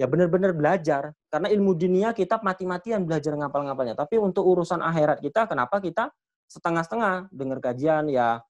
ya 0.00 0.08
benar-benar 0.08 0.56
belajar. 0.56 1.12
Karena 1.28 1.52
ilmu 1.52 1.76
dunia 1.76 2.16
kita 2.16 2.40
mati-matian 2.40 3.04
belajar 3.04 3.36
ngapal-ngapalnya. 3.36 3.92
Tapi 3.92 4.16
untuk 4.16 4.48
urusan 4.48 4.80
akhirat 4.80 5.20
kita 5.20 5.44
kenapa 5.44 5.76
kita 5.84 6.08
setengah-setengah? 6.48 7.28
Dengar 7.28 7.60
kajian 7.60 8.08
ya 8.08 8.40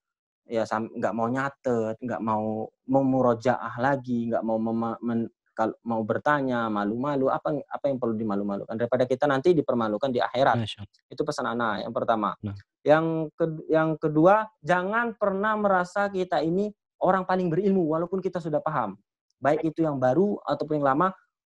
ya 0.47 0.65
nggak 0.65 1.13
mau 1.13 1.27
nyatet 1.29 1.95
nggak 2.01 2.21
mau 2.23 2.65
mau 2.89 3.03
murojaah 3.05 3.77
lagi 3.77 4.33
nggak 4.33 4.43
mau 4.43 4.57
mema, 4.57 4.97
men, 4.99 5.29
kalau 5.51 5.75
mau 5.83 6.01
bertanya 6.07 6.71
malu-malu. 6.71 7.27
Apa 7.27 7.51
apa 7.67 7.85
yang 7.91 7.99
perlu 7.99 8.15
dimalu-malukan? 8.15 8.79
Daripada 8.79 9.03
kita 9.03 9.27
nanti 9.27 9.51
dipermalukan 9.51 10.07
di 10.07 10.23
akhirat. 10.23 10.63
Itu 11.11 11.27
pesan 11.27 11.51
anak 11.51 11.83
yang 11.83 11.93
pertama. 11.93 12.31
Nah. 12.39 12.55
yang 12.81 13.29
ke, 13.37 13.45
yang 13.69 13.93
kedua 13.93 14.49
jangan 14.65 15.13
pernah 15.13 15.53
merasa 15.53 16.09
kita 16.09 16.41
ini 16.41 16.73
orang 16.97 17.29
paling 17.29 17.45
berilmu 17.51 17.93
walaupun 17.93 18.23
kita 18.23 18.39
sudah 18.41 18.63
paham. 18.63 18.95
Baik. 19.41 19.73
itu 19.73 19.81
yang 19.81 19.97
baru 19.97 20.37
ataupun 20.45 20.81
yang 20.81 20.93
lama 20.93 21.09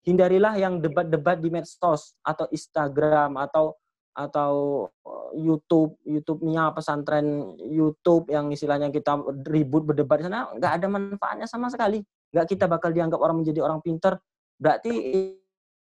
hindarilah 0.07 0.55
yang 0.59 0.79
debat-debat 0.79 1.39
di 1.43 1.51
medsos 1.51 2.15
atau 2.23 2.47
Instagram 2.53 3.35
atau 3.39 3.75
atau 4.19 4.87
YouTube 5.31 5.95
YouTube-nya 6.03 6.75
pesantren 6.75 7.55
YouTube 7.63 8.35
yang 8.35 8.51
istilahnya 8.51 8.91
kita 8.91 9.15
ribut 9.47 9.87
berdebat 9.87 10.19
di 10.19 10.25
sana 10.27 10.51
nggak 10.59 10.73
ada 10.83 10.87
manfaatnya 10.91 11.47
sama 11.47 11.71
sekali. 11.71 12.03
Nggak 12.35 12.47
kita 12.51 12.67
bakal 12.67 12.91
dianggap 12.91 13.21
orang 13.23 13.43
menjadi 13.43 13.63
orang 13.63 13.79
pinter. 13.79 14.19
Berarti 14.59 14.91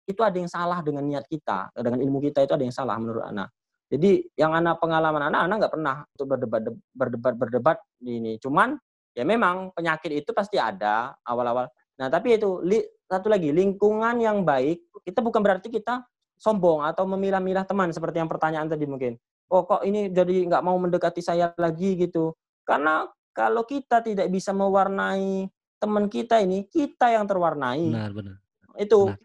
itu 0.08 0.20
ada 0.20 0.36
yang 0.36 0.48
salah 0.48 0.84
dengan 0.84 1.04
niat 1.04 1.24
kita 1.28 1.72
dengan 1.72 2.00
ilmu 2.00 2.20
kita 2.20 2.44
itu 2.44 2.52
ada 2.56 2.64
yang 2.64 2.72
salah 2.72 2.96
menurut 2.96 3.28
anak 3.28 3.52
jadi 3.88 4.20
yang 4.36 4.52
anak 4.52 4.76
pengalaman 4.84 5.32
anak 5.32 5.48
anak 5.48 5.56
nggak 5.64 5.74
pernah 5.80 5.96
untuk 6.12 6.26
berdebat 6.28 6.62
berdebat 6.92 7.34
berdebat 7.40 7.78
ini. 8.04 8.36
Cuman 8.36 8.76
ya 9.16 9.24
memang 9.24 9.72
penyakit 9.72 10.12
itu 10.12 10.30
pasti 10.36 10.60
ada 10.60 11.16
awal-awal. 11.24 11.72
Nah, 11.96 12.12
tapi 12.12 12.36
itu 12.36 12.60
satu 13.08 13.32
lagi 13.32 13.50
lingkungan 13.50 14.20
yang 14.20 14.44
baik 14.44 14.84
kita 15.08 15.24
bukan 15.24 15.40
berarti 15.40 15.72
kita 15.72 16.04
sombong 16.38 16.86
atau 16.86 17.08
memilah-milah 17.08 17.66
teman 17.66 17.90
seperti 17.90 18.22
yang 18.22 18.30
pertanyaan 18.30 18.70
tadi 18.70 18.86
mungkin. 18.86 19.18
Oh 19.50 19.66
kok 19.66 19.82
ini 19.82 20.12
jadi 20.12 20.46
nggak 20.46 20.62
mau 20.62 20.78
mendekati 20.78 21.24
saya 21.24 21.50
lagi 21.58 21.98
gitu. 21.98 22.36
Karena 22.62 23.08
kalau 23.34 23.66
kita 23.66 24.04
tidak 24.04 24.28
bisa 24.28 24.54
mewarnai 24.54 25.48
teman 25.78 26.06
kita 26.06 26.42
ini, 26.42 26.68
kita 26.68 27.10
yang 27.14 27.24
terwarnai. 27.24 27.88
Benar, 27.90 28.12
benar. 28.12 28.36
Itu 28.76 29.10
Benar. 29.10 29.18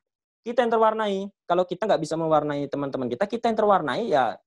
kita 0.47 0.57
yang 0.63 0.71
terwarnai. 0.71 1.17
Kalau 1.45 1.63
kita 1.67 1.81
nggak 1.85 2.01
bisa 2.01 2.15
mewarnai 2.17 2.61
teman-teman 2.71 3.07
kita, 3.11 3.27
kita 3.29 3.51
yang 3.51 3.57
terwarnai 3.57 4.03
ya 4.09 4.39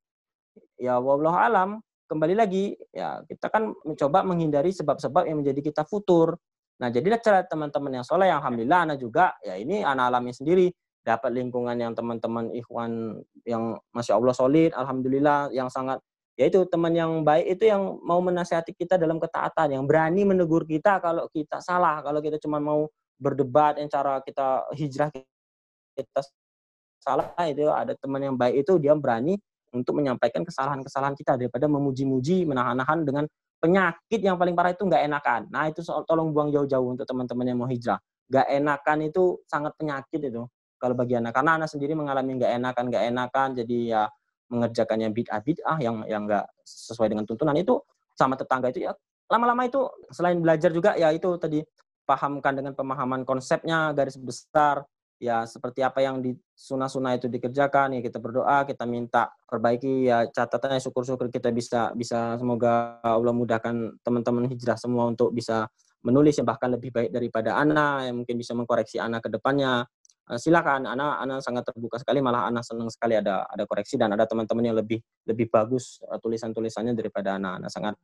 ya 0.81 0.99
wallahu 0.99 1.37
alam. 1.39 1.71
Kembali 2.07 2.39
lagi 2.39 2.79
ya 2.95 3.21
kita 3.27 3.51
kan 3.51 3.75
mencoba 3.83 4.23
menghindari 4.23 4.71
sebab-sebab 4.73 5.27
yang 5.29 5.45
menjadi 5.45 5.61
kita 5.61 5.83
futur. 5.85 6.39
Nah, 6.77 6.89
jadilah 6.93 7.21
cara 7.25 7.41
teman-teman 7.45 8.01
yang 8.01 8.05
soleh, 8.05 8.29
yang 8.29 8.45
alhamdulillah 8.45 8.81
anak 8.85 8.99
juga, 9.01 9.33
ya 9.41 9.57
ini 9.57 9.81
anak 9.81 10.13
alami 10.13 10.33
sendiri. 10.37 10.69
Dapat 11.07 11.31
lingkungan 11.33 11.79
yang 11.79 11.95
teman-teman 11.95 12.51
ikhwan 12.51 13.23
yang 13.47 13.79
masya 13.95 14.19
Allah 14.19 14.35
solid, 14.35 14.75
alhamdulillah 14.75 15.55
yang 15.55 15.71
sangat 15.71 16.03
ya 16.37 16.53
itu 16.53 16.69
teman 16.69 16.93
yang 16.93 17.25
baik 17.25 17.57
itu 17.57 17.65
yang 17.71 17.97
mau 18.05 18.21
menasihati 18.21 18.77
kita 18.77 19.01
dalam 19.01 19.17
ketaatan, 19.17 19.73
yang 19.73 19.85
berani 19.89 20.27
menegur 20.27 20.67
kita 20.69 21.01
kalau 21.01 21.31
kita 21.33 21.63
salah, 21.65 22.05
kalau 22.05 22.21
kita 22.21 22.37
cuma 22.43 22.61
mau 22.61 22.91
berdebat 23.17 23.81
yang 23.81 23.89
cara 23.89 24.21
kita 24.21 24.69
hijrah 24.77 25.09
kita 25.97 26.21
salah 27.01 27.33
itu 27.49 27.65
ada 27.73 27.97
teman 27.97 28.21
yang 28.21 28.37
baik 28.37 28.67
itu 28.67 28.77
dia 28.77 28.93
berani 28.93 29.41
untuk 29.73 29.97
menyampaikan 29.97 30.45
kesalahan-kesalahan 30.45 31.17
kita 31.17 31.41
daripada 31.41 31.69
memuji-muji, 31.69 32.45
menahan-nahan 32.45 33.05
dengan 33.05 33.25
penyakit 33.59 34.21
yang 34.21 34.37
paling 34.37 34.55
parah 34.55 34.73
itu 34.73 34.85
nggak 34.85 35.03
enakan. 35.09 35.41
Nah 35.49 35.71
itu 35.71 35.81
soal 35.81 36.05
tolong 36.05 36.31
buang 36.31 36.53
jauh-jauh 36.53 36.93
untuk 36.93 37.09
teman-teman 37.09 37.45
yang 37.49 37.59
mau 37.59 37.69
hijrah. 37.69 37.99
Nggak 38.29 38.47
enakan 38.53 38.99
itu 39.07 39.23
sangat 39.49 39.73
penyakit 39.79 40.21
itu 40.21 40.43
kalau 40.77 40.95
bagi 40.95 41.17
anak. 41.17 41.33
Karena 41.33 41.57
anak 41.61 41.69
sendiri 41.73 41.97
mengalami 41.97 42.37
nggak 42.37 42.53
enakan, 42.61 42.85
nggak 42.93 43.05
enakan, 43.11 43.49
jadi 43.57 43.77
ya 43.87 44.03
mengerjakan 44.47 44.99
yang 45.03 45.13
bid'ah 45.13 45.41
bid'ah 45.43 45.79
yang 45.83 45.97
yang 46.07 46.23
nggak 46.27 46.47
sesuai 46.63 47.11
dengan 47.11 47.27
tuntunan 47.27 47.55
itu 47.59 47.83
sama 48.15 48.39
tetangga 48.39 48.71
itu 48.71 48.87
ya 48.87 48.95
lama-lama 49.27 49.67
itu 49.67 49.83
selain 50.15 50.39
belajar 50.39 50.71
juga 50.71 50.95
ya 50.95 51.11
itu 51.11 51.35
tadi 51.37 51.61
pahamkan 52.07 52.55
dengan 52.55 52.73
pemahaman 52.79 53.27
konsepnya 53.27 53.91
garis 53.91 54.15
besar 54.15 54.87
ya 55.17 55.49
seperti 55.49 55.81
apa 55.81 56.05
yang 56.05 56.21
di 56.21 56.37
sunah-sunah 56.53 57.17
itu 57.17 57.27
dikerjakan 57.33 57.97
ya 57.97 58.01
kita 58.05 58.21
berdoa 58.21 58.69
kita 58.69 58.85
minta 58.85 59.33
perbaiki 59.49 60.09
ya 60.09 60.29
catatannya 60.29 60.81
syukur-syukur 60.83 61.33
kita 61.33 61.49
bisa 61.53 61.97
bisa 61.97 62.37
semoga 62.37 63.01
Allah 63.01 63.33
mudahkan 63.33 63.97
teman-teman 64.05 64.45
hijrah 64.53 64.77
semua 64.77 65.09
untuk 65.09 65.33
bisa 65.33 65.69
menulis 66.05 66.37
yang 66.37 66.45
bahkan 66.45 66.69
lebih 66.69 66.93
baik 66.93 67.11
daripada 67.11 67.57
anak 67.57 68.13
yang 68.13 68.17
mungkin 68.23 68.37
bisa 68.37 68.53
mengkoreksi 68.53 69.01
anak 69.01 69.25
ke 69.25 69.33
depannya 69.33 69.89
Eh, 70.27 70.43
silakan 70.43 70.91
anak 70.91 71.23
anak 71.23 71.39
sangat 71.39 71.71
terbuka 71.71 72.03
sekali 72.03 72.19
malah 72.19 72.51
anak 72.51 72.67
senang 72.67 72.91
sekali 72.91 73.15
ada 73.15 73.47
ada 73.47 73.63
koreksi 73.63 73.95
dan 73.95 74.11
ada 74.11 74.27
teman-teman 74.27 74.75
yang 74.75 74.75
lebih 74.75 74.99
lebih 75.23 75.47
bagus 75.47 76.03
uh, 76.03 76.19
tulisan-tulisannya 76.19 76.99
daripada 76.99 77.39
anak-anak 77.39 77.71
sangat 77.71 77.95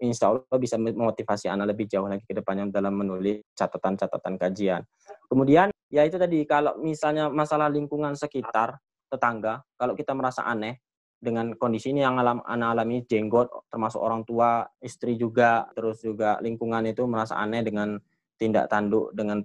insya 0.00 0.32
Allah 0.32 0.56
bisa 0.56 0.80
memotivasi 0.80 1.52
anak 1.52 1.76
lebih 1.76 1.84
jauh 1.84 2.08
lagi 2.08 2.24
ke 2.24 2.32
depannya 2.32 2.72
dalam 2.72 2.96
menulis 2.96 3.44
catatan-catatan 3.52 4.40
kajian. 4.40 4.80
Kemudian 5.28 5.68
ya 5.90 6.06
itu 6.06 6.16
tadi 6.16 6.46
kalau 6.46 6.78
misalnya 6.78 7.28
masalah 7.28 7.66
lingkungan 7.68 8.14
sekitar 8.14 8.78
tetangga, 9.10 9.66
kalau 9.74 9.98
kita 9.98 10.14
merasa 10.14 10.46
aneh 10.46 10.78
dengan 11.20 11.52
kondisi 11.58 11.92
ini 11.92 12.00
yang 12.00 12.16
alam, 12.16 12.40
anak 12.46 12.78
alami 12.78 13.04
jenggot 13.04 13.50
termasuk 13.68 14.00
orang 14.00 14.24
tua, 14.24 14.64
istri 14.80 15.20
juga, 15.20 15.68
terus 15.76 16.00
juga 16.00 16.40
lingkungan 16.40 16.88
itu 16.88 17.04
merasa 17.04 17.36
aneh 17.36 17.60
dengan 17.60 18.00
tindak 18.40 18.72
tanduk 18.72 19.12
dengan 19.12 19.44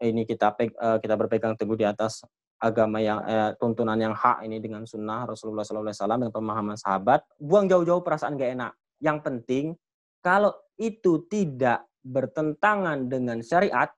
ini 0.00 0.22
kita 0.22 0.54
uh, 0.54 1.02
kita 1.02 1.18
berpegang 1.18 1.58
teguh 1.58 1.76
di 1.76 1.84
atas 1.84 2.22
agama 2.60 3.00
yang 3.00 3.24
eh, 3.24 3.56
tuntunan 3.56 3.96
yang 3.96 4.12
hak 4.12 4.44
ini 4.44 4.60
dengan 4.60 4.84
sunnah 4.84 5.24
Rasulullah 5.24 5.64
SAW 5.64 5.96
dengan 5.96 6.28
pemahaman 6.28 6.76
sahabat 6.76 7.24
buang 7.40 7.64
jauh-jauh 7.64 8.04
perasaan 8.04 8.36
gak 8.36 8.52
enak. 8.52 8.72
Yang 9.00 9.18
penting 9.24 9.64
kalau 10.20 10.52
itu 10.76 11.24
tidak 11.32 11.88
bertentangan 12.04 13.08
dengan 13.08 13.40
syariat 13.40 13.88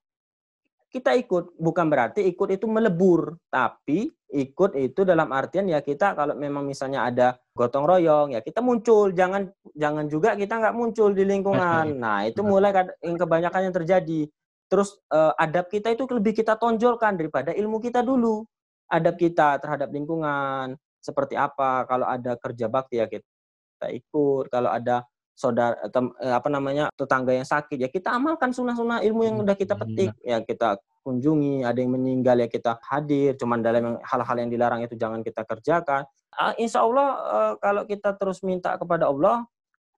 kita 0.92 1.16
ikut 1.16 1.56
bukan 1.56 1.88
berarti 1.88 2.20
ikut 2.28 2.52
itu 2.52 2.68
melebur 2.68 3.40
tapi 3.48 4.12
ikut 4.28 4.76
itu 4.76 5.08
dalam 5.08 5.32
artian 5.32 5.64
ya 5.68 5.80
kita 5.80 6.12
kalau 6.12 6.36
memang 6.36 6.68
misalnya 6.68 7.08
ada 7.08 7.28
gotong 7.56 7.88
royong 7.88 8.36
ya 8.36 8.44
kita 8.44 8.60
muncul 8.60 9.08
jangan 9.16 9.48
jangan 9.72 10.04
juga 10.12 10.36
kita 10.36 10.60
nggak 10.60 10.76
muncul 10.76 11.16
di 11.16 11.24
lingkungan 11.24 11.96
nah 12.04 12.28
itu 12.28 12.44
mulai 12.44 12.76
yang 13.00 13.16
kebanyakan 13.16 13.72
yang 13.72 13.76
terjadi 13.76 14.28
Terus 14.72 14.96
uh, 15.12 15.36
adab 15.36 15.68
kita 15.68 15.92
itu 15.92 16.08
lebih 16.08 16.32
kita 16.32 16.56
tonjolkan 16.56 17.20
daripada 17.20 17.52
ilmu 17.52 17.76
kita 17.76 18.00
dulu. 18.00 18.40
Adab 18.88 19.20
kita 19.20 19.60
terhadap 19.60 19.92
lingkungan 19.92 20.80
seperti 20.96 21.36
apa? 21.36 21.84
Kalau 21.84 22.08
ada 22.08 22.40
kerja 22.40 22.72
bakti 22.72 22.96
ya 22.96 23.04
kita 23.04 23.92
ikut. 23.92 24.48
Kalau 24.48 24.72
ada 24.72 25.04
saudara 25.32 25.76
tem, 25.88 26.12
eh, 26.20 26.34
apa 26.34 26.48
namanya 26.52 26.92
tetangga 26.92 27.32
yang 27.32 27.48
sakit 27.48 27.78
ya 27.80 27.88
kita 27.88 28.12
amalkan 28.12 28.52
sunnah-sunnah 28.52 29.00
ilmu 29.02 29.22
yang 29.24 29.36
udah 29.40 29.56
kita 29.56 29.74
petik 29.74 30.12
ya 30.20 30.44
kita 30.44 30.76
kunjungi 31.02 31.66
ada 31.66 31.78
yang 31.82 31.92
meninggal 31.98 32.36
ya 32.38 32.46
kita 32.46 32.78
hadir 32.86 33.34
cuman 33.34 33.58
dalam 33.64 33.98
hal-hal 34.04 34.36
yang 34.38 34.50
dilarang 34.52 34.84
itu 34.84 34.94
jangan 34.94 35.24
kita 35.24 35.42
kerjakan 35.42 36.06
uh, 36.38 36.54
insya 36.60 36.84
Allah 36.84 37.08
uh, 37.26 37.52
kalau 37.58 37.82
kita 37.88 38.14
terus 38.14 38.44
minta 38.44 38.76
kepada 38.78 39.08
Allah 39.10 39.48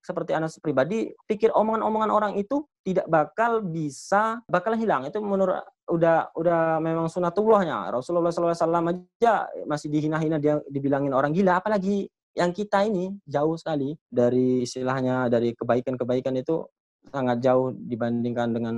seperti 0.04 0.36
anak 0.36 0.52
pribadi, 0.60 1.16
pikir 1.24 1.48
omongan-omongan 1.56 2.12
orang 2.12 2.32
itu 2.36 2.60
tidak 2.84 3.08
bakal 3.08 3.64
bisa 3.64 4.44
bakal 4.44 4.76
hilang. 4.76 5.08
Itu 5.08 5.24
menurut 5.24 5.64
udah 5.88 6.28
udah 6.36 6.76
memang 6.84 7.08
sunatullahnya. 7.08 7.88
Rasulullah 7.88 8.28
SAW 8.28 8.52
aja 8.52 9.48
masih 9.64 9.88
dihina-hina 9.88 10.36
dia 10.36 10.60
dibilangin 10.68 11.16
orang 11.16 11.32
gila, 11.32 11.56
apalagi 11.56 12.04
yang 12.34 12.50
kita 12.50 12.82
ini 12.86 13.14
jauh 13.24 13.54
sekali 13.54 13.94
dari 14.10 14.66
istilahnya 14.66 15.30
dari 15.30 15.54
kebaikan-kebaikan 15.54 16.34
itu 16.38 16.66
sangat 17.10 17.38
jauh 17.40 17.70
dibandingkan 17.74 18.50
dengan 18.50 18.74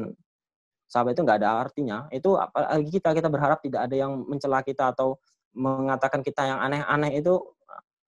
sahabat 0.87 1.17
itu 1.17 1.23
nggak 1.25 1.39
ada 1.43 1.51
artinya. 1.65 1.99
Itu 2.13 2.37
apalagi 2.37 2.93
kita 2.93 3.17
kita 3.17 3.29
berharap 3.33 3.65
tidak 3.65 3.89
ada 3.89 3.97
yang 3.97 4.13
mencela 4.29 4.61
kita 4.61 4.93
atau 4.93 5.17
mengatakan 5.57 6.21
kita 6.21 6.45
yang 6.45 6.61
aneh-aneh 6.61 7.17
itu 7.17 7.41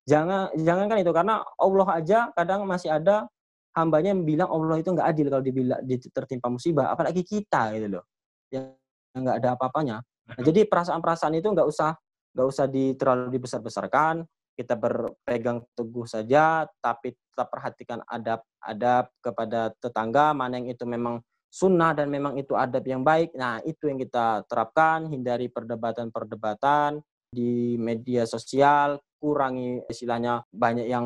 Jangan 0.08 0.56
jangan 0.56 0.88
kan 0.88 0.98
itu 1.04 1.12
karena 1.12 1.44
Allah 1.60 1.88
aja 2.00 2.20
kadang 2.32 2.64
masih 2.64 2.88
ada 2.88 3.28
hambanya 3.76 4.16
yang 4.16 4.24
bilang 4.24 4.48
Allah 4.48 4.80
itu 4.80 4.96
nggak 4.96 5.04
adil 5.04 5.28
kalau 5.28 5.44
dibilang 5.44 5.84
tertimpa 6.16 6.48
musibah, 6.48 6.96
apalagi 6.96 7.28
kita 7.28 7.76
gitu 7.76 8.00
loh. 8.00 8.04
Yang 8.48 8.80
nggak 9.20 9.36
ada 9.44 9.50
apa-apanya. 9.60 9.98
Nah, 10.02 10.40
jadi 10.40 10.64
perasaan-perasaan 10.64 11.36
itu 11.36 11.52
nggak 11.52 11.68
usah 11.68 11.92
nggak 12.32 12.48
usah 12.48 12.66
di, 12.72 12.96
terlalu 12.96 13.36
dibesar-besarkan. 13.36 14.24
Kita 14.58 14.74
berpegang 14.74 15.62
teguh 15.78 16.10
saja, 16.10 16.66
tapi 16.82 17.14
tetap 17.14 17.54
perhatikan 17.54 18.02
adab-adab 18.10 19.14
kepada 19.22 19.70
tetangga, 19.78 20.34
mana 20.34 20.58
yang 20.58 20.74
itu 20.74 20.82
memang 20.90 21.22
sunnah 21.54 21.94
dan 21.94 22.10
memang 22.10 22.42
itu 22.42 22.58
adab 22.58 22.82
yang 22.90 23.06
baik. 23.06 23.38
Nah, 23.38 23.62
itu 23.62 23.86
yang 23.86 24.02
kita 24.02 24.42
terapkan, 24.50 25.06
hindari 25.14 25.46
perdebatan-perdebatan 25.54 27.06
di 27.30 27.78
media 27.78 28.26
sosial, 28.26 28.98
kurangi 29.18 29.82
istilahnya 29.90 30.46
banyak 30.54 30.86
yang 30.86 31.06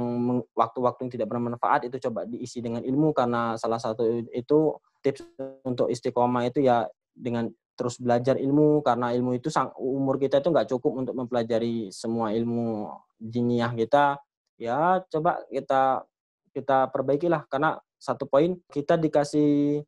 waktu-waktu 0.52 1.08
yang 1.08 1.12
tidak 1.20 1.28
bermanfaat 1.32 1.88
itu 1.88 1.98
coba 2.08 2.28
diisi 2.28 2.60
dengan 2.60 2.84
ilmu 2.84 3.16
karena 3.16 3.56
salah 3.56 3.80
satu 3.80 4.04
itu 4.32 4.76
tips 5.00 5.24
untuk 5.64 5.88
istiqomah 5.88 6.52
itu 6.52 6.64
ya 6.64 6.86
dengan 7.16 7.50
terus 7.82 7.98
belajar 7.98 8.38
ilmu 8.38 8.86
karena 8.86 9.10
ilmu 9.18 9.42
itu 9.42 9.50
umur 9.82 10.22
kita 10.22 10.38
itu 10.38 10.54
nggak 10.54 10.70
cukup 10.70 11.02
untuk 11.02 11.18
mempelajari 11.18 11.90
semua 11.90 12.30
ilmu 12.30 12.94
jiniah 13.18 13.74
kita 13.74 14.22
ya 14.62 15.02
coba 15.10 15.42
kita 15.50 16.06
kita 16.54 16.92
perbaikilah. 16.92 17.48
Karena 17.48 17.80
satu 17.98 18.28
poin 18.28 18.60
kita 18.70 19.00
dikasih 19.00 19.82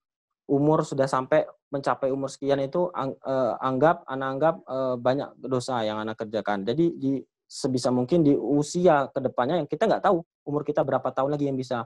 umur 0.47 0.83
sudah 0.83 1.07
sampai 1.07 1.47
mencapai 1.71 2.11
umur 2.11 2.27
sekian 2.27 2.59
itu 2.59 2.91
uh, 2.91 3.53
anggap 3.63 4.03
anak 4.07 4.27
anggap 4.37 4.55
uh, 4.67 4.95
banyak 4.99 5.29
dosa 5.39 5.83
yang 5.83 5.99
anak 6.01 6.19
kerjakan. 6.19 6.63
Jadi 6.67 6.85
di 6.97 7.11
sebisa 7.47 7.93
mungkin 7.93 8.25
di 8.25 8.33
usia 8.33 9.07
ke 9.13 9.19
depannya 9.21 9.61
yang 9.61 9.69
kita 9.69 9.85
nggak 9.85 10.03
tahu 10.09 10.25
umur 10.49 10.65
kita 10.65 10.81
berapa 10.81 11.05
tahun 11.13 11.37
lagi 11.37 11.45
yang 11.47 11.57
bisa 11.59 11.85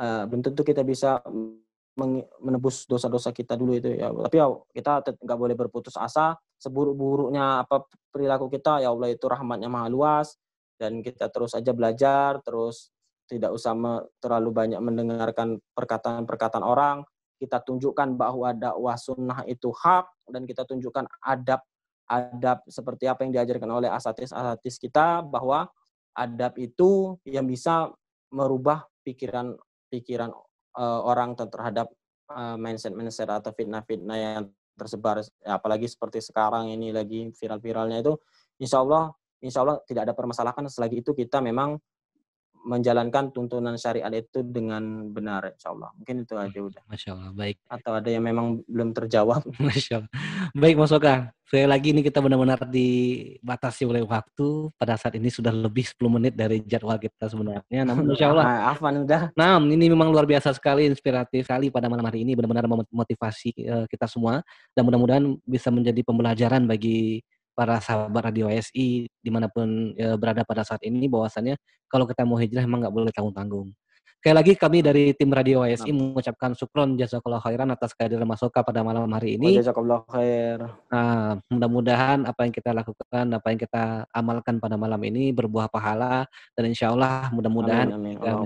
uh, 0.00 0.22
belum 0.24 0.40
tentu 0.40 0.64
kita 0.64 0.80
bisa 0.80 1.20
menebus 2.42 2.90
dosa-dosa 2.90 3.30
kita 3.30 3.54
dulu 3.54 3.78
itu 3.78 3.94
ya. 3.94 4.10
Tapi 4.10 4.36
ya 4.36 4.50
kita 4.74 5.14
nggak 5.14 5.38
boleh 5.38 5.54
berputus 5.54 5.94
asa. 5.94 6.34
Seburuk-buruknya 6.58 7.62
apa 7.62 7.86
perilaku 8.10 8.50
kita 8.50 8.82
ya 8.82 8.90
Allah 8.90 9.14
itu 9.14 9.26
rahmatnya 9.26 9.70
maha 9.70 9.88
luas. 9.90 10.34
Dan 10.74 11.00
kita 11.06 11.30
terus 11.30 11.54
aja 11.54 11.70
belajar 11.70 12.42
terus 12.42 12.90
tidak 13.30 13.54
usah 13.54 13.72
terlalu 14.18 14.50
banyak 14.50 14.80
mendengarkan 14.82 15.62
perkataan-perkataan 15.72 16.66
orang. 16.66 17.06
Kita 17.38 17.62
tunjukkan 17.62 18.18
bahwa 18.18 18.54
dakwah 18.54 18.98
sunnah 18.98 19.46
itu 19.46 19.70
hak 19.70 20.30
dan 20.30 20.46
kita 20.46 20.66
tunjukkan 20.66 21.06
adab 21.22 21.62
adab 22.08 22.60
seperti 22.68 23.08
apa 23.08 23.24
yang 23.24 23.32
diajarkan 23.32 23.70
oleh 23.70 23.88
asatis-asatis 23.88 24.76
kita 24.76 25.24
bahwa 25.24 25.68
adab 26.14 26.54
itu 26.60 27.16
yang 27.24 27.48
bisa 27.48 27.90
merubah 28.28 28.84
pikiran 29.02 29.56
pikiran 29.88 30.30
uh, 30.76 31.00
orang 31.06 31.34
terhadap 31.38 31.90
uh, 32.30 32.56
mindset-mindset 32.58 33.30
atau 33.30 33.50
fitnah-fitnah 33.54 34.16
yang 34.18 34.50
tersebar 34.74 35.22
ya, 35.22 35.58
apalagi 35.58 35.86
seperti 35.86 36.18
sekarang 36.18 36.70
ini 36.70 36.90
lagi 36.90 37.30
viral-viralnya 37.30 38.02
itu 38.02 38.18
insya 38.58 38.82
Allah 38.82 39.14
insya 39.38 39.62
Allah 39.62 39.78
tidak 39.84 40.10
ada 40.10 40.14
permasalahan. 40.16 40.66
Selagi 40.66 41.04
itu 41.04 41.12
kita 41.12 41.38
memang 41.44 41.78
menjalankan 42.64 43.28
tuntunan 43.28 43.76
syariat 43.76 44.08
itu 44.08 44.40
dengan 44.40 45.12
benar 45.12 45.52
insya 45.52 45.76
Allah. 45.76 45.92
Mungkin 46.00 46.24
itu 46.24 46.34
aja 46.34 46.58
udah. 46.64 46.82
Masya 46.88 47.10
Allah 47.12 47.30
baik. 47.36 47.56
Atau 47.68 47.92
ada 47.92 48.08
yang 48.08 48.24
memang 48.24 48.64
belum 48.64 48.96
terjawab? 48.96 49.44
Masya 49.60 50.00
Allah. 50.00 50.10
Baik 50.56 50.80
Mas 50.80 50.90
Oka 50.90 51.28
sekali 51.54 51.70
lagi 51.70 51.94
ini 51.94 52.02
kita 52.02 52.18
benar-benar 52.18 52.66
dibatasi 52.66 53.86
oleh 53.86 54.02
waktu. 54.02 54.74
Pada 54.74 54.98
saat 54.98 55.14
ini 55.14 55.30
sudah 55.30 55.54
lebih 55.54 55.86
10 55.86 56.10
menit 56.10 56.34
dari 56.34 56.58
jadwal 56.66 56.98
kita 56.98 57.30
sebenarnya. 57.30 57.86
Namun 57.86 58.10
Insya 58.18 58.34
Allah 58.34 58.42
Ah, 58.42 58.74
Afan 58.74 59.06
udah. 59.06 59.30
Nah, 59.38 59.62
ini 59.62 59.86
memang 59.86 60.10
luar 60.10 60.26
biasa 60.26 60.50
sekali, 60.50 60.90
inspiratif 60.90 61.46
sekali 61.46 61.70
pada 61.70 61.86
malam 61.86 62.02
hari 62.02 62.26
ini, 62.26 62.34
benar-benar 62.34 62.66
memotivasi 62.66 63.54
eh, 63.54 63.86
kita 63.86 64.10
semua. 64.10 64.42
Dan 64.74 64.82
mudah-mudahan 64.90 65.38
bisa 65.46 65.70
menjadi 65.70 66.02
pembelajaran 66.02 66.66
bagi 66.66 67.22
para 67.54 67.78
sahabat 67.78 68.34
radio 68.34 68.50
SI 68.50 69.06
di 69.06 69.30
mana 69.30 69.46
pun 69.46 69.94
eh, 69.94 70.18
berada 70.18 70.42
pada 70.42 70.66
saat 70.66 70.82
ini 70.82 71.06
bahwasannya 71.06 71.54
kalau 71.86 72.02
kita 72.02 72.26
mau 72.26 72.34
hijrah 72.34 72.66
emang 72.66 72.82
nggak 72.82 72.94
boleh 72.98 73.14
tanggung-tanggung. 73.14 73.70
Sekali 74.24 74.40
lagi 74.40 74.56
kami 74.56 74.80
dari 74.80 75.12
tim 75.12 75.28
radio 75.28 75.68
SI 75.68 75.92
mengucapkan 75.92 76.56
syukron 76.56 76.96
jazakallah 76.96 77.44
khairan 77.44 77.68
atas 77.68 77.92
kehadiran 77.92 78.24
Mas 78.24 78.40
Oka 78.40 78.64
pada 78.64 78.80
malam 78.80 79.04
hari 79.12 79.36
ini. 79.36 79.60
Jazakallah 79.60 80.00
khair 80.08 80.64
Nah, 80.88 81.44
mudah-mudahan 81.52 82.24
apa 82.24 82.48
yang 82.48 82.56
kita 82.56 82.72
lakukan, 82.72 83.28
apa 83.28 83.46
yang 83.52 83.60
kita 83.60 84.08
amalkan 84.08 84.64
pada 84.64 84.80
malam 84.80 84.96
ini 85.04 85.28
berbuah 85.28 85.68
pahala 85.68 86.24
dan 86.56 86.64
insya 86.64 86.96
Allah 86.96 87.28
mudah-mudahan 87.36 87.92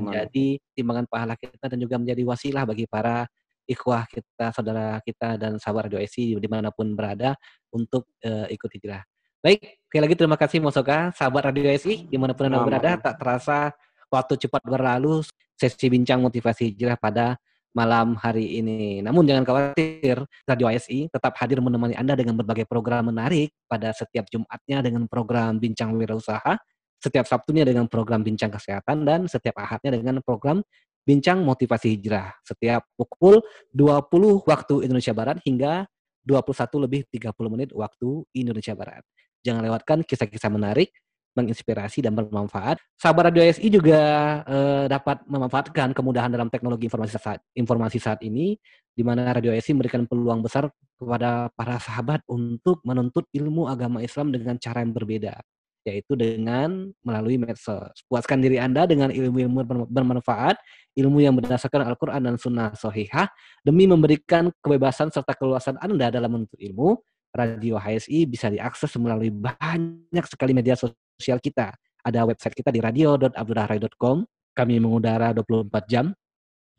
menjadi 0.03 0.59
timbangan 0.75 1.07
pahala 1.07 1.39
kita 1.39 1.71
dan 1.71 1.79
juga 1.79 1.95
menjadi 1.95 2.27
wasilah 2.27 2.67
bagi 2.67 2.91
para 2.91 3.31
ikhwah 3.71 4.03
kita, 4.11 4.51
saudara 4.51 4.99
kita 5.07 5.39
dan 5.39 5.63
sahabat 5.63 5.95
Radio 5.95 6.03
SI 6.03 6.43
di 6.43 6.49
mana 6.51 6.75
pun 6.75 6.91
berada 6.99 7.39
untuk 7.71 8.11
eh, 8.27 8.51
ikut 8.51 8.67
hijrah. 8.67 9.07
Baik, 9.39 9.79
sekali 9.87 10.03
lagi 10.03 10.15
terima 10.19 10.35
kasih 10.35 10.59
Mas 10.59 10.75
Oka, 10.75 11.15
sahabat 11.15 11.55
Radio 11.55 11.71
SI 11.71 12.11
di 12.11 12.19
mana 12.19 12.35
pun 12.35 12.51
anda 12.51 12.67
berada. 12.67 12.99
Tak 12.99 13.15
terasa 13.23 13.71
waktu 14.09 14.35
cepat 14.41 14.65
berlalu 14.65 15.25
sesi 15.55 15.87
bincang 15.93 16.21
motivasi 16.25 16.73
hijrah 16.75 16.97
pada 16.97 17.37
malam 17.77 18.17
hari 18.19 18.59
ini. 18.59 19.05
Namun 19.05 19.23
jangan 19.29 19.45
khawatir, 19.45 20.25
Radio 20.49 20.67
ASI 20.67 21.07
tetap 21.13 21.37
hadir 21.39 21.63
menemani 21.63 21.95
Anda 21.95 22.19
dengan 22.19 22.35
berbagai 22.35 22.67
program 22.67 23.13
menarik 23.13 23.55
pada 23.71 23.95
setiap 23.95 24.27
Jumatnya 24.33 24.83
dengan 24.83 25.07
program 25.07 25.61
Bincang 25.61 25.95
Wirausaha, 25.95 26.59
setiap 26.99 27.29
Sabtunya 27.29 27.63
dengan 27.63 27.87
program 27.87 28.27
Bincang 28.27 28.51
Kesehatan, 28.51 29.07
dan 29.07 29.31
setiap 29.31 29.61
Ahadnya 29.61 29.95
dengan 29.95 30.19
program 30.25 30.65
Bincang 31.07 31.45
Motivasi 31.47 31.95
Hijrah. 31.97 32.35
Setiap 32.43 32.85
pukul 32.99 33.41
20 33.71 34.43
waktu 34.45 34.75
Indonesia 34.85 35.15
Barat 35.15 35.39
hingga 35.47 35.87
21 36.27 36.85
lebih 36.85 37.01
30 37.09 37.33
menit 37.49 37.71
waktu 37.73 38.27
Indonesia 38.37 38.75
Barat. 38.77 39.07
Jangan 39.41 39.63
lewatkan 39.65 39.99
kisah-kisah 40.05 40.51
menarik, 40.51 40.93
menginspirasi 41.39 42.03
dan 42.03 42.19
bermanfaat. 42.19 42.83
Sahabat 42.99 43.31
Radio 43.31 43.47
SI 43.47 43.71
juga 43.71 44.01
eh, 44.43 44.85
dapat 44.91 45.23
memanfaatkan 45.31 45.95
kemudahan 45.95 46.35
dalam 46.35 46.51
teknologi 46.51 46.91
informasi 46.91 47.15
saat, 47.15 47.41
informasi 47.55 47.99
saat 48.03 48.21
ini, 48.27 48.59
di 48.99 49.03
mana 49.07 49.31
Radio 49.31 49.55
SI 49.55 49.79
memberikan 49.79 50.03
peluang 50.11 50.43
besar 50.43 50.67
kepada 50.99 51.47
para 51.55 51.79
sahabat 51.79 52.27
untuk 52.27 52.83
menuntut 52.83 53.31
ilmu 53.31 53.71
agama 53.71 54.03
Islam 54.03 54.35
dengan 54.35 54.59
cara 54.59 54.83
yang 54.83 54.91
berbeda, 54.91 55.39
yaitu 55.87 56.19
dengan 56.19 56.91
melalui 57.07 57.39
medsos. 57.39 58.03
Puaskan 58.11 58.43
diri 58.43 58.59
Anda 58.59 58.91
dengan 58.91 59.15
ilmu-ilmu 59.15 59.63
berm- 59.63 59.87
bermanfaat, 59.87 60.59
ilmu 60.99 61.23
yang 61.23 61.39
berdasarkan 61.39 61.87
Al-Quran 61.87 62.27
dan 62.27 62.35
Sunnah 62.43 62.75
Sohihah, 62.75 63.31
demi 63.63 63.87
memberikan 63.87 64.51
kebebasan 64.59 65.15
serta 65.15 65.39
keluasan 65.39 65.79
Anda 65.79 66.11
dalam 66.11 66.35
menuntut 66.35 66.59
ilmu, 66.59 66.99
Radio 67.39 67.77
HSI 67.77 68.25
bisa 68.27 68.49
diakses 68.49 68.91
melalui 68.97 69.31
banyak 69.31 70.25
sekali 70.27 70.57
media 70.57 70.75
sosial 70.75 70.99
kita. 71.19 71.75
Ada 72.07 72.25
website 72.25 72.55
kita 72.55 72.71
di 72.71 72.79
radio.abdurrahrai.com. 72.79 74.25
Kami 74.55 74.75
mengudara 74.79 75.35
24 75.35 75.69
jam. 75.91 76.15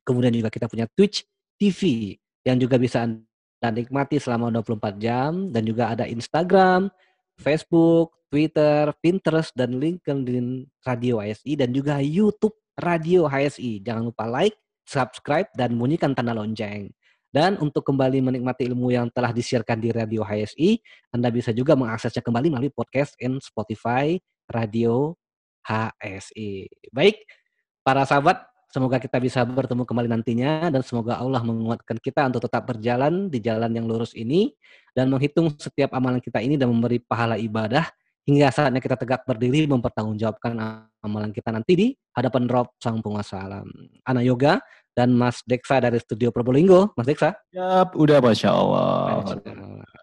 Kemudian 0.08 0.34
juga 0.34 0.50
kita 0.50 0.66
punya 0.66 0.88
Twitch 0.90 1.28
TV 1.60 2.16
yang 2.48 2.58
juga 2.58 2.80
bisa 2.80 3.06
Anda 3.06 3.70
nikmati 3.70 4.18
selama 4.18 4.50
24 4.50 4.98
jam. 4.98 5.52
Dan 5.52 5.68
juga 5.68 5.92
ada 5.94 6.08
Instagram, 6.08 6.90
Facebook, 7.38 8.16
Twitter, 8.32 8.90
Pinterest, 9.04 9.52
dan 9.54 9.78
LinkedIn 9.78 10.66
Radio 10.88 11.20
HSI. 11.20 11.54
Dan 11.60 11.76
juga 11.76 12.00
YouTube 12.00 12.56
Radio 12.80 13.28
HSI. 13.28 13.84
Jangan 13.84 14.10
lupa 14.10 14.26
like, 14.26 14.56
subscribe, 14.88 15.52
dan 15.54 15.76
bunyikan 15.78 16.16
tanda 16.18 16.34
lonceng. 16.34 16.90
Dan 17.30 17.62
untuk 17.62 17.86
kembali 17.86 18.26
menikmati 18.26 18.66
ilmu 18.66 18.90
yang 18.90 19.06
telah 19.14 19.30
disiarkan 19.30 19.78
di 19.78 19.94
Radio 19.94 20.26
HSI, 20.26 20.82
Anda 21.14 21.30
bisa 21.30 21.54
juga 21.54 21.78
mengaksesnya 21.78 22.26
kembali 22.26 22.50
melalui 22.50 22.74
podcast 22.74 23.14
in 23.22 23.38
Spotify 23.38 24.18
Radio 24.50 25.14
HSI. 25.62 26.66
Baik, 26.90 27.22
para 27.86 28.02
sahabat, 28.10 28.50
semoga 28.74 28.98
kita 28.98 29.22
bisa 29.22 29.46
bertemu 29.46 29.86
kembali 29.86 30.10
nantinya 30.10 30.74
dan 30.74 30.82
semoga 30.82 31.22
Allah 31.22 31.46
menguatkan 31.46 32.02
kita 32.02 32.26
untuk 32.26 32.50
tetap 32.50 32.66
berjalan 32.66 33.30
di 33.30 33.38
jalan 33.46 33.70
yang 33.78 33.86
lurus 33.86 34.18
ini 34.18 34.58
dan 34.98 35.14
menghitung 35.14 35.54
setiap 35.54 35.94
amalan 35.94 36.18
kita 36.18 36.42
ini 36.42 36.58
dan 36.58 36.74
memberi 36.74 36.98
pahala 36.98 37.38
ibadah 37.38 37.86
hingga 38.26 38.50
saatnya 38.54 38.82
kita 38.82 38.98
tegak 38.98 39.22
berdiri 39.26 39.66
mempertanggungjawabkan 39.70 40.54
amalan 41.02 41.34
kita 41.34 41.50
nanti 41.50 41.74
di 41.74 41.88
hadapan 42.14 42.46
Rob 42.46 42.74
Sang 42.78 43.02
Penguasa 43.02 43.42
Alam. 43.42 43.70
Ana 44.06 44.22
Yoga 44.22 44.62
dan 45.00 45.16
Mas 45.16 45.40
Deksa 45.48 45.80
dari 45.80 45.96
Studio 46.04 46.28
Probolinggo. 46.36 46.92
Mas 47.00 47.08
Deksa. 47.08 47.32
Yap, 47.56 47.96
udah 47.96 48.20
Masya 48.20 48.52
Allah. 48.52 49.24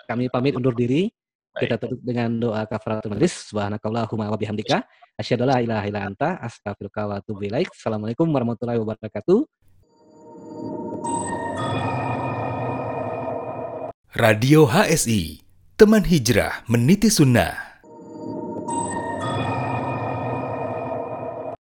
Kami 0.09 0.33
pamit 0.33 0.57
undur 0.57 0.73
diri. 0.73 1.13
Kita 1.57 1.77
tutup 1.77 2.01
dengan 2.01 2.33
doa 2.37 2.65
kafaratul 2.65 3.13
majlis. 3.13 3.53
Subhanakallahumma 3.53 4.33
wa 4.33 4.37
bihamdika. 4.41 4.89
Asyhadu 5.21 5.45
la 5.45 5.61
ilaha 5.61 5.85
illa 5.89 6.01
anta 6.09 6.41
astaghfiruka 6.41 7.05
wa 7.09 7.21
atubu 7.21 7.45
ilaik. 7.45 7.69
Assalamualaikum 7.73 8.29
warahmatullahi 8.29 8.81
wabarakatuh. 8.81 9.45
Radio 14.17 14.65
HSI, 14.65 15.45
teman 15.77 16.09
hijrah 16.09 16.65
meniti 16.73 17.13
sunnah. 17.13 17.76